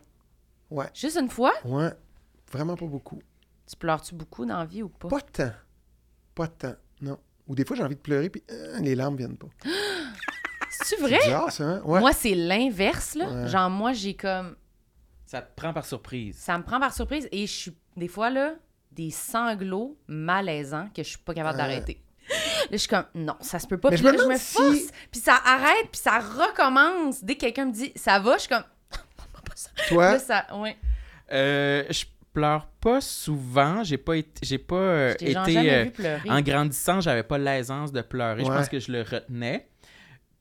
Ouais. 0.70 0.86
Juste 0.94 1.16
une 1.18 1.30
fois? 1.30 1.52
Ouais. 1.64 1.90
Vraiment 2.50 2.76
pas 2.76 2.86
beaucoup. 2.86 3.18
Tu 3.66 3.76
pleures-tu 3.76 4.14
beaucoup 4.14 4.44
dans 4.44 4.58
la 4.58 4.64
vie 4.66 4.82
ou 4.82 4.88
pas? 4.90 5.08
Pas 5.08 5.20
tant. 5.22 5.52
Pas 6.34 6.48
tant. 6.48 6.74
Non. 7.00 7.18
Ou 7.46 7.54
des 7.54 7.64
fois, 7.64 7.76
j'ai 7.76 7.82
envie 7.82 7.96
de 7.96 8.00
pleurer, 8.00 8.28
puis 8.28 8.42
euh, 8.50 8.78
les 8.80 8.94
larmes 8.94 9.16
viennent 9.16 9.36
pas. 9.38 9.48
C'est-tu 10.96 11.02
C'est 11.02 11.08
vrai? 11.08 11.18
bizarre, 11.24 11.50
ça, 11.52 11.64
hein? 11.64 11.82
Ouais. 11.84 12.00
Moi, 12.00 12.12
c'est 12.12 12.34
l'inverse, 12.34 13.14
là. 13.14 13.28
Ouais. 13.28 13.48
Genre, 13.48 13.70
moi, 13.70 13.92
j'ai 13.92 14.14
comme... 14.14 14.56
Ça 15.26 15.40
te 15.40 15.54
prend 15.54 15.72
par 15.72 15.84
surprise. 15.86 16.36
Ça 16.38 16.58
me 16.58 16.62
prend 16.64 16.78
par 16.80 16.92
surprise 16.94 17.28
et 17.32 17.46
je 17.46 17.52
suis... 17.52 17.76
Des 17.96 18.08
fois, 18.08 18.30
là, 18.30 18.54
des 18.90 19.10
sanglots 19.10 19.96
malaisants 20.06 20.88
que 20.94 21.02
je 21.02 21.08
suis 21.10 21.18
pas 21.18 21.34
capable 21.34 21.58
d'arrêter. 21.58 22.02
Là, 22.28 22.36
je 22.72 22.76
suis 22.76 22.88
comme, 22.88 23.04
non, 23.14 23.34
ça 23.40 23.58
se 23.58 23.66
peut 23.66 23.78
pas. 23.78 23.90
Mais 23.90 23.96
Puis 23.96 24.04
je 24.04 24.08
me 24.08 24.12
là, 24.12 24.18
je 24.18 24.22
me 24.22 24.28
demande 24.28 24.38
si- 24.40 24.54
force. 24.54 24.92
Puis 25.10 25.20
ça 25.20 25.34
arrête, 25.44 25.88
puis 25.90 26.00
ça 26.00 26.18
recommence. 26.20 27.22
Dès 27.24 27.34
que 27.34 27.40
quelqu'un 27.40 27.66
me 27.66 27.72
dit, 27.72 27.92
ça 27.96 28.18
va, 28.18 28.34
je 28.36 28.40
suis 28.42 28.48
comme, 28.48 28.62
pas 28.90 29.54
ça. 29.56 29.70
Toi, 29.88 30.12
Là, 30.12 30.18
ça, 30.18 30.46
ouais. 30.56 30.76
Euh, 31.32 31.84
je 31.90 32.04
pleure 32.32 32.66
pas 32.80 33.00
souvent. 33.00 33.82
J'ai 33.84 33.98
pas 33.98 34.16
été, 34.16 34.40
j'ai 34.42 34.58
pas 34.58 34.76
euh, 34.76 35.14
Je 35.20 35.26
été 35.26 35.70
euh, 35.72 35.82
vu 35.84 35.90
pleurer. 35.90 36.30
en 36.30 36.40
grandissant, 36.40 37.00
j'avais 37.00 37.22
pas 37.22 37.38
l'aisance 37.38 37.92
de 37.92 38.00
pleurer. 38.02 38.44
Je 38.44 38.48
pense 38.48 38.68
que 38.68 38.78
je 38.78 38.92
le 38.92 39.02
retenais. 39.02 39.68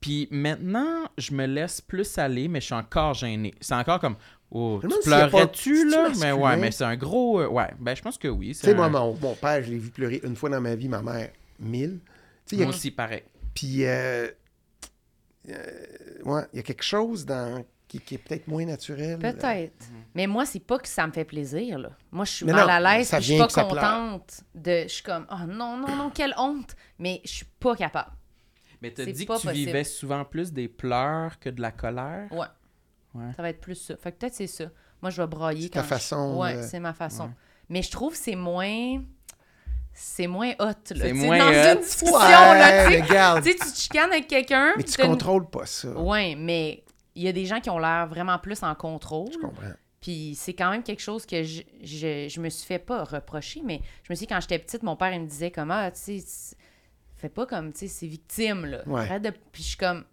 Puis 0.02 0.28
maintenant, 0.32 1.06
je 1.18 1.34
me 1.34 1.46
laisse 1.46 1.80
plus 1.80 2.18
aller, 2.18 2.48
mais 2.48 2.60
je 2.60 2.66
suis 2.66 2.76
encore 2.76 3.14
gêné. 3.14 3.54
C'est 3.62 3.76
encore 3.76 4.00
comme 4.00 4.16
oh, 4.50 4.82
tu 4.82 4.90
pleurais-tu 5.04 5.90
là? 5.90 6.10
Mais 6.20 6.32
ouais, 6.32 6.58
mais 6.58 6.72
c'est 6.72 6.84
un 6.84 6.98
gros 6.98 7.40
euh, 7.40 7.48
ouais, 7.48 7.70
ben 7.80 7.96
je 7.96 8.02
pense 8.02 8.18
que 8.18 8.28
oui, 8.28 8.48
tu 8.48 8.54
c'est 8.56 8.68
sais, 8.68 8.74
moi, 8.74 8.90
mon, 8.90 9.16
mon 9.16 9.36
père, 9.36 9.64
je 9.64 9.70
l'ai 9.70 9.78
vu 9.78 9.92
pleurer 9.92 10.20
une 10.24 10.36
fois 10.36 10.50
dans 10.50 10.60
ma 10.60 10.76
vie, 10.76 10.90
ma 10.90 11.02
mère, 11.02 11.30
mille. 11.60 12.00
Tu 12.46 12.50
sais, 12.50 12.56
il 12.56 12.60
y 12.60 12.62
a 12.64 12.66
moi 12.66 12.76
aussi 12.76 12.92
pareil. 12.92 13.24
Puis, 13.54 13.86
euh, 13.86 14.28
euh, 15.50 15.54
ouais, 16.26 16.42
il 16.54 16.58
y 16.58 16.60
a 16.60 16.64
quelque 16.64 16.84
chose 16.84 17.26
dans, 17.26 17.64
qui, 17.88 18.00
qui 18.00 18.16
est 18.16 18.18
peut-être 18.18 18.48
moins 18.48 18.66
naturel. 18.66 19.20
Peut-être. 19.20 19.86
Mais 20.16 20.26
moi, 20.26 20.46
c'est 20.46 20.60
pas 20.60 20.80
que 20.80 20.88
ça 20.88 21.06
me 21.06 21.12
fait 21.12 21.26
plaisir, 21.26 21.78
là. 21.78 21.90
Moi, 22.12 22.26
je 22.26 22.32
suis 22.32 22.46
Mais 22.46 22.54
mal 22.54 22.68
non, 22.68 22.74
à 22.74 22.98
l'aise, 22.98 23.14
je 23.14 23.20
suis 23.20 23.38
pas 23.38 23.48
contente 23.48 24.42
de... 24.56 24.84
Je 24.84 24.88
suis 24.88 25.04
comme, 25.04 25.28
oh 25.30 25.46
non, 25.48 25.78
non, 25.78 25.96
non, 25.96 26.10
quelle 26.10 26.34
honte! 26.38 26.76
Mais 26.98 27.22
je 27.26 27.30
suis 27.30 27.46
pas 27.60 27.76
capable. 27.76 28.12
Mais 28.82 28.92
t'as 28.92 29.06
dit 29.06 29.26
pas 29.26 29.36
que 29.36 29.42
tu 29.42 29.48
possible. 29.48 29.66
vivais 29.68 29.84
souvent 29.84 30.26
plus 30.26 30.52
des 30.54 30.68
pleurs 30.68 31.40
que 31.40 31.50
de 31.50 31.62
la 31.62 31.72
colère? 31.72 32.28
Ouais. 32.32 32.48
Ouais. 33.14 33.32
Ça 33.36 33.42
va 33.42 33.50
être 33.50 33.62
plus 33.62 33.76
ça. 33.76 33.96
Fait 33.98 34.12
que 34.12 34.18
peut-être 34.18 34.34
c'est 34.34 34.48
ça. 34.48 34.66
Moi, 35.02 35.10
je 35.12 35.22
vais 35.22 35.28
brailler 35.28 35.64
C'est 35.64 35.70
quand 35.70 35.80
ta 35.82 35.84
je- 35.84 35.90
façon 35.90 36.38
Ouais, 36.40 36.58
de- 36.58 36.62
c'est 36.64 36.80
ma 36.80 36.94
façon. 36.94 37.26
Ouais. 37.26 37.32
Mais 37.70 37.82
je 37.82 37.92
trouve 37.92 38.14
que 38.14 38.18
c'est 38.20 38.36
moins... 38.36 39.02
C'est 39.94 40.28
moins 40.28 40.52
hot, 40.60 40.66
là. 40.68 40.74
C'est 40.86 41.12
moins 41.14 41.38
dans 41.38 41.48
hot. 41.50 41.74
une 41.76 41.82
discussion, 41.82 42.16
Ouais, 42.18 42.20
là, 42.30 42.88
tu 42.88 42.94
sais. 42.94 43.02
regarde. 43.02 43.44
Tu 43.44 43.52
chicanes 43.76 44.12
avec 44.12 44.28
quelqu'un... 44.28 44.74
Mais 44.78 44.84
tu 44.84 45.02
contrôles 45.02 45.50
pas 45.50 45.66
ça. 45.66 45.90
Ouais, 46.00 46.36
mais 46.36 46.84
il 47.14 47.24
y 47.24 47.28
a 47.28 47.34
des 47.34 47.46
gens 47.46 47.60
qui 47.60 47.70
ont 47.70 47.78
l'air 47.80 48.08
vraiment 48.08 48.40
plus 48.40 48.64
en 48.64 48.74
contrôle. 48.74 49.32
Je 49.34 49.38
comprends. 49.40 49.74
Puis 50.00 50.34
c'est 50.36 50.54
quand 50.54 50.72
même 50.72 50.82
quelque 50.82 51.02
chose 51.02 51.26
que 51.26 51.44
je, 51.44 51.62
je, 51.84 52.28
je 52.30 52.40
me 52.40 52.50
suis 52.50 52.66
fait 52.66 52.80
pas 52.80 53.04
reprocher, 53.04 53.62
mais 53.66 53.82
je 54.04 54.12
me 54.12 54.16
suis 54.16 54.26
dit, 54.26 54.34
quand 54.34 54.40
j'étais 54.40 54.58
petite, 54.60 54.82
mon 54.82 54.96
père, 54.96 55.14
il 55.14 55.22
me 55.22 55.28
disait 55.28 55.52
comme, 55.52 55.72
ah, 55.72 55.92
tu 55.92 56.22
sais, 56.22 56.56
fais 57.22 57.30
pas 57.30 57.46
comme, 57.46 57.72
tu 57.72 57.80
sais, 57.80 57.88
c'est 57.88 58.08
victime, 58.08 58.66
là. 58.66 58.82
Ouais. 58.88 59.02
Arrête 59.02 59.22
de... 59.24 59.30
Puis 59.52 59.64
je 59.64 59.68
suis 59.70 59.78
comme, 59.78 60.04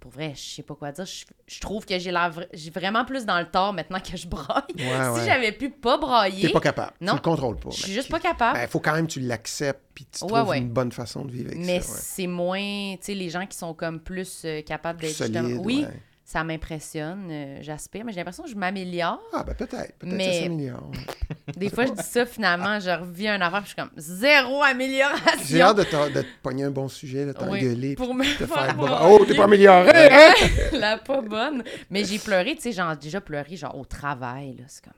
pour 0.00 0.12
vrai, 0.12 0.32
je 0.36 0.40
sais 0.40 0.62
pas 0.62 0.74
quoi 0.74 0.92
dire. 0.92 1.04
Je, 1.04 1.24
je 1.46 1.60
trouve 1.60 1.84
que 1.84 1.98
j'ai 1.98 2.12
j'ai 2.52 2.70
vraiment 2.70 3.04
plus 3.04 3.26
dans 3.26 3.38
le 3.40 3.46
tort 3.50 3.72
maintenant 3.72 3.98
que 4.00 4.16
je 4.16 4.28
braille. 4.28 4.62
Ouais, 4.76 4.84
si 5.14 5.20
ouais. 5.20 5.26
j'avais 5.26 5.52
pu 5.52 5.70
pas 5.70 5.98
brailler, 5.98 6.46
T'es 6.46 6.52
pas 6.52 6.60
capable. 6.60 6.92
Non. 7.00 7.12
Tu 7.14 7.16
le 7.16 7.22
contrôles 7.22 7.56
pas. 7.56 7.70
je 7.70 7.82
suis 7.82 7.92
juste 7.92 8.08
pas 8.10 8.20
capable. 8.20 8.58
Ben, 8.58 8.68
faut 8.68 8.78
quand 8.80 8.94
même 8.94 9.06
que 9.08 9.12
tu 9.12 9.20
l'acceptes 9.20 9.82
puis 9.94 10.06
tu 10.06 10.24
Ouais, 10.24 10.30
trouves 10.40 10.54
une 10.54 10.70
bonne 10.70 10.92
façon 10.92 11.24
de 11.24 11.32
vivre 11.32 11.50
avec 11.50 11.58
mais 11.64 11.80
ça. 11.80 11.94
c'est 11.98 12.28
moins, 12.28 12.60
tu 12.60 12.98
sais, 13.02 13.14
les 13.14 13.28
gens 13.28 13.44
qui 13.46 13.58
sont 13.58 13.74
comme 13.74 13.98
plus 14.00 14.42
euh, 14.44 14.62
capables 14.62 15.00
d'être 15.00 15.16
justement-. 15.16 15.60
Oui. 15.64 15.84
Ça 16.30 16.44
m'impressionne, 16.44 17.28
euh, 17.30 17.58
j'aspire, 17.62 18.04
mais 18.04 18.12
j'ai 18.12 18.18
l'impression 18.18 18.42
que 18.42 18.50
je 18.50 18.54
m'améliore. 18.54 19.18
Ah, 19.32 19.42
ben 19.44 19.54
peut-être. 19.54 19.94
Peut-être 19.98 20.12
Mais- 20.14 20.34
ça 20.34 20.42
s'améliore. 20.42 20.90
Des 21.56 21.70
fois, 21.70 21.86
je 21.86 21.92
dis 21.92 22.02
ça, 22.02 22.26
finalement, 22.26 22.78
je 22.80 22.90
reviens 22.90 23.36
un 23.36 23.40
affaire, 23.40 23.62
puis 23.62 23.70
je 23.70 23.74
suis 23.74 23.76
comme 23.76 23.90
zéro 23.96 24.62
amélioration. 24.62 25.40
J'ai 25.46 25.62
hâte 25.62 25.78
de, 25.78 25.84
te- 25.84 26.12
de 26.12 26.20
te 26.20 26.26
pogner 26.42 26.64
un 26.64 26.70
bon 26.70 26.86
sujet, 26.88 27.24
de 27.24 27.30
Oui, 27.30 27.60
t'engueuler. 27.60 27.94
pour 27.94 28.14
me 28.14 28.24
te 28.24 28.44
faire. 28.44 28.76
Oh, 29.04 29.24
t'es 29.26 29.34
pas 29.34 29.44
amélioré! 29.44 29.90
hein? 30.12 30.34
La 30.72 30.98
pas 30.98 31.22
bonne. 31.22 31.64
Mais 31.88 32.04
j'ai 32.04 32.18
pleuré, 32.18 32.54
tu 32.56 32.60
sais, 32.60 32.72
j'ai 32.72 32.82
déjà 33.00 33.22
pleuré, 33.22 33.56
genre 33.56 33.78
au 33.78 33.86
travail, 33.86 34.56
là. 34.58 34.64
C'est 34.68 34.84
comme. 34.84 34.92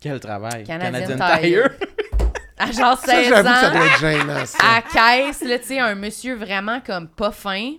Quel 0.00 0.20
travail? 0.20 0.62
Canadian 0.62 1.16
Tire. 1.16 1.40
Tire? 1.40 1.70
À 2.62 2.70
genre 2.72 2.96
Ça, 2.98 3.12
16 3.14 3.28
j'avoue 3.30 3.48
que 3.48 3.54
ça 3.54 3.68
ans, 3.70 3.72
doit 3.74 3.86
être 3.86 3.98
gênant, 4.00 4.44
ça. 4.46 4.58
à 4.76 4.82
caisse, 4.82 5.40
là, 5.42 5.58
tu 5.58 5.64
sais, 5.64 5.78
un 5.80 5.94
monsieur 5.94 6.34
vraiment 6.36 6.80
comme 6.80 7.08
pas 7.08 7.32
fin. 7.32 7.72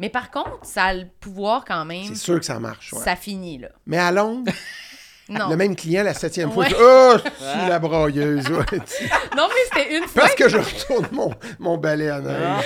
Mais 0.00 0.10
par 0.10 0.30
contre, 0.30 0.58
ça 0.62 0.84
a 0.84 0.94
le 0.94 1.06
pouvoir 1.20 1.64
quand 1.64 1.84
même. 1.84 2.04
C'est 2.04 2.14
sûr 2.16 2.38
que 2.38 2.44
ça 2.44 2.58
marche, 2.60 2.92
ouais. 2.92 3.00
Ça 3.00 3.16
finit, 3.16 3.58
là. 3.58 3.68
Mais 3.86 3.98
à 3.98 4.12
Londres, 4.12 4.52
Non. 5.28 5.48
le 5.48 5.56
même 5.56 5.74
client, 5.74 6.04
la 6.04 6.14
septième 6.14 6.52
fois, 6.52 6.64
Ouais. 6.64 6.70
je 6.70 6.74
dis, 6.76 6.80
Oh, 6.82 7.14
je 7.40 7.44
suis 7.60 7.68
la 7.68 7.78
brailleuse. 7.80 8.48
ouais. 8.48 8.64
Non, 9.36 9.48
mais 9.48 9.62
c'était 9.82 9.96
une 9.98 10.04
fois. 10.04 10.22
Parce 10.22 10.34
que 10.34 10.48
je 10.48 10.58
retourne 10.58 11.08
mon, 11.12 11.32
mon 11.58 11.76
balai 11.78 12.12
en 12.12 12.20
neige. 12.20 12.64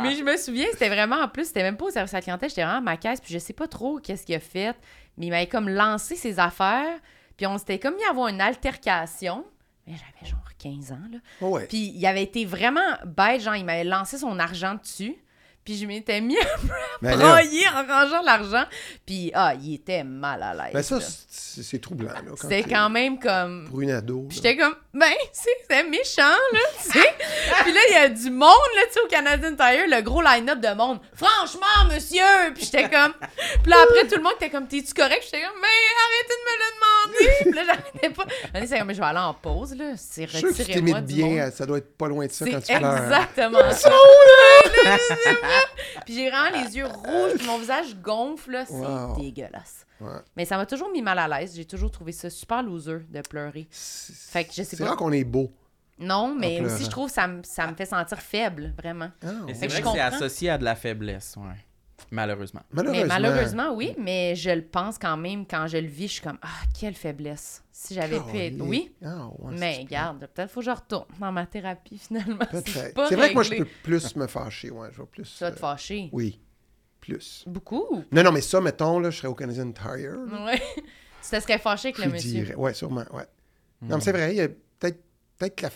Mais 0.00 0.14
je 0.14 0.22
me 0.22 0.36
souviens, 0.36 0.66
c'était 0.72 0.88
vraiment, 0.90 1.16
en 1.22 1.28
plus, 1.28 1.46
c'était 1.46 1.62
même 1.62 1.76
pas 1.76 1.86
au 1.86 1.90
service 1.90 2.12
à 2.12 2.18
la 2.18 2.22
clientèle, 2.22 2.48
j'étais 2.50 2.62
vraiment 2.62 2.78
à 2.78 2.82
ma 2.82 2.96
caisse, 2.96 3.20
puis 3.20 3.32
je 3.32 3.38
sais 3.38 3.52
pas 3.54 3.66
trop 3.68 3.98
qu'est-ce 3.98 4.26
qu'il 4.26 4.34
a 4.34 4.40
fait, 4.40 4.76
mais 5.16 5.26
il 5.26 5.30
m'avait 5.30 5.46
comme 5.46 5.68
lancé 5.68 6.16
ses 6.16 6.38
affaires, 6.38 6.98
puis 7.36 7.46
on 7.46 7.56
s'était 7.58 7.78
comme 7.78 7.94
mis 7.96 8.04
à 8.04 8.10
avoir 8.10 8.28
une 8.28 8.40
altercation. 8.40 9.44
Mais 9.86 9.94
j'avais 9.94 10.30
genre 10.30 10.38
15 10.58 10.92
ans, 10.92 10.98
là. 11.10 11.18
Oh, 11.40 11.46
ouais. 11.56 11.66
Puis 11.66 11.92
il 11.96 12.06
avait 12.06 12.22
été 12.22 12.44
vraiment 12.44 12.80
bête, 13.06 13.40
genre, 13.40 13.56
il 13.56 13.64
m'avait 13.64 13.84
lancé 13.84 14.18
son 14.18 14.38
argent 14.38 14.74
dessus. 14.74 15.16
Puis 15.64 15.76
je 15.76 15.86
m'étais 15.86 16.20
mis 16.20 16.36
à 16.38 16.46
brailler 17.00 17.64
en 17.68 17.86
rangeant 17.86 18.22
l'argent. 18.22 18.64
Puis, 19.06 19.30
ah, 19.32 19.54
il 19.54 19.74
était 19.74 20.02
mal 20.02 20.42
à 20.42 20.54
l'aise. 20.54 20.72
ben 20.72 20.82
ça, 20.82 20.98
c'est 21.00 21.80
troublant. 21.80 22.08
là, 22.10 22.32
quand 22.40 22.48
quand 22.68 22.90
même 22.90 23.18
comme... 23.18 23.68
Pour 23.68 23.80
une 23.80 23.92
ado. 23.92 24.26
J'étais 24.30 24.56
comme, 24.56 24.74
ben, 24.92 25.12
c'est 25.32 25.84
méchant, 25.84 26.22
là, 26.52 26.58
tu 26.82 26.90
sais. 26.90 27.14
Puis 27.62 27.72
là, 27.72 27.80
il 27.88 27.92
y 27.94 27.96
a 27.96 28.08
du 28.08 28.30
monde, 28.30 28.50
là, 28.74 28.82
tu 28.88 28.94
sais, 28.94 29.00
au 29.00 29.06
Canadian 29.06 29.54
Tire, 29.54 29.86
le 29.88 30.02
gros 30.02 30.20
line-up 30.20 30.60
de 30.60 30.74
monde. 30.74 30.98
Franchement, 31.14 31.92
monsieur! 31.92 32.52
Puis 32.54 32.64
j'étais 32.64 32.88
comme. 32.90 33.12
Puis 33.62 33.70
là, 33.70 33.76
après, 33.84 34.06
tout 34.08 34.16
le 34.16 34.22
monde 34.22 34.34
était 34.36 34.50
comme, 34.50 34.66
t'es-tu 34.66 34.94
correct? 34.94 35.22
J'étais 35.24 35.42
comme, 35.42 35.60
mais 35.60 35.68
arrêtez 36.04 36.34
de 36.38 36.44
me 36.48 36.54
le 36.58 36.68
demander! 36.74 37.36
Puis 37.42 37.52
là, 37.52 37.62
j'arrêtais 37.66 38.10
pas. 38.10 38.24
Là, 38.54 38.66
c'est 38.66 38.78
comme, 38.78 38.86
mais 38.88 38.94
je 38.94 39.00
vais 39.00 39.06
aller 39.06 39.18
en 39.18 39.34
pause, 39.34 39.76
là. 39.76 39.92
C'est 39.96 40.24
retirez-moi 40.24 41.00
du 41.00 41.22
monde. 41.22 41.32
bien, 41.32 41.50
ça 41.50 41.66
doit 41.66 41.78
être 41.78 41.96
pas 41.96 42.08
loin 42.08 42.26
de 42.26 42.32
ça 42.32 42.44
quand 42.44 42.60
tu 42.60 42.74
pleures. 42.74 43.02
exactement. 43.04 43.58
Puis 46.04 46.14
j'ai 46.14 46.30
vraiment 46.30 46.62
les 46.64 46.76
yeux 46.76 46.86
rouges, 46.86 47.34
puis 47.38 47.46
mon 47.46 47.58
visage 47.58 47.96
gonfle, 47.96 48.50
là. 48.52 48.64
C'est 48.66 48.74
Wow. 48.74 49.16
dégueulasse. 49.16 49.86
Ouais. 50.00 50.08
Mais 50.36 50.44
ça 50.44 50.56
m'a 50.56 50.66
toujours 50.66 50.90
mis 50.90 51.02
mal 51.02 51.18
à 51.18 51.28
l'aise. 51.28 51.54
J'ai 51.54 51.64
toujours 51.64 51.90
trouvé 51.90 52.12
ça 52.12 52.28
super 52.30 52.62
loser 52.62 52.98
de 53.08 53.20
pleurer. 53.20 53.68
C'est 53.70 54.14
Fait 54.14 54.44
que 54.44 54.50
je 54.50 54.62
sais 54.62 54.76
c'est 54.76 54.78
pas. 54.82 54.90
rare 54.90 54.96
qu'on 54.96 55.12
est 55.12 55.24
beau. 55.24 55.52
Non, 55.98 56.34
mais 56.34 56.60
aussi, 56.60 56.84
je 56.84 56.90
trouve 56.90 57.06
que 57.08 57.12
ça, 57.14 57.28
me- 57.28 57.42
ça 57.44 57.66
me 57.68 57.74
fait 57.76 57.84
sentir 57.86 58.18
faible, 58.18 58.74
vraiment. 58.76 59.10
Ah, 59.22 59.26
ouais. 59.46 59.54
c'est 59.54 59.66
que 59.68 59.72
vrai 59.72 59.80
je 59.82 59.84
que 59.86 59.92
c'est 59.92 60.00
associé 60.00 60.50
à 60.50 60.58
de 60.58 60.64
la 60.64 60.74
faiblesse, 60.74 61.36
ouais. 61.36 61.64
Malheureusement. 62.12 62.60
Malheureusement. 62.72 63.02
Mais 63.02 63.08
malheureusement, 63.08 63.74
oui, 63.74 63.94
mais 63.98 64.36
je 64.36 64.50
le 64.50 64.62
pense 64.62 64.98
quand 64.98 65.16
même 65.16 65.46
quand 65.46 65.66
je 65.66 65.78
le 65.78 65.86
vis, 65.88 66.08
je 66.08 66.12
suis 66.12 66.20
comme 66.22 66.38
Ah, 66.42 66.48
quelle 66.78 66.94
faiblesse. 66.94 67.64
Si 67.72 67.94
j'avais 67.94 68.20
pu 68.20 68.36
être. 68.38 68.60
Oui, 68.60 68.94
Ah, 69.02 69.28
ouais, 69.38 69.54
mais 69.58 69.78
regarde, 69.78 70.28
peut-être 70.32 70.50
faut 70.50 70.60
que 70.60 70.66
je 70.66 70.70
retourne 70.70 71.06
dans 71.18 71.32
ma 71.32 71.46
thérapie 71.46 71.96
finalement. 71.98 72.36
C'est 72.52 72.64
Peut-être. 72.64 72.94
pas 72.94 73.08
C'est 73.08 73.16
vrai 73.16 73.30
que 73.30 73.34
moi, 73.34 73.42
je 73.42 73.54
peux 73.56 73.66
plus 73.82 74.14
me 74.16 74.26
fâcher. 74.26 74.70
Ouais, 74.70 74.88
je 74.92 75.00
vais 75.00 75.06
plus. 75.06 75.34
Tu 75.38 75.42
vas 75.42 75.50
te 75.50 75.56
euh, 75.56 75.60
fâcher? 75.60 76.10
Oui. 76.12 76.38
Plus. 77.00 77.44
Beaucoup? 77.48 78.04
Non, 78.12 78.22
non, 78.22 78.30
mais 78.30 78.42
ça, 78.42 78.60
mettons, 78.60 79.00
là, 79.00 79.10
je 79.10 79.16
serais 79.16 79.28
au 79.28 79.34
Canadian 79.34 79.72
Tire. 79.72 80.14
Ouais. 80.46 80.60
tu 80.76 81.30
te 81.30 81.40
serais 81.40 81.58
fâché 81.58 81.88
avec 81.88 81.96
Je 81.98 82.02
le 82.04 82.10
monsieur. 82.12 82.30
dirais. 82.30 82.54
Ouais, 82.54 82.74
sûrement. 82.74 83.04
Ouais. 83.12 83.24
Non, 83.80 83.96
mais 83.96 84.00
c'est 84.02 84.12
vrai, 84.12 84.32
il 84.32 84.36
y 84.36 84.40
a 84.42 84.48
peut-être 84.48 85.02
peut-être 85.38 85.56
que 85.56 85.66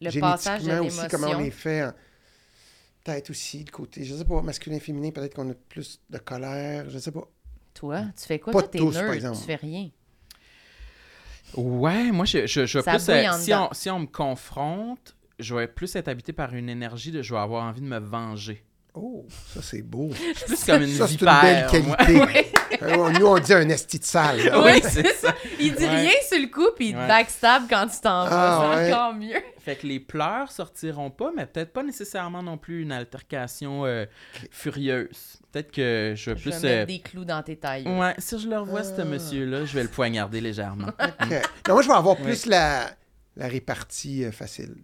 la 0.00 0.10
Le 0.10 0.20
passage 0.20 0.64
de 0.64 0.72
aussi, 0.80 1.00
comment 1.10 1.28
on 1.28 1.40
est 1.40 1.50
fait. 1.50 1.84
en- 1.84 1.92
Peut-être 3.10 3.30
aussi, 3.30 3.64
le 3.64 3.70
côté, 3.72 4.04
je 4.04 4.14
sais 4.14 4.24
pas, 4.24 4.40
masculin, 4.40 4.78
féminin, 4.78 5.10
peut-être 5.10 5.34
qu'on 5.34 5.50
a 5.50 5.54
plus 5.68 6.00
de 6.10 6.18
colère, 6.18 6.88
je 6.88 6.98
sais 6.98 7.10
pas. 7.10 7.28
Toi, 7.74 8.02
tu 8.16 8.24
fais 8.26 8.38
quoi? 8.38 8.52
Pas 8.52 8.60
Toi, 8.60 8.68
t'es 8.68 8.78
tous, 8.78 8.92
par 8.94 9.02
neutre, 9.02 9.14
exemple. 9.14 9.38
tu 9.38 9.44
fais 9.44 9.54
rien. 9.56 9.90
Ouais, 11.56 12.12
moi, 12.12 12.24
je, 12.24 12.46
je, 12.46 12.66
je 12.66 12.78
vais 12.78 12.82
plus. 12.84 13.08
euh, 13.08 13.32
si, 13.38 13.52
on, 13.54 13.68
si 13.72 13.90
on 13.90 14.00
me 14.00 14.06
confronte, 14.06 15.16
je 15.40 15.54
vais 15.56 15.66
plus 15.66 15.96
être 15.96 16.06
habité 16.08 16.32
par 16.32 16.54
une 16.54 16.68
énergie 16.68 17.10
de 17.10 17.22
je 17.22 17.34
vais 17.34 17.40
avoir 17.40 17.64
envie 17.64 17.80
de 17.80 17.86
me 17.86 17.98
venger. 17.98 18.64
Oh, 18.94 19.24
ça, 19.54 19.62
c'est 19.62 19.82
beau. 19.82 20.08
Plus 20.46 20.64
comme 20.64 20.82
une 20.82 20.88
Ça, 20.88 21.06
c'est 21.06 21.20
une 21.20 21.26
belle 21.42 21.66
qualité. 21.70 22.46
Euh, 22.82 23.10
Nous, 23.10 23.26
on 23.26 23.38
dit 23.38 23.52
un 23.52 23.68
esti 23.68 23.98
de 23.98 24.04
sale. 24.04 24.44
là. 24.44 24.62
Oui, 24.62 24.80
c'est 24.82 25.02
c'est 25.04 25.14
ça. 25.26 25.34
Il 25.58 25.74
dit 25.74 25.82
Ouais. 25.82 25.88
rien 26.02 26.10
sur 26.26 26.38
le 26.38 26.46
coup, 26.46 26.68
puis 26.76 26.90
il 26.90 26.92
te 26.94 26.98
Ouais. 26.98 27.08
backstab 27.08 27.64
quand 27.68 27.88
tu 27.88 28.00
t'en 28.00 28.24
vas. 28.26 28.30
Ah, 28.30 28.70
c'est 28.76 28.78
ouais. 28.84 28.92
encore 28.92 29.14
mieux. 29.14 29.40
Fait 29.58 29.74
que 29.76 29.86
les 29.88 29.98
pleurs 29.98 30.50
sortiront 30.52 31.10
pas, 31.10 31.32
mais 31.36 31.46
peut-être 31.46 31.72
pas 31.72 31.82
nécessairement 31.82 32.44
non 32.44 32.56
plus 32.58 32.82
une 32.82 32.92
altercation 32.92 33.84
euh, 33.86 34.06
furieuse. 34.50 35.38
Peut-être 35.52 35.72
que 35.72 36.14
je 36.16 36.30
vais 36.30 36.36
Je 36.36 36.50
vais 36.50 36.50
plus. 36.50 36.50
mettre 36.62 36.66
euh, 36.66 36.86
des 36.86 37.00
clous 37.00 37.24
dans 37.24 37.42
tes 37.42 37.56
tailles. 37.56 37.86
Ouais, 37.88 38.14
si 38.18 38.38
je 38.38 38.48
le 38.48 38.58
revois, 38.58 38.84
ce 38.84 38.92
Ah. 39.00 39.04
monsieur-là, 39.04 39.64
je 39.64 39.74
vais 39.74 39.82
le 39.82 39.88
poignarder 39.88 40.40
légèrement. 40.40 40.86
Non, 41.66 41.74
moi, 41.74 41.82
je 41.82 41.88
vais 41.88 41.94
avoir 41.94 42.16
plus 42.16 42.46
la, 42.46 42.88
la 43.36 43.48
répartie 43.48 44.24
euh, 44.24 44.30
facile. 44.32 44.76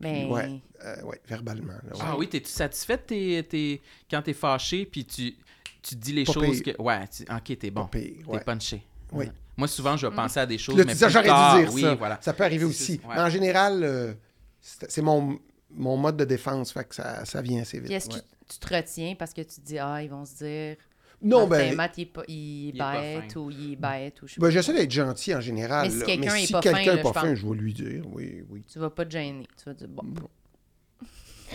Mais 0.00 0.24
Ouais, 0.24 0.60
euh, 0.84 1.02
ouais, 1.04 1.20
verbalement. 1.28 1.72
là, 1.72 1.80
ouais. 1.94 2.00
Ah 2.00 2.16
oui, 2.16 2.28
t'es-tu 2.28 2.50
satisfait 2.50 2.96
de 2.96 3.02
tes, 3.02 3.42
tes- 3.44 3.82
quand 4.10 4.22
t'es 4.22 4.32
fâché, 4.32 4.86
puis 4.86 5.04
tu, 5.04 5.34
tu 5.82 5.94
dis 5.96 6.12
les 6.12 6.24
Pas 6.24 6.32
choses 6.32 6.62
pire. 6.62 6.76
que. 6.76 6.82
Ouais, 6.82 7.00
tu- 7.08 7.22
ok, 7.24 7.58
t'es 7.58 7.70
bon. 7.70 7.86
T'es 7.86 8.16
punché. 8.44 8.82
Oui. 9.12 9.26
Ouais. 9.26 9.32
Moi, 9.56 9.68
souvent, 9.68 9.96
je 9.96 10.06
vais 10.06 10.14
penser 10.14 10.40
à 10.40 10.46
des 10.46 10.56
choses. 10.58 10.76
Là, 10.76 10.82
tu 10.84 10.88
mais 10.88 10.94
plus 10.94 11.10
j'aurais 11.10 11.26
tard, 11.26 11.56
dû 11.58 11.64
dire 11.64 11.74
oui, 11.74 11.82
ça. 11.82 11.94
voilà. 11.94 12.18
Ça 12.22 12.32
peut 12.32 12.44
arriver 12.44 12.64
C'est- 12.64 12.70
aussi. 12.70 13.00
Mais 13.08 13.20
en 13.20 13.28
général, 13.28 13.82
euh, 13.84 14.14
c'est 14.60 14.90
c'est 14.90 15.02
mon, 15.02 15.38
mon 15.70 15.96
mode 15.96 16.16
de 16.16 16.24
défense, 16.24 16.72
fait 16.72 16.84
que 16.88 16.94
ça, 16.94 17.24
ça 17.24 17.42
vient 17.42 17.60
assez 17.62 17.78
vite. 17.78 17.86
Puis 17.86 17.94
est-ce 17.94 18.08
que 18.08 18.14
tu 18.48 18.58
te 18.58 18.74
retiens 18.74 19.14
parce 19.18 19.32
que 19.34 19.42
tu 19.42 19.60
te 19.60 19.60
dis, 19.60 19.78
ah, 19.78 20.02
ils 20.02 20.08
vont 20.10 20.24
se 20.24 20.36
dire. 20.44 20.76
Non, 21.24 21.46
Martin 21.46 21.68
ben, 21.68 21.76
Matt, 21.76 21.98
il 21.98 22.02
est, 22.02 22.10
il 22.26 22.68
Il 22.74 22.78
bête 22.78 23.36
ou 23.36 23.48
il 23.50 23.72
est 23.74 23.76
bête 23.76 24.20
ou 24.22 24.26
je 24.26 24.34
sais 24.34 24.40
ben, 24.40 24.48
pas. 24.48 24.50
j'essaie 24.50 24.72
d'être 24.72 24.90
gentil 24.90 25.32
en 25.34 25.40
général. 25.40 25.86
Mais 25.86 25.92
si 25.92 25.98
là. 26.00 26.06
quelqu'un 26.06 26.34
est 26.34 26.46
si 26.46 26.52
pas 26.52 26.60
quelqu'un 26.60 26.78
fin, 26.84 26.96
là, 26.96 27.02
pas 27.02 27.08
je 27.08 27.12
fin, 27.14 27.20
pense- 27.28 27.34
je 27.38 27.46
vais 27.46 27.54
lui 27.54 27.72
dire, 27.74 28.02
oui, 28.12 28.44
oui. 28.48 28.64
Tu 28.72 28.78
vas 28.80 28.90
pas 28.90 29.04
te 29.04 29.10
gêner. 29.12 29.46
Tu 29.56 29.64
vas 29.66 29.74
dire, 29.74 29.86
bon. 29.88 30.02
Non. 30.02 30.28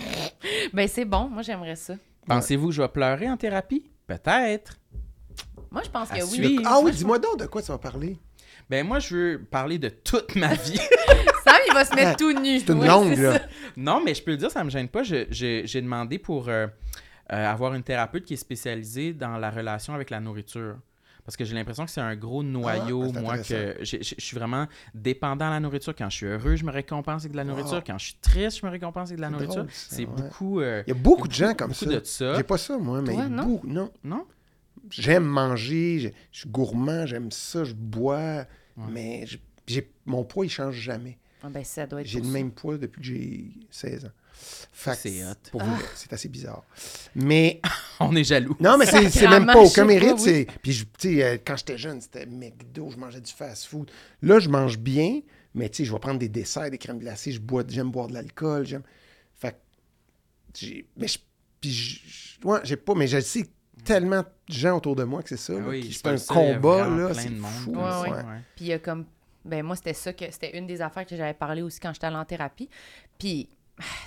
Ben, 0.74 0.88
c'est 0.88 1.06
bon. 1.06 1.30
Moi, 1.30 1.42
j'aimerais 1.42 1.76
ça. 1.76 1.96
Pensez-vous 2.28 2.68
que 2.68 2.74
je 2.74 2.82
vais 2.82 2.88
pleurer 2.90 3.30
en 3.30 3.38
thérapie? 3.38 3.90
Peut-être. 4.06 4.78
Moi, 5.72 5.82
je 5.84 5.90
pense 5.90 6.12
À 6.12 6.18
que 6.18 6.24
oui. 6.24 6.30
suivre. 6.30 6.64
Ah 6.66 6.80
oui, 6.84 6.92
dis-moi 6.92 7.20
donc 7.20 7.40
de 7.40 7.46
quoi 7.46 7.62
tu 7.62 7.72
vas 7.72 7.78
parler? 7.78 8.18
Ben 8.70 8.86
moi, 8.86 9.00
je 9.00 9.16
veux 9.16 9.40
parler 9.50 9.78
de 9.80 9.90
toute 9.90 10.36
ma 10.36 10.54
vie. 10.54 10.78
Sam, 11.44 11.56
il 11.68 11.74
va 11.74 11.86
se 11.86 11.96
mettre 11.96 12.18
tout 12.18 12.34
nu. 12.34 12.60
C'est 12.60 12.70
une 12.74 12.80
Ouais, 12.80 12.88
longue, 12.88 13.14
c'est 13.16 13.22
là. 13.22 13.34
ça. 13.40 13.46
non, 13.78 14.02
mais 14.04 14.14
je 14.14 14.24
peux 14.24 14.32
le 14.32 14.38
dire, 14.38 14.52
ça 14.52 14.64
me 14.64 14.70
gêne 14.70 14.90
pas. 14.90 15.04
Je- 15.04 15.26
je- 15.30 15.62
J'ai 15.66 15.82
demandé 15.82 16.18
pour 16.20 16.50
euh, 16.50 16.68
euh, 17.32 17.52
avoir 17.52 17.74
une 17.74 17.84
thérapeute 17.84 18.26
qui 18.26 18.34
est 18.34 18.38
spécialisée 18.38 19.14
dans 19.14 19.38
la 19.38 19.50
relation 19.50 19.94
avec 19.94 20.10
la 20.10 20.20
nourriture. 20.20 20.76
Parce 21.28 21.36
que 21.36 21.44
j'ai 21.44 21.56
l'impression 21.56 21.84
que 21.84 21.92
c'est 21.92 22.00
un 22.00 22.16
gros 22.16 22.42
noyau, 22.42 23.12
Ah, 23.14 23.20
moi, 23.20 23.38
que 23.40 23.76
je 23.82 23.98
suis 24.02 24.38
vraiment 24.38 24.66
dépendant 24.96 25.48
à 25.48 25.50
la 25.50 25.60
nourriture. 25.60 25.94
Quand 25.94 26.10
je 26.10 26.16
suis 26.16 26.26
heureux, 26.26 26.56
je 26.56 26.64
me 26.64 26.72
récompense 26.72 27.24
avec 27.24 27.34
de 27.34 27.38
la 27.38 27.44
nourriture. 27.44 27.74
Wow. 27.74 27.84
Quand 27.86 27.98
je 27.98 28.06
suis 28.06 28.18
triste, 28.22 28.60
je 28.62 28.66
me 28.66 28.72
récompense 28.72 29.10
avec 29.10 29.18
de 29.18 29.22
la 29.24 29.30
nourriture. 29.30 29.66
C'est 29.70 30.06
ouais. 30.06 30.16
beaucoup... 30.16 30.62
euh, 30.62 30.84
Il 30.88 30.94
y 30.94 30.98
a 30.98 31.00
beaucoup 31.00 31.28
de 31.28 31.34
gens 31.34 31.54
comme 31.54 31.72
beaucoup 31.72 31.84
ça. 31.92 32.00
de 32.00 32.06
ça. 32.06 32.36
J'ai 32.36 32.44
pas 32.44 32.58
ça, 32.58 32.78
moi, 32.78 33.02
mais 33.02 33.14
Toi, 33.14 33.28
non? 33.28 33.44
beaucoup- 33.46 33.68
non. 33.68 33.92
Non? 34.06 34.26
J'aime 34.90 35.26
manger, 35.26 36.14
je 36.32 36.40
suis 36.40 36.50
gourmand, 36.50 37.06
j'aime 37.06 37.30
ça, 37.30 37.66
je 37.66 37.74
bois, 37.74 38.46
mais 38.90 39.26
j'ai- 39.68 39.92
mon 40.06 40.24
poids, 40.24 40.46
il 40.46 40.50
change 40.50 40.76
jamais. 40.76 41.18
Ah, 41.44 41.50
ben, 41.50 41.62
ça 41.66 41.86
doit 41.86 42.00
être 42.02 42.08
J'ai 42.08 42.22
le 42.22 42.28
même 42.30 42.52
poids 42.52 42.78
depuis 42.78 43.02
que 43.02 43.06
j'ai 43.06 43.52
16 43.70 44.06
ans. 44.06 44.12
C'est 44.74 45.24
hot. 45.26 45.34
Vous, 45.54 45.82
c'est 45.96 46.14
assez 46.14 46.30
bizarre. 46.30 46.64
Mais 47.16 47.60
On 48.00 48.16
est 48.16 48.24
jaloux. 48.24 48.56
non, 48.60 48.78
mais 48.78 48.86
c'est 48.86 49.28
même 49.28 49.46
pas 49.46 49.60
aucun 49.60 49.86
mérite. 49.86 50.18
oui. 50.20 50.46
Puis, 50.62 50.86
tu 50.98 51.16
sais, 51.16 51.24
euh, 51.24 51.38
quand 51.44 51.58
j'étais 51.58 51.78
jeune, 51.78 52.00
c'était 52.00 52.26
McDo, 52.26 52.90
je 52.92 52.98
mangeais 52.98 53.22
du 53.22 53.32
fast-food. 53.32 53.90
Là, 54.22 54.40
je 54.40 54.50
mange 54.50 54.78
bien, 54.78 55.22
mais 55.56 55.70
tu 55.70 55.78
sais, 55.78 55.86
je 55.86 55.92
vais 55.94 56.00
prendre 56.00 56.20
des 56.20 56.30
desserts, 56.30 56.70
des 56.70 56.78
crèmes 56.78 57.00
glacées, 57.00 57.32
je 57.32 57.40
bois, 57.42 57.64
j'aime 57.68 57.90
boire 57.92 58.08
de 58.08 58.14
l'alcool, 58.14 58.66
j'aime... 58.66 58.84
Fait. 59.36 59.58
Mais 60.96 61.08
je... 61.08 61.18
Puis, 61.60 61.72
je- 61.72 62.48
ouais, 62.48 62.60
j'ai 62.64 62.78
pas... 62.78 62.94
Mais 62.94 63.08
je 63.08 63.20
sais 63.20 63.48
tellement 63.84 64.22
de 64.22 64.54
gens 64.54 64.78
autour 64.78 64.96
de 64.96 65.04
moi 65.04 65.24
que 65.24 65.30
c'est 65.30 65.38
ça. 65.38 65.54
Ah 65.58 65.68
oui, 65.68 65.92
c'est 65.94 66.08
un 66.08 66.18
combat, 66.18 66.88
là, 66.88 67.10
plein 67.10 67.22
c'est 67.22 67.30
fou. 67.30 67.72
comme 67.72 67.84
Ouais, 67.84 68.10
ouais. 68.10 68.18
ouais. 68.18 68.42
Puis 68.56 68.66
il 68.66 68.68
y 68.68 68.74
a 68.74 68.80
comme. 68.80 69.06
Ben, 69.46 69.64
moi, 69.64 69.76
c'était 69.76 69.94
ça 69.94 70.12
que. 70.14 70.26
C'était 70.30 70.58
une 70.58 70.68
des 70.68 70.82
affaires 70.82 71.06
que 71.06 71.16
j'avais 71.16 71.34
parlé 71.34 71.62
aussi 71.62 71.80
quand 71.80 71.94
j'étais 71.94 72.08
allée 72.08 72.18
en 72.18 72.26
thérapie. 72.26 72.70
Puis 73.18 73.50
ah, 73.52 73.57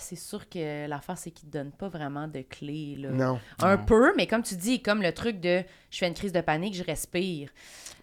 c'est 0.01 0.17
sûr 0.17 0.49
que 0.49 0.87
l'affaire, 0.89 1.17
c'est 1.19 1.31
qu'ils 1.31 1.49
te 1.49 1.59
donnent 1.59 1.71
pas 1.73 1.89
vraiment 1.89 2.27
de 2.29 2.41
clés, 2.43 2.97
là. 2.99 3.11
Non. 3.11 3.41
Un 3.61 3.77
Non. 3.77 3.85
peu, 3.85 4.13
mais 4.17 4.27
comme 4.27 4.43
tu 4.43 4.57
dis, 4.57 4.83
comme 4.83 5.03
le 5.03 5.13
truc 5.13 5.41
de 5.41 5.63
je 5.91 5.99
fais 5.99 6.09
une 6.09 6.15
crise 6.15 6.33
de 6.33 6.41
panique, 6.41 6.75
je 6.75 6.83
respire. 6.85 7.51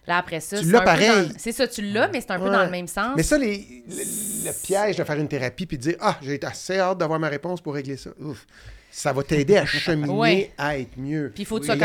Là, 0.06 0.16
après 0.18 0.40
ça, 0.40 0.58
Tu 0.58 0.64
c'est 0.64 0.84
pareil. 0.84 1.28
dans- 1.28 1.34
C'est 1.38 1.52
ça, 1.52 1.68
tu 1.68 1.82
l'as, 1.82 2.08
mais 2.08 2.22
c'est 2.22 2.30
un 2.30 2.38
peu 2.38 2.48
dans 2.50 2.64
le 2.64 2.70
même 2.70 2.86
sens. 2.86 3.12
Mais 3.14 3.22
ça, 3.22 3.36
les, 3.36 3.84
le, 3.86 4.46
le 4.48 4.62
piège 4.62 4.96
de 4.96 5.04
faire 5.04 5.18
une 5.18 5.28
thérapie 5.28 5.66
puis 5.66 5.76
de 5.76 5.82
dire 5.82 5.96
Ah, 6.00 6.16
j'ai 6.22 6.42
assez 6.44 6.78
hâte 6.78 6.96
d'avoir 6.98 7.18
ma 7.20 7.28
réponse 7.28 7.60
pour 7.60 7.74
régler 7.74 7.98
ça. 7.98 8.10
Ouf. 8.18 8.46
Ça 8.90 9.12
va 9.12 9.22
t'aider 9.22 9.56
à 9.56 9.66
cheminer, 9.66 10.08
Ouais. 10.12 10.52
à 10.56 10.78
être 10.78 10.96
mieux. 10.98 11.30
Puis 11.34 11.42
il 11.42 11.46
faut 11.46 11.56
que 11.56 11.60
tu 11.60 11.66
sois 11.66 11.76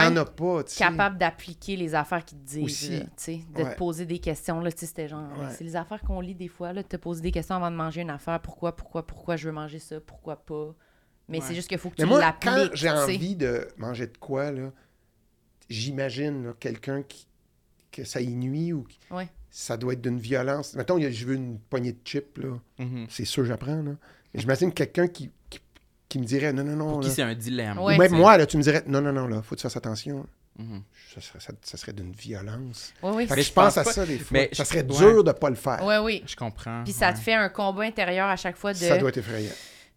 capable 0.78 1.18
d'appliquer 1.18 1.76
les 1.76 1.94
affaires 1.96 2.24
qu'ils 2.24 2.38
te 2.40 2.46
disent, 2.46 2.90
là, 2.92 3.00
sais, 3.18 3.42
de 3.56 3.62
Ouais. 3.64 3.74
te 3.74 3.78
poser 3.78 4.06
des 4.06 4.20
questions. 4.20 4.60
Là, 4.62 4.72
tu 4.72 4.80
sais, 4.80 4.86
c'était 4.86 5.08
genre, 5.10 5.28
Ouais. 5.38 5.48
c'est 5.56 5.64
les 5.66 5.76
affaires 5.76 6.02
qu'on 6.02 6.22
lit 6.22 6.34
des 6.36 6.48
fois, 6.48 6.72
là, 6.74 6.82
de 6.82 6.88
te 6.88 6.96
poser 6.98 7.22
des 7.22 7.32
questions 7.32 7.56
avant 7.56 7.70
de 7.72 7.76
manger 7.76 8.02
une 8.02 8.10
affaire. 8.10 8.40
Pourquoi, 8.40 8.76
pourquoi, 8.76 9.06
pourquoi 9.06 9.36
je 9.36 9.48
veux 9.48 9.54
manger 9.54 9.80
ça, 9.80 10.00
pourquoi 10.00 10.38
pas. 10.38 10.74
Mais 11.28 11.40
Ouais. 11.40 11.46
c'est 11.48 11.56
juste 11.56 11.68
qu'il 11.70 11.78
faut 11.78 11.90
que 11.90 11.96
Mais 12.00 12.04
tu 12.06 12.10
moi, 12.10 12.20
l'appliques. 12.20 12.54
quand 12.54 12.70
j'ai 12.74 12.90
envie 12.90 13.36
de 13.36 13.68
manger 13.78 14.08
de 14.08 14.18
quoi, 14.18 14.52
là, 14.52 14.72
j'imagine 15.70 16.54
quelqu'un 16.60 17.02
qui 17.04 17.28
que 17.92 18.04
ça 18.04 18.20
y 18.22 18.34
nuit 18.34 18.74
ou 18.74 18.84
qui- 18.86 19.00
Ouais. 19.12 19.28
ça 19.52 19.78
doit 19.78 19.94
être 19.94 20.02
d'une 20.02 20.18
violence. 20.18 20.74
Mettons, 20.74 21.00
je 21.00 21.26
veux 21.28 21.36
une 21.36 21.60
poignée 21.60 21.92
de 21.92 22.00
chips, 22.04 22.40
là. 22.40 22.58
Mhm. 22.80 23.06
C'est 23.08 23.24
sûr, 23.26 23.46
j'apprends, 23.46 23.84
là. 23.84 23.92
Mais 24.34 24.40
j'imagine 24.42 24.74
quelqu'un 24.74 25.08
qui, 25.08 25.30
qui, 26.14 26.20
me 26.20 26.26
dirait 26.26 26.54
non, 26.54 26.64
non, 26.64 26.76
non. 26.76 26.92
Pour 26.92 27.02
là. 27.02 27.08
qui 27.08 27.14
c'est 27.14 27.22
un 27.22 27.36
dilemme? 27.36 27.80
Ouais. 27.80 27.96
Ou 27.96 28.00
même 28.00 28.14
moi, 28.14 28.38
là, 28.38 28.46
tu 28.46 28.58
me 28.58 28.64
dirais 28.64 28.84
non, 28.88 29.02
non, 29.02 29.12
non, 29.12 29.28
là, 29.28 29.42
faut 29.42 29.56
que 29.56 29.60
tu 29.60 29.64
fasses 29.64 29.78
attention. 29.78 30.26
Mhm. 30.58 30.84
Ça 31.14 31.22
serait, 31.22 31.40
ça, 31.40 31.54
ça 31.62 31.78
serait 31.78 31.94
d'une 31.94 32.12
violence. 32.12 32.94
Oui, 33.02 33.12
oui. 33.16 33.28
Je 33.30 33.42
je 33.42 33.52
pense 33.52 33.74
pense 33.74 33.78
à 33.78 33.84
pas- 33.84 33.92
ça 33.92 34.06
des 34.06 34.20
fois. 34.20 34.28
mais 34.32 34.50
ça 34.54 34.66
serait 34.66 34.84
ouais. 34.84 34.98
dur 34.98 35.24
de 35.24 35.32
pas 35.32 35.50
le 35.50 35.56
faire. 35.56 35.80
Oui, 35.84 35.96
oui. 36.04 36.24
Je 36.28 36.36
comprends. 36.36 36.84
Puis 36.84 36.94
ça 36.94 37.08
ouais. 37.08 37.14
te 37.14 37.20
fait 37.20 37.34
un 37.34 37.50
combat 37.50 37.84
intérieur 37.84 38.30
à 38.30 38.36
chaque 38.36 38.58
fois 38.58 38.74
de 38.74 38.78
Ça 38.78 38.98
doit 38.98 39.10
être 39.10 39.18
effrayant. 39.18 39.52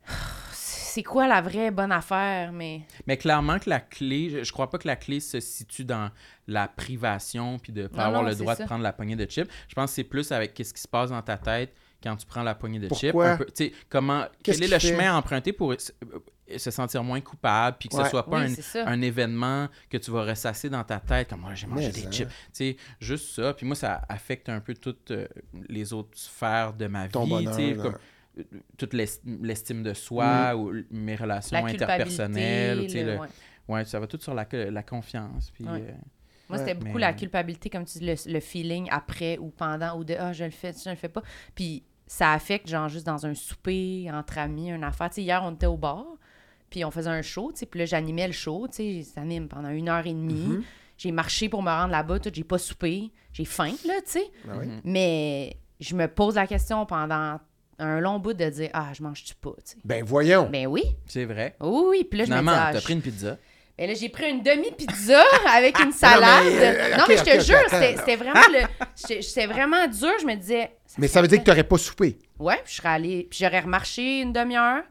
c'est 0.52 1.02
quoi 1.02 1.28
la 1.28 1.42
vraie 1.42 1.70
bonne 1.70 1.92
affaire, 1.92 2.52
mais 2.52 2.80
Mais 3.06 3.18
clairement 3.18 3.58
que 3.58 3.68
la 3.68 3.80
clé, 3.80 4.30
je, 4.30 4.44
je 4.44 4.52
crois 4.52 4.70
pas 4.70 4.78
que 4.78 4.86
la 4.88 4.96
clé 4.96 5.20
se 5.20 5.40
situe 5.40 5.84
dans 5.84 6.10
la 6.46 6.68
privation 6.68 7.58
puis 7.58 7.72
de 7.72 7.86
pas 7.86 7.98
Non, 7.98 8.04
avoir 8.04 8.22
non, 8.22 8.28
le 8.30 8.34
droit 8.34 8.54
ça. 8.54 8.62
de 8.62 8.66
prendre 8.66 8.82
la 8.82 8.94
poignée 8.94 9.16
de 9.16 9.26
chips. 9.26 9.50
Je 9.68 9.74
pense 9.74 9.90
que 9.90 9.96
c'est 9.96 10.04
plus 10.04 10.32
avec 10.32 10.54
qu'est-ce 10.54 10.72
qui 10.72 10.80
se 10.80 10.88
passe 10.88 11.10
dans 11.10 11.20
ta 11.22 11.36
tête 11.36 11.74
quand 12.06 12.16
tu 12.16 12.26
prends 12.26 12.42
la 12.42 12.54
poignée 12.54 12.78
de 12.78 12.88
chips. 12.94 13.14
Un 13.14 13.36
peu- 13.36 13.46
comment, 13.88 14.24
quel 14.42 14.62
est 14.62 14.68
le 14.68 14.78
fait? 14.78 14.88
chemin 14.88 15.12
à 15.12 15.16
emprunter 15.18 15.52
pour 15.52 15.74
se, 15.80 15.90
euh, 16.04 16.58
se 16.58 16.70
sentir 16.70 17.02
moins 17.02 17.20
coupable 17.20 17.76
puis 17.80 17.88
que 17.88 17.96
Ouais. 17.96 18.04
ce 18.04 18.10
soit 18.10 18.28
pas 18.30 18.44
Oui, 18.44 18.56
un, 18.84 19.00
événement 19.02 19.68
que 19.90 19.96
tu 19.96 20.10
vas 20.12 20.24
ressasser 20.24 20.70
dans 20.70 20.84
ta 20.84 21.00
tête 21.00 21.28
comme 21.30 21.40
moi 21.40 21.54
j'ai 21.54 21.66
mangé 21.66 21.86
Mais 21.86 21.92
des 21.92 22.06
hein. 22.06 22.10
chips. 22.12 22.28
Tu 22.28 22.34
sais, 22.52 22.76
juste 23.00 23.34
ça. 23.34 23.52
Puis 23.54 23.66
moi, 23.66 23.74
ça 23.74 24.02
affecte 24.08 24.48
un 24.48 24.60
peu 24.60 24.74
toutes 24.74 25.10
euh, 25.10 25.26
les 25.68 25.92
autres 25.92 26.16
sphères 26.16 26.72
de 26.72 26.86
ma 26.86 27.08
Ton 27.08 27.24
vie. 27.24 27.46
tu 27.46 27.52
sais, 27.52 27.70
bonheur, 27.74 27.82
comme, 27.82 27.92
là. 27.92 27.98
euh, 28.38 28.42
toute 28.78 28.94
l'est- 28.94 29.22
l'estime 29.42 29.82
de 29.82 29.92
soi 29.94 30.54
ou 30.54 30.70
l- 30.70 30.86
mes 30.90 31.16
relations 31.16 31.56
la 31.64 31.72
interpersonnelles. 31.72 32.78
le- 32.86 33.02
le- 33.14 33.18
ouais. 33.18 33.28
Ouais, 33.68 33.84
ça 33.84 33.98
va 33.98 34.06
tout 34.06 34.18
sur 34.20 34.32
la, 34.34 34.46
la 34.52 34.82
confiance. 34.84 35.50
Puis, 35.50 35.64
Ouais. 35.64 35.80
euh, 35.88 35.92
Moi, 36.48 36.58
Ouais, 36.58 36.64
c'était 36.64 36.78
beaucoup 36.78 36.94
mais- 36.94 37.00
la 37.00 37.12
culpabilité, 37.12 37.68
comme 37.68 37.84
tu 37.84 37.98
dis, 37.98 38.06
le, 38.06 38.14
le 38.32 38.38
feeling 38.38 38.86
après 38.92 39.36
ou 39.38 39.48
pendant 39.50 39.98
ou 39.98 40.04
de 40.04 40.14
ah, 40.16 40.32
je 40.32 40.44
le 40.44 40.52
fais, 40.52 40.72
je 40.72 40.88
le 40.88 40.94
fais 40.94 41.08
pas. 41.08 41.22
Puis 41.56 41.82
ça 42.06 42.32
affecte, 42.32 42.68
genre, 42.68 42.88
juste 42.88 43.06
dans 43.06 43.26
un 43.26 43.34
souper, 43.34 44.08
entre 44.12 44.38
amis, 44.38 44.70
une 44.70 44.84
affaire. 44.84 45.08
Tu 45.10 45.16
sais, 45.16 45.22
hier, 45.22 45.42
on 45.44 45.52
était 45.52 45.66
au 45.66 45.76
bar, 45.76 46.04
puis 46.70 46.84
on 46.84 46.90
faisait 46.90 47.10
un 47.10 47.22
show, 47.22 47.50
tu 47.52 47.60
sais, 47.60 47.66
puis 47.66 47.80
là, 47.80 47.86
j'animais 47.86 48.26
le 48.26 48.32
show, 48.32 48.66
tu 48.68 49.02
sais, 49.02 49.06
j'anime 49.14 49.48
pendant 49.48 49.70
une 49.70 49.88
heure 49.88 50.06
et 50.06 50.12
demie. 50.12 50.46
Mhm. 50.46 50.64
J'ai 50.98 51.12
marché 51.12 51.48
pour 51.48 51.62
me 51.62 51.70
rendre 51.70 51.90
là-bas, 51.90 52.20
tout, 52.20 52.30
j'ai 52.32 52.44
pas 52.44 52.58
soupé. 52.58 53.10
J'ai 53.32 53.44
faim, 53.44 53.72
là, 53.86 53.94
tu 54.04 54.12
sais. 54.12 54.30
Ah 54.48 54.52
oui? 54.58 54.66
Mhm. 54.66 54.80
Mais 54.84 55.56
je 55.80 55.94
me 55.94 56.08
pose 56.08 56.36
la 56.36 56.46
question 56.46 56.86
pendant 56.86 57.38
un 57.78 58.00
long 58.00 58.18
bout 58.18 58.32
de 58.32 58.48
dire 58.48 58.70
ah, 58.72 58.88
je 58.94 59.02
mange-tu 59.02 59.34
pas, 59.34 59.52
tu 59.58 59.72
sais. 59.72 59.76
Ben 59.84 60.02
voyons. 60.02 60.48
Ben 60.50 60.66
oui, 60.66 60.82
c'est 61.06 61.26
vrai. 61.26 61.56
oui, 61.60 61.82
oui. 61.88 62.04
Puis 62.08 62.20
là, 62.20 62.24
je 62.24 62.32
me 62.32 62.40
dis, 62.40 62.48
ah, 62.48 62.70
t'as 62.72 62.80
pris 62.80 62.94
une 62.94 63.02
pizza. 63.02 63.36
Et 63.78 63.86
là, 63.86 63.92
j'ai 63.94 64.08
pris 64.08 64.30
une 64.30 64.42
demi-pizza 64.42 65.22
avec 65.54 65.78
une 65.80 65.92
salade. 65.92 66.44
mais, 66.46 66.66
euh, 66.94 66.96
non, 66.96 67.04
mais 67.08 67.16
je 67.18 67.22
te 67.24 67.40
jure, 67.40 67.58
c'était 67.68 68.16
vraiment 68.16 68.40
le. 68.50 68.66
C'était 68.94 69.46
vraiment 69.46 69.86
dur. 69.86 70.12
Je 70.20 70.26
me 70.26 70.34
disais. 70.34 70.72
Mais 70.96 71.08
ça 71.08 71.20
veut 71.20 71.28
dire 71.28 71.38
que 71.40 71.44
tu 71.44 71.50
n'aurais 71.50 71.64
pas 71.64 71.76
soupé? 71.76 72.18
Ouais, 72.38 72.56
puis 72.64 72.72
je 72.72 72.76
serais 72.78 72.88
allée. 72.88 73.26
Puis 73.28 73.40
j'aurais 73.42 73.60
remarché 73.60 74.20
une 74.22 74.32
demi-heure. 74.32 74.82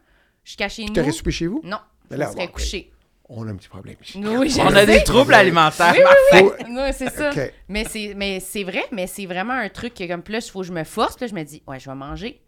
Je 0.44 0.50
suis 0.50 0.56
cachée 0.56 0.86
Tu 0.94 1.00
aurais 1.00 1.10
soupé 1.10 1.32
chez 1.32 1.48
vous? 1.48 1.60
Non, 1.64 1.78
Mais 2.10 2.16
je 2.16 2.20
là, 2.20 2.28
me 2.28 2.32
serais 2.34 2.46
bon, 2.46 2.52
couchée. 2.52 2.92
On 3.28 3.48
a 3.48 3.50
un 3.50 3.56
petit 3.56 3.68
problème. 3.68 3.96
Oui, 4.14 4.50
je 4.50 4.60
On 4.60 4.68
a 4.68 4.86
sais. 4.86 4.86
des 4.86 5.02
troubles 5.02 5.34
alimentaires. 5.34 5.92
Oui, 5.96 6.04
oui, 6.32 6.38
Faut- 6.38 6.54
oui. 6.68 6.80
C'est 6.92 7.10
ça. 7.10 7.32
Mais 7.68 7.84
c'est 7.84 8.14
mais 8.16 8.38
c'est 8.38 8.62
vrai, 8.62 8.84
mais 8.92 9.08
c'est 9.08 9.26
vraiment 9.26 9.54
un 9.54 9.68
truc 9.68 9.94
que 9.94 10.06
comme 10.06 10.22
plus, 10.22 10.46
il 10.46 10.50
faut 10.52 10.60
que 10.60 10.66
je 10.66 10.72
me 10.72 10.84
force. 10.84 11.16
Puis 11.16 11.24
là, 11.24 11.30
je 11.30 11.34
me 11.34 11.42
dis, 11.42 11.60
ouais, 11.66 11.80
je 11.80 11.90
vais 11.90 11.96
manger. 11.96 12.40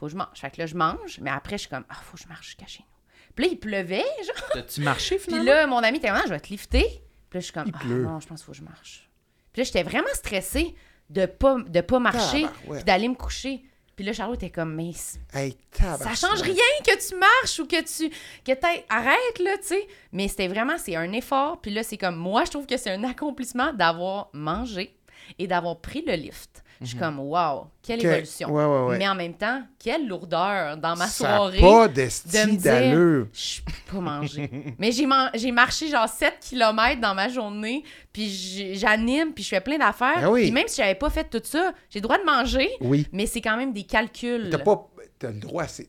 faut 0.00 0.06
que 0.06 0.12
je 0.12 0.16
mange. 0.16 0.28
Fait 0.34 0.50
que 0.50 0.58
là, 0.60 0.64
je 0.66 0.74
mange. 0.76 1.18
Mais 1.20 1.28
après, 1.30 1.56
je 1.58 1.62
suis 1.62 1.68
comme, 1.70 1.84
ah, 1.90 1.96
faut 2.02 2.16
que 2.16 2.22
je 2.22 2.28
marche 2.28 2.46
jusqu'à 2.46 2.66
chez 2.66 2.80
nous. 2.80 2.93
Puis 3.34 3.44
là, 3.46 3.50
il 3.52 3.58
pleuvait, 3.58 4.04
genre. 4.26 4.48
T'as-tu 4.52 4.80
marché 4.80 5.16
Puis 5.16 5.24
finalement? 5.26 5.44
là, 5.52 5.66
mon 5.66 5.78
ami 5.78 5.98
était 5.98 6.08
Ah, 6.08 6.22
je 6.24 6.30
vais 6.30 6.40
te 6.40 6.48
lifter. 6.48 6.84
Puis 7.30 7.38
là, 7.38 7.40
je 7.40 7.44
suis 7.44 7.52
comme, 7.52 7.66
Il 7.68 7.74
ah, 7.74 7.84
non, 7.86 8.20
je 8.20 8.26
pense 8.26 8.40
qu'il 8.40 8.46
faut 8.46 8.52
que 8.52 8.58
je 8.58 8.62
marche. 8.64 9.10
Puis 9.52 9.60
là, 9.60 9.64
j'étais 9.64 9.82
vraiment 9.82 10.12
stressée 10.14 10.74
de 11.10 11.26
pas, 11.26 11.56
de 11.66 11.80
pas 11.80 11.98
marcher, 11.98 12.42
Tabarouette. 12.42 12.78
puis 12.78 12.84
d'aller 12.84 13.08
me 13.08 13.14
coucher. 13.14 13.62
Puis 13.96 14.04
là, 14.04 14.12
Charlot 14.12 14.34
était 14.34 14.50
comme, 14.50 14.74
mais 14.74 14.90
Hey, 15.32 15.56
ça 15.72 16.14
change 16.16 16.40
rien 16.42 16.54
que 16.84 17.08
tu 17.08 17.14
marches 17.16 17.60
ou 17.60 17.66
que 17.66 17.80
tu. 17.82 18.10
que 18.44 18.52
Arrête, 18.88 19.38
là, 19.38 19.56
tu 19.58 19.68
sais. 19.68 19.86
Mais 20.10 20.26
c'était 20.26 20.48
vraiment, 20.48 20.76
c'est 20.78 20.96
un 20.96 21.12
effort. 21.12 21.60
Puis 21.60 21.70
là, 21.70 21.84
c'est 21.84 21.96
comme, 21.96 22.16
moi, 22.16 22.44
je 22.44 22.50
trouve 22.50 22.66
que 22.66 22.76
c'est 22.76 22.90
un 22.90 23.04
accomplissement 23.08 23.72
d'avoir 23.72 24.30
mangé 24.32 24.96
et 25.38 25.46
d'avoir 25.46 25.80
pris 25.80 26.02
le 26.04 26.14
lift. 26.14 26.63
Je 26.80 26.86
suis 26.86 26.96
comme, 26.98 27.18
wow, 27.20 27.66
quelle 27.82 28.00
Que- 28.00 28.06
évolution. 28.08 28.50
Ouais, 28.50 28.64
ouais, 28.64 28.86
ouais. 28.88 28.98
Mais 28.98 29.08
en 29.08 29.14
même 29.14 29.34
temps, 29.34 29.62
quelle 29.78 30.06
lourdeur 30.08 30.76
dans 30.76 30.96
ma 30.96 31.06
Ça 31.06 31.26
soirée 31.26 31.60
pas 31.60 31.88
de 31.88 32.02
me 32.02 32.56
dire, 32.56 33.26
je 33.32 33.60
peux 33.62 33.94
pas 33.96 34.00
manger. 34.00 34.50
Mais 34.78 34.92
j'ai 34.92 35.06
man- 35.06 35.30
j'ai 35.34 35.52
marché 35.52 35.88
genre 35.88 36.08
7 36.08 36.34
km 36.40 37.00
dans 37.00 37.14
ma 37.14 37.28
journée, 37.28 37.84
puis 38.12 38.74
j'anime, 38.74 39.32
puis 39.32 39.44
je 39.44 39.48
fais 39.50 39.60
plein 39.60 39.78
d'affaires. 39.78 40.28
Oui. 40.30 40.42
Puis 40.42 40.50
même 40.52 40.68
si 40.68 40.76
j'avais 40.80 40.94
pas 40.94 41.10
fait 41.10 41.24
tout 41.24 41.40
ça, 41.44 41.72
j'ai 41.90 41.98
le 42.00 42.02
droit 42.02 42.18
de 42.18 42.24
manger, 42.24 42.70
Oui. 42.80 43.06
mais 43.12 43.26
c'est 43.26 43.40
quand 43.40 43.56
même 43.56 43.72
des 43.72 43.84
calculs. 43.84 44.48
T'as 44.50 44.58
pas... 44.58 44.86
T'as 45.18 45.30
le 45.30 45.38
droit, 45.38 45.66
c'est... 45.68 45.86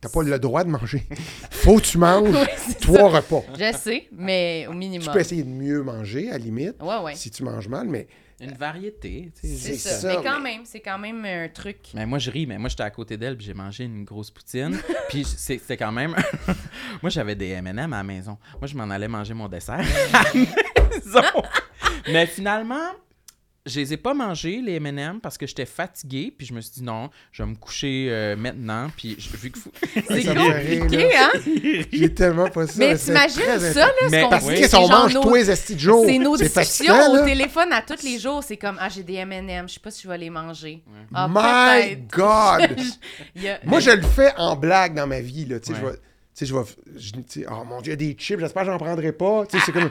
T'as 0.00 0.08
pas 0.10 0.22
le 0.22 0.38
droit 0.38 0.62
de 0.64 0.68
manger. 0.70 1.02
Faut 1.50 1.76
que 1.76 1.82
tu 1.82 1.98
manges 1.98 2.36
trois 2.80 3.08
repas. 3.08 3.42
Je 3.58 3.72
sais, 3.76 4.06
mais 4.12 4.66
au 4.68 4.72
Tu 4.72 4.76
minimum. 4.78 5.08
peux 5.12 5.18
essayer 5.20 5.42
de 5.42 5.48
mieux 5.48 5.82
manger, 5.82 6.28
à 6.28 6.32
la 6.32 6.38
limite, 6.38 6.74
Ouais, 6.80 6.98
ouais. 7.02 7.14
si 7.16 7.30
tu 7.30 7.42
manges 7.42 7.68
mal, 7.68 7.88
mais 7.88 8.06
Une 8.38 8.52
variété, 8.52 9.32
tu 9.40 9.48
sais. 9.48 9.54
C'est 9.56 9.76
ça. 9.76 9.90
ça, 9.98 10.08
Mais 10.08 10.22
quand 10.22 10.40
mais- 10.40 10.52
même, 10.52 10.62
c'est 10.64 10.80
quand 10.80 10.98
même 10.98 11.24
un 11.24 11.48
truc. 11.48 11.78
Mais 11.94 12.06
moi, 12.06 12.18
je 12.18 12.30
ris, 12.30 12.46
mais 12.46 12.58
moi, 12.58 12.68
j'étais 12.68 12.82
à 12.82 12.90
côté 12.90 13.16
d'elle, 13.16 13.36
puis 13.36 13.46
j'ai 13.46 13.54
mangé 13.54 13.84
une 13.84 14.04
grosse 14.04 14.30
poutine. 14.30 14.78
puis 15.08 15.24
c'est- 15.24 15.58
c'était 15.58 15.76
quand 15.78 15.92
même... 15.92 16.14
moi, 17.02 17.10
j'avais 17.10 17.34
des 17.34 17.48
M&M 17.48 17.78
à 17.78 17.96
la 17.98 18.02
maison. 18.02 18.36
Moi, 18.60 18.66
je 18.66 18.74
m'en 18.76 18.88
allais 18.90 19.08
manger 19.08 19.34
mon 19.34 19.48
dessert 19.48 19.80
à 20.12 20.22
la 20.22 20.32
maison. 20.88 21.42
mais 22.12 22.26
finalement, 22.26 22.90
je 23.66 23.78
les 23.78 23.92
ai 23.92 23.96
pas 23.98 24.14
mangés, 24.14 24.62
les 24.64 24.76
M&M, 24.76 25.20
parce 25.22 25.36
que 25.36 25.46
j'étais 25.46 25.66
fatigué. 25.66 26.34
Puis 26.36 26.46
je 26.46 26.54
me 26.54 26.60
suis 26.62 26.72
dit, 26.72 26.82
non, 26.82 27.10
je 27.30 27.42
vais 27.42 27.48
me 27.50 27.54
coucher 27.54 28.06
euh, 28.10 28.34
maintenant. 28.34 28.90
Puis 28.96 29.16
je- 29.18 29.36
vu 29.36 29.50
que... 29.50 29.58
vous- 29.58 29.70
C'est 30.08 30.24
compliqué, 30.34 31.10
hein? 31.16 31.30
J'ai 31.92 32.14
tellement 32.14 32.48
pas 32.48 32.66
ça. 32.66 32.72
Mais 32.78 32.96
t'imagines 32.96 33.42
ça, 33.58 33.86
là, 33.86 33.92
Mais- 34.10 34.18
ce 34.20 34.24
qu'on 34.24 34.30
Parce 34.30 34.44
dit, 34.46 34.54
que 34.54 34.60
c'est 34.62 34.68
si 34.68 34.76
on 34.76 34.86
genre 34.86 35.02
mange 35.02 35.14
nos- 35.14 35.22
tous 35.22 35.34
les 35.34 35.50
estis 35.50 35.74
de 35.74 35.80
jour, 35.80 36.04
C'est 36.06 36.18
nos 36.18 36.36
discussions 36.36 37.12
au 37.12 37.24
téléphone 37.24 37.72
à 37.72 37.82
tous 37.82 38.02
les 38.02 38.18
jours. 38.18 38.42
C'est 38.42 38.56
comme, 38.56 38.76
ah, 38.80 38.88
j'ai 38.88 39.02
des 39.02 39.14
M&M, 39.14 39.68
je 39.68 39.74
sais 39.74 39.80
pas 39.80 39.90
si 39.90 40.02
je 40.04 40.08
vais 40.08 40.18
les 40.18 40.30
manger. 40.30 40.82
Ah, 41.14 41.28
My. 41.28 41.96
God! 42.10 42.76
Moi, 43.64 43.80
je 43.80 43.90
le 43.90 44.02
fais 44.02 44.32
en 44.38 44.56
blague 44.56 44.94
dans 44.94 45.06
ma 45.06 45.20
vie. 45.20 45.44
Là. 45.44 45.60
Tu 45.60 45.72
sais, 45.74 45.78
je 45.80 45.84
Ouais. 45.84 45.92
vais. 45.92 45.98
Tu 45.98 46.00
sais, 46.34 46.46
je 46.46 46.54
vais. 46.54 46.62
je- 46.96 47.12
tu 47.12 47.22
sais, 47.26 47.46
oh 47.50 47.64
mon 47.64 47.80
Dieu, 47.82 47.92
il 47.92 48.00
y 48.02 48.04
a 48.04 48.08
des 48.12 48.16
chips, 48.18 48.38
j'espère 48.40 48.62
que 48.64 48.70
j'en 48.70 48.78
prendrai 48.78 49.12
pas. 49.12 49.44
Tu 49.46 49.58
sais, 49.58 49.64
c'est 49.66 49.72
comme. 49.72 49.90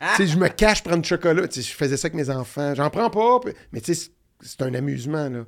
Tu 0.00 0.06
sais, 0.16 0.26
je 0.26 0.36
me 0.38 0.48
cache 0.48 0.82
prendre 0.82 1.02
du 1.02 1.08
chocolat. 1.08 1.46
Tu 1.48 1.62
sais, 1.62 1.68
je 1.70 1.74
faisais 1.76 1.96
ça 1.96 2.06
avec 2.06 2.14
mes 2.14 2.30
enfants. 2.30 2.74
J'en 2.74 2.90
prends 2.90 3.10
pas. 3.10 3.40
puis- 3.40 3.52
Mais 3.72 3.80
tu 3.80 3.94
sais, 3.94 4.10
c'est- 4.40 4.62
un 4.62 4.72
amusement, 4.74 5.28
là. 5.28 5.44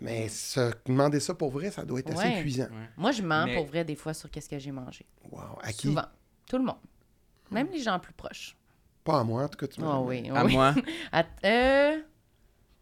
Mais 0.00 0.28
ça, 0.28 0.70
demander 0.86 1.20
ça 1.20 1.32
pour 1.34 1.50
vrai, 1.50 1.70
ça 1.70 1.84
doit 1.84 2.00
être 2.00 2.10
assez 2.12 2.18
Ouais. 2.28 2.38
épuisant. 2.40 2.66
Moi, 2.96 3.12
je 3.12 3.22
mens 3.22 3.46
Mais- 3.46 3.54
pour 3.56 3.64
vrai 3.66 3.84
des 3.84 3.94
fois 3.96 4.12
sur 4.12 4.30
qu'est-ce 4.30 4.48
que 4.48 4.58
j'ai 4.58 4.72
mangé. 4.72 5.06
Wow. 5.30 5.58
À 5.62 5.72
qui? 5.72 5.88
Souvent. 5.88 6.04
Tout 6.48 6.58
le 6.58 6.64
monde. 6.64 6.76
Même 7.50 7.68
les 7.72 7.78
gens 7.80 7.98
plus 7.98 8.12
proches. 8.12 8.56
Pas 9.04 9.20
à 9.20 9.24
moi, 9.24 9.44
en 9.44 9.48
tout 9.48 9.56
cas. 9.58 9.66
Tu 9.66 9.80
Ah 9.82 10.00
oui, 10.00 10.28
À 10.34 10.44
moi, 10.44 10.74
À- 11.12 11.24
euh, 11.44 11.98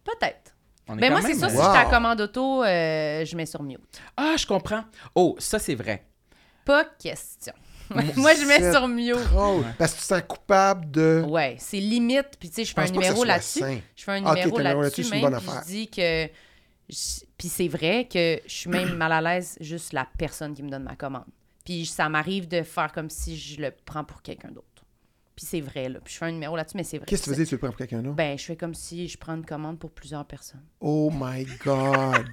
Peut-être. 0.03 0.53
Mais 0.89 1.07
quand 1.07 1.11
moi, 1.11 1.21
c'est 1.21 1.35
ça, 1.35 1.49
si 1.49 1.55
Wow. 1.55 1.63
je 1.73 1.79
suis 1.79 1.89
commande 1.89 2.19
auto, 2.21 2.63
euh, 2.63 3.23
je 3.23 3.35
mets 3.37 3.45
sur 3.45 3.63
mute. 3.63 4.01
Ah, 4.17 4.35
je 4.37 4.45
comprends. 4.45 4.83
Oh, 5.15 5.35
ça, 5.39 5.57
c'est 5.59 5.75
vrai. 5.75 6.05
Pas 6.65 6.83
question. 6.83 7.53
Moi, 7.89 8.33
je 8.35 8.45
mets 8.47 8.71
sur 8.71 8.87
mute. 8.87 9.15
Trop. 9.25 9.63
Parce 9.77 9.93
que 9.93 9.99
tu 9.99 10.03
sens 10.05 10.21
coupable 10.27 10.89
de. 10.91 11.23
Ouais, 11.27 11.55
c'est 11.59 11.79
limite. 11.79 12.37
Puis 12.39 12.49
tu 12.49 12.55
sais, 12.55 12.65
je 12.65 12.73
fais 12.73 12.81
pense 12.81 12.89
un 12.89 12.93
numéro 12.93 13.23
là-dessus. 13.23 13.63
Je 13.95 14.03
fais 14.03 14.11
un 14.11 14.25
Ah, 14.25 14.33
numéro 14.33 14.33
t'as 14.33 14.41
un 14.41 14.45
numéro 14.45 14.81
là-dessus 14.81 15.01
là-dessus, 15.01 15.03
c'est 15.03 15.15
une 15.17 15.21
même. 15.21 15.31
bonne 15.31 15.39
Puis 15.39 15.49
affaire. 15.49 15.63
je 15.65 15.71
dis 15.71 15.87
que. 15.89 16.27
Puis 17.37 17.47
c'est 17.49 17.67
vrai 17.67 18.07
que 18.11 18.39
je 18.45 18.51
suis 18.53 18.69
même 18.69 18.95
mal 18.95 19.11
à 19.11 19.21
l'aise 19.21 19.57
juste 19.61 19.93
la 19.93 20.07
personne 20.17 20.53
qui 20.53 20.63
me 20.63 20.69
donne 20.69 20.83
ma 20.83 20.95
commande. 20.95 21.25
Puis 21.65 21.85
ça 21.85 22.09
m'arrive 22.09 22.47
de 22.47 22.61
faire 22.61 22.91
comme 22.91 23.09
si 23.09 23.37
je 23.37 23.61
le 23.61 23.71
prends 23.85 24.03
pour 24.03 24.21
quelqu'un 24.21 24.49
d'autre. 24.49 24.67
Puis 25.35 25.45
c'est 25.49 25.61
vrai, 25.61 25.89
là. 25.89 25.99
Puis 26.03 26.13
je 26.13 26.19
fais 26.19 26.25
un 26.25 26.31
numéro 26.31 26.55
là-dessus, 26.55 26.77
mais 26.77 26.83
c'est 26.83 26.97
vrai. 26.97 27.05
Qu'est-ce 27.07 27.23
que 27.23 27.29
tu 27.29 27.31
faisais, 27.35 27.45
tu 27.45 27.55
le 27.55 27.59
prends 27.59 27.69
pour 27.69 27.77
quelqu'un 27.77 28.01
d'autre? 28.03 28.15
Ben, 28.15 28.37
je 28.37 28.43
fais 28.43 28.55
comme 28.55 28.75
si 28.75 29.07
je 29.07 29.17
prends 29.17 29.33
une 29.35 29.45
commande 29.45 29.79
pour 29.79 29.89
plusieurs 29.91 30.25
personnes. 30.25 30.61
Oh 30.79 31.09
my 31.11 31.45
God! 31.65 32.27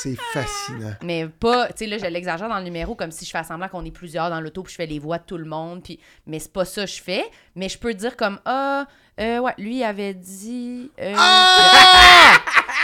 C'est 0.00 0.16
fascinant. 0.32 0.94
Mais 1.02 1.26
pas, 1.26 1.66
tu 1.68 1.72
sais, 1.78 1.86
là, 1.86 1.98
je 1.98 2.06
l'exagère 2.06 2.48
dans 2.48 2.58
le 2.58 2.64
numéro 2.64 2.94
comme 2.94 3.10
si 3.10 3.24
je 3.24 3.30
fais 3.30 3.42
semblant 3.44 3.68
qu'on 3.68 3.84
est 3.84 3.90
plusieurs 3.90 4.30
dans 4.30 4.40
l'auto, 4.40 4.62
puis 4.62 4.72
je 4.72 4.76
fais 4.76 4.86
les 4.86 4.98
voix 4.98 5.18
de 5.18 5.24
tout 5.24 5.36
le 5.38 5.44
monde, 5.44 5.82
puis... 5.82 5.98
Mais 6.26 6.38
c'est 6.38 6.52
pas 6.52 6.64
ça 6.64 6.84
que 6.84 6.90
je 6.90 7.02
fais. 7.02 7.24
Mais 7.54 7.68
je 7.68 7.78
peux 7.78 7.94
dire 7.94 8.16
comme, 8.16 8.38
ah, 8.44 8.86
euh, 9.20 9.38
ouais, 9.38 9.52
lui, 9.58 9.76
il 9.78 9.84
avait 9.84 10.14
dit... 10.14 10.90
euh, 11.00 11.14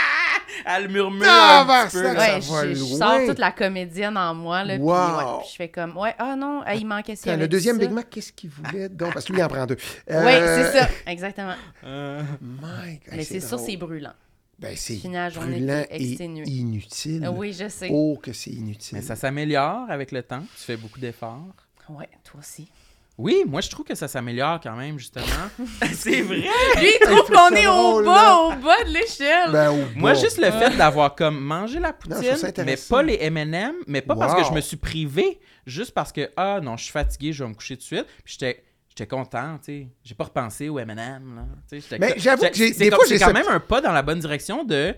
Elle 0.65 0.87
murmure 0.89 1.25
Ah, 1.27 1.61
un 1.61 1.65
ben, 1.65 1.85
petit 1.87 1.97
peu. 1.97 2.03
ça-. 2.03 2.11
Ouais, 2.13 2.39
va 2.39 2.73
je, 2.73 2.75
sors 2.75 3.19
toute 3.27 3.39
la 3.39 3.51
comédienne 3.51 4.17
en 4.17 4.33
moi, 4.35 4.63
là, 4.63 4.75
puis 4.75 4.83
Wow. 4.83 4.93
ouais, 4.93 5.39
puis 5.41 5.49
je 5.51 5.55
fais 5.55 5.69
comme, 5.69 5.97
ouais, 5.97 6.15
ah 6.19 6.35
non, 6.35 6.61
ah, 6.65 6.75
il 6.75 6.85
manquait 6.85 7.15
avait 7.25 7.37
le 7.37 7.47
deuxième 7.47 7.75
ça. 7.77 7.81
Big 7.81 7.91
Mac, 7.91 8.09
qu'est-ce 8.09 8.31
qu'il 8.31 8.49
voulait 8.49 8.87
donc? 8.89 9.13
Parce 9.13 9.25
que 9.25 9.33
lui, 9.33 9.39
il 9.39 9.43
en 9.43 9.47
prend 9.47 9.65
deux. 9.65 9.77
Oui, 10.07 10.15
Euh, 10.15 10.71
c'est 10.71 10.79
ça, 10.79 10.87
exactement. 11.07 11.55
Euh, 11.83 12.21
My 12.41 12.99
God, 13.05 13.13
Mais 13.13 13.23
c'est 13.23 13.39
sûr, 13.39 13.59
c'est 13.59 13.77
brûlant. 13.77 14.13
Ben, 14.59 14.75
c'est 14.75 14.95
brûlant 14.97 15.83
et 15.89 16.03
inutile. 16.03 17.27
Oui, 17.33 17.53
je 17.53 17.67
sais. 17.69 17.89
Oh, 17.91 18.17
que 18.21 18.33
c'est 18.33 18.51
inutile. 18.51 18.97
Mais 18.97 19.03
ça 19.03 19.15
s'améliore 19.15 19.89
avec 19.89 20.11
le 20.11 20.23
temps. 20.23 20.43
Tu 20.57 20.63
fais 20.63 20.77
beaucoup 20.77 20.99
d'efforts. 20.99 21.53
Ouais, 21.89 22.09
toi 22.23 22.39
aussi. 22.39 22.69
Oui, 23.17 23.43
moi, 23.45 23.61
je 23.61 23.69
trouve 23.69 23.85
que 23.85 23.93
ça 23.93 24.07
s'améliore 24.07 24.59
quand 24.59 24.75
même, 24.75 24.97
justement. 24.97 25.25
c'est 25.93 26.21
vrai. 26.21 26.37
Lui, 26.77 26.89
il 26.89 26.99
trouve 27.01 27.29
qu'on 27.29 27.55
est 27.55 27.67
au 27.67 28.03
bas, 28.03 28.23
là? 28.23 28.37
au 28.37 28.55
bas 28.55 28.83
de 28.83 28.91
l'échelle. 28.91 29.51
Ben, 29.51 29.69
au 29.69 29.99
Moi, 29.99 30.15
juste 30.15 30.39
le 30.39 30.49
fait 30.49 30.75
d'avoir 30.75 31.13
comme 31.13 31.39
mangé 31.39 31.79
la 31.79 31.93
poutine, 31.93 32.35
mais 32.65 32.75
pas 32.89 33.03
les 33.03 33.17
M&M, 33.21 33.75
mais 33.85 34.01
pas 34.01 34.15
parce 34.15 34.33
que 34.33 34.43
je 34.47 34.53
me 34.53 34.61
suis 34.61 34.77
privé, 34.77 35.39
juste 35.67 35.91
parce 35.91 36.11
que, 36.11 36.31
ah 36.35 36.59
non, 36.61 36.75
je 36.75 36.85
suis 36.85 36.91
fatigué, 36.91 37.33
je 37.33 37.43
vais 37.43 37.49
me 37.49 37.55
coucher 37.55 37.75
tout 37.75 37.81
de 37.81 37.85
suite. 37.85 38.07
Puis 38.23 38.37
j'étais... 38.39 38.63
J'étais 38.95 39.07
content, 39.07 39.57
tu 39.57 39.65
sais. 39.65 39.87
J'ai 40.03 40.13
pas 40.13 40.25
repensé 40.25 40.69
au 40.69 40.77
M&M, 40.77 41.35
là. 41.35 41.45
Tu 41.67 41.69
sais, 41.69 41.79
j'étais 41.81 41.97
Mais 41.99 42.13
j'avoue 42.17 42.43
que 42.43 42.53
j'ai- 42.53 42.73
c'est 42.73 42.83
des 42.83 42.89
comme- 42.91 42.99
fois, 42.99 43.07
c'est 43.07 43.17
j'ai 43.17 43.25
quand 43.25 43.33
même 43.33 43.47
un 43.47 43.59
pas 43.59 43.81
dans 43.81 43.91
la 43.91 44.03
bonne 44.03 44.19
direction 44.19 44.63
de... 44.63 44.95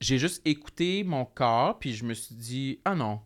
J'ai 0.00 0.18
juste 0.18 0.42
écouté 0.44 1.04
mon 1.04 1.24
corps, 1.24 1.78
puis 1.78 1.94
je 1.94 2.04
me 2.04 2.14
suis 2.14 2.34
dit, 2.34 2.80
ah 2.84 2.94
non, 2.96 3.20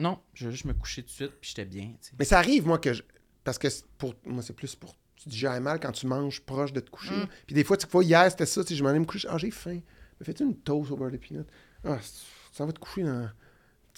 non, 0.00 0.18
je 0.34 0.46
vais 0.46 0.52
juste 0.52 0.64
me 0.64 0.72
coucher 0.74 1.02
tout 1.02 1.08
de 1.08 1.12
suite, 1.12 1.32
puis 1.40 1.50
j'étais 1.50 1.64
bien, 1.64 1.86
tu 2.00 2.08
sais. 2.08 2.12
Mais 2.18 2.24
ça 2.24 2.38
arrive, 2.38 2.66
moi, 2.66 2.78
que 2.78 2.92
je... 2.92 3.02
Parce 3.44 3.58
que 3.58 3.68
pour... 3.96 4.14
moi, 4.26 4.42
c'est 4.42 4.54
plus 4.56 4.74
pour... 4.74 4.94
Tu 5.16 5.28
digères 5.28 5.60
mal 5.60 5.78
quand 5.80 5.92
tu 5.92 6.06
manges 6.06 6.40
proche 6.40 6.72
de 6.72 6.80
te 6.80 6.90
coucher. 6.90 7.14
Mm. 7.14 7.28
Puis 7.46 7.54
des 7.54 7.64
fois, 7.64 7.76
tu 7.76 7.86
vois, 7.88 8.04
hier, 8.04 8.28
c'était 8.30 8.46
ça. 8.46 8.62
tu 8.62 8.68
sais, 8.68 8.74
Je 8.76 8.82
m'en 8.84 8.90
allais 8.90 9.00
me 9.00 9.04
coucher. 9.04 9.26
Ah, 9.30 9.38
j'ai 9.38 9.50
faim. 9.50 9.80
Me 10.20 10.24
fais-tu 10.24 10.44
une 10.44 10.56
toast 10.56 10.90
au 10.92 10.96
beurre 10.96 11.10
de 11.10 11.16
peanut? 11.16 11.44
Ah, 11.84 11.98
ça 12.52 12.64
va 12.66 12.72
te 12.72 12.78
coucher 12.78 13.02
dans... 13.02 13.28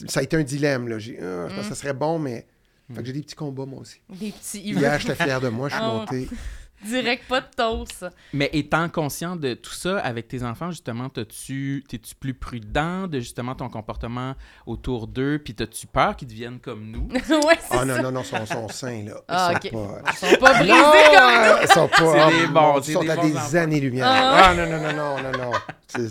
Ça 0.08 0.20
a 0.20 0.22
été 0.22 0.36
un 0.36 0.42
dilemme, 0.42 0.88
là. 0.88 0.98
J'ai... 0.98 1.18
Ah, 1.20 1.48
je 1.48 1.54
pense 1.56 1.64
que 1.68 1.74
ça 1.74 1.80
serait 1.80 1.92
bon, 1.94 2.18
mais... 2.18 2.46
Fait 2.94 3.00
que 3.00 3.06
j'ai 3.06 3.12
des 3.12 3.22
petits 3.22 3.34
combats, 3.34 3.66
moi 3.66 3.80
aussi. 3.80 4.00
Des 4.08 4.32
petits... 4.32 4.60
Hier, 4.60 4.98
j'étais 4.98 5.14
fier 5.14 5.40
de 5.40 5.48
moi. 5.48 5.68
Je 5.68 5.74
suis 5.76 5.84
Oh. 5.84 5.92
monté. 5.98 6.28
Direct 6.82 7.28
pas 7.28 7.42
de 7.42 7.46
toast. 7.54 8.06
Mais 8.32 8.48
étant 8.54 8.88
conscient 8.88 9.36
de 9.36 9.52
tout 9.52 9.72
ça 9.74 9.98
avec 9.98 10.28
tes 10.28 10.42
enfants, 10.42 10.70
justement, 10.70 11.10
t'as-tu, 11.10 11.84
t'es-tu 11.86 12.14
plus 12.14 12.32
prudent 12.32 13.06
de 13.06 13.20
justement 13.20 13.54
ton 13.54 13.68
comportement 13.68 14.34
autour 14.64 15.06
d'eux, 15.06 15.38
puis 15.44 15.54
t'as-tu 15.54 15.86
peur 15.86 16.16
qu'ils 16.16 16.28
deviennent 16.28 16.58
comme 16.58 16.90
nous? 16.90 17.06
ouais, 17.12 17.58
c'est 17.60 17.76
Ah 17.76 17.84
non, 17.84 18.00
non, 18.02 18.10
non, 18.10 18.24
son, 18.24 18.46
son 18.46 18.66
sein, 18.70 19.04
là. 19.04 19.12
Ils 19.18 19.24
Ah, 19.28 19.50
sont 19.50 19.56
ok. 19.56 19.72
pas... 19.72 20.02
Ils 20.10 20.16
sont 20.16 20.36
pas 20.40 20.54
brisés 20.54 20.72
comme 20.72 21.58
Ils 21.62 21.68
sont 21.68 21.88
pas... 21.88 21.96
C'est 21.98 22.18
ah, 22.18 22.30
des 22.30 22.46
bons, 22.46 22.80
Ils 22.80 22.92
sont 22.94 23.00
des 23.02 23.10
à 23.10 23.16
des 23.18 23.36
enfants. 23.36 23.56
années-lumière. 23.58 24.06
Ah. 24.08 24.48
Ah, 24.48 24.54
non, 24.54 24.66
non, 24.70 24.80
non, 24.80 24.92
non, 24.94 25.32
non, 25.32 25.38
non. 25.52 25.52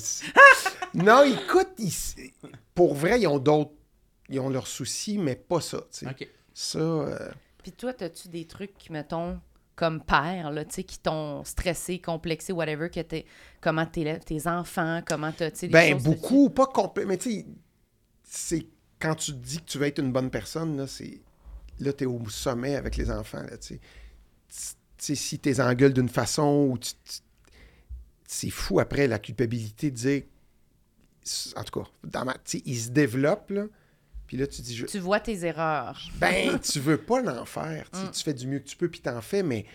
Non, 0.93 1.23
écoute, 1.23 1.69
ils- 1.79 2.31
pour 2.75 2.93
vrai, 2.93 3.19
ils 3.21 3.27
ont 3.27 3.39
d'autres... 3.39 3.71
Ils 4.29 4.39
ont 4.39 4.49
leurs 4.49 4.67
soucis, 4.67 5.17
mais 5.17 5.35
pas 5.35 5.61
ça, 5.61 5.79
tu 5.91 6.05
sais. 6.05 6.07
OK. 6.07 6.27
Ça... 6.53 6.79
euh, 6.79 7.31
Puis 7.63 7.71
toi, 7.71 7.93
as-tu 7.99 8.27
des 8.29 8.45
trucs, 8.45 8.89
mettons, 8.89 9.39
comme 9.75 10.01
père, 10.03 10.51
là, 10.51 10.65
tu 10.65 10.73
sais, 10.75 10.83
qui 10.83 10.99
t'ont 10.99 11.43
stressé, 11.43 11.99
complexé, 11.99 12.51
whatever, 12.53 12.89
que 12.89 12.99
t'es... 12.99 13.25
Comment 13.61 13.85
t'élèves 13.85 14.23
tes 14.23 14.47
enfants, 14.47 15.01
comment 15.05 15.31
t'as, 15.31 15.51
tu 15.51 15.67
Ben, 15.67 15.93
choses 15.93 16.03
beaucoup, 16.03 16.49
pas 16.49 16.67
complet. 16.67 17.05
Mais 17.05 17.17
tu 17.17 17.31
sais, 17.31 17.45
c'est 18.23 18.67
quand 18.99 19.15
tu 19.15 19.31
dis 19.33 19.57
que 19.59 19.65
tu 19.65 19.77
veux 19.77 19.87
être 19.87 19.99
une 19.99 20.11
bonne 20.11 20.29
personne, 20.29 20.77
là, 20.77 20.87
c'est. 20.87 21.21
Là, 21.79 21.93
t'es 21.93 22.05
au 22.05 22.27
sommet 22.29 22.75
avec 22.75 22.97
les 22.97 23.09
enfants, 23.09 23.41
là, 23.43 23.57
tu 23.57 23.75
sais. 23.75 23.79
Tu 24.97 25.05
sais, 25.05 25.15
si 25.15 25.39
t'es 25.39 25.61
engueules 25.61 25.93
d'une 25.93 26.09
façon 26.09 26.67
ou 26.71 26.77
tu. 26.77 26.91
tu- 27.05 27.19
C'est 28.27 28.49
fou 28.49 28.79
après 28.79 29.07
la 29.07 29.17
culpabilité 29.19 29.89
de 29.91 29.95
dire. 29.95 30.23
En 31.55 31.63
tout 31.63 31.79
cas, 31.81 31.89
dans 32.03 32.25
ma, 32.25 32.33
tu 32.33 32.39
sais, 32.57 32.61
ils 32.65 32.77
se 32.79 32.89
développent, 32.89 33.51
là. 33.51 33.65
Puis 34.29 34.37
là, 34.37 34.45
tu 34.45 34.61
dis. 34.61 34.75
je- 34.75 34.85
Tu 34.85 34.99
vois 34.99 35.19
tes 35.19 35.43
erreurs. 35.43 35.99
ben, 36.19 36.59
tu 36.63 36.79
veux 36.79 36.99
pas 36.99 37.19
l'en 37.19 37.45
faire. 37.45 37.89
tu 37.91 37.97
sais, 37.99 38.11
Tu 38.11 38.21
fais 38.23 38.33
du 38.35 38.45
mieux 38.45 38.59
que 38.59 38.67
tu 38.67 38.77
peux, 38.77 38.87
puis 38.87 38.99
t'en 39.01 39.19
fais, 39.21 39.41
mais 39.41 39.65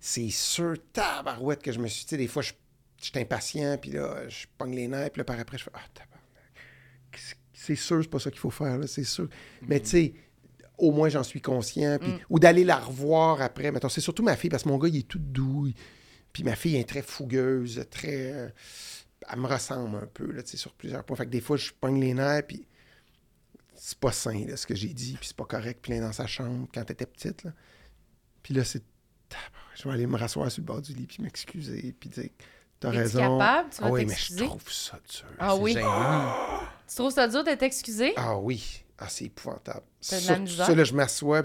c'est 0.00 0.30
sûr, 0.30 0.74
tabarouette, 0.92 1.62
que 1.62 1.70
je 1.70 1.78
me 1.78 1.86
suis. 1.86 2.02
Tu 2.04 2.10
sais, 2.10 2.16
des 2.16 2.26
fois, 2.26 2.42
je 2.42 2.52
je 3.00 3.06
suis 3.06 3.18
impatient, 3.20 3.78
puis 3.78 3.92
là, 3.92 4.28
je 4.28 4.46
pogne 4.58 4.74
les 4.74 4.86
nerfs, 4.88 5.10
puis 5.12 5.20
là, 5.20 5.24
par 5.24 5.38
après, 5.40 5.56
je 5.56 5.62
fais 5.64 5.70
Ah, 5.72 5.78
tabarnak. 5.94 6.20
C'est- 7.54 7.74
sûr, 7.76 8.02
c'est 8.02 8.10
pas 8.10 8.18
ça 8.18 8.30
qu'il 8.30 8.40
faut 8.40 8.50
faire, 8.50 8.76
là, 8.78 8.86
c'est 8.86 9.04
sûr. 9.04 9.28
Mais 9.62 9.80
tu 9.80 9.86
sais, 9.88 10.14
au 10.76 10.90
moins, 10.92 11.08
j'en 11.08 11.22
suis 11.22 11.40
conscient, 11.40 11.98
puis, 12.00 12.10
ou 12.28 12.38
d'aller 12.38 12.64
la 12.64 12.76
revoir 12.76 13.40
après. 13.42 13.70
Mettons, 13.70 13.88
c'est 13.88 14.00
surtout 14.00 14.22
ma 14.22 14.36
fille, 14.36 14.50
parce 14.50 14.64
que 14.64 14.68
mon 14.68 14.76
gars, 14.76 14.88
il 14.88 14.96
est 14.98 15.08
tout 15.08 15.18
doux. 15.18 15.70
Puis 16.32 16.42
ma 16.44 16.56
fille 16.56 16.74
elle 16.74 16.82
est 16.82 16.88
très 16.88 17.00
fougueuse, 17.02 17.84
très. 17.90 18.52
elle 19.28 19.38
me 19.38 19.46
ressemble 19.46 19.96
un 19.96 20.06
peu, 20.06 20.30
là, 20.32 20.42
tu 20.42 20.50
sais, 20.50 20.56
sur 20.56 20.72
plusieurs 20.74 21.04
points. 21.04 21.16
Fait 21.16 21.26
que 21.26 21.30
des 21.30 21.40
fois, 21.40 21.56
je 21.56 21.70
pogne 21.80 22.00
les 22.00 22.12
nerfs, 22.14 22.46
puis 22.46 22.66
c'est 23.82 23.98
pas 23.98 24.12
sain, 24.12 24.44
là, 24.46 24.58
ce 24.58 24.66
que 24.66 24.74
j'ai 24.74 24.92
dit, 24.92 25.16
puis 25.18 25.28
c'est 25.28 25.36
pas 25.36 25.46
correct, 25.46 25.80
plein 25.80 26.02
dans 26.02 26.12
sa 26.12 26.26
chambre 26.26 26.68
quand 26.74 26.84
t'étais 26.84 27.06
petite, 27.06 27.44
là. 27.44 27.52
Puis 28.42 28.52
là, 28.52 28.62
c'est. 28.62 28.82
Je 29.74 29.88
vais 29.88 29.94
aller 29.94 30.06
me 30.06 30.18
rasseoir 30.18 30.50
sur 30.50 30.60
le 30.60 30.66
bord 30.66 30.82
du 30.82 30.92
lit, 30.92 31.06
puis 31.06 31.22
m'excuser, 31.22 31.94
puis 31.98 32.10
dire 32.10 32.28
T'as 32.78 32.90
raison. 32.90 33.38
capable? 33.38 33.70
Tu 33.70 33.80
vas 33.80 33.86
ah 33.86 33.90
oui, 33.90 34.04
mais 34.04 34.14
je 34.14 34.44
trouve 34.44 34.70
ça 34.70 34.98
dur. 35.08 35.26
Ah 35.38 35.56
oui? 35.56 35.72
gênant. 35.72 36.34
Tu 36.86 36.94
trouves 36.94 37.12
ça 37.12 37.26
dur 37.26 37.42
d'être 37.42 37.62
excusé? 37.62 38.12
Ah 38.16 38.36
oui. 38.36 38.84
Ah, 39.02 39.06
c'est 39.08 39.24
épouvantable. 39.24 39.80
Ça, 39.98 40.18
là, 40.74 40.84
je 40.84 40.92
m'assois, 40.92 41.42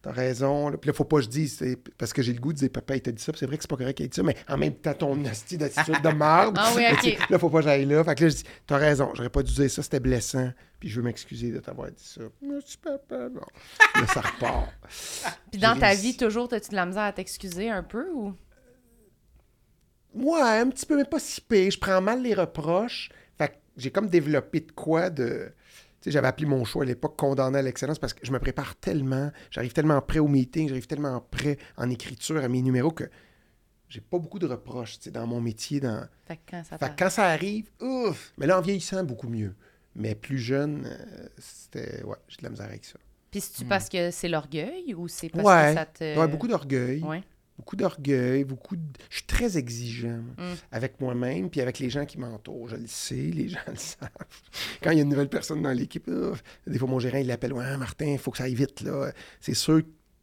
t'as 0.00 0.10
raison. 0.10 0.70
Là. 0.70 0.78
Puis 0.78 0.88
là, 0.88 0.94
faut 0.94 1.04
pas 1.04 1.18
que 1.18 1.24
je 1.24 1.28
dise, 1.28 1.58
c'est 1.58 1.76
parce 1.98 2.14
que 2.14 2.22
j'ai 2.22 2.32
le 2.32 2.40
goût 2.40 2.54
de 2.54 2.58
dire, 2.58 2.70
papa, 2.70 2.96
il 2.96 3.02
t'a 3.02 3.12
dit 3.12 3.22
ça, 3.22 3.30
puis 3.30 3.38
c'est 3.38 3.44
vrai 3.46 3.58
que 3.58 3.62
c'est 3.62 3.68
pas 3.68 3.76
correct 3.76 3.96
qu'il 3.96 4.06
ait 4.06 4.08
dit 4.08 4.16
ça, 4.16 4.22
mais 4.22 4.34
en 4.48 4.56
même 4.56 4.74
temps, 4.74 4.94
ton 4.94 5.22
hostie 5.26 5.58
d'attitude 5.58 6.00
de 6.02 6.08
marde. 6.08 6.56
Ah 6.60 6.72
oui, 6.74 6.82
Mais 6.82 6.92
ok. 6.94 7.00
tu 7.00 7.10
sais, 7.10 7.18
Là, 7.28 7.38
faut 7.38 7.50
pas 7.50 7.58
que 7.58 7.64
j'aille 7.64 7.84
là. 7.84 8.02
Fait 8.04 8.14
que 8.14 8.24
là, 8.24 8.30
je 8.30 8.36
dis, 8.36 8.44
t'as 8.66 8.78
raison, 8.78 9.10
j'aurais 9.14 9.28
pas 9.28 9.42
dû 9.42 9.52
dire 9.52 9.70
ça, 9.70 9.82
c'était 9.82 10.00
blessant, 10.00 10.50
puis 10.80 10.88
je 10.88 10.96
veux 10.98 11.02
m'excuser 11.04 11.50
de 11.50 11.58
t'avoir 11.58 11.88
dit 11.90 12.02
ça. 12.02 12.22
Merci, 12.40 12.78
papa. 12.78 13.28
Bon. 13.28 13.42
Là, 14.00 14.06
ça 14.06 14.22
repart. 14.22 14.70
Puis 15.52 15.60
dans 15.60 15.78
ta 15.78 15.94
vie, 15.94 16.16
toujours, 16.16 16.50
as-tu 16.54 16.70
de 16.70 16.76
la 16.76 16.86
misère 16.86 17.02
à 17.02 17.12
t'excuser 17.12 17.68
un 17.68 17.82
peu 17.82 18.10
ou? 18.14 18.34
Ouais, 20.14 20.40
un 20.40 20.70
petit 20.70 20.86
peu, 20.86 20.96
mais 20.96 21.04
pas 21.04 21.18
si 21.18 21.40
pire. 21.42 21.70
Je 21.70 21.78
prends 21.78 22.00
mal 22.00 22.22
les 22.22 22.34
reproches. 22.34 23.10
Fait 23.36 23.48
que 23.48 23.54
j'ai 23.76 23.90
comme 23.90 24.08
développé 24.08 24.60
de 24.60 24.72
quoi 24.72 25.10
de. 25.10 25.52
Sais, 26.04 26.10
j'avais 26.10 26.28
appelé 26.28 26.46
mon 26.46 26.64
choix 26.64 26.82
à 26.82 26.86
l'époque 26.86 27.16
condamné 27.16 27.58
à 27.58 27.62
l'excellence 27.62 27.98
parce 27.98 28.12
que 28.12 28.24
je 28.26 28.30
me 28.30 28.38
prépare 28.38 28.76
tellement, 28.76 29.30
j'arrive 29.50 29.72
tellement 29.72 30.00
prêt 30.02 30.18
au 30.18 30.28
meeting, 30.28 30.68
j'arrive 30.68 30.86
tellement 30.86 31.20
prêt 31.30 31.56
en 31.78 31.88
écriture 31.88 32.44
à 32.44 32.48
mes 32.48 32.60
numéros 32.60 32.90
que 32.90 33.04
j'ai 33.88 34.00
pas 34.00 34.18
beaucoup 34.18 34.38
de 34.38 34.46
reproches, 34.46 34.98
tu 34.98 35.04
sais, 35.04 35.10
dans 35.10 35.26
mon 35.26 35.40
métier. 35.40 35.80
Dans... 35.80 36.06
Fait 36.26 36.36
que 36.36 36.40
quand 36.50 36.62
ça 36.64 36.70
Fait 36.70 36.74
que 36.76 36.80
t'arrive- 36.80 36.96
quand 36.98 37.10
ça 37.10 37.24
arrive, 37.26 37.70
ouf! 37.80 38.32
Mais 38.38 38.46
là, 38.46 38.58
en 38.58 38.60
vieillissant, 38.60 39.02
beaucoup 39.04 39.28
mieux. 39.28 39.54
Mais 39.96 40.14
plus 40.14 40.38
jeune, 40.38 40.86
euh, 40.86 41.26
c'était. 41.38 42.02
Ouais, 42.02 42.16
j'ai 42.28 42.38
de 42.38 42.42
la 42.42 42.50
misère 42.50 42.66
avec 42.66 42.84
ça. 42.84 42.98
Puis 43.30 43.40
c'est-tu 43.40 43.64
parce 43.64 43.88
que 43.88 44.10
c'est 44.10 44.28
l'orgueil 44.28 44.92
ou 44.94 45.06
c'est 45.08 45.28
parce 45.28 45.44
Ouais. 45.46 45.68
que 45.74 45.78
ça 45.78 45.86
te... 45.86 46.18
Ouais, 46.18 46.28
beaucoup 46.28 46.48
d'orgueil. 46.48 47.02
Ouais. 47.02 47.22
Beaucoup 47.56 47.76
d'orgueil, 47.76 48.42
beaucoup 48.44 48.74
de... 48.76 48.82
Je 49.10 49.16
suis 49.18 49.26
très 49.26 49.56
exigeant 49.56 50.22
Mm. 50.36 50.54
avec 50.72 51.00
moi-même 51.00 51.50
puis 51.50 51.60
avec 51.60 51.78
les 51.78 51.88
gens 51.88 52.04
qui 52.04 52.18
m'entourent. 52.18 52.68
Je 52.68 52.76
le 52.76 52.86
sais, 52.88 53.14
les 53.14 53.48
gens 53.50 53.58
le 53.68 53.76
savent. 53.76 54.08
Quand 54.82 54.90
il 54.90 54.96
y 54.96 55.00
a 55.00 55.02
une 55.04 55.08
nouvelle 55.08 55.28
personne 55.28 55.62
dans 55.62 55.72
l'équipe, 55.72 56.10
des 56.66 56.78
fois, 56.78 56.88
mon 56.88 56.98
gérant, 56.98 57.18
il 57.18 57.26
l'appelle 57.28 57.52
«Ouais, 57.54 57.76
Martin, 57.76 58.06
il 58.06 58.18
faut 58.18 58.30
que 58.32 58.38
ça 58.38 58.44
aille 58.44 58.54
vite, 58.56 58.80
là.» 58.80 59.12
C'est 59.40 59.54
sûr 59.54 59.82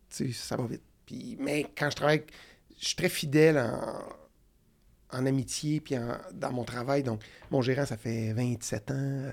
que 0.10 0.32
ça 0.34 0.58
va 0.58 0.66
vite. 0.68 0.84
Puis, 1.06 1.38
mais 1.40 1.68
quand 1.78 1.90
je 1.90 1.96
travaille, 1.96 2.24
je 2.80 2.86
suis 2.88 2.96
très 2.96 3.10
fidèle 3.10 3.58
en, 3.58 4.04
en 5.18 5.26
amitié 5.26 5.80
puis 5.80 5.98
en- 5.98 6.18
dans 6.34 6.52
mon 6.52 6.64
travail. 6.66 7.04
Donc, 7.04 7.22
mon 7.50 7.62
gérant, 7.62 7.86
ça 7.86 7.96
fait 7.98 8.34
27 8.34 8.92
ans. 8.92 8.94
Euh, 8.96 9.32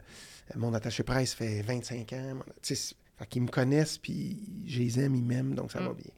Mon 0.57 0.73
attaché 0.73 1.03
presse 1.03 1.35
fait 1.35 1.63
25 1.63 2.13
ans. 2.15 2.35
Mon- 2.37 2.43
Tu 2.45 2.53
sais, 2.63 2.75
c'est- 2.75 2.95
fait 3.17 3.27
qu'ils 3.27 3.43
me 3.43 3.49
connaissent 3.49 3.99
puis 3.99 4.63
je 4.67 4.79
les 4.79 5.01
aime, 5.01 5.15
ils 5.17 5.25
m'aiment, 5.25 5.55
donc 5.55 5.73
ça 5.73 5.81
va 5.81 5.91
Mm. 5.91 5.97
bien. 5.97 6.13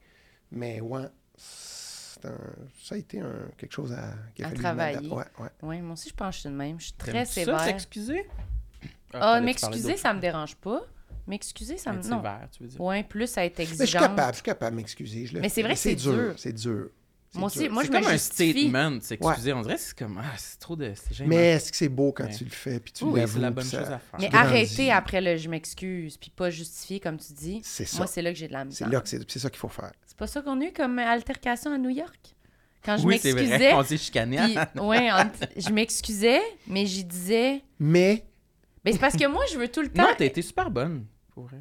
Mais 0.53 0.81
ouais, 0.81 1.07
un- 2.25 2.67
ça 2.83 2.95
a 2.95 2.99
été 2.99 3.21
un, 3.21 3.49
quelque 3.57 3.73
chose 3.73 3.93
à, 3.93 4.15
a 4.45 4.51
travailler. 4.53 5.09
Ouais, 5.09 5.25
ouais. 5.39 5.49
Ouais, 5.63 5.81
moi 5.81 5.95
aussi, 5.95 6.09
je 6.11 6.15
pense 6.15 6.29
que 6.31 6.35
je 6.37 6.41
suis 6.41 6.49
de 6.51 6.55
même. 6.55 6.79
Je 6.79 6.85
suis 6.85 6.93
très 6.95 7.25
sévère. 7.25 7.59
Ça, 7.59 7.67
s'excuser? 7.67 8.27
Ah, 9.13 9.39
t'allais 9.41 9.55
te 9.55 9.61
parler 9.61 9.77
m'excuser, 9.77 9.97
ça 9.97 10.13
me 10.15 10.21
dérange 10.21 10.57
pas. 10.57 10.83
M'excuser, 11.27 11.77
ça 11.77 11.93
me... 11.93 11.99
Non. 12.03 12.17
sévère, 12.19 12.49
tu 12.51 12.63
veux 12.63 12.69
dire? 12.69 12.81
Ouais, 12.81 13.05
plus 13.05 13.37
à 13.39 13.45
être 13.45 13.59
Mais 13.59 13.65
je 13.65 13.75
suis 13.75 13.83
exigeante. 13.83 14.03
capable, 14.03 14.29
je 14.33 14.35
suis 14.37 14.43
capable 14.43 14.71
de 14.73 14.77
m'excuser. 14.77 15.27
je 15.27 15.35
le 15.35 15.41
Mais 15.41 15.49
c'est 15.49 15.63
vrai 15.63 15.75
que 15.75 15.79
c'est 15.79 15.95
dur. 15.95 16.35
C'est 16.37 16.53
dur. 16.53 16.89
C'est 17.33 17.39
Moi 17.39 17.47
aussi, 17.47 17.69
moi, 17.69 17.83
c'est 17.85 17.89
je 17.89 17.93
me 17.93 18.03
comme 18.03 18.13
un 18.13 18.19
statement, 18.19 19.01
s'excuser. 19.01 19.53
On 19.53 19.63
dirait 19.63 19.77
que 19.77 19.81
c'est 19.81 19.97
comme, 19.97 20.19
ah, 20.21 20.35
c'est 20.37 20.59
trop 20.59 20.75
de... 20.75 20.93
C'est 20.97 21.15
gênant. 21.15 21.29
Mais 21.29 21.51
est-ce 21.53 21.71
que 21.71 21.77
c'est 21.77 21.89
beau 21.89 22.11
quand 22.13 22.25
Ouais. 22.25 22.35
tu 22.35 22.43
le 22.43 22.51
fais 22.51 22.81
puis 22.81 22.93
tu 22.93 23.05
oui, 23.05 23.21
c'est 23.25 23.39
la 23.39 23.51
bonne 23.53 23.65
ça- 23.65 23.79
chose 23.85 23.91
à 23.93 23.99
faire. 24.01 24.19
Mais 24.21 24.35
arrêter 24.35 24.91
après 24.91 25.21
le 25.21 25.37
«je 25.39 25.49
m'excuse», 25.49 26.17
puis 26.19 26.31
pas 26.31 26.51
justifier, 26.51 26.99
comme 26.99 27.19
tu 27.19 27.33
dis. 27.33 27.61
C'est 27.63 27.85
ça. 27.85 27.99
Moi, 27.99 28.09
c'est 28.09 28.21
là 28.23 28.33
que 28.33 28.37
j'ai 28.39 28.49
de 28.49 28.53
la 28.53 28.61
C'est 28.63 28.67
misère. 28.67 28.89
là 28.91 29.01
que 29.01 29.09
c'est 29.09 29.31
c'est 29.31 29.39
ça 29.39 29.49
qu'il 29.49 29.61
faut 29.61 29.69
faire. 29.69 29.93
C'est 30.07 30.17
pas 30.17 30.27
ça 30.27 30.43
qu'on 30.43 30.61
a 30.61 30.65
eu 30.65 30.73
comme 30.73 30.99
altercation 30.99 31.73
à 31.73 31.79
New 31.79 31.91
York? 31.91 32.35
Quand 32.85 32.97
je 32.97 33.07
oui, 33.07 33.19
c'est 33.23 33.31
vrai, 33.31 33.43
m'excusais, 33.43 33.75
on 33.75 33.85
s'est 33.85 33.97
chicané. 33.99 34.39
puis, 34.75 34.81
ouais, 34.83 35.09
je 35.57 35.71
m'excusais, 35.71 36.41
mais 36.67 36.85
j'y 36.87 37.05
disais... 37.05 37.63
Mais 37.79 38.25
Ben, 38.85 38.93
c'est 38.93 38.99
parce 38.99 39.17
que 39.17 39.27
moi, 39.29 39.45
je 39.53 39.57
veux 39.59 39.69
tout 39.69 39.83
le 39.83 39.89
temps... 39.93 40.03
Non, 40.03 40.15
t'as 40.19 40.25
été 40.25 40.43
super 40.43 40.69
bonne, 40.69 41.05
pour 41.33 41.45
vrai. 41.45 41.61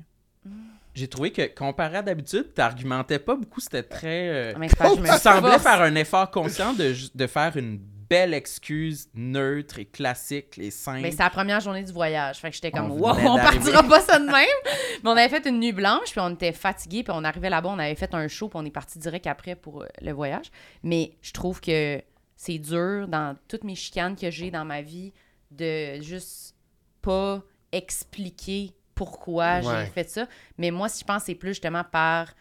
J'ai 1.00 1.08
trouvé 1.08 1.32
que, 1.32 1.48
comparé 1.48 1.98
à 1.98 2.02
d'habitude, 2.02 2.54
t'argumentais 2.54 3.20
pas 3.20 3.36
beaucoup, 3.36 3.62
c'était 3.62 3.84
très... 3.84 4.28
euh, 4.30 4.54
Mais 4.58 4.68
je 4.68 5.02
me 5.02 5.14
Tu 5.14 5.20
semblais 5.20 5.60
faire 5.60 5.82
un 5.82 5.96
effort 5.96 6.30
conscient 6.30 6.74
de, 6.74 6.94
de 7.16 7.28
faire 7.28 7.56
une 7.56 7.80
belle 8.10 8.34
excuse 8.34 9.08
neutre 9.14 9.80
et 9.80 9.86
classique, 9.86 10.58
les 10.58 10.72
simple. 10.72 11.02
Mais 11.02 11.12
c'est 11.12 11.20
la 11.24 11.30
première 11.30 11.60
journée 11.60 11.84
du 11.84 11.94
voyage. 11.94 12.40
Fait 12.40 12.50
que 12.50 12.56
j'étais 12.56 12.72
comme, 12.72 12.92
On 12.92 13.00
wow, 13.00 13.16
on 13.24 13.36
partira 13.38 13.84
pas 13.84 14.02
ça 14.02 14.20
de 14.20 14.26
même. 14.26 14.34
Mais 15.04 15.10
on 15.10 15.16
avait 15.16 15.30
fait 15.30 15.48
une 15.48 15.60
nuit 15.60 15.72
blanche, 15.72 16.12
puis 16.12 16.20
on 16.20 16.32
était 16.32 16.52
fatigués, 16.52 17.04
puis 17.04 17.14
on 17.16 17.24
arrivait 17.24 17.50
là-bas, 17.50 17.70
on 17.70 17.80
avait 17.80 17.96
fait 17.96 18.14
un 18.14 18.28
show, 18.28 18.50
puis 18.50 18.60
on 18.60 18.66
est 18.66 18.72
parti 18.72 19.00
direct 19.00 19.28
après 19.28 19.56
pour 19.56 19.84
euh, 19.84 19.88
le 20.02 20.12
voyage. 20.12 20.48
Mais 20.84 21.14
je 21.22 21.32
trouve 21.32 21.62
que 21.62 22.02
c'est 22.36 22.58
dur 22.58 23.08
dans 23.08 23.38
toutes 23.48 23.64
mes 23.64 23.76
chicanes 23.76 24.16
que 24.16 24.32
j'ai 24.32 24.50
dans 24.50 24.66
ma 24.66 24.82
vie 24.82 25.14
de 25.52 26.02
juste 26.02 26.56
pas 27.02 27.42
expliquer 27.72 28.72
pourquoi 29.00 29.60
Ouais. 29.60 29.86
j'ai 29.86 29.92
fait 29.92 30.10
ça. 30.10 30.28
Mais 30.58 30.72
moi, 30.72 30.90
si 30.90 31.00
je 31.00 31.06
pense, 31.06 31.24
c'est 31.24 31.36
plus 31.36 31.52
justement 31.52 31.84
par 31.86 32.34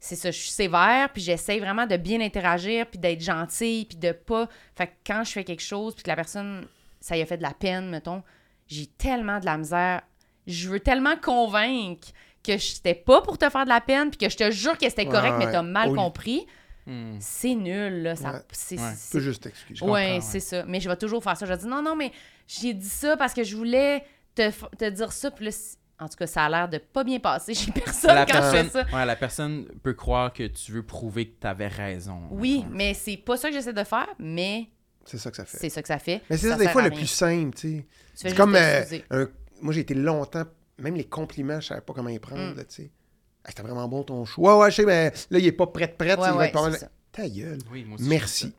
c'est 0.00 0.16
ça, 0.16 0.30
je 0.30 0.38
suis 0.38 0.50
sévère, 0.50 1.08
puis 1.12 1.22
j'essaye 1.22 1.58
vraiment 1.60 1.86
de 1.86 1.96
bien 1.96 2.20
interagir, 2.20 2.86
puis 2.86 2.98
d'être 3.00 3.20
gentille, 3.20 3.84
puis 3.84 3.96
de 3.98 4.12
pas... 4.12 4.48
Fait 4.76 4.86
que 4.88 4.92
quand 5.06 5.24
je 5.24 5.32
fais 5.32 5.42
quelque 5.44 5.62
chose, 5.62 5.94
puis 5.94 6.04
que 6.04 6.08
la 6.08 6.14
personne, 6.16 6.66
ça 7.00 7.16
y 7.16 7.22
a 7.22 7.26
fait 7.26 7.36
de 7.36 7.42
la 7.42 7.52
peine, 7.54 7.90
mettons, 7.90 8.22
j'ai 8.68 8.86
tellement 8.86 9.40
de 9.40 9.44
la 9.44 9.56
misère. 9.58 10.02
Je 10.46 10.68
veux 10.68 10.78
tellement 10.80 11.16
convaincre 11.16 12.08
que 12.44 12.58
c'était 12.58 12.94
pas 12.94 13.22
pour 13.22 13.38
te 13.38 13.48
faire 13.50 13.64
de 13.64 13.68
la 13.70 13.80
peine, 13.80 14.10
puis 14.10 14.18
que 14.18 14.28
je 14.28 14.36
te 14.36 14.50
jure 14.52 14.78
que 14.78 14.88
c'était 14.88 15.04
Ouais, 15.06 15.12
correct, 15.12 15.34
mais 15.38 15.50
t'as 15.50 15.62
mal 15.62 15.90
Au- 15.90 15.94
compris. 15.94 16.46
Hmm. 16.86 17.16
C'est 17.20 17.54
nul, 17.56 18.02
là. 18.04 18.14
Ça, 18.16 18.32
Ouais. 18.32 18.38
c'est, 18.52 18.78
Ouais. 18.78 18.90
tu 18.92 18.96
c'est- 18.98 19.12
peux 19.18 19.20
juste 19.20 19.42
t'excuser. 19.42 19.84
Ouais. 19.84 20.20
c'est 20.22 20.40
ça. 20.40 20.64
Mais 20.66 20.78
je 20.80 20.88
vais 20.88 20.96
toujours 20.96 21.22
faire 21.24 21.36
ça. 21.36 21.44
Je 21.44 21.52
vais 21.52 21.58
dire 21.58 21.68
non, 21.68 21.82
non, 21.82 21.96
mais 21.96 22.12
j'ai 22.46 22.72
dit 22.72 22.88
ça 22.88 23.16
parce 23.16 23.34
que 23.34 23.42
je 23.42 23.56
voulais 23.56 24.04
te, 24.50 24.76
te 24.76 24.90
dire 24.90 25.12
ça. 25.12 25.30
Puis 25.30 25.44
là, 25.46 25.50
c- 25.50 25.76
en 26.00 26.08
tout 26.08 26.16
cas, 26.16 26.26
ça 26.26 26.44
a 26.44 26.48
l'air 26.48 26.68
de 26.68 26.78
pas 26.78 27.02
bien 27.04 27.18
passer 27.18 27.54
chez 27.54 27.72
personne 27.72 28.14
La 28.14 28.24
quand 28.26 28.40
je 28.42 28.56
fais 28.56 28.68
ça. 28.68 28.84
ouais, 28.92 29.04
la 29.06 29.16
personne 29.16 29.66
peut 29.82 29.94
croire 29.94 30.32
que 30.32 30.46
tu 30.46 30.72
veux 30.72 30.82
prouver 30.84 31.28
que 31.30 31.40
t'avais 31.40 31.68
raison. 31.68 32.20
Oui, 32.30 32.64
mais 32.70 32.94
c'est 32.94 33.16
pas 33.16 33.36
ça 33.36 33.48
que 33.48 33.54
j'essaie 33.54 33.72
de 33.72 33.84
faire, 33.84 34.08
mais 34.18 34.68
C'est 35.04 35.18
ça 35.18 35.30
que 35.30 35.36
ça 35.36 35.44
fait. 35.44 35.58
c'est 35.58 35.70
ça 35.70 35.82
que 35.82 35.88
ça 35.88 35.98
fait. 35.98 36.22
Mais 36.30 36.36
c'est 36.36 36.48
ça, 36.48 36.56
des 36.56 36.68
fois, 36.68 36.82
le 36.82 36.90
plus 36.90 37.06
simple, 37.06 37.56
tu 37.56 37.78
sais. 37.78 37.86
Tu 38.16 38.22
fais 38.22 38.28
C'est 38.30 38.36
comme. 38.36 38.54
euh, 38.54 38.82
un- 39.10 39.28
Moi, 39.60 39.72
j'ai 39.74 39.80
été 39.80 39.94
longtemps. 39.94 40.44
Même 40.78 40.94
les 40.94 41.04
compliments, 41.04 41.60
je 41.60 41.66
savais 41.66 41.80
pas 41.80 41.92
comment 41.92 42.08
y 42.10 42.18
prendre, 42.20 42.52
Mm. 42.52 42.56
là, 42.56 42.64
tu 42.64 42.74
sais. 42.76 42.82
Hey, 42.82 42.90
C'était 43.48 43.62
vraiment 43.62 43.88
bon 43.88 44.04
ton 44.04 44.24
choix. 44.24 44.56
Ouais, 44.56 44.62
ouais, 44.64 44.70
je 44.70 44.76
sais, 44.76 44.84
mais 44.84 45.12
là, 45.30 45.38
il 45.40 45.46
est 45.46 45.52
pas 45.52 45.66
prêt 45.66 45.88
de. 45.88 46.04
Ouais, 46.04 46.28
il 46.28 46.52
va. 46.52 46.70
Ta 47.10 47.28
gueule. 47.28 47.58
Oui, 47.72 47.84
moi 47.84 47.96
aussi, 47.98 48.08
Merci. 48.08 48.54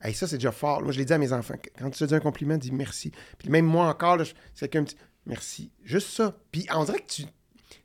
Ça, 0.00 0.04
ouais. 0.06 0.10
Hey, 0.10 0.14
ça, 0.14 0.26
c'est 0.26 0.36
déjà 0.38 0.52
fort. 0.52 0.82
Moi, 0.82 0.92
je 0.92 0.98
l'ai 0.98 1.04
dit 1.04 1.12
à 1.12 1.18
mes 1.18 1.32
enfants. 1.32 1.54
Quand 1.78 1.90
tu 1.90 1.98
te 1.98 2.04
dis 2.04 2.14
un 2.14 2.20
compliment, 2.20 2.56
dis 2.56 2.72
merci. 2.72 3.12
Puis 3.38 3.48
même 3.48 3.66
moi 3.66 3.86
encore, 3.88 4.18
c'est 4.54 4.68
quelqu'un 4.68 4.80
me 4.82 4.86
dit 4.86 4.96
merci. 5.26 5.70
Juste 5.84 6.08
ça. 6.10 6.36
Puis 6.52 6.66
on 6.74 6.84
dirait 6.84 7.00
que 7.00 7.10
tu, 7.10 7.22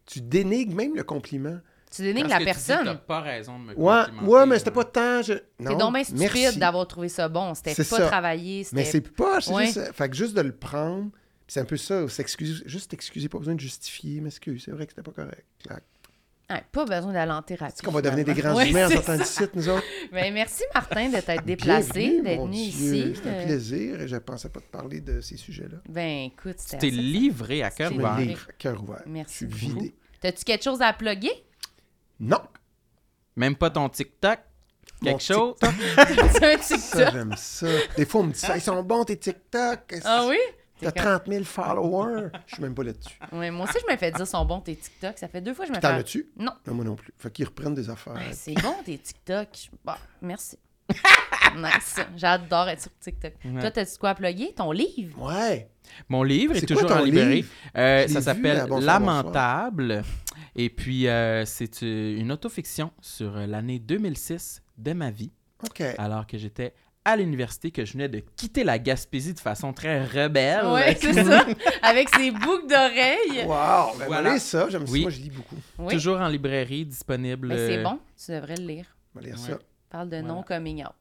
tu 0.06 0.22
dénigres 0.22 0.76
même 0.76 0.96
le 0.96 1.04
compliment. 1.04 1.60
Tu 1.96 2.02
dénigres 2.02 2.30
Parce 2.30 2.44
la 2.44 2.52
que 2.54 2.58
tu 2.58 2.60
dis, 2.62 2.68
personne. 2.68 3.00
Pas 3.06 3.22
raison 3.22 3.60
de 3.60 3.66
me 3.66 3.74
Ouais, 3.76 4.04
complimenter, 4.06 4.28
ouais, 4.28 4.46
mais 4.48 4.58
c'était 4.58 4.72
pas 4.72 4.84
tant. 4.84 5.22
Je... 5.22 5.34
C'est 5.60 5.78
donc 5.78 5.94
bien 5.94 6.04
stupide 6.04 6.58
d'avoir 6.60 6.88
trouvé 6.88 7.08
ça 7.10 7.30
bon. 7.30 7.54
C'était 7.54 7.76
pas 7.76 7.84
ça. 7.84 8.08
travaillé. 8.08 8.66
Mais 8.74 8.84
c'est 8.86 9.02
pas, 9.02 9.42
c'est 9.42 9.52
Ouais. 9.52 9.66
juste, 9.68 9.94
fait 9.94 10.10
que 10.10 10.16
juste 10.16 10.34
de 10.34 10.42
le 10.42 10.56
prendre, 10.56 11.12
c'est 11.48 11.60
un 11.60 11.66
peu 11.66 11.78
ça, 11.78 12.08
s'excuser, 12.10 12.64
juste 12.66 12.90
t'excuser, 12.90 13.30
pas 13.30 13.38
besoin 13.38 13.54
de 13.54 13.60
justifier, 13.60 14.22
m'excuse, 14.22 14.64
c'est 14.66 14.72
vrai 14.72 14.88
que 14.88 14.92
c'était 14.94 15.04
pas 15.04 15.12
correct. 15.12 15.46
Clac. 15.64 15.84
Ouais, 16.54 16.64
pas 16.72 16.86
besoin 16.86 17.14
d'aller 17.14 17.32
en 17.32 17.42
thérapie. 17.42 17.74
C'est 17.78 17.86
qu'on 17.86 17.92
va 17.92 18.02
devenir 18.02 18.26
des 18.26 18.34
grands 18.34 18.60
humains 18.60 18.88
en 18.88 18.92
sortant 18.92 19.18
d'ici, 19.18 19.44
nous 19.56 19.70
autres. 19.70 19.84
Ben, 20.12 20.34
merci, 20.34 20.64
Martin, 20.74 21.10
de 21.10 21.20
t'être 21.20 21.46
déplacé, 21.46 22.22
d'être 22.22 22.42
venu 22.42 22.56
ici. 22.58 23.14
C'est 23.16 23.30
un 23.30 23.34
Euh, 23.34 23.46
plaisir 23.46 24.02
et 24.02 24.08
je 24.08 24.16
pensais 24.18 24.50
pas 24.50 24.60
te 24.60 24.68
parler 24.70 25.02
de 25.02 25.22
ces 25.22 25.38
sujets-là. 25.38 25.78
Ben, 25.90 26.26
écoute, 26.28 26.58
Tu 26.70 26.78
t'es 26.78 26.90
livré 26.90 27.64
à 27.64 27.72
cœur 27.72 27.94
ouvert. 27.94 28.18
livre, 28.18 28.48
cœur 28.58 28.82
ouvert. 28.84 29.02
Merci 29.06 29.48
Je 29.50 29.56
suis 29.56 29.68
beaucoup. 29.68 29.80
vidé. 29.82 29.96
T'as-tu 30.22 30.44
quelque 30.44 30.64
chose 30.64 30.82
à 30.82 30.94
plugger? 30.94 31.32
Non! 32.20 32.42
Même 33.36 33.56
pas 33.56 33.70
ton 33.70 33.90
TikTok? 33.90 34.40
Mon 35.02 35.10
Quelque 35.18 35.24
chose? 35.24 35.56
TikTok, 35.60 35.74
C'est 36.34 36.46
un 36.46 36.58
Ça, 36.58 36.76
TikTok. 36.78 37.14
j'aime 37.14 37.34
ça. 37.36 37.68
Des 37.98 38.06
fois, 38.06 38.22
on 38.22 38.24
me 38.26 38.32
dit 38.34 38.40
ça, 38.40 38.56
ils 38.56 38.62
sont 38.62 38.82
bons 38.84 39.04
tes 39.06 39.18
TikTok. 39.18 39.96
Ah 40.06 40.26
oui? 40.30 40.38
T'as 40.82 40.92
T'es 40.92 41.00
comme- 41.02 41.20
30 41.20 41.28
000 41.28 41.44
followers. 41.44 42.30
Je 42.48 42.56
suis 42.56 42.64
même 42.64 42.74
pas 42.76 42.84
là-dessus. 42.84 43.18
Ouais, 43.32 43.52
moi 43.52 43.66
aussi, 43.70 43.78
je 43.88 43.92
me 43.92 43.98
fais 43.98 44.12
dire 44.12 44.28
sont 44.28 44.44
bons 44.46 44.60
tes 44.60 44.76
TikTok. 44.76 45.18
Ça 45.18 45.28
fait 45.28 45.40
deux 45.42 45.54
fois 45.54 45.66
que 45.66 45.72
je 45.72 45.78
me 45.78 45.82
T'en 45.82 45.90
fais. 45.90 45.96
as-tu? 46.00 46.30
Non. 46.38 46.52
Non, 46.68 46.74
moi 46.74 46.84
non 46.86 46.96
plus. 46.96 47.14
Fait 47.18 47.32
qu'ils 47.32 47.46
reprennent 47.46 47.76
des 47.76 47.90
affaires. 47.90 48.14
Ouais, 48.14 48.34
c'est 48.34 48.54
bon 48.56 48.76
tes 48.84 48.98
TikTok. 48.98 49.48
Bon, 49.86 49.94
merci. 50.22 50.58
nice. 51.56 51.96
J'adore 52.18 52.68
être 52.70 52.82
sur 52.82 52.92
TikTok. 53.00 53.34
Ouais. 53.46 53.62
Toi, 53.62 53.72
t'as-tu 53.72 53.98
quoi 53.98 54.10
à 54.10 54.16
plugger? 54.16 54.54
Ton 54.54 54.72
livre? 54.72 55.22
Ouais. 55.22 55.70
Mon 56.10 56.24
livre 56.24 56.56
est, 56.56 56.66
toujours 56.66 56.92
en 56.92 57.02
librairie. 57.04 57.36
livre? 57.38 57.50
Euh, 57.78 58.08
ça 58.08 58.22
s'appelle 58.22 58.66
Lamentable. 58.82 60.04
Et 60.56 60.70
puis, 60.70 61.08
euh, 61.08 61.46
c'est 61.46 61.84
euh, 61.84 62.18
une 62.18 62.32
autofiction 62.32 62.92
sur 63.02 63.34
l'année 63.36 63.80
2006 63.80 64.62
de 64.78 64.94
ma 64.94 65.12
vie, 65.12 65.32
OK. 65.64 65.82
alors 65.98 66.28
que 66.28 66.38
j'étais 66.38 66.74
à 67.06 67.16
l'université, 67.18 67.72
que 67.72 67.84
je 67.86 67.94
venais 67.94 68.08
de 68.10 68.20
quitter 68.38 68.64
la 68.64 68.80
Gaspésie 68.80 69.34
de 69.34 69.40
façon 69.40 69.74
très 69.74 70.06
rebelle. 70.06 70.66
Ouais, 70.68 70.96
c'est 71.00 71.14
ça. 71.24 71.46
Avec 71.82 72.10
ses 72.16 72.32
boucles 72.32 72.68
d'oreilles. 72.70 73.46
Wow! 73.46 73.98
Ben, 74.00 74.06
Voilà. 74.08 74.40
ça. 74.40 74.68
J'aime 74.70 74.86
ça. 74.88 74.92
Oui. 74.94 75.02
Moi, 75.02 75.10
je 75.12 75.20
lis 75.20 75.30
beaucoup. 75.30 75.58
Oui. 75.80 75.94
Toujours 75.94 76.20
en 76.20 76.28
librairie, 76.28 76.86
disponible. 76.86 77.48
Mais 77.50 77.58
c'est 77.58 77.78
euh, 77.80 77.84
bon. 77.84 78.00
Tu 78.24 78.32
devrais 78.32 78.56
le 78.56 78.66
lire. 78.66 78.86
On 79.16 79.20
va 79.20 79.26
lire 79.26 79.36
Ouais. 79.36 79.52
ça. 79.52 79.60
Parle 79.90 80.10
de 80.10 80.18
Voilà. 80.18 80.34
non-coming 80.34 80.84
out. 80.86 80.92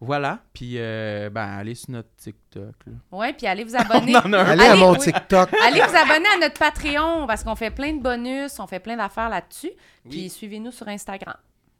Voilà. 0.00 0.38
Puis, 0.52 0.74
euh, 0.76 1.28
ben, 1.28 1.42
allez 1.58 1.74
sur 1.74 1.90
notre 1.90 2.08
TikTok. 2.16 2.74
là. 2.86 2.92
Ouais, 3.10 3.32
puis 3.32 3.46
allez 3.48 3.64
vous 3.64 3.74
abonner. 3.76 4.14
On 4.16 4.20
en 4.28 4.32
a 4.32 4.38
un. 4.38 4.44
Allez, 4.46 4.64
à 4.64 4.70
Allez, 4.72 4.80
mon 4.80 4.92
oui. 4.92 4.98
TikTok. 4.98 5.50
Allez 5.66 5.80
vous 5.80 5.96
abonner 5.96 6.28
à 6.36 6.38
notre 6.40 6.58
Patreon 6.58 7.26
parce 7.26 7.42
qu'on 7.44 7.56
fait 7.56 7.70
plein 7.72 7.92
de 7.94 8.00
bonus, 8.00 8.58
on 8.60 8.66
fait 8.68 8.78
plein 8.80 8.96
d'affaires 8.96 9.28
là-dessus. 9.28 9.72
Puis 10.08 10.20
Oui. 10.22 10.30
suivez-nous 10.30 10.70
sur 10.70 10.86
Instagram. 10.88 11.34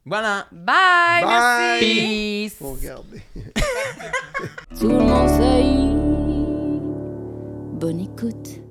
Voilà. 0.05 0.47
Bye! 0.51 1.21
Bye! 1.21 1.25
Merci! 1.25 1.85
Peace. 2.49 2.55
Faut 2.57 2.71
regarder. 2.71 3.21
Tout 4.79 4.87
le 4.87 4.99
monde 4.99 5.29
sait. 5.29 5.63
Bonne 7.79 7.99
écoute. 7.99 8.61